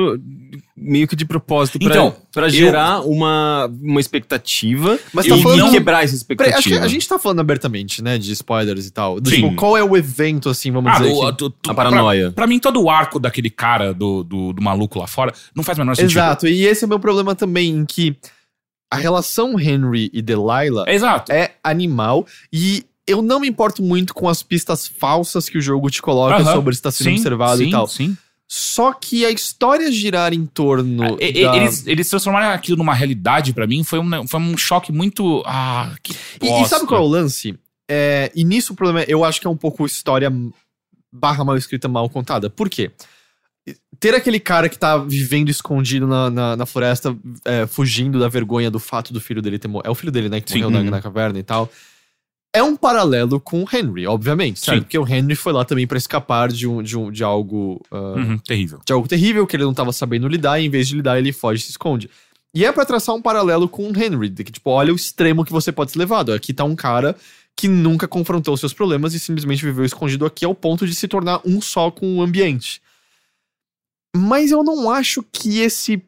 meio 0.75 1.07
que 1.07 1.15
de 1.15 1.25
propósito 1.25 1.79
pra, 1.79 1.87
Então, 1.87 2.15
pra 2.33 2.49
gerar 2.49 2.99
uma, 3.07 3.71
uma 3.81 3.99
expectativa 4.01 4.99
Mas 5.13 5.25
e 5.25 5.29
tá 5.29 5.35
não 5.37 5.41
falando- 5.43 5.71
quebrar 5.71 6.03
essa 6.03 6.13
expectativa. 6.13 6.57
acho 6.57 6.67
que 6.69 6.75
a 6.77 6.87
gente 6.87 7.07
tá 7.07 7.17
falando 7.17 7.39
abertamente, 7.39 8.03
né, 8.03 8.17
de 8.17 8.29
spoilers 8.33 8.85
e 8.85 8.91
tal. 8.91 9.21
Do, 9.21 9.31
tipo, 9.31 9.55
qual 9.55 9.77
é 9.77 9.83
o 9.83 9.95
evento, 9.95 10.49
assim, 10.49 10.69
vamos 10.69 10.91
Ah, 10.91 10.97
dizer 10.99 11.13
o- 11.13 11.31
que... 11.31 11.37
tu- 11.37 11.49
tu- 11.49 11.71
A 11.71 11.73
paranoia. 11.73 12.25
Pra, 12.25 12.33
pra 12.33 12.47
mim, 12.47 12.59
todo 12.59 12.81
o 12.83 12.89
arco 12.89 13.19
daquele 13.19 13.49
cara, 13.49 13.93
do, 13.93 14.21
do, 14.23 14.51
do 14.51 14.61
maluco 14.61 14.99
lá 14.99 15.07
fora, 15.07 15.33
não 15.55 15.63
faz 15.63 15.77
o 15.77 15.81
menor 15.81 15.95
sentido. 15.95 16.11
Exato, 16.11 16.45
e 16.47 16.65
esse 16.65 16.83
é 16.83 16.85
o 16.87 16.89
meu 16.89 16.99
problema 16.99 17.33
também, 17.35 17.69
em 17.69 17.85
que 17.85 18.17
a 18.91 18.97
relação 18.97 19.57
Henry 19.57 20.09
e 20.11 20.21
Delilah 20.21 20.65
É 20.87 20.93
exato. 20.93 21.31
é 21.31 21.51
animal 21.63 22.25
e 22.51 22.83
eu 23.07 23.21
não 23.21 23.39
me 23.39 23.47
importo 23.47 23.81
muito 23.81 24.13
com 24.13 24.27
as 24.29 24.43
pistas 24.43 24.87
falsas 24.87 25.49
que 25.49 25.57
o 25.57 25.61
jogo 25.61 25.89
te 25.89 26.01
coloca 26.01 26.43
sobre 26.45 26.73
se 26.73 26.79
está 26.79 26.91
sendo 26.91 27.05
Sim, 27.09 27.15
observado 27.15 27.57
sim, 27.57 27.67
e 27.67 27.71
tal. 27.71 27.87
Sim. 27.87 28.17
Só 28.47 28.91
que 28.93 29.25
a 29.25 29.31
história 29.31 29.89
girar 29.91 30.33
em 30.33 30.45
torno 30.45 31.17
E- 31.21 31.39
e- 31.39 31.43
da... 31.45 31.55
Eles, 31.55 31.87
eles 31.87 32.09
transformaram 32.09 32.53
aquilo 32.53 32.77
numa 32.77 32.93
realidade 32.93 33.53
pra 33.53 33.65
mim, 33.65 33.83
foi 33.83 33.97
um, 33.99 34.27
foi 34.27 34.39
um 34.41 34.57
choque 34.57 34.91
muito. 34.91 35.41
Ah, 35.45 35.95
que 36.03 36.13
E, 36.41 36.61
e 36.61 36.65
sabe 36.65 36.85
qual 36.85 37.01
é 37.01 37.03
o 37.03 37.07
lance? 37.07 37.57
É, 37.89 38.29
e 38.35 38.43
nisso 38.43 38.73
o 38.73 38.75
problema, 38.75 39.01
é- 39.01 39.05
eu 39.07 39.23
acho 39.23 39.39
que 39.39 39.47
é 39.47 39.49
um 39.49 39.55
pouco 39.57 39.85
história 39.85 40.31
barra 41.11 41.43
mal 41.45 41.55
escrita, 41.57 41.87
mal 41.87 42.09
contada. 42.09 42.49
Por 42.49 42.69
quê? 42.69 42.91
Ter 43.99 44.15
aquele 44.15 44.39
cara 44.39 44.67
que 44.67 44.77
tá 44.77 44.97
vivendo 44.97 45.49
escondido 45.49 46.07
na, 46.07 46.29
na, 46.29 46.57
na 46.57 46.65
floresta, 46.65 47.15
é, 47.45 47.67
fugindo 47.67 48.19
da 48.19 48.27
vergonha 48.27 48.71
do 48.71 48.79
fato 48.79 49.13
do 49.13 49.21
filho 49.21 49.41
dele 49.41 49.59
ter 49.59 49.67
morrido. 49.67 49.87
É 49.87 49.91
o 49.91 49.95
filho 49.95 50.11
dele, 50.11 50.27
né? 50.29 50.41
Que 50.41 50.51
Sim. 50.51 50.63
morreu 50.63 50.71
na, 50.71 50.79
Uhum. 50.79 50.89
na 50.89 51.01
caverna 51.01 51.37
e 51.39 51.43
tal. 51.43 51.71
É 52.53 52.61
um 52.61 52.75
paralelo 52.75 53.39
com 53.39 53.63
o 53.63 53.67
Henry, 53.73 54.05
obviamente, 54.05 54.59
certo? 54.59 54.77
Sim. 54.79 54.81
Porque 54.83 54.97
o 54.97 55.07
Henry 55.07 55.35
foi 55.35 55.53
lá 55.53 55.63
também 55.63 55.87
pra 55.87 55.97
escapar 55.97 56.49
de, 56.51 56.67
um, 56.67 56.83
de, 56.83 56.97
um, 56.97 57.09
de 57.09 57.23
algo. 57.23 57.81
ah, 57.89 58.13
Uhum, 58.17 58.37
terrível. 58.39 58.79
de 58.85 58.91
algo 58.91 59.07
terrível 59.07 59.47
que 59.47 59.55
ele 59.55 59.63
não 59.63 59.73
tava 59.73 59.93
sabendo 59.93 60.27
lidar, 60.27 60.59
e 60.59 60.65
em 60.65 60.69
vez 60.69 60.87
de 60.87 60.95
lidar, 60.95 61.17
ele 61.17 61.31
foge 61.31 61.61
e 61.61 61.65
se 61.65 61.71
esconde. 61.71 62.09
E 62.53 62.65
é 62.65 62.71
pra 62.73 62.85
traçar 62.85 63.15
um 63.15 63.21
paralelo 63.21 63.69
com 63.69 63.89
o 63.89 63.97
Henry, 63.97 64.27
de 64.27 64.43
que, 64.43 64.51
tipo, 64.51 64.69
olha 64.69 64.91
o 64.91 64.95
extremo 64.97 65.45
que 65.45 65.51
você 65.53 65.71
pode 65.71 65.91
ser 65.91 65.99
levado. 65.99 66.33
Aqui 66.33 66.53
tá 66.53 66.65
um 66.65 66.75
cara 66.75 67.15
que 67.55 67.69
nunca 67.69 68.05
confrontou 68.07 68.57
seus 68.57 68.73
problemas 68.73 69.13
e 69.13 69.19
simplesmente 69.19 69.63
viveu 69.63 69.85
escondido 69.85 70.25
aqui 70.25 70.43
ao 70.43 70.53
ponto 70.53 70.85
de 70.85 70.93
se 70.93 71.07
tornar 71.07 71.39
um 71.45 71.61
só 71.61 71.89
com 71.89 72.17
o 72.17 72.21
ambiente. 72.21 72.81
Mas 74.13 74.51
eu 74.51 74.61
não 74.63 74.89
acho 74.91 75.23
que 75.31 75.59
esse. 75.59 76.03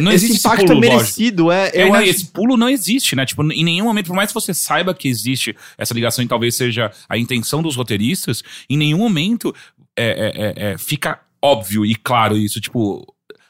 Não 0.00 0.12
esse 0.12 0.24
existe 0.26 0.38
esse 0.38 0.46
impacto 0.46 0.66
pulo, 0.66 0.84
é 0.84 0.88
merecido, 0.88 1.52
é. 1.52 1.70
É, 1.74 1.84
não, 1.86 1.94
acho... 1.94 2.08
Esse 2.08 2.26
pulo 2.26 2.56
não 2.56 2.68
existe, 2.68 3.14
né? 3.16 3.26
Tipo, 3.26 3.42
em 3.52 3.64
nenhum 3.64 3.84
momento, 3.84 4.06
por 4.06 4.16
mais 4.16 4.28
que 4.28 4.34
você 4.34 4.54
saiba 4.54 4.94
que 4.94 5.08
existe 5.08 5.56
essa 5.76 5.92
ligação 5.92 6.24
e 6.24 6.28
talvez 6.28 6.54
seja 6.54 6.90
a 7.08 7.18
intenção 7.18 7.62
dos 7.62 7.76
roteiristas, 7.76 8.42
em 8.68 8.76
nenhum 8.76 8.98
momento 8.98 9.54
é, 9.96 10.04
é, 10.56 10.66
é, 10.68 10.72
é, 10.72 10.78
fica 10.78 11.20
óbvio 11.40 11.84
e 11.84 11.94
claro 11.94 12.36
isso. 12.36 12.60
Tipo, 12.60 13.06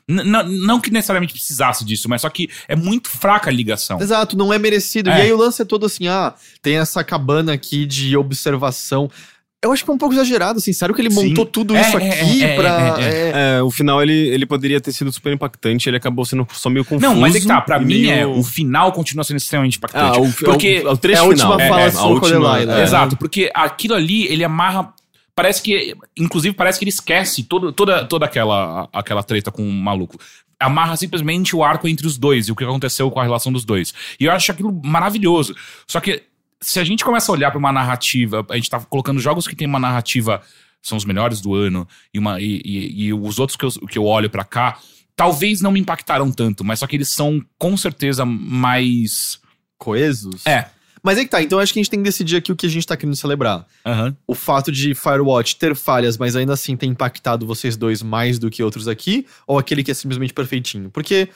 n- 0.08 0.22
n- 0.22 0.66
não 0.66 0.80
que 0.80 0.90
necessariamente 0.90 1.32
precisasse 1.32 1.84
disso, 1.84 2.08
mas 2.08 2.22
só 2.22 2.28
que 2.28 2.48
é 2.66 2.74
muito 2.74 3.08
fraca 3.08 3.50
a 3.50 3.52
ligação. 3.52 4.00
Exato, 4.00 4.36
não 4.36 4.52
é 4.52 4.58
merecido. 4.58 5.10
É. 5.10 5.18
E 5.18 5.22
aí 5.22 5.32
o 5.32 5.36
lance 5.36 5.62
é 5.62 5.64
todo 5.64 5.86
assim, 5.86 6.08
ah, 6.08 6.34
tem 6.60 6.76
essa 6.76 7.04
cabana 7.04 7.52
aqui 7.52 7.86
de 7.86 8.16
observação. 8.16 9.10
Eu 9.64 9.72
acho 9.72 9.84
que 9.84 9.90
é 9.90 9.94
um 9.94 9.98
pouco 9.98 10.14
exagerado, 10.14 10.58
assim. 10.58 10.72
Sério 10.72 10.92
que 10.94 11.00
ele 11.00 11.10
Sim. 11.10 11.28
montou 11.28 11.46
tudo 11.46 11.76
É, 11.76 11.80
isso 11.80 11.96
é, 11.98 12.20
aqui 12.20 12.42
é, 12.42 12.56
pra. 12.56 12.96
é, 12.98 13.02
é. 13.04 13.08
é, 13.08 13.56
É, 13.58 13.62
o 13.62 13.70
final 13.70 14.02
ele, 14.02 14.12
ele 14.12 14.44
poderia 14.44 14.80
ter 14.80 14.90
sido 14.92 15.12
super 15.12 15.32
impactante, 15.32 15.88
ele 15.88 15.96
acabou 15.96 16.24
sendo 16.24 16.46
só 16.52 16.68
meio 16.68 16.84
confuso. 16.84 17.06
Não, 17.14 17.20
mas 17.20 17.36
é 17.36 17.40
que 17.40 17.46
tá, 17.46 17.60
pra 17.60 17.78
mim 17.78 18.06
é, 18.08 18.16
meio- 18.26 18.38
o 18.38 18.42
final 18.42 18.90
continua 18.92 19.22
sendo 19.22 19.36
extremamente 19.36 19.76
impactante. 19.78 20.18
Ah, 20.18 20.20
o, 20.20 20.32
porque 20.32 20.82
é 20.82 20.84
o, 20.84 20.88
é 20.88 20.92
o 20.92 20.96
trecho 20.96 21.18
é 21.20 21.24
a 21.24 21.28
última 21.28 21.52
final. 21.56 21.68
fala 21.68 21.80
é, 21.82 21.90
sua 21.92 22.20
com 22.20 22.26
a 22.26 22.28
Delilah. 22.28 22.80
é. 22.80 22.82
Exato, 22.82 23.16
porque 23.16 23.50
aquilo 23.54 23.94
ali, 23.94 24.26
ele 24.26 24.42
amarra. 24.42 24.92
Parece 25.34 25.62
que. 25.62 25.94
Inclusive, 26.18 26.54
parece 26.54 26.78
que 26.78 26.84
ele 26.84 26.90
esquece 26.90 27.42
todo, 27.44 27.72
toda, 27.72 28.04
toda 28.04 28.26
aquela, 28.26 28.88
aquela 28.92 29.22
treta 29.22 29.50
com 29.52 29.62
o 29.66 29.72
maluco. 29.72 30.18
Amarra 30.60 30.96
simplesmente 30.96 31.56
o 31.56 31.64
arco 31.64 31.88
entre 31.88 32.06
os 32.06 32.18
dois 32.18 32.48
e 32.48 32.52
o 32.52 32.54
que 32.56 32.62
aconteceu 32.64 33.10
com 33.10 33.18
a 33.18 33.22
relação 33.22 33.50
dos 33.52 33.64
dois. 33.64 33.94
E 34.20 34.24
eu 34.26 34.32
acho 34.32 34.52
aquilo 34.52 34.72
maravilhoso. 34.84 35.54
Só 35.88 36.00
que 36.00 36.22
se 36.62 36.80
a 36.80 36.84
gente 36.84 37.04
começa 37.04 37.30
a 37.30 37.34
olhar 37.34 37.50
pra 37.50 37.58
uma 37.58 37.72
narrativa, 37.72 38.46
a 38.48 38.56
gente 38.56 38.70
tá 38.70 38.80
colocando 38.80 39.20
jogos 39.20 39.46
que 39.46 39.54
tem 39.54 39.66
uma 39.66 39.78
narrativa, 39.78 40.40
são 40.80 40.96
os 40.96 41.04
melhores 41.04 41.40
do 41.42 41.54
ano, 41.54 41.86
e, 42.14 42.18
uma, 42.18 42.40
e, 42.40 42.62
e- 42.64 43.04
e 43.06 43.12
os 43.12 43.38
outros 43.38 43.56
que 43.56 43.64
eu, 43.66 43.70
que 43.88 43.98
eu 43.98 44.04
olho 44.06 44.30
pra 44.30 44.44
cá, 44.44 44.78
talvez 45.14 45.60
não 45.60 45.70
me 45.72 45.78
impactaram 45.80 46.32
tanto, 46.32 46.64
mas 46.64 46.78
só 46.78 46.86
que 46.86 46.96
eles 46.96 47.08
são 47.10 47.44
com 47.58 47.76
certeza 47.76 48.24
mais. 48.24 49.38
coesos. 49.78 50.46
É. 50.46 50.66
Mas 51.02 51.18
é 51.18 51.24
que 51.24 51.30
tá, 51.30 51.42
então 51.42 51.58
acho 51.58 51.72
que 51.72 51.80
a 51.80 51.82
gente 51.82 51.90
tem 51.90 51.98
que 51.98 52.04
decidir 52.04 52.36
aqui 52.36 52.52
o 52.52 52.56
que 52.56 52.64
a 52.66 52.68
gente 52.68 52.86
tá 52.86 52.96
querendo 52.96 53.16
celebrar. 53.16 53.66
Aham. 53.84 54.16
O 54.24 54.34
fato 54.36 54.70
de 54.70 54.94
Firewatch 54.94 55.56
ter 55.56 55.74
falhas, 55.74 56.16
mas 56.16 56.36
ainda 56.36 56.52
assim 56.52 56.76
ter 56.76 56.86
impactado 56.86 57.44
vocês 57.44 57.76
dois 57.76 58.00
mais 58.00 58.38
do 58.38 58.48
que 58.48 58.62
outros 58.62 58.86
aqui, 58.86 59.26
ou 59.44 59.58
aquele 59.58 59.82
que 59.82 59.90
é 59.90 59.94
simplesmente 59.94 60.32
perfeitinho? 60.32 60.88
Porque 60.90 61.28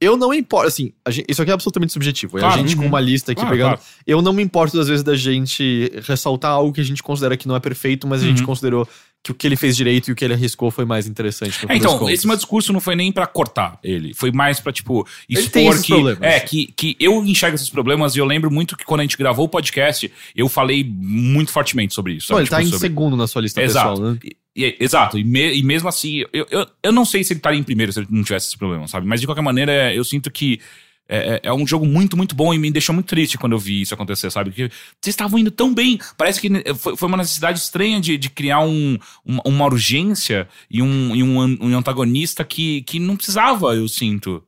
eu 0.00 0.16
não 0.16 0.32
importo, 0.34 0.68
assim, 0.68 0.92
gente- 1.08 1.26
isso 1.28 1.40
aqui 1.42 1.50
é 1.50 1.54
absolutamente 1.54 1.92
subjetivo. 1.92 2.38
É 2.38 2.40
Claro, 2.40 2.54
a 2.54 2.58
gente 2.58 2.74
uhum. 2.76 2.82
com 2.82 2.88
uma 2.88 3.00
lista 3.00 3.32
aqui 3.32 3.40
Claro, 3.40 3.54
pegando. 3.56 3.68
claro. 3.76 3.82
Eu 4.06 4.22
não 4.22 4.32
me 4.32 4.42
importo, 4.42 4.78
às 4.80 4.88
vezes, 4.88 5.02
da 5.02 5.16
gente 5.16 5.90
ressaltar 6.06 6.50
algo 6.52 6.72
que 6.72 6.80
a 6.80 6.84
gente 6.84 7.02
considera 7.02 7.36
que 7.36 7.48
não 7.48 7.56
é 7.56 7.60
perfeito, 7.60 8.06
mas 8.06 8.22
a 8.22 8.26
gente 8.26 8.40
Uhum. 8.40 8.46
considerou 8.46 8.88
que 9.22 9.32
o 9.32 9.34
que 9.34 9.44
ele 9.44 9.56
fez 9.56 9.76
direito 9.76 10.08
e 10.08 10.12
o 10.12 10.14
que 10.14 10.24
ele 10.24 10.34
arriscou 10.34 10.70
foi 10.70 10.84
mais 10.84 11.08
interessante. 11.08 11.58
É, 11.68 11.74
então, 11.76 12.08
esse 12.08 12.24
meu 12.28 12.36
discurso 12.36 12.72
não 12.72 12.78
foi 12.78 12.94
nem 12.94 13.10
pra 13.10 13.26
cortar 13.26 13.76
ele. 13.82 14.14
Foi 14.14 14.30
mais 14.30 14.60
pra, 14.60 14.70
tipo, 14.72 15.04
expor 15.28 15.80
que. 15.82 15.88
problemas. 15.88 16.22
É, 16.22 16.38
que, 16.38 16.66
que 16.76 16.96
eu 17.00 17.24
enxergo 17.24 17.56
esses 17.56 17.68
problemas 17.68 18.14
e 18.14 18.20
eu 18.20 18.24
lembro 18.24 18.52
muito 18.52 18.76
que 18.76 18.84
quando 18.84 19.00
a 19.00 19.02
gente 19.02 19.16
gravou 19.16 19.46
o 19.46 19.48
podcast, 19.48 20.12
eu 20.36 20.48
falei 20.48 20.84
muito 20.88 21.50
fortemente 21.50 21.92
sobre 21.92 22.12
isso. 22.12 22.28
Sabe? 22.28 22.42
ele 22.42 22.48
tá 22.48 22.58
Tipo, 22.58 22.68
em 22.68 22.70
sobre- 22.72 22.88
segundo 22.88 23.16
na 23.16 23.26
sua 23.26 23.42
lista 23.42 23.60
Exato. 23.60 23.90
pessoal, 24.00 24.12
né? 24.12 24.18
E- 24.56 24.64
e- 24.64 24.76
exato. 24.80 25.18
E, 25.18 25.24
me- 25.24 25.54
e 25.54 25.62
mesmo 25.62 25.88
assim, 25.88 26.24
eu, 26.32 26.46
eu, 26.50 26.66
eu 26.82 26.92
não 26.92 27.04
sei 27.04 27.22
se 27.22 27.32
ele 27.32 27.38
estaria 27.38 27.60
em 27.60 27.62
primeiro 27.64 27.92
se 27.92 28.00
ele 28.00 28.08
não 28.10 28.22
tivesse 28.24 28.48
esse 28.48 28.56
problema, 28.58 28.88
sabe? 28.88 29.06
Mas 29.06 29.20
de 29.20 29.26
qualquer 29.26 29.42
maneira, 29.42 29.70
é, 29.72 29.96
eu 29.98 30.02
sinto 30.04 30.30
que. 30.30 30.60
É, 31.08 31.34
é- 31.34 31.40
é 31.44 31.52
um 31.54 31.64
jogo 31.64 31.86
muito, 31.86 32.16
muito 32.16 32.34
bom 32.34 32.52
e 32.52 32.58
me 32.58 32.68
deixou 32.68 32.92
muito 32.92 33.06
triste 33.06 33.38
quando 33.38 33.52
eu 33.52 33.60
vi 33.60 33.80
isso 33.82 33.94
acontecer, 33.94 34.28
sabe? 34.28 34.50
Porque 34.50 34.64
vocês 35.00 35.12
estavam 35.14 35.38
indo 35.38 35.52
tão 35.52 35.72
bem. 35.72 36.00
Parece 36.18 36.40
que 36.40 36.48
foi, 36.74 36.96
foi 36.96 37.06
uma 37.08 37.16
necessidade 37.18 37.60
estranha 37.60 38.00
de, 38.00 38.18
de 38.18 38.28
criar 38.28 38.58
um, 38.58 38.98
uma, 39.24 39.40
uma 39.44 39.64
urgência 39.66 40.48
e, 40.68 40.82
um, 40.82 41.14
e 41.14 41.22
um, 41.22 41.38
um 41.60 41.78
antagonista 41.78 42.44
que, 42.44 42.82
que 42.82 42.98
não 42.98 43.14
precisava, 43.16 43.76
eu 43.76 43.86
sinto. 43.86 44.42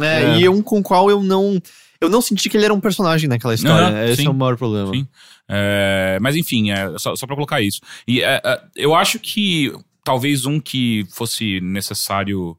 É, 0.00 0.22
É. 0.34 0.40
e 0.40 0.48
um 0.48 0.60
com 0.62 0.80
o 0.80 0.82
qual 0.82 1.08
eu 1.08 1.22
não. 1.22 1.62
Eu 2.00 2.08
não 2.08 2.22
senti 2.22 2.48
que 2.48 2.56
ele 2.56 2.64
era 2.64 2.72
um 2.74 2.80
personagem 2.80 3.28
naquela 3.28 3.54
história. 3.54 3.88
Aham, 3.88 4.04
Esse 4.06 4.22
sim. 4.22 4.26
é 4.26 4.30
o 4.30 4.34
maior 4.34 4.56
problema. 4.56 4.90
Sim. 4.92 5.06
É, 5.48 6.18
mas 6.20 6.34
enfim, 6.36 6.70
é, 6.70 6.96
só, 6.98 7.14
só 7.14 7.26
pra 7.26 7.34
colocar 7.36 7.60
isso. 7.60 7.80
E 8.08 8.22
é, 8.22 8.40
é, 8.44 8.62
eu 8.76 8.94
acho 8.94 9.18
que 9.18 9.72
talvez 10.04 10.46
um 10.46 10.58
que 10.58 11.04
fosse 11.10 11.60
necessário 11.60 12.56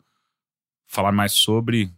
falar 0.87 1.11
mais 1.11 1.31
sobre. 1.33 1.89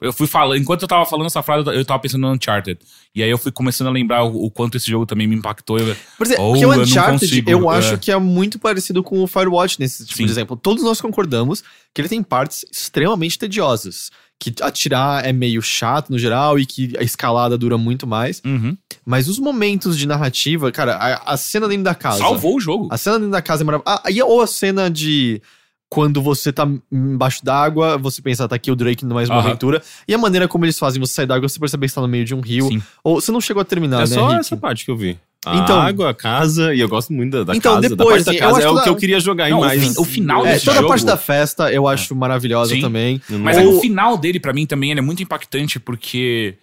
Eu 0.00 0.12
fui 0.12 0.26
falando, 0.26 0.58
enquanto 0.60 0.82
eu 0.82 0.88
tava 0.88 1.06
falando 1.06 1.26
essa 1.26 1.42
frase, 1.42 1.68
eu 1.70 1.84
tava 1.84 2.00
pensando 2.00 2.20
no 2.26 2.32
Uncharted. 2.34 2.78
E 3.14 3.22
aí 3.22 3.30
eu 3.30 3.38
fui 3.38 3.50
começando 3.50 3.86
a 3.86 3.90
lembrar 3.90 4.24
o, 4.24 4.44
o 4.44 4.50
quanto 4.50 4.76
esse 4.76 4.90
jogo 4.90 5.06
também 5.06 5.26
me 5.26 5.34
impactou. 5.34 5.78
Eu- 5.78 5.96
Por 6.18 6.26
exemplo, 6.26 6.44
porque 6.52 6.66
o 6.66 6.72
eu 6.74 6.80
Uncharted, 6.82 7.20
consigo, 7.20 7.50
eu 7.50 7.72
é. 7.72 7.78
acho 7.78 7.98
que 7.98 8.10
é 8.10 8.18
muito 8.18 8.58
parecido 8.58 9.02
com 9.02 9.22
o 9.22 9.26
Firewatch 9.26 9.80
nesse 9.80 10.04
tipo 10.04 10.18
Sim. 10.18 10.26
de 10.26 10.32
exemplo. 10.32 10.54
Todos 10.54 10.82
nós 10.84 11.00
concordamos 11.00 11.64
que 11.94 12.00
ele 12.02 12.10
tem 12.10 12.22
partes 12.22 12.64
extremamente 12.70 13.38
tediosas. 13.38 14.10
Que 14.38 14.52
atirar 14.60 15.24
é 15.24 15.32
meio 15.32 15.62
chato 15.62 16.10
no 16.10 16.18
geral 16.18 16.58
e 16.58 16.66
que 16.66 16.92
a 16.98 17.02
escalada 17.02 17.56
dura 17.56 17.78
muito 17.78 18.06
mais. 18.06 18.42
Uhum. 18.44 18.76
Mas 19.04 19.28
os 19.28 19.38
momentos 19.38 19.96
de 19.96 20.06
narrativa, 20.06 20.70
cara, 20.70 20.94
a, 20.96 21.32
a 21.32 21.36
cena 21.36 21.66
dentro 21.66 21.84
da 21.84 21.94
casa. 21.94 22.18
Salvou 22.18 22.56
o 22.56 22.60
jogo. 22.60 22.88
A 22.90 22.98
cena 22.98 23.16
dentro 23.16 23.32
da 23.32 23.40
casa 23.40 23.62
é 23.62 23.64
maravilhosa. 23.64 24.02
Ah, 24.04 24.24
ou 24.26 24.42
a 24.42 24.46
cena 24.46 24.90
de 24.90 25.40
quando 25.88 26.20
você 26.20 26.52
tá 26.52 26.68
embaixo 26.92 27.44
d'água, 27.44 27.96
você 27.96 28.20
pensa, 28.20 28.46
tá 28.48 28.56
aqui 28.56 28.70
o 28.70 28.76
Drake 28.76 29.06
mais 29.06 29.28
uma 29.30 29.38
Aham. 29.38 29.48
aventura. 29.48 29.82
E 30.06 30.12
a 30.12 30.18
maneira 30.18 30.46
como 30.48 30.64
eles 30.64 30.78
fazem 30.78 31.00
você 31.00 31.14
sair 31.14 31.26
d'água, 31.26 31.48
você 31.48 31.58
percebe 31.58 31.86
que 31.86 31.90
você 31.90 31.94
tá 31.94 32.00
no 32.02 32.08
meio 32.08 32.24
de 32.24 32.34
um 32.34 32.40
rio. 32.40 32.68
Sim. 32.68 32.82
Ou 33.02 33.20
você 33.20 33.30
não 33.32 33.40
chegou 33.40 33.60
a 33.60 33.64
terminar, 33.64 33.98
É 33.98 34.00
né, 34.00 34.06
só 34.06 34.26
Rick? 34.28 34.40
essa 34.40 34.56
parte 34.56 34.84
que 34.84 34.90
eu 34.90 34.96
vi. 34.96 35.18
A 35.44 35.56
Então- 35.58 35.80
água, 35.80 36.10
a 36.10 36.14
casa, 36.14 36.74
e 36.74 36.80
eu 36.80 36.88
gosto 36.88 37.12
muito 37.12 37.30
da, 37.32 37.44
da 37.44 37.56
Então, 37.56 37.74
casa. 37.76 37.88
depois, 37.88 38.24
da 38.24 38.32
parte 38.32 38.40
da 38.40 38.46
casa 38.46 38.62
é 38.62 38.68
o 38.68 38.82
que 38.82 38.88
eu 38.88 38.96
queria 38.96 39.20
jogar 39.20 39.48
Não, 39.48 39.58
em 39.58 39.60
o 39.60 39.64
mais. 39.64 39.96
o 39.96 40.04
final 40.04 40.44
É, 40.44 40.54
desse 40.54 40.64
toda 40.64 40.78
a 40.78 40.80
jogo- 40.80 40.88
parte 40.88 41.04
da 41.04 41.16
festa 41.16 41.72
eu 41.72 41.86
acho 41.86 42.14
maravilhosa 42.16 42.74
Sim. 42.74 42.80
também. 42.80 43.20
Mas 43.28 43.56
Ou- 43.56 43.62
é 43.62 43.66
que 43.66 43.72
o 43.74 43.80
final 43.80 44.16
dele, 44.16 44.40
pra 44.40 44.52
mim, 44.52 44.66
também 44.66 44.90
ele 44.90 44.98
é 45.00 45.02
muito 45.02 45.22
impactante 45.22 45.78
porque. 45.78 46.56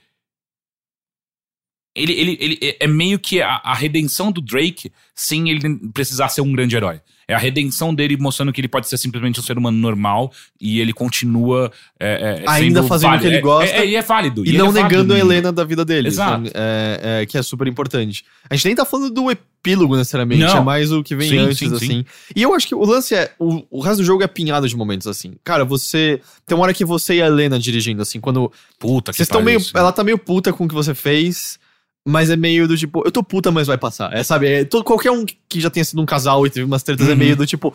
Ele, 1.96 2.12
ele, 2.14 2.38
ele 2.42 2.78
é 2.80 2.88
meio 2.88 3.20
que 3.20 3.40
a, 3.42 3.58
a 3.64 3.74
redenção 3.74 4.32
do 4.32 4.42
Drake 4.42 4.92
sem 5.14 5.50
ele 5.50 5.78
precisar 5.94 6.28
ser 6.30 6.42
um 6.42 6.52
grande 6.52 6.76
herói. 6.76 7.00
É 7.28 7.34
a 7.34 7.38
redenção 7.38 7.94
dele 7.94 8.18
mostrando 8.18 8.52
que 8.52 8.60
ele 8.62 8.68
pode 8.68 8.88
ser 8.88 8.98
simplesmente 8.98 9.40
um 9.40 9.44
ser 9.44 9.58
humano 9.58 9.78
normal 9.78 10.32
e 10.60 10.80
ele 10.80 10.92
continua 10.94 11.72
é, 12.00 12.44
é, 12.46 12.50
Ainda 12.50 12.84
fazendo 12.84 13.16
o 13.16 13.20
que 13.20 13.26
ele 13.28 13.38
É- 13.38 13.42
gosta. 13.42 13.76
É, 13.76 13.86
e 13.86 13.96
é 13.96 14.02
válido. 14.02 14.46
E, 14.46 14.50
ele 14.50 14.58
não 14.58 14.68
é 14.68 14.72
válido 14.72 14.84
negando 14.90 15.14
a 15.14 15.18
no 15.18 15.24
mundo. 15.24 15.32
Helena 15.34 15.52
da 15.52 15.64
vida 15.64 15.86
deles. 15.86 16.14
Exato. 16.16 16.42
né? 16.42 16.50
É, 16.54 17.22
é, 17.22 17.26
que 17.26 17.38
é 17.38 17.42
super 17.44 17.68
importante. 17.68 18.26
A 18.50 18.56
gente 18.56 18.66
nem 18.66 18.76
tá 18.76 18.84
falando 18.86 19.10
do 19.14 19.32
epílogo 19.32 19.96
necessariamente, 19.96 20.42
Não. 20.44 20.58
é 20.58 20.62
mais 20.62 20.92
o 20.92 21.02
que 21.02 21.16
vem 21.16 21.30
Sim, 21.30 21.38
antes, 21.38 21.58
sim, 21.58 21.70
sim. 21.70 21.76
assim. 21.76 22.06
E 22.36 22.42
eu 22.42 22.54
acho 22.54 22.68
que 22.68 22.76
o 22.76 22.84
lance 22.86 23.16
é. 23.16 23.32
O, 23.40 23.64
o 23.72 23.80
resto 23.80 23.98
do 24.00 24.04
jogo 24.06 24.22
é 24.24 24.28
pinhado 24.28 24.68
de 24.68 24.76
momentos 24.76 25.08
assim. 25.08 25.34
Cara, 25.44 25.64
você. 25.64 26.20
Tem 26.46 26.56
uma 26.58 26.64
hora 26.66 26.74
que 26.74 26.84
você 26.84 27.16
e 27.16 27.22
a 27.22 27.28
Helena 27.28 27.58
dirigindo, 27.58 28.02
assim, 28.02 28.20
quando. 28.20 28.52
Puta 28.78 29.12
que 29.12 29.18
Vocês 29.18 29.28
estão 29.28 29.42
meio. 29.42 29.60
sim. 29.62 29.72
Ela 29.74 29.92
tá 29.94 30.04
meio 30.04 30.18
puta 30.18 30.52
com 30.52 30.66
o 30.66 30.68
que 30.68 30.74
você 30.76 30.94
fez. 30.94 31.58
Mas 32.06 32.30
é 32.30 32.36
meio 32.36 32.68
do 32.68 32.78
tipo, 32.78 33.02
eu 33.06 33.12
tô 33.12 33.24
puta, 33.24 33.50
mas 33.52 33.68
vai 33.68 33.78
passar. 33.78 34.12
É, 34.14 34.24
sabe? 34.24 34.48
É, 34.48 34.66
todo, 34.66 34.84
qualquer 34.84 35.12
um 35.12 35.26
que 35.48 35.62
já 35.62 35.70
tenha 35.70 35.86
sido 35.86 36.02
um 36.02 36.06
casal 36.06 36.46
e 36.46 36.50
teve 36.50 36.66
umas 36.66 36.84
tretas 36.84 37.08
é 37.08 37.12
Uhum. 37.12 37.18
meio 37.18 37.36
do 37.38 37.46
tipo, 37.48 37.74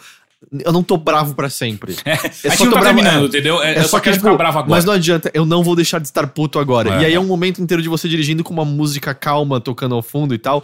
eu 0.64 0.70
não 0.70 0.82
tô 0.82 0.96
bravo 0.98 1.34
pra 1.34 1.48
sempre. 1.48 1.96
É, 2.04 2.12
a 2.12 2.18
só 2.18 2.50
gente 2.50 2.64
não 2.64 2.66
tô 2.66 2.74
tá 2.74 2.80
bravo- 2.80 2.84
terminando, 2.96 3.24
é. 3.24 3.26
entendeu? 3.28 3.62
É, 3.62 3.74
É 3.74 3.78
eu 3.78 3.82
só 3.84 3.88
só 3.88 3.98
que, 3.98 4.04
quero 4.04 4.16
tipo, 4.16 4.26
ficar 4.26 4.36
bravo 4.36 4.58
agora. 4.58 4.70
mas 4.70 4.84
não 4.84 4.92
adianta, 4.92 5.30
eu 5.32 5.46
não 5.46 5.62
vou 5.64 5.74
deixar 5.74 5.98
de 5.98 6.06
estar 6.08 6.26
puto 6.26 6.58
agora. 6.58 6.96
É. 6.96 7.02
E 7.02 7.04
aí 7.06 7.14
é 7.14 7.20
um 7.20 7.26
momento 7.26 7.62
inteiro 7.62 7.82
de 7.82 7.88
você 7.88 8.06
dirigindo 8.08 8.44
com 8.44 8.52
uma 8.52 8.64
música 8.66 9.14
calma, 9.14 9.60
tocando 9.60 9.94
ao 9.94 10.02
fundo 10.02 10.34
e 10.34 10.38
tal. 10.38 10.62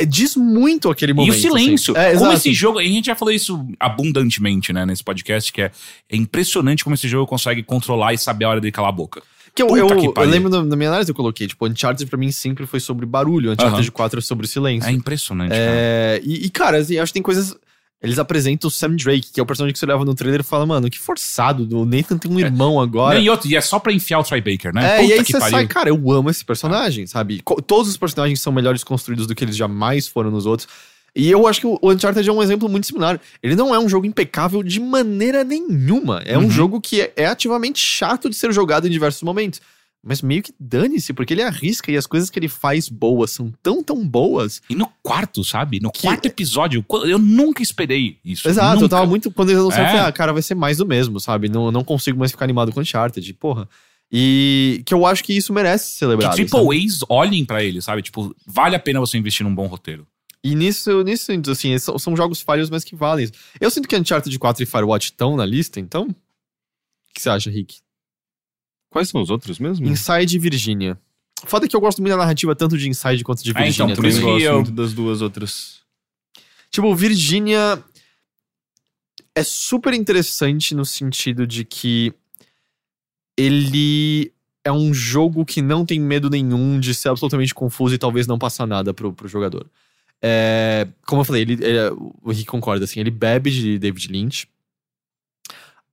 É, 0.00 0.04
diz 0.04 0.34
muito 0.34 0.88
aquele 0.90 1.12
E 1.12 1.14
momento. 1.14 1.30
o 1.32 1.38
silêncio. 1.40 1.96
assim. 1.96 2.06
É, 2.08 2.18
como 2.18 2.32
esse 2.32 2.52
jogo. 2.52 2.78
A 2.80 2.82
gente 2.82 3.06
já 3.06 3.14
falou 3.14 3.32
isso 3.32 3.64
abundantemente, 3.78 4.72
né, 4.72 4.84
nesse 4.84 5.04
podcast, 5.04 5.52
que 5.52 5.62
é, 5.62 5.70
é 6.10 6.16
impressionante 6.16 6.82
como 6.82 6.94
esse 6.94 7.06
jogo 7.06 7.26
consegue 7.26 7.62
controlar 7.62 8.14
e 8.14 8.18
saber 8.18 8.46
a 8.46 8.48
hora 8.48 8.60
de 8.60 8.72
calar 8.72 8.88
a 8.88 8.92
boca. 8.92 9.22
Que 9.54 9.62
eu, 9.62 9.66
Puta 9.66 9.80
eu, 9.80 10.12
que 10.12 10.20
eu 10.20 10.24
lembro 10.24 10.48
na, 10.48 10.62
na 10.62 10.76
minha 10.76 10.88
análise 10.90 11.10
eu 11.10 11.14
coloquei, 11.14 11.46
tipo, 11.46 11.66
Uncharted 11.66 12.08
pra 12.08 12.18
mim 12.18 12.30
sempre 12.30 12.66
foi 12.66 12.80
sobre 12.80 13.04
barulho, 13.06 13.52
Uncharted 13.52 13.80
Aham. 13.88 13.90
4 13.92 14.18
é 14.18 14.22
sobre 14.22 14.46
silêncio. 14.46 14.88
É 14.88 14.92
impressionante. 14.92 15.50
cara. 15.50 15.62
É, 15.64 16.20
e, 16.24 16.46
e, 16.46 16.50
cara, 16.50 16.78
assim, 16.78 16.98
acho 16.98 17.10
que 17.12 17.14
tem 17.14 17.22
coisas. 17.22 17.54
Eles 18.02 18.18
apresentam 18.18 18.68
o 18.68 18.70
Sam 18.70 18.96
Drake, 18.96 19.28
que 19.30 19.38
é 19.38 19.42
o 19.42 19.46
personagem 19.46 19.74
que 19.74 19.78
você 19.78 19.84
leva 19.84 20.02
no 20.06 20.14
trailer 20.14 20.40
e 20.40 20.42
fala, 20.42 20.64
mano, 20.64 20.88
que 20.88 20.98
forçado. 20.98 21.68
O 21.78 21.84
Nathan 21.84 22.16
tem 22.16 22.32
um 22.32 22.40
irmão 22.40 22.80
agora. 22.80 23.16
Não, 23.16 23.22
e, 23.22 23.28
outro, 23.28 23.46
e 23.46 23.54
é 23.54 23.60
só 23.60 23.78
pra 23.78 23.92
enfiar 23.92 24.20
o 24.20 24.24
Troy 24.24 24.40
Baker, 24.40 24.72
né? 24.72 25.00
É, 25.00 25.04
e 25.06 25.12
aí 25.12 25.22
você 25.22 25.38
pariu. 25.38 25.50
sai, 25.50 25.66
cara, 25.66 25.90
eu 25.90 26.10
amo 26.10 26.30
esse 26.30 26.42
personagem, 26.42 27.06
sabe? 27.06 27.42
Co- 27.44 27.60
Todos 27.60 27.90
os 27.90 27.98
personagens 27.98 28.40
são 28.40 28.50
melhores 28.54 28.82
construídos 28.82 29.26
do 29.26 29.34
que 29.34 29.44
eles 29.44 29.54
jamais 29.54 30.08
foram 30.08 30.30
nos 30.30 30.46
outros. 30.46 30.66
E 31.14 31.30
eu 31.30 31.46
acho 31.46 31.60
que 31.60 31.66
o 31.66 31.78
Uncharted 31.82 32.28
é 32.28 32.32
um 32.32 32.42
exemplo 32.42 32.68
muito 32.68 32.86
similar. 32.86 33.20
Ele 33.42 33.56
não 33.56 33.74
é 33.74 33.78
um 33.78 33.88
jogo 33.88 34.06
impecável 34.06 34.62
de 34.62 34.78
maneira 34.80 35.42
nenhuma. 35.42 36.22
É 36.24 36.38
um 36.38 36.42
Uhum. 36.42 36.50
jogo 36.50 36.80
que 36.80 37.00
é, 37.02 37.12
é 37.16 37.26
ativamente 37.26 37.80
chato 37.80 38.28
de 38.30 38.36
ser 38.36 38.52
jogado 38.52 38.86
em 38.86 38.90
diversos 38.90 39.22
momentos. 39.22 39.60
Mas 40.02 40.22
meio 40.22 40.42
que 40.42 40.54
dane-se, 40.58 41.12
porque 41.12 41.34
ele 41.34 41.42
arrisca 41.42 41.92
e 41.92 41.96
as 41.96 42.06
coisas 42.06 42.30
que 42.30 42.38
ele 42.38 42.48
faz 42.48 42.88
boas 42.88 43.32
são 43.32 43.52
tão, 43.62 43.82
tão 43.84 44.02
boas. 44.06 44.62
E 44.70 44.74
no 44.74 44.88
quarto, 45.02 45.44
sabe? 45.44 45.78
No 45.78 45.90
Que- 45.90 46.00
quarto 46.00 46.24
episódio, 46.24 46.82
eu- 47.04 47.18
nunca 47.18 47.62
esperei 47.62 48.16
isso. 48.24 48.48
Exato, 48.48 48.74
nunca. 48.76 48.84
eu 48.86 48.88
tava 48.88 49.04
muito. 49.06 49.30
Quando 49.30 49.50
eles 49.50 49.60
anunciaram, 49.60 49.84
eu 49.84 49.88
É. 49.88 49.92
falei, 49.96 50.08
ah, 50.08 50.12
cara, 50.12 50.32
vai 50.32 50.40
ser 50.40 50.54
mais 50.54 50.78
do 50.78 50.86
mesmo, 50.86 51.20
sabe? 51.20 51.50
Não, 51.50 51.70
não 51.70 51.84
consigo 51.84 52.18
mais 52.18 52.30
ficar 52.30 52.46
animado 52.46 52.72
com 52.72 52.80
Uncharted, 52.80 53.30
porra. 53.34 53.68
E 54.10 54.82
que 54.86 54.94
eu 54.94 55.04
acho 55.06 55.22
que 55.22 55.34
isso 55.36 55.52
merece 55.52 55.90
ser 55.90 56.16
Que 56.16 56.22
sabe? 56.22 56.34
Triple 56.36 56.84
A's 56.86 57.00
olhem 57.08 57.44
pra 57.44 57.62
ele, 57.62 57.82
sabe? 57.82 58.00
Tipo, 58.02 58.34
vale 58.46 58.74
a 58.74 58.78
pena 58.80 58.98
você 59.00 59.18
investir 59.18 59.44
num 59.44 59.54
bom 59.54 59.66
roteiro. 59.66 60.06
E 60.42 60.54
nisso, 60.54 61.02
nisso 61.02 61.30
assim, 61.50 61.76
são, 61.78 61.98
são 61.98 62.16
jogos 62.16 62.40
falhos, 62.40 62.70
mas 62.70 62.82
que 62.82 62.96
valem. 62.96 63.30
Eu 63.60 63.70
sinto 63.70 63.86
que 63.86 63.96
Uncharted 63.96 64.38
4 64.38 64.62
e 64.62 64.66
Firewatch 64.66 65.06
estão 65.10 65.36
na 65.36 65.44
lista, 65.44 65.78
então. 65.78 66.04
O 66.08 66.14
que 67.14 67.20
você 67.20 67.28
acha, 67.28 67.50
Rick? 67.50 67.78
Quais 68.90 69.08
são 69.08 69.20
os 69.20 69.28
outros 69.30 69.58
mesmo? 69.58 69.86
Inside 69.86 70.36
e 70.36 70.38
Virginia. 70.38 70.98
Foda 71.44 71.68
que 71.68 71.76
eu 71.76 71.80
gosto 71.80 72.00
muito 72.00 72.10
da 72.12 72.16
narrativa, 72.18 72.54
tanto 72.56 72.76
de 72.78 72.88
Inside 72.88 73.22
quanto 73.22 73.42
de 73.44 73.50
É, 73.50 73.52
então, 73.68 73.86
Virginia. 73.86 73.96
por 73.96 74.04
isso 74.06 74.18
que 74.18 74.24
gosto 74.24 74.42
eu- 74.44 74.54
muito 74.54 74.72
das 74.72 74.92
duas 74.94 75.20
outras. 75.22 75.80
Tipo, 76.70 76.94
Virginia 76.94 77.82
é 79.34 79.42
super 79.42 79.92
interessante 79.94 80.74
no 80.74 80.84
sentido 80.84 81.46
de 81.46 81.64
que 81.64 82.12
ele 83.38 84.32
é 84.64 84.70
um 84.72 84.92
jogo 84.92 85.44
que 85.44 85.62
não 85.62 85.84
tem 85.86 85.98
medo 86.00 86.28
nenhum 86.28 86.78
de 86.78 86.94
ser 86.94 87.08
absolutamente 87.08 87.54
confuso 87.54 87.94
e 87.94 87.98
talvez 87.98 88.26
não 88.26 88.38
passar 88.38 88.66
nada 88.66 88.92
pro, 88.92 89.12
pro 89.12 89.28
jogador. 89.28 89.68
É, 90.22 90.86
como 91.06 91.20
eu 91.22 91.24
falei, 91.24 91.42
ele, 91.42 91.52
ele- 91.54 91.90
o 92.22 92.30
Rick 92.30 92.44
concorda, 92.46 92.84
assim, 92.84 93.00
ele 93.00 93.10
bebe 93.10 93.50
de 93.50 93.78
David 93.78 94.08
Lynch. 94.12 94.46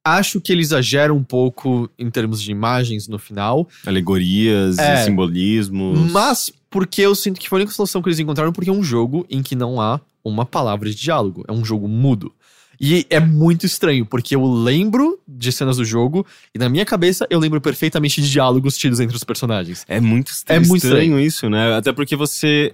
Acho 0.04 0.40
que 0.40 0.54
ele 0.54 0.62
exagera 0.62 1.14
um 1.14 1.24
pouco 1.24 1.90
em 2.00 2.10
termos 2.10 2.42
de 2.42 2.50
imagens 2.50 3.10
no 3.10 3.20
final, 3.20 3.68
Alegorias 3.86 4.78
É. 4.78 5.02
e 5.02 5.06
simbolismos. 5.06 6.12
mas 6.12 6.50
porque 6.70 7.02
eu 7.02 7.14
sinto 7.14 7.40
que 7.40 7.50
foi 7.50 7.58
a 7.58 7.62
única 7.62 7.74
solução 7.74 8.02
que 8.02 8.08
eles 8.08 8.20
encontraram, 8.20 8.54
porque 8.54 8.70
é 8.70 8.74
um 8.74 8.84
jogo 8.84 9.26
em 9.30 9.42
que 9.44 9.56
não 9.56 9.82
há 9.82 10.00
uma 10.24 10.46
palavra 10.46 10.90
de 10.90 10.96
diálogo. 10.96 11.44
É 11.48 11.52
um 11.52 11.64
jogo 11.64 11.88
mudo. 11.88 12.34
E 12.80 13.06
é 13.10 13.20
muito 13.20 13.66
estranho, 13.66 14.06
porque 14.06 14.36
eu 14.36 14.46
lembro 14.46 15.20
de 15.28 15.52
cenas 15.52 15.78
do 15.78 15.84
jogo, 15.86 16.26
e 16.54 16.60
na 16.60 16.70
minha 16.70 16.86
cabeça 16.86 17.26
eu 17.30 17.40
lembro 17.40 17.60
perfeitamente 17.60 18.22
de 18.22 18.30
diálogos 18.30 18.78
tidos 18.78 19.00
entre 19.00 19.16
os 19.16 19.24
personagens. 19.24 19.84
É 19.90 20.00
muito, 20.00 20.32
É 20.46 20.60
muito 20.60 20.84
estranho 20.86 21.20
isso, 21.20 21.50
né? 21.50 21.76
Até 21.76 21.92
porque 21.92 22.16
você. 22.16 22.74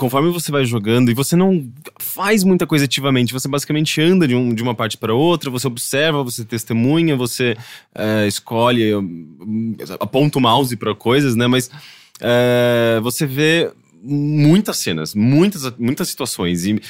Conforme 0.00 0.30
você 0.32 0.50
vai 0.50 0.64
jogando 0.64 1.10
e 1.10 1.14
você 1.14 1.36
não 1.36 1.70
faz 1.98 2.42
muita 2.42 2.66
coisa 2.66 2.86
ativamente, 2.86 3.34
você 3.34 3.46
basicamente 3.46 4.00
anda 4.00 4.26
de, 4.26 4.34
um- 4.34 4.54
de 4.54 4.62
uma 4.62 4.74
parte 4.74 4.96
para 4.96 5.12
outra, 5.12 5.50
você 5.50 5.66
observa, 5.66 6.22
você 6.24 6.42
testemunha, 6.42 7.14
você 7.14 7.54
é, 7.94 8.26
escolhe, 8.26 8.94
hum, 8.96 9.76
aponta 10.00 10.38
o 10.38 10.40
mouse 10.40 10.74
para 10.74 10.94
coisas, 10.94 11.36
né? 11.36 11.46
Mas 11.46 11.70
é, 12.18 12.98
você 13.02 13.26
vê 13.26 13.70
muitas 14.02 14.78
cenas, 14.78 15.14
muitas, 15.14 15.70
muitas 15.78 16.08
situações 16.08 16.64
e 16.64 16.80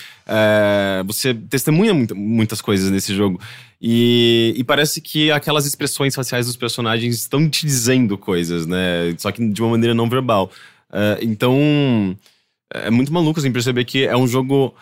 você 1.05 1.35
testemunha 1.35 1.93
muita- 1.93 2.15
muitas 2.15 2.61
coisas 2.61 2.89
nesse 2.93 3.13
jogo. 3.13 3.41
E, 3.83 4.55
e 4.57 4.63
parece 4.63 5.01
que 5.01 5.33
aquelas 5.33 5.67
expressões 5.67 6.15
faciais 6.15 6.47
dos 6.47 6.55
personagens 6.57 7.17
estão 7.17 7.49
te 7.51 7.67
dizendo 7.67 8.17
coisas, 8.17 8.67
né? 8.67 9.13
Só 9.19 9.33
que 9.33 9.45
de 9.49 9.61
uma 9.61 9.71
maneira 9.73 9.95
não 9.95 10.09
verbal. 10.09 10.53
Então, 11.21 12.17
é 12.73 12.91
muito 12.91 13.13
maluco 13.13 13.41
assim, 13.41 13.53
perceber 13.53 13.85
que 13.85 14.05
é 14.05 14.17
um 14.17 14.27
jogo 14.27 14.75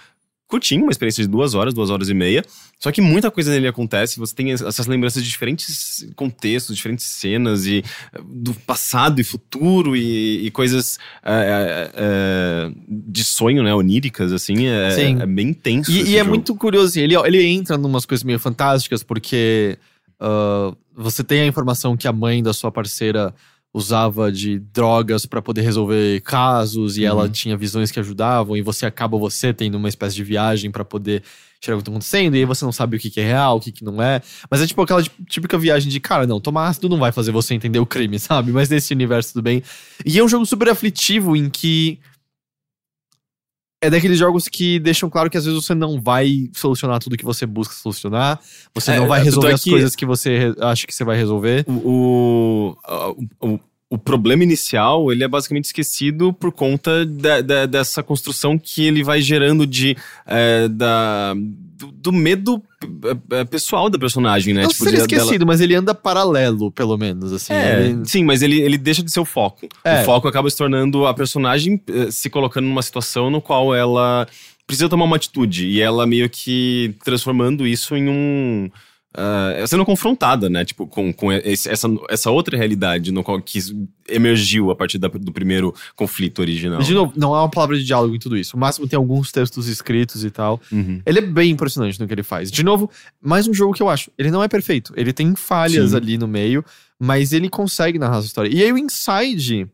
curtinho, 0.47 0.85
uma 0.85 0.91
experiência 0.91 1.23
de 1.23 1.29
duas 1.29 1.55
horas, 1.55 1.75
duas 1.75 1.91
horas 1.91 2.09
e 2.09 2.15
meia. 2.15 2.43
Só 2.81 2.91
que 2.91 3.03
muita 3.03 3.31
coisa 3.31 3.51
nele 3.51 3.69
acontece, 3.69 4.19
você 4.19 4.35
tem 4.35 4.51
essas 4.53 4.87
lembranças 4.87 5.23
de 5.23 5.29
diferentes 5.29 6.09
contextos, 6.17 6.75
diferentes 6.75 7.05
cenas, 7.05 7.67
e 7.67 7.85
eh, 8.15 8.21
do 8.25 8.55
passado 8.55 9.21
e 9.21 9.25
futuro, 9.25 9.95
e, 9.95 10.47
e 10.47 10.51
coisas 10.51 10.99
eh, 11.23 11.91
eh, 11.95 12.71
de 12.89 13.25
sonho, 13.25 13.63
né? 13.63 13.75
Oníricas, 13.75 14.33
assim. 14.33 14.67
É, 14.67 14.91
Sim. 14.93 15.21
é 15.21 15.27
bem 15.27 15.49
intenso. 15.49 15.91
E, 15.91 16.13
e 16.13 16.17
é 16.17 16.23
muito 16.23 16.55
curioso, 16.55 16.89
assim, 16.89 17.01
ele, 17.01 17.15
ele 17.15 17.45
entra 17.45 17.77
em 17.77 17.85
umas 17.85 18.07
coisas 18.07 18.25
meio 18.25 18.39
fantásticas, 18.39 19.03
porque 19.03 19.79
ah, 20.21 20.75
você 20.95 21.23
tem 21.23 21.43
a 21.43 21.47
informação 21.47 21.97
que 21.97 22.09
a 22.09 22.13
mãe 22.13 22.43
da 22.43 22.53
sua 22.53 22.73
parceira 22.73 23.35
usava 23.73 24.33
de 24.33 24.59
drogas 24.59 25.27
pra 25.27 25.43
poder 25.43 25.61
resolver 25.63 26.21
casos 26.23 26.97
e 26.97 27.05
ela 27.05 27.25
Uhum. 27.25 27.31
tinha 27.31 27.57
visões 27.57 27.91
que 27.91 28.01
ajudavam 28.01 28.57
e 28.57 28.63
você 28.63 28.87
acaba 28.87 29.19
você 29.19 29.53
tendo 29.53 29.77
uma 29.77 29.89
espécie 29.89 30.17
de 30.17 30.25
viagem 30.25 30.71
pra 30.71 30.85
poder 30.85 31.23
tirar 31.61 31.77
o 31.77 31.79
que 31.81 31.85
tá 31.85 31.91
acontecendo 31.91 32.35
e 32.35 32.39
aí 32.39 32.45
você 32.45 32.65
não 32.65 32.73
sabe 32.73 32.97
o 32.97 33.01
que, 33.01 33.11
que 33.11 33.21
é 33.21 33.25
real, 33.27 33.57
o 33.57 33.61
que, 33.61 33.71
que 33.73 33.85
não 33.85 34.01
é. 34.03 34.23
Mas 34.51 34.63
é 34.63 34.67
tipo 34.67 34.81
aquela 34.81 35.03
tí- 35.03 35.11
típica 35.29 35.59
viagem 35.59 35.91
de, 35.91 36.01
cara, 36.01 36.27
não, 36.27 36.41
tomar 36.41 36.69
ácido 36.69 36.89
não 36.89 36.99
vai 36.99 37.13
fazer 37.13 37.31
você 37.33 37.53
entender 37.55 37.79
o 37.79 37.87
crime, 37.87 38.19
sabe? 38.21 38.53
Mas 38.53 38.69
nesse 38.69 38.93
universo 38.95 39.33
tudo 39.35 39.43
bem. 39.43 39.63
E 40.05 40.19
é 40.19 40.25
um 40.25 40.29
jogo 40.29 40.47
super 40.47 40.69
aflitivo 40.69 41.37
em 41.37 41.51
que 41.51 41.99
é 43.81 43.89
daqueles 43.89 44.19
jogos 44.19 44.49
que 44.49 44.79
deixam 44.81 45.09
claro 45.09 45.31
que 45.31 45.37
às 45.37 45.45
vezes 45.45 45.63
você 45.65 45.75
não 45.75 46.01
vai 46.01 46.51
solucionar 46.53 46.99
tudo 46.99 47.17
que 47.17 47.25
você 47.25 47.47
busca 47.47 47.75
solucionar, 47.75 48.41
você 48.75 48.93
É, 48.93 48.97
não 48.99 49.07
vai 49.07 49.23
resolver 49.23 49.51
é 49.51 49.55
as 49.55 49.63
que- 49.63 49.71
coisas 49.71 49.95
que 49.97 50.05
você 50.07 50.53
acha 50.61 50.87
que 50.87 50.95
você 50.95 51.05
vai 51.05 51.17
resolver. 51.17 51.65
O, 51.69 52.75
o, 53.41 53.49
o, 53.55 53.61
o 53.91 53.97
problema 53.99 54.43
inicial, 54.43 55.13
ele 55.13 55.23
é 55.23 55.29
basicamente 55.29 55.67
esquecido 55.67 56.33
por 56.33 56.51
conta 56.53 57.07
da- 57.07 57.41
da- 57.41 57.67
dessa 57.67 58.03
construção 58.03 58.59
que 58.59 58.85
ele 58.85 59.03
vai 59.05 59.21
gerando 59.21 59.65
de, 59.67 59.97
é, 60.27 60.67
da, 60.69 61.35
do, 61.79 61.93
do 61.93 62.13
medo 62.13 62.61
é, 63.31 63.41
é, 63.41 63.45
pessoal 63.45 63.89
da 63.89 63.99
personagem, 63.99 64.53
né? 64.53 64.63
não 64.63 64.69
Tipo, 64.69 64.85
é 64.85 64.87
de- 64.87 64.93
dela- 64.97 65.07
esquecido, 65.07 65.47
mas 65.47 65.61
ele 65.61 65.75
anda 65.75 65.95
paralelo, 65.95 66.71
pelo 66.73 66.97
menos, 66.99 67.33
assim. 67.33 67.53
É, 67.53 67.81
Ele- 67.87 68.05
sim, 68.05 68.25
mas 68.25 68.43
ele, 68.43 68.61
ele 68.61 68.77
deixa 68.77 69.03
de 69.03 69.11
ser 69.13 69.21
o 69.21 69.25
foco. 69.25 69.69
É. 69.85 70.03
O 70.03 70.05
foco 70.05 70.27
acaba 70.27 70.51
se 70.51 70.57
tornando 70.57 71.07
a 71.07 71.15
personagem 71.15 71.81
eh, 71.89 72.11
se 72.11 72.29
colocando 72.29 72.65
numa 72.67 72.83
situação 72.83 73.31
no 73.31 73.41
qual 73.41 73.75
ela 73.75 74.27
precisa 74.67 74.89
tomar 74.89 75.05
uma 75.05 75.17
atitude. 75.17 75.67
E 75.69 75.81
ela 75.81 76.07
meio 76.07 76.29
que 76.29 76.95
transformando 77.05 77.67
isso 77.67 77.97
em 77.97 78.09
um. 78.09 78.71
Ah, 79.15 79.65
sendo 79.67 79.85
confrontada, 79.85 80.49
né? 80.51 80.65
Tipo, 80.65 80.87
com, 80.87 81.13
com 81.13 81.33
esse- 81.33 81.69
essa, 81.69 81.89
essa 82.09 82.31
outra 82.31 82.57
realidade 82.57 83.11
no 83.11 83.25
qual 83.25 83.41
que 83.41 83.59
emergiu 84.09 84.71
a 84.71 84.77
partir 84.77 84.99
da- 84.99 85.09
do 85.09 85.33
primeiro 85.33 85.75
conflito 85.97 86.41
original. 86.41 86.81
De 86.81 86.93
novo, 86.95 87.13
não 87.17 87.35
há 87.35 87.43
uma 87.43 87.51
palavra 87.51 87.77
de 87.79 87.85
diálogo 87.85 88.15
em 88.15 88.19
tudo 88.19 88.37
isso. 88.37 88.57
O 88.57 88.61
máximo 88.61 88.87
tem 88.87 88.97
alguns 88.97 89.33
textos 89.33 89.67
escritos 89.67 90.25
e 90.25 90.31
tal. 90.31 90.61
Uhum. 90.71 91.01
Ele 91.05 91.19
é 91.19 91.23
bem 91.23 91.51
impressionante 91.51 91.99
no 91.99 92.07
que 92.07 92.15
ele 92.15 92.23
faz. 92.23 92.51
De 92.51 92.63
novo, 92.63 92.91
mais 93.21 93.49
um 93.49 93.55
jogo 93.55 93.73
que 93.75 93.83
eu 93.83 93.89
acho. 93.89 94.11
Ele 94.19 94.31
não 94.31 94.43
é 94.43 94.49
perfeito. 94.49 94.93
Ele 94.97 95.13
tem 95.13 95.35
falhas 95.35 95.91
Sim. 95.91 95.97
ali 95.97 96.19
no 96.19 96.29
meio, 96.29 96.65
mas 97.01 97.33
ele 97.33 97.49
consegue 97.49 97.99
narrar 97.99 98.19
essa 98.19 98.27
história. 98.27 98.51
E 98.55 98.63
aí 98.63 98.73
o 98.73 98.79
Inside. 98.79 99.67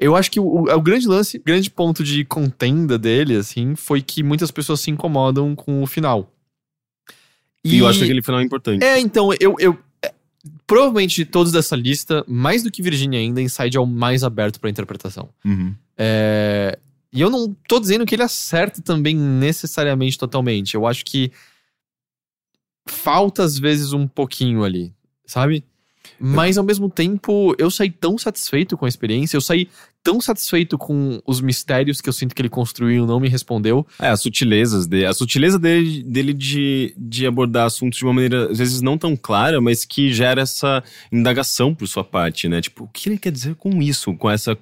Eu 0.00 0.16
acho 0.16 0.30
que 0.32 0.40
o, 0.40 0.44
o, 0.44 0.62
o 0.74 0.80
grande 0.80 1.06
lance, 1.06 1.38
grande 1.38 1.70
ponto 1.70 2.02
de 2.02 2.24
contenda 2.24 2.98
dele, 2.98 3.36
assim, 3.36 3.76
foi 3.76 4.02
que 4.02 4.20
muitas 4.22 4.50
pessoas 4.50 4.80
se 4.80 4.90
incomodam 4.90 5.54
com 5.54 5.80
o 5.80 5.86
final. 5.86 6.28
E, 7.64 7.78
eu 7.78 7.86
acho 7.86 7.98
que 7.98 8.04
aquele 8.04 8.22
final 8.22 8.40
é 8.40 8.44
importante. 8.44 8.82
É, 8.84 8.98
então, 8.98 9.30
eu, 9.40 9.56
eu. 9.58 9.78
é, 10.04 10.12
Provavelmente 10.66 11.14
de 11.14 11.24
todos 11.24 11.52
dessa 11.52 11.76
lista, 11.76 12.24
mais 12.26 12.62
do 12.62 12.70
que 12.70 12.82
Virginia 12.82 13.20
ainda, 13.20 13.40
Inside 13.40 13.76
é 13.76 13.80
o 13.80 13.86
mais 13.86 14.24
aberto 14.24 14.58
pra 14.58 14.68
interpretação. 14.70 15.28
Uhum. 15.44 15.74
É, 15.96 16.78
E 17.12 17.20
eu 17.20 17.30
não 17.30 17.54
tô 17.68 17.78
dizendo 17.78 18.04
que 18.04 18.14
ele 18.14 18.22
acerta 18.22 18.82
também 18.82 19.14
necessariamente 19.14 20.18
totalmente. 20.18 20.74
Eu 20.74 20.86
acho 20.86 21.04
que 21.04 21.30
falta 22.88 23.44
às 23.44 23.58
vezes 23.58 23.92
um 23.92 24.08
pouquinho 24.08 24.64
ali, 24.64 24.92
sabe? 25.26 25.64
Mas 26.22 26.56
ao 26.56 26.64
mesmo 26.64 26.88
tempo, 26.88 27.54
eu 27.58 27.70
saí 27.70 27.90
tão 27.90 28.16
satisfeito 28.16 28.76
com 28.76 28.84
a 28.84 28.88
experiência, 28.88 29.36
eu 29.36 29.40
saí 29.40 29.68
tão 30.04 30.20
satisfeito 30.20 30.78
com 30.78 31.20
os 31.26 31.40
mistérios 31.40 32.00
que 32.00 32.08
eu 32.08 32.12
sinto 32.12 32.34
que 32.34 32.42
ele 32.42 32.48
construiu, 32.48 33.06
não 33.06 33.18
me 33.18 33.28
respondeu. 33.28 33.86
É, 33.98 34.08
as 34.08 34.20
sutilezas 34.20 34.86
dele. 34.86 35.06
A 35.06 35.14
sutileza 35.14 35.58
dele, 35.58 36.02
dele 36.02 36.32
de, 36.32 36.94
de 36.96 37.26
abordar 37.26 37.66
assuntos 37.66 37.98
de 37.98 38.04
uma 38.04 38.12
maneira, 38.12 38.50
às 38.50 38.58
vezes, 38.58 38.80
não 38.80 38.96
tão 38.96 39.16
clara, 39.16 39.60
mas 39.60 39.84
que 39.84 40.12
gera 40.12 40.42
essa 40.42 40.82
indagação 41.10 41.74
por 41.74 41.88
sua 41.88 42.04
parte, 42.04 42.48
né? 42.48 42.60
Tipo, 42.60 42.84
o 42.84 42.88
que 42.88 43.08
ele 43.08 43.18
quer 43.18 43.32
dizer 43.32 43.54
com 43.56 43.82
isso? 43.82 44.14
Com 44.14 44.30
essa 44.30 44.56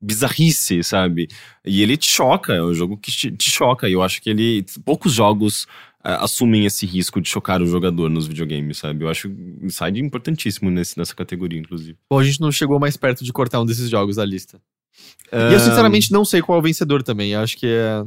bizarrice, 0.00 0.82
sabe? 0.84 1.28
E 1.64 1.82
ele 1.82 1.96
te 1.96 2.10
choca, 2.10 2.52
é 2.52 2.62
um 2.62 2.74
jogo 2.74 2.96
que 2.96 3.10
te, 3.10 3.30
te 3.30 3.50
choca. 3.50 3.88
E 3.88 3.92
eu 3.92 4.02
acho 4.02 4.20
que 4.20 4.30
ele. 4.30 4.64
Poucos 4.84 5.12
jogos 5.12 5.66
assumem 6.04 6.66
esse 6.66 6.84
risco 6.84 7.20
de 7.20 7.28
chocar 7.28 7.62
o 7.62 7.66
jogador 7.66 8.10
nos 8.10 8.26
videogames, 8.26 8.78
sabe? 8.78 9.04
Eu 9.04 9.08
acho 9.08 9.28
Inside 9.62 10.00
importantíssimo 10.00 10.70
nesse, 10.70 10.98
nessa 10.98 11.14
categoria, 11.14 11.58
inclusive. 11.58 11.96
Bom, 12.10 12.18
a 12.18 12.24
gente 12.24 12.40
não 12.40 12.52
chegou 12.52 12.78
mais 12.78 12.96
perto 12.96 13.24
de 13.24 13.32
cortar 13.32 13.60
um 13.60 13.64
desses 13.66 13.88
jogos 13.88 14.16
da 14.16 14.24
lista. 14.24 14.60
E 15.32 15.54
eu, 15.54 15.58
sinceramente, 15.58 16.12
não 16.12 16.24
sei 16.24 16.40
qual 16.42 16.56
é 16.56 16.60
o 16.60 16.62
vencedor 16.62 17.02
também. 17.02 17.32
Eu 17.32 17.40
acho 17.40 17.56
que 17.56 17.66
é. 17.66 18.04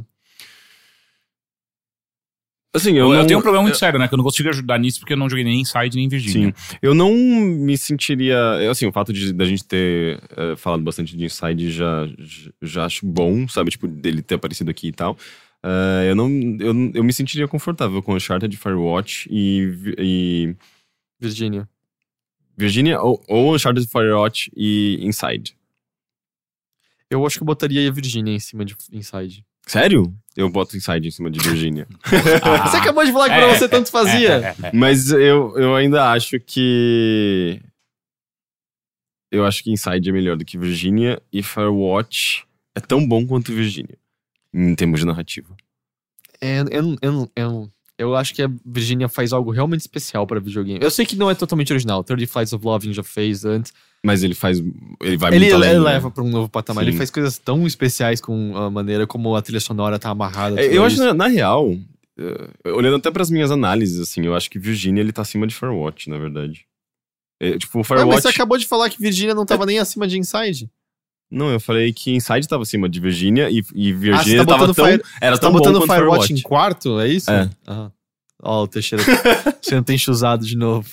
Assim, 2.74 2.90
Eu, 2.90 3.06
eu, 3.06 3.12
eu 3.14 3.18
não- 3.20 3.26
tenho 3.26 3.38
um 3.38 3.42
problema 3.42 3.62
muito 3.62 3.78
sério, 3.78 3.98
né? 3.98 4.06
Que 4.06 4.14
eu 4.14 4.18
não 4.18 4.24
consigo 4.24 4.48
ajudar 4.50 4.78
nisso 4.78 5.00
porque 5.00 5.14
eu 5.14 5.16
não 5.16 5.28
joguei 5.28 5.42
nem 5.44 5.60
Inside 5.60 5.96
nem 5.96 6.08
Virginia. 6.08 6.54
Eu 6.82 6.94
não 6.94 7.12
me 7.14 7.76
sentiria. 7.78 8.36
eu, 8.60 8.70
Assim, 8.70 8.86
o 8.86 8.92
fato 8.92 9.12
de 9.12 9.32
da 9.32 9.44
gente 9.46 9.64
ter 9.64 10.20
eh, 10.36 10.54
falado 10.56 10.82
bastante 10.82 11.16
de 11.16 11.24
Inside 11.24 11.70
já, 11.72 12.06
já, 12.18 12.50
já 12.62 12.84
acho 12.84 13.06
bom, 13.06 13.48
sabe? 13.48 13.70
Tipo, 13.70 13.88
dele 13.88 14.22
ter 14.22 14.34
aparecido 14.36 14.70
aqui 14.70 14.88
e 14.88 14.92
tal. 14.92 15.16
Eh, 15.64 16.10
eu, 16.10 16.14
não, 16.14 16.28
eu, 16.60 16.92
eu 16.94 17.04
me 17.04 17.12
sentiria 17.12 17.48
confortável 17.48 18.02
com 18.02 18.14
Uncharted, 18.14 18.56
Firewatch 18.56 19.28
e, 19.30 19.94
e 19.98 20.56
Virginia. 21.18 21.68
Virginia, 22.56 23.00
ou, 23.00 23.22
ou 23.28 23.54
Uncharted, 23.54 23.86
Firewatch 23.86 24.50
e 24.56 24.98
Inside. 25.02 25.56
Eu 27.10 27.24
acho 27.26 27.38
que 27.38 27.42
eu 27.42 27.46
botaria 27.46 27.88
a 27.88 27.92
Virginia 27.92 28.34
em 28.34 28.40
cima 28.40 28.64
de 28.64 28.76
Inside. 28.92 29.44
Sério? 29.66 30.14
Eu 30.36 30.48
boto 30.48 30.76
Inside 30.76 31.08
em 31.08 31.10
cima 31.10 31.30
de 31.30 31.38
Virginia. 31.40 31.86
Ah. 32.42 32.68
Você 32.68 32.76
acabou 32.78 33.04
de 33.04 33.12
falar 33.12 33.28
que 33.28 33.34
pra 33.34 33.46
É, 33.48 33.58
você 33.58 33.68
tanto 33.68 33.90
fazia. 33.90 34.28
É, 34.28 34.56
é, 34.64 34.68
é. 34.68 34.72
Mas 34.72 35.10
eu, 35.10 35.56
eu 35.58 35.74
ainda 35.74 36.10
acho 36.10 36.38
que. 36.40 37.60
Eu 39.30 39.44
acho 39.44 39.62
que 39.62 39.70
Inside 39.70 40.08
é 40.08 40.12
melhor 40.12 40.36
do 40.36 40.44
que 40.44 40.56
Virginia 40.56 41.20
e 41.32 41.42
Firewatch 41.42 42.46
é 42.74 42.80
tão 42.80 43.06
bom 43.06 43.26
quanto 43.26 43.52
Virginia. 43.52 43.98
Em 44.52 44.74
termos 44.74 45.00
de 45.00 45.06
narrativa. 45.06 45.54
É, 46.40 46.60
eu, 46.70 46.96
eu, 47.02 47.30
eu, 47.36 47.70
eu 47.98 48.16
acho 48.16 48.34
que 48.34 48.42
a 48.42 48.50
Virginia 48.64 49.08
faz 49.08 49.32
algo 49.32 49.50
realmente 49.50 49.80
especial 49.80 50.26
pra 50.26 50.38
videogame. 50.40 50.78
Eu 50.82 50.90
sei 50.90 51.04
que 51.04 51.16
não 51.16 51.30
é 51.30 51.34
totalmente 51.34 51.72
original. 51.72 52.02
30 52.04 52.26
Flights 52.26 52.52
of 52.52 52.64
Loving 52.64 52.92
já 52.92 53.02
fez 53.02 53.44
antes. 53.44 53.72
Mas 54.04 54.22
ele 54.22 54.34
faz. 54.34 54.58
Ele 55.02 55.16
vai 55.16 55.32
Ele, 55.34 55.40
muito 55.46 55.54
além, 55.56 55.70
ele 55.70 55.78
né? 55.80 55.84
leva 55.84 56.10
pra 56.10 56.22
um 56.22 56.30
novo 56.30 56.48
patamar. 56.48 56.84
Sim. 56.84 56.90
Ele 56.90 56.96
faz 56.96 57.10
coisas 57.10 57.36
tão 57.38 57.66
especiais 57.66 58.20
com 58.20 58.56
a 58.56 58.70
maneira 58.70 59.06
como 59.06 59.34
a 59.34 59.42
trilha 59.42 59.58
sonora 59.60 59.98
tá 59.98 60.10
amarrada. 60.10 60.60
É, 60.60 60.76
Eu 60.76 60.84
acho, 60.84 60.96
na, 60.98 61.12
na 61.12 61.26
real, 61.26 61.76
eh, 62.16 62.70
olhando 62.70 62.96
até 62.96 63.10
pras 63.10 63.28
minhas 63.30 63.50
análises, 63.50 63.98
assim, 63.98 64.24
eu 64.24 64.36
acho 64.36 64.48
que 64.48 64.58
Virginia 64.60 65.00
ele 65.00 65.12
tá 65.12 65.22
acima 65.22 65.46
de 65.48 65.54
Firewatch, 65.54 66.08
na 66.08 66.16
verdade. 66.18 66.64
É, 67.40 67.58
tipo, 67.58 67.82
Firewatch. 67.82 68.14
mas 68.14 68.22
você 68.22 68.28
acabou 68.28 68.56
de 68.56 68.66
falar 68.66 68.88
que 68.90 69.00
Virginia 69.00 69.34
não 69.34 69.44
tava 69.44 69.66
nem 69.66 69.80
acima 69.80 70.06
de 70.06 70.16
Inside. 70.18 70.70
Não, 71.30 71.50
eu 71.50 71.60
falei 71.60 71.92
que 71.92 72.10
Inside 72.14 72.48
tava 72.48 72.62
acima 72.62 72.88
de 72.88 73.00
Virginia 73.00 73.50
e, 73.50 73.62
e 73.74 73.92
Virginia 73.92 74.14
Ah, 74.18 74.24
você 74.24 74.36
tá 74.38 74.46
tava 74.46 74.72
tão. 74.74 74.84
Fire- 74.86 75.02
Era 75.20 75.36
Você 75.36 75.40
tá 75.40 75.46
tão 75.46 75.52
bom 75.52 75.58
botando 75.58 75.80
Firewatch, 75.82 75.98
Firewatch. 76.00 76.32
em 76.32 76.40
quarto, 76.42 77.00
é 77.00 77.08
isso? 77.08 77.30
É. 77.30 77.50
Aham. 77.66 77.92
Ó, 78.42 78.62
o 78.62 78.68
Teixeira 78.68 79.04
sendo 79.60 79.84
tem 79.84 79.98
chuzado 79.98 80.46
de 80.46 80.56
novo. 80.56 80.88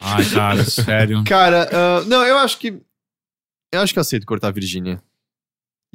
Ai, 0.00 0.24
cara, 0.30 0.64
sério. 0.64 1.22
Cara, 1.24 1.68
ah, 1.72 2.02
não, 2.06 2.24
eu 2.24 2.36
acho 2.38 2.58
que. 2.58 2.74
Eu 3.72 3.80
acho 3.80 3.92
que 3.92 3.98
eu 3.98 4.02
aceito 4.02 4.26
cortar 4.26 4.48
a 4.48 4.52
Virginia. 4.52 5.00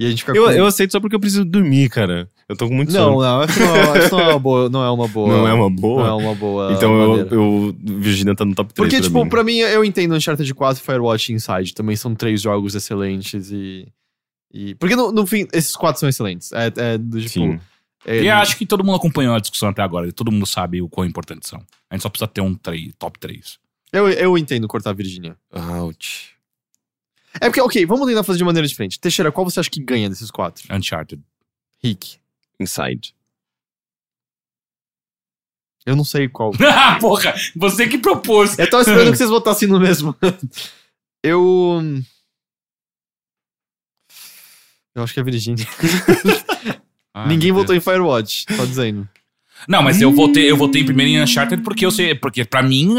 E 0.01 0.05
a 0.07 0.09
gente 0.09 0.23
fica 0.23 0.35
Eu, 0.35 0.45
com... 0.45 0.51
eu 0.51 0.65
aceito 0.65 0.91
só 0.91 0.99
porque 0.99 1.15
eu 1.15 1.19
preciso 1.19 1.45
dormir, 1.45 1.87
cara. 1.89 2.27
Eu 2.49 2.55
tô 2.57 2.67
com 2.67 2.73
muito 2.73 2.91
Não, 2.91 3.13
sono. 3.13 3.21
não, 3.21 3.43
isso 3.45 3.59
não, 3.59 3.75
é- 3.75 3.99
isso 3.99 4.15
não 4.15 4.19
é 4.21 4.27
uma 4.29 4.39
boa. 4.39 4.69
Não 4.69 4.83
é 4.83 4.89
uma 4.89 5.07
boa. 5.07 5.37
Não 5.37 5.47
é 5.47 5.53
uma 5.53 5.69
boa? 5.69 6.03
Não 6.03 6.09
é 6.09 6.23
uma 6.23 6.35
boa. 6.35 6.73
Então 6.73 6.99
eu, 6.99 7.27
eu. 7.27 7.75
Virginia 7.79 8.33
tá 8.35 8.43
no 8.43 8.55
top 8.55 8.73
3. 8.73 8.75
Porque, 8.75 8.97
pra 8.97 9.07
tipo, 9.07 9.23
mim. 9.23 9.29
pra 9.29 9.43
mim, 9.43 9.57
eu 9.59 9.85
entendo 9.85 10.15
Uncharted 10.15 10.51
4, 10.53 10.83
Firewatch 10.83 11.31
e 11.31 11.35
Inside. 11.35 11.73
Também 11.75 11.95
são 11.95 12.15
três 12.15 12.41
jogos 12.41 12.73
excelentes 12.73 13.51
e. 13.51 13.87
e... 14.51 14.73
Porque 14.75 14.95
no, 14.95 15.11
no 15.11 15.27
fim, 15.27 15.47
esses 15.53 15.75
quatro 15.75 15.99
são 15.99 16.09
excelentes. 16.09 16.51
É, 16.51 16.71
é 16.75 16.97
do 16.97 17.19
tipo. 17.21 17.29
Sim. 17.29 17.59
é- 18.05 18.23
E 18.23 18.29
acho 18.29 18.57
que 18.57 18.65
todo 18.65 18.83
mundo 18.83 18.95
acompanhou 18.95 19.35
a 19.35 19.39
discussão 19.39 19.69
até 19.69 19.83
agora. 19.83 20.07
e 20.07 20.11
Todo 20.11 20.31
mundo 20.31 20.47
sabe 20.47 20.81
o 20.81 20.89
quão 20.89 21.05
importantes 21.05 21.47
são. 21.47 21.59
A 21.91 21.95
gente 21.95 22.01
só 22.01 22.09
precisa 22.09 22.27
ter 22.27 22.41
um 22.41 22.55
top 22.97 23.19
3. 23.19 23.59
eu, 23.93 24.09
eu 24.09 24.37
entendo 24.37 24.67
cortar 24.67 24.89
a 24.89 24.93
Virginia. 24.93 25.37
Ouch. 25.79 26.31
É 27.39 27.47
porque, 27.47 27.61
ok, 27.61 27.85
vamos 27.85 28.07
tentar 28.07 28.23
fazer 28.23 28.39
de 28.39 28.43
maneira 28.43 28.67
diferente. 28.67 28.99
Teixeira, 28.99 29.31
qual 29.31 29.49
você 29.49 29.59
acha 29.59 29.69
que 29.69 29.81
ganha 29.81 30.09
desses 30.09 30.29
quatro? 30.29 30.63
Uncharted. 30.75 31.21
Rick. 31.83 32.17
Inside. 32.59 33.15
Eu 35.85 35.95
não 35.95 36.03
sei 36.03 36.27
qual. 36.27 36.51
Ah, 36.61 36.97
porra! 36.99 37.33
Você 37.55 37.87
que 37.87 37.97
propôs. 37.97 38.57
Eu 38.59 38.69
tava 38.69 38.83
esperando 38.83 39.11
que 39.11 39.17
vocês 39.17 39.29
votassem 39.29 39.67
no 39.67 39.79
mesmo. 39.79 40.15
Eu. 41.23 41.81
Eu 44.93 45.03
acho 45.03 45.13
que 45.13 45.19
é 45.19 45.23
Virginia. 45.23 45.65
Ninguém 47.27 47.51
votou 47.51 47.73
Deus. 47.73 47.77
em 47.77 47.81
Firewatch, 47.81 48.45
tô 48.45 48.65
dizendo. 48.65 49.07
Não, 49.67 49.81
mas 49.83 50.01
eu 50.01 50.11
votei, 50.11 50.49
eu 50.49 50.57
votei 50.57 50.83
primeiro 50.83 51.11
em 51.11 51.21
Uncharted 51.23 51.63
porque 51.63 51.85
eu 51.85 51.91
sei. 51.91 52.13
Porque 52.15 52.43
pra 52.45 52.61
mim, 52.61 52.95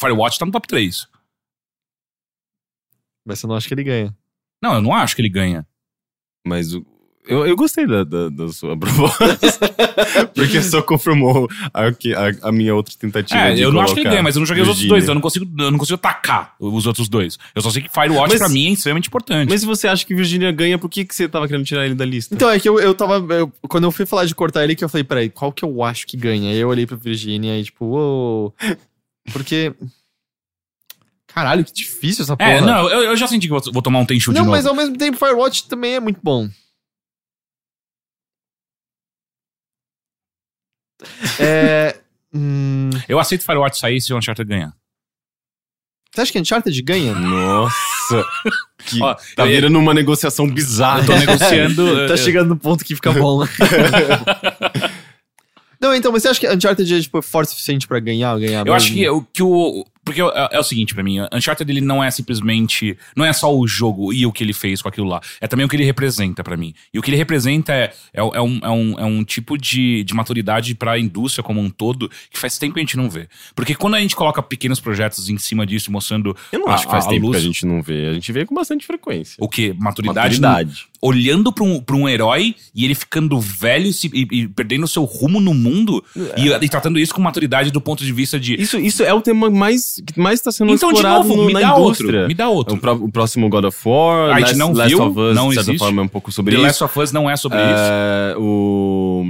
Firewatch 0.00 0.38
tá 0.38 0.46
no 0.46 0.52
top 0.52 0.66
3. 0.66 1.06
Mas 3.26 3.40
você 3.40 3.46
não 3.46 3.56
acha 3.56 3.66
que 3.68 3.74
ele 3.74 3.84
ganha. 3.84 4.14
Não, 4.62 4.74
eu 4.74 4.80
não 4.82 4.94
acho 4.94 5.14
que 5.16 5.20
ele 5.22 5.28
ganha. 5.28 5.66
Mas 6.46 6.72
o- 6.72 6.86
eu, 7.28 7.44
eu 7.44 7.56
gostei 7.56 7.84
da, 7.88 8.04
da, 8.04 8.28
da 8.28 8.48
sua 8.52 8.76
proposta. 8.78 9.28
porque 10.32 10.62
só 10.62 10.80
confirmou 10.80 11.48
a, 11.74 11.90
que- 11.90 12.14
a, 12.14 12.26
a 12.42 12.52
minha 12.52 12.72
outra 12.72 12.94
tentativa. 12.96 13.40
É, 13.40 13.54
de 13.54 13.62
eu 13.62 13.72
não 13.72 13.80
acho 13.80 13.94
que 13.94 14.00
ele 14.00 14.08
ganha, 14.10 14.22
mas 14.22 14.36
eu 14.36 14.40
não 14.40 14.46
joguei 14.46 14.62
os 14.62 14.68
outros 14.68 14.82
Virginia. 14.82 15.00
dois. 15.00 15.08
Eu 15.08 15.14
não 15.14 15.20
consigo, 15.20 15.44
eu 15.60 15.70
não 15.72 15.78
consigo 15.78 15.96
atacar 15.96 16.54
os 16.60 16.86
outros 16.86 17.08
dois. 17.08 17.36
Eu 17.52 17.62
só 17.62 17.70
sei 17.70 17.82
que 17.82 17.88
Firewatch 17.92 18.30
Mas- 18.30 18.38
pra 18.38 18.48
mim 18.48 18.68
é 18.68 18.70
extremamente 18.70 19.08
importante. 19.08 19.48
Mas 19.50 19.60
se 19.60 19.66
você 19.66 19.88
acha 19.88 20.06
que 20.06 20.14
Virginia 20.14 20.52
ganha, 20.52 20.78
por 20.78 20.88
que, 20.88 21.04
que 21.04 21.12
você 21.14 21.28
tava 21.28 21.48
querendo 21.48 21.64
tirar 21.66 21.84
ele 21.84 21.96
da 21.96 22.04
lista? 22.04 22.32
Então, 22.32 22.48
é 22.48 22.60
que 22.60 22.68
eu, 22.68 22.78
eu 22.78 22.94
tava. 22.94 23.14
eu- 23.34 23.52
quando 23.68 23.84
eu 23.84 23.90
fui 23.90 24.06
falar 24.06 24.24
de 24.24 24.34
cortar 24.34 24.62
ele, 24.62 24.76
que 24.76 24.84
eu 24.84 24.88
falei, 24.88 25.02
peraí, 25.02 25.28
qual 25.28 25.50
que 25.50 25.64
eu 25.64 25.82
acho 25.82 26.06
que 26.06 26.16
ganha? 26.16 26.50
Aí 26.52 26.58
eu 26.58 26.68
olhei 26.68 26.86
pra 26.86 26.96
Virginia 26.96 27.58
e, 27.58 27.64
tipo, 27.64 27.86
uou. 27.86 28.54
Porque. 29.32 29.74
Caralho, 31.36 31.62
que 31.66 31.72
difícil 31.72 32.22
essa 32.24 32.34
porra. 32.34 32.50
é, 32.50 32.60
não, 32.62 32.88
eu, 32.88 33.02
eu 33.10 33.16
já 33.16 33.26
senti 33.28 33.42
que 33.46 33.50
vou, 33.50 33.60
vou 33.70 33.82
tomar 33.82 33.98
um 33.98 34.06
Tenchu 34.06 34.30
de 34.32 34.38
Não, 34.38 34.46
novo. 34.46 34.56
mas 34.56 34.64
ao 34.64 34.74
mesmo 34.74 34.96
tempo, 34.96 35.18
Firewatch 35.18 35.68
também 35.68 35.94
é 35.96 36.00
muito 36.00 36.18
bom. 36.22 36.48
É. 41.38 41.96
hum, 42.34 42.88
Eu 43.08 43.18
aceito 43.18 43.44
Firewatch 43.44 43.78
sair 43.78 44.00
se 44.00 44.12
o 44.12 44.16
Uncharted 44.18 44.48
ganhar. 44.48 44.72
você 46.12 46.22
acha 46.22 46.32
que 46.32 46.40
Uncharted 46.40 46.82
ganha? 46.82 47.14
Nossa! 47.14 48.24
Que 48.86 49.02
Ó, 49.02 49.14
tá 49.34 49.42
eu- 49.44 49.46
virando 49.48 49.78
uma 49.80 49.92
negociação 49.92 50.46
bizarra. 50.48 51.04
Tô 51.04 51.16
negociando. 51.16 51.84
tá 52.06 52.12
eu- 52.12 52.16
chegando 52.16 52.50
no 52.50 52.56
ponto 52.56 52.84
que 52.84 52.94
fica 52.94 53.12
bom. 53.12 53.40
Não, 55.80 55.92
então, 55.92 56.12
mas 56.12 56.22
você 56.22 56.28
acha 56.28 56.38
que 56.38 56.48
Uncharted 56.48 56.94
é 56.94 57.00
tipo, 57.00 57.20
forte 57.20 57.48
o 57.48 57.50
suficiente 57.52 57.88
pra 57.88 57.98
ganhar? 57.98 58.38
ganhar 58.38 58.64
Eu 58.64 58.72
acho 58.74 58.92
que, 58.92 59.00
mesmo? 59.00 59.16
o- 59.16 59.24
que 59.24 59.42
o. 59.42 59.84
Porque 60.06 60.22
é, 60.22 60.48
é 60.52 60.58
o 60.58 60.62
seguinte 60.62 60.94
pra 60.94 61.02
mim, 61.02 61.16
Uncharted 61.32 61.68
ele 61.70 61.80
não 61.82 62.02
é 62.02 62.10
simplesmente. 62.12 62.96
Não 63.16 63.24
é 63.24 63.32
só 63.32 63.54
o 63.54 63.66
jogo 63.66 64.12
e 64.12 64.24
o 64.24 64.32
que 64.32 64.44
ele 64.44 64.52
fez 64.52 64.80
com 64.80 64.88
aquilo 64.88 65.06
lá. 65.08 65.20
É 65.40 65.48
também 65.48 65.66
o 65.66 65.68
que 65.68 65.74
ele 65.74 65.84
representa 65.84 66.44
pra 66.44 66.56
mim. 66.56 66.72
E 66.94 66.98
o 66.98 67.02
que 67.02 67.10
ele 67.10 67.16
representa 67.16 67.72
é, 67.72 67.92
é, 68.14 68.20
é 68.20 68.40
um, 68.40 68.58
é, 68.62 68.70
um, 68.70 68.98
é 69.00 69.04
um 69.04 69.24
tipo 69.24 69.58
de, 69.58 70.04
de 70.04 70.14
maturidade 70.14 70.74
pra 70.76 70.96
indústria 70.98 71.42
como 71.42 71.60
um 71.60 71.68
todo 71.68 72.08
que 72.30 72.38
faz 72.38 72.56
tempo 72.56 72.74
que 72.74 72.80
a 72.80 72.84
gente 72.84 72.96
não 72.96 73.10
vê. 73.10 73.28
Porque 73.54 73.74
quando 73.74 73.94
a 73.96 74.00
gente 74.00 74.14
coloca 74.14 74.40
pequenos 74.42 74.78
projetos 74.78 75.28
em 75.28 75.38
cima 75.38 75.66
disso, 75.66 75.90
mostrando 75.90 76.36
Eu 76.52 76.60
não 76.60 76.68
a- 76.68 76.74
acho 76.74 76.84
que 76.86 76.90
faz 76.92 77.06
a 77.06 77.08
tempo 77.10 77.26
luz- 77.26 77.36
que 77.38 77.42
a 77.42 77.46
gente 77.46 77.66
não 77.66 77.82
vê. 77.82 78.06
A 78.08 78.12
gente 78.14 78.30
vê 78.32 78.46
com 78.46 78.54
bastante 78.54 78.86
frequência. 78.86 79.36
o 79.40 79.48
que? 79.48 79.72
Maturidade. 79.74 80.40
Maturidade. 80.40 80.86
Olhando 81.06 81.52
pra 81.52 81.64
um, 81.64 81.80
pra 81.80 81.94
um 81.96 82.08
herói 82.08 82.54
e 82.74 82.84
ele 82.84 82.94
ficando 82.94 83.38
velho 83.40 83.92
se- 83.92 84.10
e, 84.12 84.26
e 84.30 84.48
perdendo 84.48 84.86
seu 84.88 85.04
rumo 85.04 85.40
no 85.40 85.54
mundo 85.54 86.02
e, 86.36 86.48
e 86.64 86.68
tratando 86.68 86.98
isso 86.98 87.14
com 87.14 87.20
maturidade 87.22 87.70
do 87.70 87.80
ponto 87.80 88.04
de 88.04 88.12
vista 88.12 88.38
de. 88.40 88.60
Isso, 88.60 88.78
isso 88.78 89.02
é 89.02 89.12
o 89.14 89.20
tema 89.20 89.48
mais 89.50 90.00
que 90.06 90.18
mais 90.20 90.40
está 90.40 90.50
sendo 90.52 90.72
Então, 90.72 90.90
de 90.90 90.96
explorado 90.96 91.28
novo, 91.28 91.36
no- 91.42 91.46
me 91.46 91.52
na 91.52 91.60
dá 91.60 91.68
indústria. 91.78 92.06
outro. 92.20 92.28
Me 92.28 92.34
dá 92.34 92.48
outro. 92.48 92.74
O, 92.76 92.78
pró- 92.78 92.94
o 92.94 93.08
próximo 93.10 93.48
God 93.48 93.64
of 93.66 93.78
War, 93.88 94.30
A 94.30 94.40
gente 94.40 94.42
Last, 94.48 94.58
não 94.58 94.72
Last 94.72 94.88
viu, 94.88 95.02
of 95.06 95.20
Us, 95.20 95.34
não 95.34 95.48
de 95.48 95.54
certa 95.54 95.70
existe. 95.70 95.78
forma, 95.84 96.02
é 96.02 96.04
um 96.04 96.08
pouco 96.08 96.32
sobre 96.32 96.52
The 96.54 96.58
isso. 96.58 96.66
Last 96.66 96.84
of 96.84 96.98
Us 97.00 97.12
não 97.12 97.30
é 97.30 97.36
sobre 97.36 97.58
isso. 97.58 97.66
É, 97.76 98.34
o, 98.38 99.24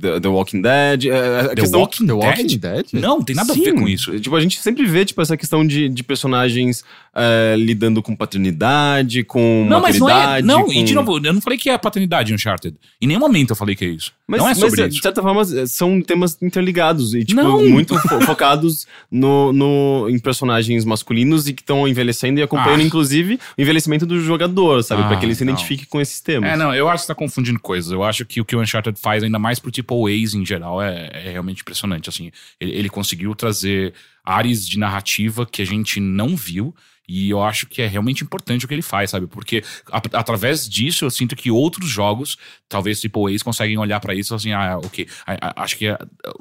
The, 0.00 0.20
The 0.20 0.28
Walking 0.28 0.60
Dead. 0.62 1.04
é, 1.06 1.40
a 1.40 1.48
The 1.48 1.54
questão, 1.56 1.80
Walking 1.80 2.06
The 2.06 2.12
Dead? 2.14 2.24
Walking 2.24 2.58
Dead? 2.58 2.86
Não, 2.94 3.22
tem 3.22 3.36
nada 3.36 3.52
a 3.52 3.54
Sim, 3.54 3.62
ver 3.64 3.74
com 3.74 3.88
isso. 3.88 4.18
Tipo, 4.20 4.36
a 4.36 4.40
gente 4.40 4.60
sempre 4.60 4.84
vê 4.86 5.04
tipo, 5.04 5.20
essa 5.20 5.36
questão 5.36 5.66
de, 5.66 5.88
de 5.88 6.02
personagens 6.02 6.84
é, 7.14 7.54
lidando 7.58 8.02
com 8.02 8.14
paternidade, 8.16 9.24
com 9.24 9.66
Não, 9.68 9.80
mas 9.80 9.98
não 9.98 10.08
é. 10.08 10.42
Não, 10.42 10.64
com... 10.64 10.72
e 10.72 10.82
de 10.82 10.94
novo, 10.94 11.18
eu 11.24 11.32
não 11.32 11.40
falei 11.40 11.58
que 11.58 11.68
é 11.70 11.76
paternidade 11.78 12.32
Uncharted. 12.34 12.76
Em 13.00 13.06
nenhum 13.06 13.20
momento 13.20 13.50
eu 13.50 13.56
falei 13.56 13.74
que 13.74 13.84
é 13.84 13.88
isso. 13.88 14.12
Mas, 14.26 14.40
não 14.40 14.48
é 14.48 14.54
sobre 14.54 14.80
mas, 14.82 14.88
isso. 14.88 14.96
de 14.96 15.02
certa 15.02 15.20
forma, 15.20 15.44
são 15.66 16.00
temas 16.00 16.38
interligados 16.40 17.14
e, 17.14 17.24
tipo, 17.24 17.42
Não. 17.42 17.62
muito 17.68 17.98
fo- 17.98 18.20
focados 18.22 18.86
no, 19.10 19.52
no, 19.52 20.06
em 20.08 20.18
personagens 20.18 20.84
masculinos 20.84 21.46
e 21.48 21.52
que 21.52 21.60
estão 21.60 21.86
envelhecendo 21.86 22.40
e 22.40 22.42
acompanhando, 22.42 22.80
Ah. 22.80 22.84
inclusive, 22.84 23.38
o 23.58 23.60
envelhecimento 23.60 24.06
do 24.06 24.18
jogador, 24.20 24.82
sabe? 24.82 25.02
Ah, 25.02 25.08
pra 25.08 25.16
que 25.18 25.26
ele 25.26 25.34
se 25.34 25.44
não. 25.44 25.52
identifique 25.52 25.84
com 25.86 26.00
esses 26.00 26.20
temas. 26.20 26.50
É, 26.50 26.56
não, 26.56 26.74
eu 26.74 26.88
acho 26.88 27.02
que 27.02 27.06
você 27.06 27.08
tá 27.08 27.14
confundindo 27.14 27.60
coisas. 27.60 27.92
Eu 27.92 28.02
acho 28.02 28.24
que 28.24 28.40
o 28.40 28.44
que 28.44 28.56
o 28.56 28.60
Uncharted 28.62 28.98
faz, 28.98 29.22
ainda 29.22 29.38
mais 29.38 29.58
pro 29.62 29.70
tipo 29.70 30.06
A's 30.06 30.34
em 30.34 30.44
geral, 30.44 30.82
é, 30.82 31.10
é 31.12 31.30
realmente 31.30 31.62
impressionante. 31.62 32.08
Assim, 32.08 32.30
ele, 32.60 32.72
ele 32.72 32.88
conseguiu 32.90 33.34
trazer 33.34 33.94
áreas 34.24 34.68
de 34.68 34.78
narrativa 34.78 35.46
que 35.46 35.62
a 35.62 35.64
gente 35.64 35.98
não 36.00 36.36
viu. 36.36 36.74
E 37.08 37.28
eu 37.30 37.42
acho 37.42 37.66
que 37.66 37.82
é 37.82 37.86
realmente 37.86 38.22
importante 38.22 38.64
o 38.64 38.68
que 38.68 38.72
ele 38.74 38.80
faz, 38.80 39.10
sabe? 39.10 39.26
Porque 39.26 39.62
a- 39.90 40.00
através 40.18 40.68
disso 40.68 41.04
eu 41.04 41.10
sinto 41.10 41.34
que 41.34 41.50
outros 41.50 41.88
jogos, 41.90 42.38
talvez 42.68 43.00
tipo 43.00 43.26
A's, 43.26 43.42
conseguem 43.42 43.76
olhar 43.76 43.98
pra 43.98 44.14
isso 44.14 44.32
e 44.32 44.36
assim: 44.36 44.52
ah, 44.52 44.78
ok, 44.78 45.08
a- 45.26 45.48
a- 45.48 45.62
acho 45.64 45.76
que 45.76 45.88
é, 45.88 45.98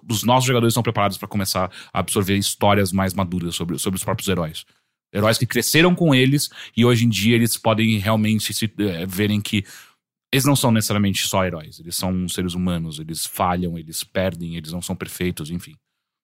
os 0.07 0.23
nossos 0.23 0.45
jogadores 0.47 0.71
estão 0.73 0.83
preparados 0.83 1.17
pra 1.17 1.27
começar 1.27 1.69
a 1.91 1.99
absorver 1.99 2.37
histórias 2.37 2.91
mais 2.91 3.13
maduras 3.13 3.55
sobre, 3.55 3.77
sobre 3.79 3.97
os 3.97 4.03
próprios 4.03 4.29
heróis. 4.29 4.63
Heróis 5.13 5.37
que 5.37 5.45
cresceram 5.47 5.93
com 5.95 6.13
eles 6.15 6.49
e 6.77 6.85
hoje 6.85 7.05
em 7.05 7.09
dia 7.09 7.35
eles 7.35 7.57
podem 7.57 7.97
realmente 7.97 8.53
se 8.53 8.71
eh, 8.77 9.05
verem 9.05 9.41
que 9.41 9.65
eles 10.31 10.45
não 10.45 10.55
são 10.55 10.71
necessariamente 10.71 11.27
só 11.27 11.45
heróis, 11.45 11.79
eles 11.79 11.95
são 11.95 12.27
seres 12.29 12.53
humanos, 12.53 12.99
eles 12.99 13.25
falham, 13.25 13.77
eles 13.77 14.03
perdem, 14.03 14.55
eles 14.55 14.71
não 14.71 14.81
são 14.81 14.95
perfeitos, 14.95 15.51
enfim. 15.51 15.75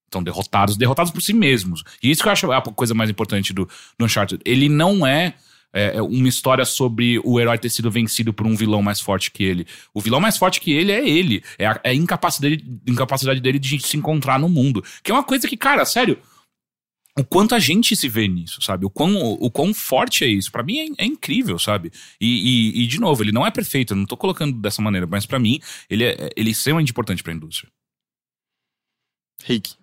Estão 0.05 0.23
derrotados, 0.23 0.77
derrotados 0.77 1.11
por 1.11 1.21
si 1.21 1.33
mesmos. 1.33 1.83
E 2.01 2.09
isso 2.09 2.21
que 2.21 2.29
eu 2.29 2.31
acho 2.31 2.49
a 2.49 2.61
coisa 2.61 2.93
mais 2.93 3.09
importante 3.09 3.51
do, 3.51 3.67
do 3.99 4.05
Uncharted. 4.05 4.41
Ele 4.45 4.69
não 4.69 5.05
é, 5.05 5.33
é, 5.73 5.97
é 5.97 6.01
uma 6.01 6.29
história 6.29 6.63
sobre 6.63 7.19
o 7.25 7.37
herói 7.37 7.57
ter 7.57 7.69
sido 7.69 7.91
vencido 7.91 8.33
por 8.33 8.47
um 8.47 8.55
vilão 8.55 8.81
mais 8.81 9.01
forte 9.01 9.29
que 9.29 9.43
ele. 9.43 9.67
O 9.93 9.99
vilão 9.99 10.21
mais 10.21 10.37
forte 10.37 10.61
que 10.61 10.71
ele 10.71 10.93
é 10.93 11.05
ele. 11.05 11.43
É 11.59 11.67
a, 11.67 11.81
é 11.83 11.89
a 11.89 11.93
incapacidade, 11.93 12.63
incapacidade 12.87 13.41
dele 13.41 13.59
de 13.59 13.77
se 13.81 13.97
encontrar 13.97 14.39
no 14.39 14.47
mundo. 14.47 14.81
Que 15.03 15.11
é 15.11 15.13
uma 15.13 15.23
coisa 15.23 15.45
que, 15.45 15.57
cara, 15.57 15.83
sério, 15.83 16.17
o 17.19 17.23
quanto 17.23 17.55
a 17.55 17.59
gente 17.59 17.95
se 17.95 18.07
vê 18.07 18.27
nisso, 18.27 18.61
sabe? 18.61 18.85
O 18.85 18.89
quão, 18.89 19.15
o 19.17 19.49
quão 19.49 19.73
forte 19.73 20.23
é 20.23 20.27
isso. 20.27 20.51
Pra 20.51 20.61
mim 20.63 20.77
é, 20.77 21.03
é 21.03 21.05
incrível, 21.05 21.57
sabe? 21.57 21.91
E, 22.21 22.27
e- 22.79 22.83
e, 22.83 22.87
de 22.87 22.99
novo, 22.99 23.23
ele 23.23 23.31
não 23.31 23.45
é 23.45 23.51
perfeito, 23.51 23.93
eu 23.93 23.97
não 23.97 24.05
tô 24.05 24.15
colocando 24.15 24.59
dessa 24.59 24.81
maneira, 24.81 25.07
mas 25.07 25.25
pra 25.25 25.39
mim, 25.39 25.59
ele 25.89 26.03
é, 26.03 26.29
ele 26.35 26.49
é 26.49 26.51
extremamente 26.51 26.91
importante 26.91 27.23
pra 27.23 27.33
indústria. 27.33 27.69
Rick. 29.43 29.73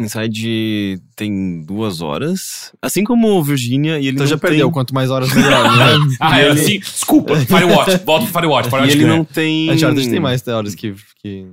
Inside 0.00 1.00
tem 1.14 1.62
duas 1.64 2.00
horas, 2.00 2.72
assim 2.80 3.04
como 3.04 3.28
o 3.38 3.42
Virginia, 3.44 3.98
e 4.00 4.06
ele 4.06 4.10
Então 4.16 4.24
não 4.24 4.30
já 4.30 4.38
tem... 4.38 4.50
perdeu, 4.50 4.70
quanto 4.72 4.94
mais 4.94 5.10
horas 5.10 5.32
melhor, 5.32 5.76
né? 5.76 6.16
Ah, 6.20 6.38
E 6.40 6.42
é 6.44 6.50
ele- 6.50 6.58
assim, 6.60 6.78
desculpa, 6.80 7.36
Firewatch, 7.38 8.04
volta 8.04 8.24
pro 8.24 8.32
Firewatch, 8.32 8.66
E 8.66 8.70
Firewatch 8.70 8.92
ele 8.94 9.04
ganha. 9.04 9.16
não 9.16 9.24
tem... 9.24 9.70
Uncharted 9.70 10.08
tem 10.10 10.18
mais 10.20 10.46
horas 10.48 10.74
que... 10.74 10.94
que... 11.20 11.46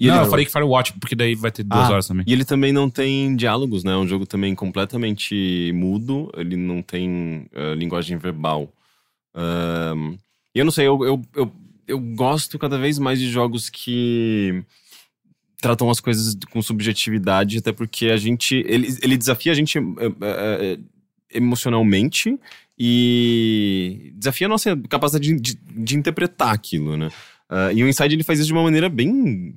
E 0.00 0.04
ele 0.04 0.12
não, 0.12 0.16
não- 0.18 0.24
eu 0.24 0.30
falei 0.30 0.46
que 0.46 0.50
Firewatch, 0.52 0.94
porque 0.98 1.14
daí 1.14 1.34
vai 1.34 1.52
ter 1.52 1.62
duas 1.62 1.84
Ah. 1.88 1.92
horas 1.92 2.06
também. 2.08 2.24
E 2.26 2.32
ele 2.32 2.44
também 2.44 2.72
não 2.72 2.88
tem 2.88 3.36
diálogos, 3.36 3.84
né? 3.84 3.92
É 3.92 3.96
um 3.96 4.08
jogo 4.08 4.24
também 4.26 4.54
completamente 4.54 5.70
mudo. 5.74 6.30
Ele 6.36 6.56
não 6.56 6.80
tem 6.82 7.46
eh, 7.52 7.74
linguagem 7.74 8.16
verbal. 8.16 8.72
Ahn, 9.34 10.16
E 10.54 10.58
eu 10.58 10.64
não 10.64 10.72
sei, 10.72 10.86
eu, 10.88 11.04
eu, 11.04 11.22
eu, 11.36 11.52
eu 11.86 12.00
gosto 12.00 12.58
cada 12.58 12.76
vez 12.78 12.98
mais 12.98 13.20
de 13.20 13.28
jogos 13.30 13.68
que 13.70 14.64
tratam 15.60 15.90
as 15.90 16.00
coisas 16.00 16.34
com 16.50 16.60
subjetividade, 16.62 17.58
até 17.58 17.70
porque 17.70 18.06
a 18.06 18.16
gente. 18.16 18.56
Ele, 18.66 18.88
ele 19.02 19.16
desafia 19.18 19.52
a 19.52 19.54
gente 19.54 19.78
eh, 19.78 20.78
emocionalmente 21.32 22.36
e 22.78 24.12
desafia 24.16 24.46
a 24.46 24.50
nossa 24.50 24.76
capacidade 24.88 25.32
de, 25.34 25.40
de, 25.54 25.58
de 25.84 25.96
interpretar 25.96 26.52
aquilo, 26.54 26.96
né? 26.96 27.10
Ah, 27.48 27.72
e 27.72 27.82
o 27.84 27.88
Inside 27.88 28.14
ele 28.14 28.24
faz 28.24 28.38
isso 28.38 28.46
de 28.48 28.52
uma 28.52 28.62
maneira 28.62 28.88
bem 28.88 29.54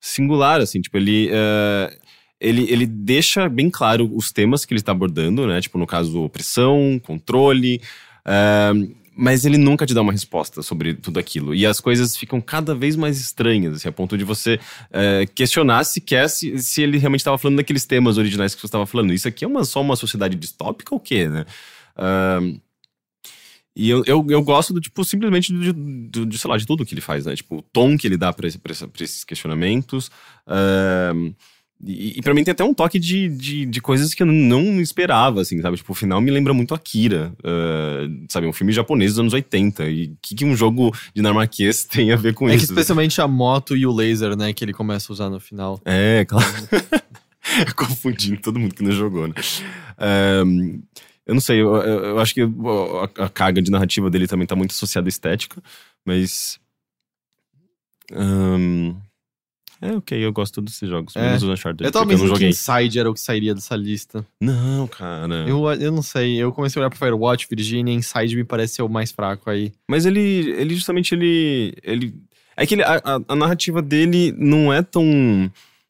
singular, 0.00 0.60
assim, 0.60 0.80
tipo, 0.80 0.96
ele. 0.96 1.28
eh, 1.32 1.98
ele, 2.40 2.70
ele 2.70 2.86
deixa 2.86 3.48
bem 3.48 3.68
claro 3.68 4.08
os 4.14 4.30
temas 4.30 4.64
que 4.64 4.72
ele 4.72 4.78
está 4.80 4.92
abordando, 4.92 5.46
né? 5.46 5.60
Tipo, 5.60 5.76
no 5.78 5.86
caso, 5.86 6.22
opressão, 6.22 7.00
controle. 7.02 7.80
eh, 8.24 8.72
mas 9.20 9.44
ele 9.44 9.58
nunca 9.58 9.84
te 9.84 9.92
dá 9.92 10.00
uma 10.00 10.12
resposta 10.12 10.62
sobre 10.62 10.94
tudo 10.94 11.18
aquilo. 11.18 11.52
E 11.52 11.66
as 11.66 11.80
coisas 11.80 12.16
ficam 12.16 12.40
cada 12.40 12.72
vez 12.72 12.94
mais 12.94 13.18
estranhas, 13.20 13.74
assim, 13.74 13.88
a 13.88 13.92
ponto 13.92 14.16
de 14.16 14.22
você 14.22 14.60
eh, 14.92 15.26
questionar 15.34 15.82
se 15.82 16.00
quer, 16.00 16.28
se, 16.28 16.56
se 16.60 16.82
ele 16.82 16.98
realmente 16.98 17.22
estava 17.22 17.36
falando 17.36 17.56
daqueles 17.56 17.84
temas 17.84 18.16
originais 18.16 18.54
que 18.54 18.60
você 18.60 18.68
estava 18.68 18.86
falando. 18.86 19.12
Isso 19.12 19.26
aqui 19.26 19.44
é 19.44 19.48
uma, 19.48 19.64
só 19.64 19.80
uma 19.80 19.96
sociedade 19.96 20.36
distópica 20.36 20.94
ou 20.94 21.00
o 21.00 21.02
quê, 21.02 21.28
né? 21.28 21.44
Ah, 21.96 22.38
e 23.78 23.88
eu, 23.88 24.02
eu, 24.06 24.26
eu 24.28 24.42
gosto 24.42 24.74
do, 24.74 24.80
tipo, 24.80 25.04
simplesmente 25.04 25.52
de, 25.52 25.72
de, 25.72 26.26
de, 26.26 26.38
sei 26.38 26.50
lá, 26.50 26.56
de 26.56 26.66
tudo 26.66 26.84
que 26.84 26.92
ele 26.92 27.00
faz, 27.00 27.26
né? 27.26 27.36
Tipo, 27.36 27.58
o 27.58 27.62
tom 27.62 27.96
que 27.96 28.08
ele 28.08 28.16
dá 28.16 28.32
pra, 28.32 28.48
esse, 28.48 28.60
esses 29.00 29.22
questionamentos. 29.22 30.10
Ahn, 30.44 31.32
e, 31.84 32.18
e 32.18 32.22
pra 32.22 32.34
mim 32.34 32.42
tem 32.42 32.50
até 32.50 32.64
um 32.64 32.74
toque 32.74 32.98
de, 32.98 33.28
de, 33.28 33.64
de 33.64 33.80
coisas 33.80 34.12
que 34.12 34.22
eu 34.22 34.26
não 34.26 34.80
esperava, 34.80 35.40
assim, 35.40 35.62
sabe? 35.62 35.76
Tipo, 35.76 35.92
o 35.92 35.94
final 35.94 36.20
me 36.20 36.30
lembra 36.30 36.52
muito 36.52 36.74
Akira, 36.74 37.32
ah, 37.44 38.08
sabe? 38.28 38.48
Um 38.48 38.52
filme 38.52 38.72
japonês 38.72 39.12
dos 39.12 39.20
anos 39.20 39.32
80. 39.32 39.88
E 39.88 40.06
o 40.06 40.18
que, 40.20 40.34
que 40.34 40.44
um 40.44 40.56
jogo 40.56 40.92
dinamarquês 41.14 41.84
tem 41.86 42.10
a 42.10 42.16
ver 42.16 42.34
com 42.34 42.48
É 42.48 42.56
que 42.56 42.64
isso? 42.64 42.72
especialmente 42.72 43.20
a 43.20 43.28
moto 43.28 43.76
e 43.76 43.86
o 43.86 43.94
laser, 43.94 44.36
né, 44.36 44.52
que 44.52 44.64
ele 44.64 44.72
começa 44.72 45.12
a 45.12 45.14
usar 45.14 45.30
no 45.30 45.38
final. 45.38 45.80
É, 45.84 46.24
claro. 46.24 46.48
Confundindo 47.76 48.40
todo 48.40 48.58
mundo 48.58 48.74
que 48.74 48.82
não 48.82 48.90
jogou, 48.90 49.28
né? 49.28 49.34
Ahn, 49.96 50.80
eu 51.28 51.34
não 51.34 51.40
sei, 51.40 51.60
eu, 51.62 51.76
eu- 51.76 52.04
eu 52.06 52.18
acho 52.18 52.34
que 52.34 52.40
a, 52.42 53.24
a 53.26 53.28
carga 53.28 53.62
de 53.62 53.70
narrativa 53.70 54.10
dele 54.10 54.26
também 54.26 54.46
tá 54.46 54.56
muito 54.56 54.72
associada 54.72 55.06
à 55.06 55.10
estética, 55.10 55.62
mas. 56.04 56.58
ahn, 58.12 58.96
é, 59.80 59.92
ok, 59.92 60.18
eu 60.24 60.32
gosto 60.32 60.60
desses 60.60 60.88
jogos, 60.88 61.14
É. 61.14 61.20
menos 61.22 61.42
o 61.44 61.52
Uncharted, 61.52 61.84
Eu 61.84 61.92
tava 61.92 62.06
pensando 62.06 62.34
que. 62.36 62.46
Inside 62.48 62.98
era 62.98 63.08
o 63.08 63.14
que 63.14 63.20
sairia 63.20 63.54
dessa 63.54 63.76
lista. 63.76 64.26
Não, 64.40 64.88
cara. 64.88 65.44
Eu, 65.48 65.70
eu 65.74 65.92
não 65.92 66.02
sei, 66.02 66.36
eu 66.42 66.50
comecei 66.50 66.80
a 66.80 66.82
olhar 66.82 66.90
pro 66.90 66.98
Firewatch, 66.98 67.46
Virginia, 67.48 67.94
Inside 67.94 68.34
me 68.34 68.42
parece 68.44 68.74
ser 68.76 68.82
o 68.82 68.88
mais 68.88 69.12
fraco 69.12 69.48
aí. 69.48 69.72
Mas 69.88 70.04
ele, 70.06 70.20
ele 70.20 70.74
justamente, 70.74 71.14
ele... 71.14 71.74
ele 71.84 72.14
é 72.56 72.66
que 72.66 72.74
ele- 72.74 72.82
a, 72.82 72.96
a- 73.04 73.20
a 73.28 73.36
narrativa 73.36 73.80
dele 73.80 74.34
não 74.36 74.72
é 74.72 74.82
tão 74.82 75.04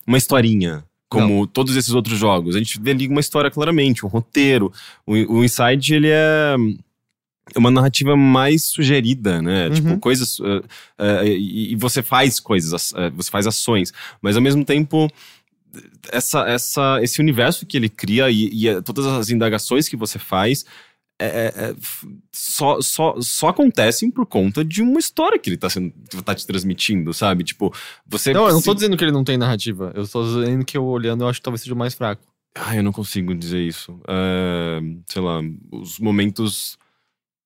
uma 0.06 0.18
historinha 0.18 0.84
como 1.08 1.46
todos 1.46 1.74
esses 1.76 1.92
outros 1.92 2.18
jogos. 2.18 2.54
A 2.54 2.58
gente 2.58 2.80
vê 2.80 2.90
ali 2.90 3.08
uma 3.08 3.20
história 3.20 3.50
claramente, 3.50 4.04
um 4.04 4.08
roteiro. 4.08 4.72
O, 5.06 5.12
o 5.12 5.44
Inside, 5.44 5.94
ele 5.94 6.08
é 6.10 6.54
uma 7.56 7.70
narrativa 7.70 8.16
mais 8.16 8.64
sugerida, 8.64 9.40
né? 9.40 9.68
Uhum. 9.68 9.74
Tipo, 9.74 9.98
coisas... 9.98 10.38
eh, 10.40 10.62
eh, 10.98 11.28
e, 11.28 11.72
e 11.72 11.76
você 11.76 12.02
faz 12.02 12.38
coisas, 12.38 12.92
eh, 12.94 13.10
você 13.10 13.30
faz 13.30 13.46
ações. 13.46 13.92
Mas, 14.20 14.36
ao 14.36 14.42
mesmo 14.42 14.64
tempo... 14.64 15.10
Essa, 16.10 16.48
essa, 16.48 16.98
esse 17.02 17.20
universo 17.20 17.66
que 17.66 17.76
ele 17.76 17.90
cria 17.90 18.30
e, 18.30 18.66
e, 18.66 18.82
todas 18.82 19.06
as 19.06 19.28
indagações 19.28 19.86
que 19.86 19.96
você 19.96 20.18
faz 20.18 20.64
é- 21.18 21.26
é- 21.26 21.70
é 21.70 21.74
só, 22.32 22.80
só, 22.80 23.14
só 23.20 23.48
acontecem 23.48 24.10
por 24.10 24.24
conta 24.26 24.64
de 24.64 24.82
uma 24.82 24.98
história 24.98 25.38
que 25.38 25.50
ele 25.50 25.56
tá, 25.56 25.68
sendo, 25.68 25.92
tá 26.24 26.34
te 26.34 26.46
transmitindo, 26.46 27.12
sabe? 27.12 27.44
Tipo, 27.44 27.72
você. 28.06 28.32
Não, 28.32 28.46
eu 28.46 28.54
não 28.54 28.62
tô 28.62 28.74
dizendo 28.74 28.96
que 28.96 29.04
ele 29.04 29.12
não 29.12 29.24
tem 29.24 29.36
narrativa. 29.36 29.92
Eu 29.94 30.06
tô 30.06 30.22
dizendo 30.24 30.64
que 30.64 30.76
eu 30.76 30.84
olhando, 30.84 31.24
eu 31.24 31.28
acho 31.28 31.40
que 31.40 31.44
talvez 31.44 31.62
seja 31.62 31.74
o 31.74 31.78
mais 31.78 31.94
fraco. 31.94 32.22
Ah, 32.54 32.74
eu 32.76 32.82
não 32.82 32.92
consigo 32.92 33.34
dizer 33.34 33.60
isso. 33.60 34.00
É, 34.08 34.80
sei 35.06 35.22
lá, 35.22 35.40
os 35.72 35.98
momentos 35.98 36.78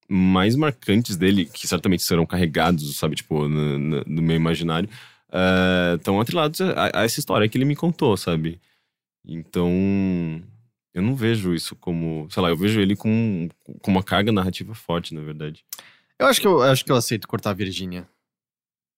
mais 0.08 0.54
marcantes 0.56 1.16
dele, 1.16 1.46
que 1.46 1.66
certamente 1.66 2.02
serão 2.02 2.26
carregados, 2.26 2.96
sabe, 2.96 3.16
tipo, 3.16 3.48
no, 3.48 3.78
no- 3.78 4.04
no 4.06 4.22
meu 4.22 4.36
imaginário, 4.36 4.88
estão 5.96 6.20
atrelados 6.20 6.60
a, 6.60 6.90
a 7.00 7.04
essa 7.04 7.18
história 7.18 7.48
que 7.48 7.56
ele 7.56 7.64
me 7.64 7.74
contou, 7.76 8.16
sabe? 8.16 8.60
Então, 9.26 9.70
eu 10.94 11.02
não 11.02 11.14
vejo 11.16 11.54
isso 11.54 11.74
como, 11.76 12.26
sei 12.30 12.42
lá, 12.42 12.48
eu 12.50 12.56
vejo 12.56 12.80
ele 12.80 12.94
com, 12.96 13.48
com 13.80 13.90
uma 13.90 14.02
carga 14.02 14.30
narrativa 14.32 14.74
forte, 14.74 15.14
na 15.14 15.20
verdade. 15.22 15.64
Eu 16.18 16.26
acho 16.26 16.40
que 16.40 16.46
eu, 16.46 16.62
acho 16.62 16.84
que 16.84 16.92
eu 16.92 16.96
aceito 16.96 17.26
cortar 17.26 17.50
a 17.50 17.54
Virginia. 17.54 18.06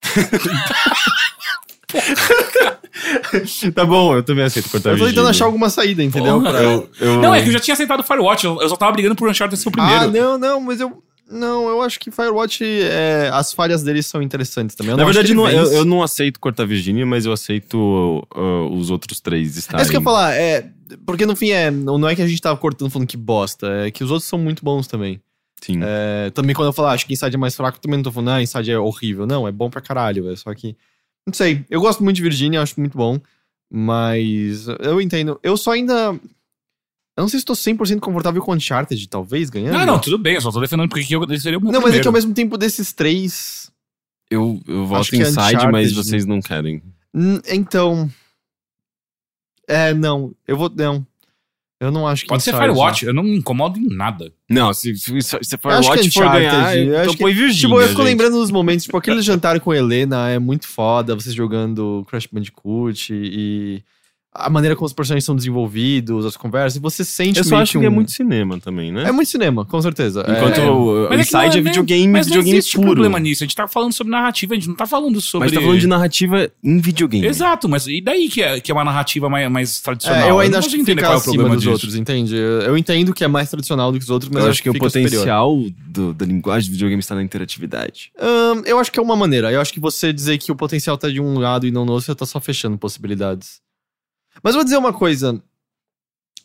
tá 3.75 3.85
bom, 3.85 4.17
eu 4.17 4.23
também 4.23 4.45
aceito 4.45 4.69
cortar 4.71 4.91
eu 4.91 4.99
tô 4.99 5.07
tentando 5.07 5.15
Virgínia. 5.15 5.31
achar 5.31 5.45
alguma 5.47 5.71
saída, 5.71 6.03
entendeu? 6.03 6.41
Pra- 6.41 6.63
Eu, 6.63 6.91
eu- 7.01 7.21
Não, 7.21 7.35
é 7.35 7.43
que 7.43 7.49
eu 7.49 7.53
já 7.53 7.61
tinha 7.61 7.75
aceitado 7.75 8.03
Firewatch, 8.03 8.45
eu, 8.45 8.61
eu 8.61 8.69
só 8.69 8.77
tava 8.77 8.93
brigando 8.93 9.15
por 9.15 9.29
Uncharted 9.29 9.61
ser 9.61 9.69
o 9.69 9.73
primeiro. 9.73 10.01
Ah, 10.03 10.07
não, 10.07 10.39
não, 10.39 10.61
mas 10.61 10.81
eu. 10.81 11.03
Não, 11.31 11.67
eu 11.69 11.81
acho 11.81 11.99
que 11.99 12.11
Firewatch, 12.11 12.63
é, 12.63 13.31
as 13.33 13.51
falhas 13.53 13.83
deles 13.83 14.05
são 14.05 14.21
interessantes 14.21 14.77
também. 14.77 14.93
Eu 14.93 14.99
Na 14.99 15.05
verdade, 15.05 15.33
não- 15.33 15.49
eu, 15.49 15.73
eu 15.73 15.85
não 15.85 16.03
aceito 16.03 16.39
cortar 16.39 16.67
Virginia, 16.67 17.07
mas 17.07 17.25
eu 17.25 17.33
aceito 17.33 18.23
uh, 18.37 18.69
os 18.77 18.91
outros 18.91 19.21
três 19.21 19.57
É 19.57 19.59
estarem. 19.59 19.83
isso 19.83 19.91
que 19.91 19.97
eu 19.97 20.01
ia 20.01 20.05
falar, 20.05 20.35
é. 20.35 20.71
Porque 21.07 21.27
no 21.27 21.35
fim 21.37 21.51
é. 21.51 21.71
Não 21.71 22.09
é 22.09 22.15
que 22.15 22.23
a 22.23 22.27
gente 22.27 22.41
tava 22.41 22.59
cortando 22.59 22.91
falando 22.91 23.09
que 23.09 23.17
bosta, 23.17 23.67
é 23.87 23.91
que 23.91 24.03
os 24.05 24.11
outros 24.11 24.29
são 24.29 24.39
muito 24.39 24.65
bons 24.65 24.87
também. 24.87 25.21
Sim. 25.63 25.81
É, 25.83 26.31
também 26.31 26.55
quando 26.55 26.67
eu 26.69 26.73
falar, 26.73 26.93
acho 26.93 27.07
que 27.07 27.15
Inside 27.15 27.37
é 27.37 27.39
mais 27.39 27.55
fraco, 27.57 27.81
também 27.81 27.97
não 27.97 28.05
tô 28.05 28.13
falando, 28.13 28.31
ah, 28.31 28.43
Inside 28.43 28.71
é 28.73 28.79
horrível. 28.79 29.27
Não, 29.27 29.49
é 29.49 29.53
bom 29.53 29.71
pra 29.71 29.81
caralho, 29.81 30.31
é 30.31 30.37
só 30.37 30.53
que. 30.55 30.77
Não 31.27 31.33
sei, 31.33 31.65
eu 31.71 31.81
gosto 31.81 32.05
muito 32.05 32.17
de 32.17 32.23
Virginia, 32.23 32.61
acho 32.61 32.79
muito 32.79 32.99
bom. 32.99 33.19
Mas 33.71 34.67
eu 34.81 35.01
entendo. 35.01 35.39
Eu 35.43 35.57
só 35.57 35.73
ainda. 35.73 35.93
Eu 37.17 37.21
não 37.23 37.29
sei 37.29 37.39
se 37.41 37.47
tô 37.47 37.53
100% 37.55 38.01
confortável 38.01 38.43
com 38.43 38.53
Uncharted, 38.53 39.09
talvez, 39.09 39.49
ganhando. 39.49 39.79
Não, 39.79 39.87
não, 39.87 39.99
tudo 40.01 40.19
bem, 40.19 40.35
eu 40.35 40.41
só 40.41 40.51
tô 40.51 40.61
defendendo 40.61 40.89
porque 40.89 41.15
eu 41.15 41.39
seria 41.39 41.59
o 41.59 41.63
meu 41.63 41.73
Não, 41.73 41.81
mas 41.81 41.91
é 41.91 41.99
que 41.99 42.01
primeiro. 42.01 42.09
ao 42.09 42.13
mesmo 42.13 42.35
tempo 42.35 42.59
desses 42.59 42.93
três. 42.93 43.71
Eu, 44.31 44.61
eu 44.67 44.85
voto 44.87 45.09
que 45.09 45.17
Inside, 45.17 45.39
Uncharted- 45.39 45.73
mas 45.73 45.93
vocês 45.93 46.27
não 46.27 46.41
querem. 46.41 46.83
Então. 47.49 48.11
É, 49.69 49.93
não. 49.95 50.33
Eu 50.47 50.57
vou. 50.57 50.71
Não. 50.75 51.07
Eu 51.81 51.91
não 51.91 52.07
acho 52.07 52.23
que. 52.23 52.29
Pode 52.29 52.43
ser 52.43 52.53
Firewatch, 52.53 53.05
eu 53.05 53.13
não 53.13 53.23
me 53.23 53.37
incomodo 53.37 53.79
em 53.79 53.89
nada. 53.89 54.33
Não, 54.49 54.73
se, 54.73 54.95
se, 54.97 55.21
se 55.21 55.35
Eu 55.37 55.39
acho 55.41 55.41
que 55.41 55.57
Firewatch 55.59 56.11
for 56.13 56.23
Uncharted, 56.25 56.47
ganhar, 56.51 56.77
eu 56.79 56.85
então 56.85 57.01
acho 57.01 57.17
que- 57.19 57.25
Virginia, 57.25 57.53
Tipo, 57.55 57.75
eu 57.81 57.89
fico 57.89 58.01
gente. 58.01 58.11
lembrando 58.11 58.33
dos 58.39 58.51
momentos, 58.51 58.85
tipo, 58.85 58.97
aquele 58.97 59.21
jantar 59.21 59.59
com 59.61 59.71
a 59.71 59.77
Helena 59.77 60.31
é 60.31 60.39
muito 60.39 60.67
foda, 60.69 61.15
vocês 61.15 61.35
jogando 61.35 62.07
Crash 62.09 62.27
Bandicoot 62.31 63.13
e 63.13 63.83
a 64.37 64.51
maneira 64.51 64.75
como 64.75 64.87
os 64.87 64.93
personagens 64.93 65.25
são 65.25 65.37
desenvolvidos, 65.37 66.27
as 66.27 66.37
conversas, 66.37 66.77
e 66.77 66.81
você 66.81 67.05
sente 67.05 67.39
Eu 67.39 67.45
só 67.45 67.57
acho 67.57 67.73
que 67.73 67.79
que 67.79 67.85
é 67.87 67.89
um- 67.89 67.93
muito 67.93 68.11
cinema 68.11 68.59
também, 68.59 68.91
né? 68.91 69.05
É 69.09 69.13
muito 69.13 69.29
cinema, 69.29 69.65
com 69.65 69.81
certeza. 69.81 70.25
Enquanto 70.29 70.59
é... 70.61 70.69
o, 70.71 70.85
o 70.85 71.07
é 71.07 71.11
não 71.11 71.21
Inside 71.21 71.37
é, 71.39 71.51
nem- 71.51 71.63
videogame, 71.63 72.09
Mas 72.09 72.27
não 72.27 72.33
videogame 72.33 72.59
existe 72.59 72.77
puro. 72.77 72.89
problema 72.89 73.21
nisso, 73.21 73.45
a 73.45 73.47
gente 73.47 73.55
tá 73.55 73.69
falando 73.69 73.93
sobre 73.93 74.11
narrativa, 74.11 74.55
a 74.55 74.57
gente 74.57 74.69
não 74.69 74.75
tá 74.75 74.87
falando 74.87 75.21
sobre... 75.21 75.47
Mas 75.47 75.55
tá 75.55 75.61
falando 75.61 75.79
de 75.79 75.87
narrativa 75.87 76.51
em 76.63 76.79
videogame. 76.79 77.27
Exato, 77.27 77.69
mas 77.69 77.87
e 77.87 78.01
daí 78.01 78.29
que 78.29 78.43
é, 78.43 78.59
que 78.61 78.71
é 78.71 78.75
uma 78.75 78.85
narrativa 78.85 79.29
mais, 79.31 79.49
mais 79.51 79.81
tradicional? 79.81 80.21
É, 80.27 80.31
eu 80.31 80.39
ainda 80.41 80.53
não 80.53 80.59
acho 80.59 80.69
que 80.71 80.85
fica 80.85 81.01
qual 81.03 81.13
é 81.13 81.15
o 81.15 81.19
acima 81.19 81.33
problema 81.35 81.55
dos 81.55 81.63
disso. 81.63 81.73
outros, 81.73 81.95
entende? 81.97 82.35
Eu 82.35 82.63
eu 82.63 82.79
entendo 82.79 83.15
que 83.15 83.23
é 83.23 83.29
mais 83.29 83.49
tradicional 83.51 83.93
do 83.93 83.99
que 83.99 84.05
os 84.05 84.11
outros, 84.11 84.31
mas 84.33 84.43
eu 84.45 84.51
acho 84.51 84.63
que 84.63 84.71
o 84.71 84.75
potencial 84.79 85.57
do- 85.87 86.13
da 86.13 86.27
linguagem 86.27 86.69
do 86.71 86.73
videogame 86.73 86.99
está 87.01 87.15
na 87.15 87.23
interatividade. 87.23 88.11
Eu 88.67 88.79
acho 88.79 88.91
que 88.91 88.99
é 88.99 89.03
uma 89.03 89.15
maneira. 89.15 89.53
Eu 89.53 89.61
acho 89.61 89.73
que 89.73 89.79
você 89.81 90.13
dizer 90.13 90.39
que 90.39 90.51
o 90.51 90.57
potencial 90.57 90.99
tá 90.99 91.09
de 91.09 91.21
um 91.21 91.39
lado 91.39 91.67
e 91.67 91.71
não 91.71 91.85
no 91.85 91.93
outro, 91.93 92.07
você 92.07 92.15
tá 92.15 92.27
só 92.27 92.41
fechando 92.41 92.77
possibilidades. 92.77 93.63
Mas 94.45 94.55
eu 94.55 94.59
vou 94.59 94.65
dizer 94.65 94.77
uma 94.77 94.93
coisa. 94.93 95.43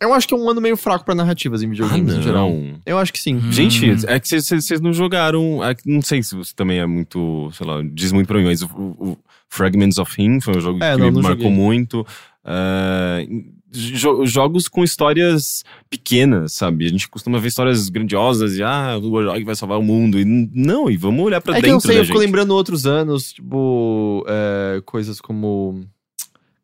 Eu 0.02 0.14
acho 0.14 0.26
que 0.26 0.34
é 0.34 0.38
um 0.38 0.50
ano 0.50 0.62
meio 0.62 0.78
fraco 0.78 1.04
pra 1.04 1.14
narrativas 1.14 1.62
em 1.62 1.70
videogames 1.70 2.14
em 2.14 2.22
geral. 2.22 2.50
Eu 2.86 2.98
acho 2.98 3.12
que 3.12 3.20
sim. 3.20 3.36
Hum. 3.36 3.52
Gente, 3.52 3.86
é 4.08 4.18
que 4.18 4.30
vocês 4.42 4.80
não 4.80 4.94
jogaram. 4.94 5.62
é 5.62 5.76
que 5.76 5.82
não 5.92 6.02
sei 6.02 6.24
se 6.24 6.34
você 6.36 6.54
também 6.56 6.80
é 6.80 6.86
muito, 6.86 7.52
sei 7.52 7.68
lá, 7.68 7.82
diz 7.84 8.14
muito 8.14 8.28
pra 8.28 8.38
mim, 8.40 8.46
mas 8.46 8.62
o, 8.62 8.68
o- 8.68 9.10
o 9.12 9.18
Fragments 9.50 9.98
of 9.98 10.10
Him 10.22 10.40
foi 10.40 10.56
um 10.56 10.62
jogo 10.62 10.82
É, 10.82 10.94
que 10.94 11.00
não, 11.02 11.08
me 11.08 11.12
não 11.16 11.22
marcou 11.22 11.44
joguei. 11.44 11.58
muito. 11.58 12.08
É, 12.46 13.28
jo- 13.70 14.26
jogos 14.26 14.70
com 14.70 14.86
histórias 14.86 15.66
pequenas, 15.90 16.54
sabe? 16.54 16.86
A 16.86 16.90
gente 16.90 17.10
costuma 17.10 17.38
ver 17.38 17.50
histórias 17.50 17.90
grandiosas 17.90 18.56
e 18.56 18.64
ah, 18.64 18.98
o 19.04 19.10
Warlock 19.12 19.44
vai 19.44 19.56
salvar 19.56 19.78
o 19.78 19.84
mundo. 19.84 20.18
E 20.18 20.24
n- 20.24 20.50
não, 20.56 20.90
e 20.90 20.96
vamos 20.96 21.26
olhar 21.26 21.42
pra 21.42 21.54
É 21.54 21.56
que 21.58 21.64
dentro 21.64 21.72
eu 21.72 21.74
não 21.74 21.80
sei, 21.82 21.96
da 21.96 22.02
eu 22.02 22.06
fico 22.06 22.18
gente. 22.18 22.26
lembrando 22.26 22.52
outros 22.52 22.86
anos, 22.86 23.34
tipo, 23.34 24.24
é, 24.30 24.82
coisas 24.86 25.20
como. 25.20 25.84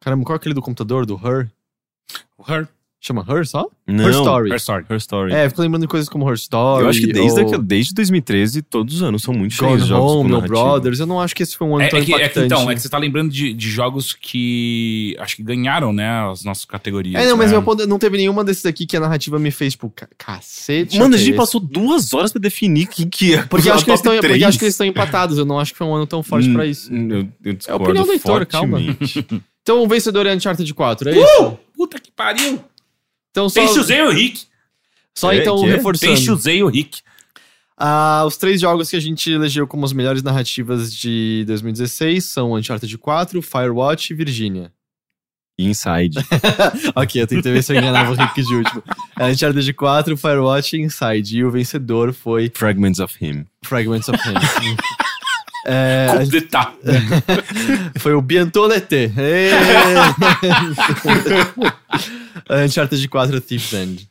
Caramba, 0.05 0.23
qual 0.23 0.35
é 0.35 0.37
aquele 0.37 0.53
do 0.53 0.61
computador, 0.61 1.03
do 1.05 1.15
Her? 1.15 1.49
Her, 2.47 2.67
Chama 3.01 3.25
Her 3.27 3.45
só? 3.45 3.67
Não, 3.87 4.03
Her 4.05 4.11
Story. 4.11 4.49
Her 4.51 4.55
Story. 4.57 4.85
Her 4.89 4.97
Story. 4.97 5.33
É, 5.33 5.45
eu 5.45 5.49
fico 5.49 5.61
lembrando 5.61 5.81
de 5.81 5.87
coisas 5.87 6.07
como 6.09 6.27
Her 6.29 6.35
Story. 6.35 6.83
eu 6.83 6.89
acho 6.89 6.99
que 7.01 7.07
desde, 7.11 7.39
ou 7.41 7.57
desde 7.59 7.93
2013, 7.93 8.61
todos 8.63 8.95
os 8.95 9.03
anos 9.03 9.21
são 9.23 9.33
muito 9.33 9.53
cheios 9.53 9.81
de 9.83 9.89
jogos 9.89 10.11
Home, 10.11 10.29
com 10.31 10.41
No. 10.41 10.47
Brothers. 10.47 10.99
Eu 10.99 11.05
não 11.07 11.19
acho 11.21 11.35
que 11.35 11.41
esse 11.43 11.55
foi 11.57 11.67
um 11.67 11.75
ano 11.75 11.85
É, 11.85 11.89
tão 11.89 11.99
é 11.99 12.05
que, 12.05 12.13
é 12.13 12.15
que, 12.17 12.21
impactante. 12.21 12.45
então, 12.45 12.69
é 12.71 12.75
que 12.75 12.81
você 12.81 12.89
tá 12.89 12.97
lembrando 12.99 13.31
de, 13.31 13.53
de 13.53 13.69
jogos 13.69 14.13
que 14.13 15.15
acho 15.19 15.35
que 15.35 15.43
ganharam, 15.43 15.91
né, 15.93 16.07
as 16.31 16.43
nossas 16.43 16.65
categorias. 16.65 17.21
É, 17.23 17.27
não, 17.27 17.37
mas 17.37 17.47
né? 17.51 17.57
meu 17.57 17.63
ponto 17.63 17.83
é, 17.83 17.85
não 17.87 17.97
teve 17.99 18.17
nenhuma 18.17 18.43
desses 18.43 18.65
aqui 18.65 18.85
que 18.87 18.97
a 18.97 18.99
narrativa 18.99 19.37
me 19.39 19.51
fez, 19.51 19.73
tipo, 19.73 19.89
ca- 19.95 20.07
cacete. 20.17 20.97
Mano, 20.97 21.13
a 21.15 21.17
gente 21.17 21.29
esse- 21.29 21.37
passou 21.37 21.59
duas 21.61 22.11
horas 22.13 22.31
pra 22.31 22.39
definir 22.41 22.87
quem 22.87 23.07
que 23.07 23.35
é. 23.35 23.43
Porque 23.43 23.69
acho, 23.69 23.83
que 23.85 23.91
eles 23.91 23.99
estão, 23.99 24.15
porque 24.19 24.43
acho 24.43 24.57
que 24.59 24.65
eles 24.65 24.73
estão 24.73 24.85
empatados. 24.87 25.37
Eu 25.37 25.45
não 25.45 25.59
acho 25.59 25.71
que 25.73 25.77
foi 25.77 25.85
um 25.87 25.93
ano 25.95 26.07
tão 26.07 26.21
forte 26.23 26.49
Hum, 26.49 26.53
pra 26.53 26.65
isso. 26.65 26.93
Eu, 26.93 27.27
eu 27.43 27.53
discordo 27.53 27.83
opinião 27.83 28.05
do 28.05 28.11
Heitor, 28.13 28.45
calma. 28.45 28.79
Então 29.65 29.81
o 29.81 29.87
vencedor 29.87 30.27
é 30.27 30.35
Uncharted 30.35 30.71
4, 30.71 31.09
é 31.09 31.17
isso? 31.17 31.57
Puta 31.75 31.99
que 31.99 32.11
pariu! 32.11 32.63
Então 33.31 33.49
só, 33.49 33.83
Tem 33.83 34.03
o 34.03 34.11
Rick! 34.11 34.43
só 35.11 35.33
É, 35.33 35.37
então 35.37 35.59
que 35.59 35.65
reforçando. 35.65 36.39
Tem 36.39 36.61
o 36.61 36.67
Rick. 36.67 37.01
Ah, 37.75 38.23
os 38.27 38.37
três 38.37 38.61
jogos 38.61 38.91
que 38.91 38.95
a 38.95 38.99
gente 38.99 39.31
elegeu 39.31 39.65
como 39.65 39.83
as 39.83 39.91
melhores 39.91 40.21
narrativas 40.21 40.95
de 40.95 41.43
2016 41.47 42.23
são 42.23 42.53
Uncharted 42.53 42.95
4, 42.95 43.41
Firewatch 43.41 44.13
e 44.13 44.15
Virginia. 44.15 44.71
Inside. 45.57 46.19
ok, 46.95 47.23
eu 47.23 47.25
tentei 47.25 47.51
ver 47.51 47.63
se 47.63 47.73
eu 47.73 47.79
enganava 47.79 48.11
o 48.11 48.15
Rick 48.15 48.43
de 48.43 48.53
último. 48.53 48.83
É, 49.17 49.31
Uncharted 49.31 49.73
4, 49.73 50.15
Firewatch 50.15 50.75
e 50.75 50.81
Inside. 50.81 51.39
E 51.39 51.43
o 51.43 51.49
vencedor 51.49 52.13
foi 52.13 52.51
Fragments 52.53 52.99
of 52.99 53.17
Him. 53.19 53.47
Fragments 53.63 54.09
of 54.09 54.19
Him. 54.29 54.35
é, 55.65 56.07
Completar. 56.19 56.75
foi 57.99 58.13
o 58.13 58.21
Bientolete. 58.21 59.11
Uncharted 62.49 63.07
4 63.07 63.41
Thief's 63.41 63.73
End. 63.73 64.07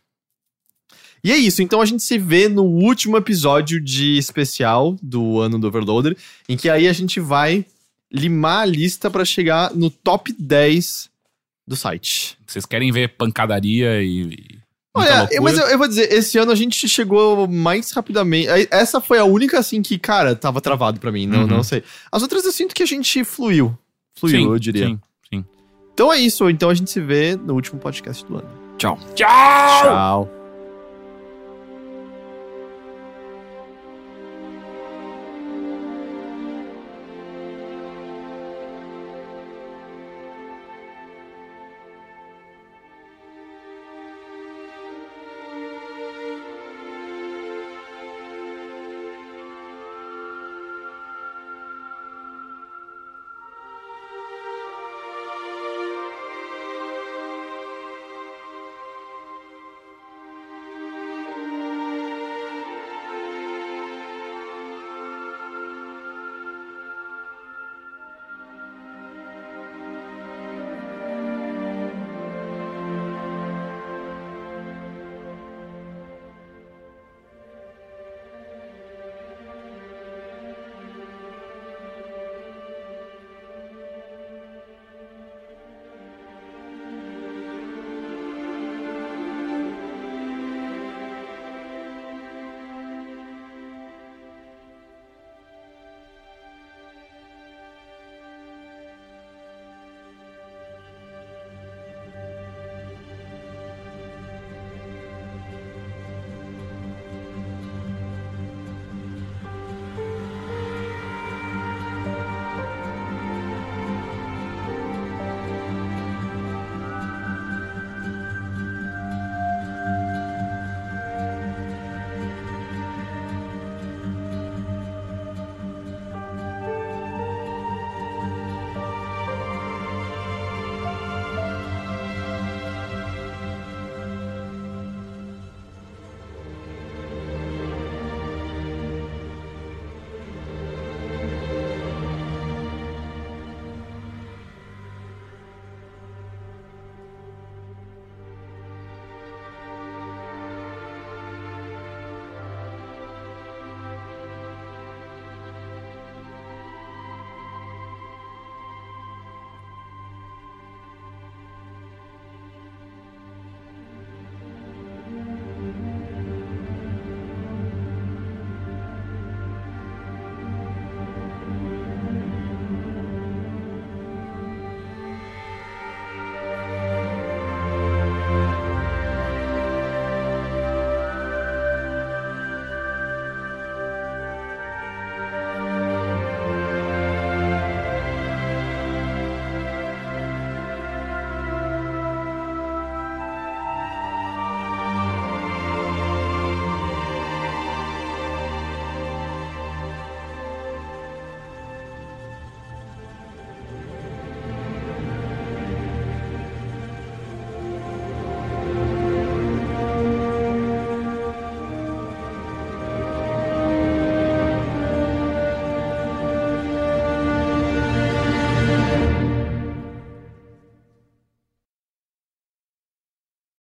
E 1.22 1.32
é 1.32 1.36
isso, 1.39 1.62
então 1.62 1.81
a 1.81 1.86
gente 1.86 2.02
se 2.02 2.18
vê 2.18 2.51
no 2.51 2.64
último 2.64 3.16
episódio 3.16 3.81
de 3.81 4.18
especial 4.18 4.94
do 5.01 5.40
ano 5.40 5.59
do 5.59 5.68
Overloader, 5.68 6.14
em 6.47 6.56
que 6.56 6.68
aí 6.68 6.86
a 6.86 6.93
gente 6.93 7.18
vai 7.18 7.64
limar 8.12 8.62
a 8.62 8.66
lista 8.66 9.10
pra 9.10 9.24
chegar 9.24 9.74
no 9.74 9.89
top 9.89 10.35
10 10.39 11.09
do 11.66 11.76
site. 11.76 12.36
Vocês 12.47 12.66
querem 12.66 12.93
ver 12.93 13.16
pancadaria 13.16 14.02
e. 14.02 14.59
Olha, 14.96 15.28
eu- 15.32 15.42
mas 15.42 15.58
eu, 15.58 15.66
eu 15.66 15.76
vou 15.78 15.88
dizer, 15.88 16.12
esse 16.12 16.38
ano 16.38 16.52
a 16.52 16.54
gente 16.54 16.88
chegou 16.88 17.48
mais 17.48 17.90
rapidamente. 17.90 18.48
Essa 18.70 19.00
foi 19.00 19.18
a 19.18 19.24
única, 19.24 19.58
assim, 19.58 19.82
que, 19.82 19.98
cara, 19.98 20.36
tava 20.36 20.60
travado 20.60 21.00
pra 21.00 21.10
mim. 21.10 21.26
Não, 21.26 21.40
Uhum. 21.40 21.46
não 21.48 21.62
sei. 21.64 21.82
As 22.12 22.22
outras 22.22 22.44
eu 22.44 22.52
sinto 22.52 22.74
que 22.74 22.82
a 22.82 22.86
gente 22.86 23.24
fluiu. 23.24 23.76
Fluiu, 24.16 24.36
Sim, 24.38 24.46
eu 24.46 24.58
diria. 24.58 24.86
sim, 24.86 25.00
sim. 25.28 25.44
Então 25.92 26.12
é 26.12 26.18
isso. 26.18 26.48
Então 26.48 26.70
a 26.70 26.74
gente 26.74 26.90
se 26.90 27.00
vê 27.00 27.34
no 27.36 27.54
último 27.54 27.80
podcast 27.80 28.24
do 28.24 28.36
ano. 28.38 28.48
Tchau. 28.78 28.98
Tchau! 29.14 29.82
Tchau. 29.82 30.30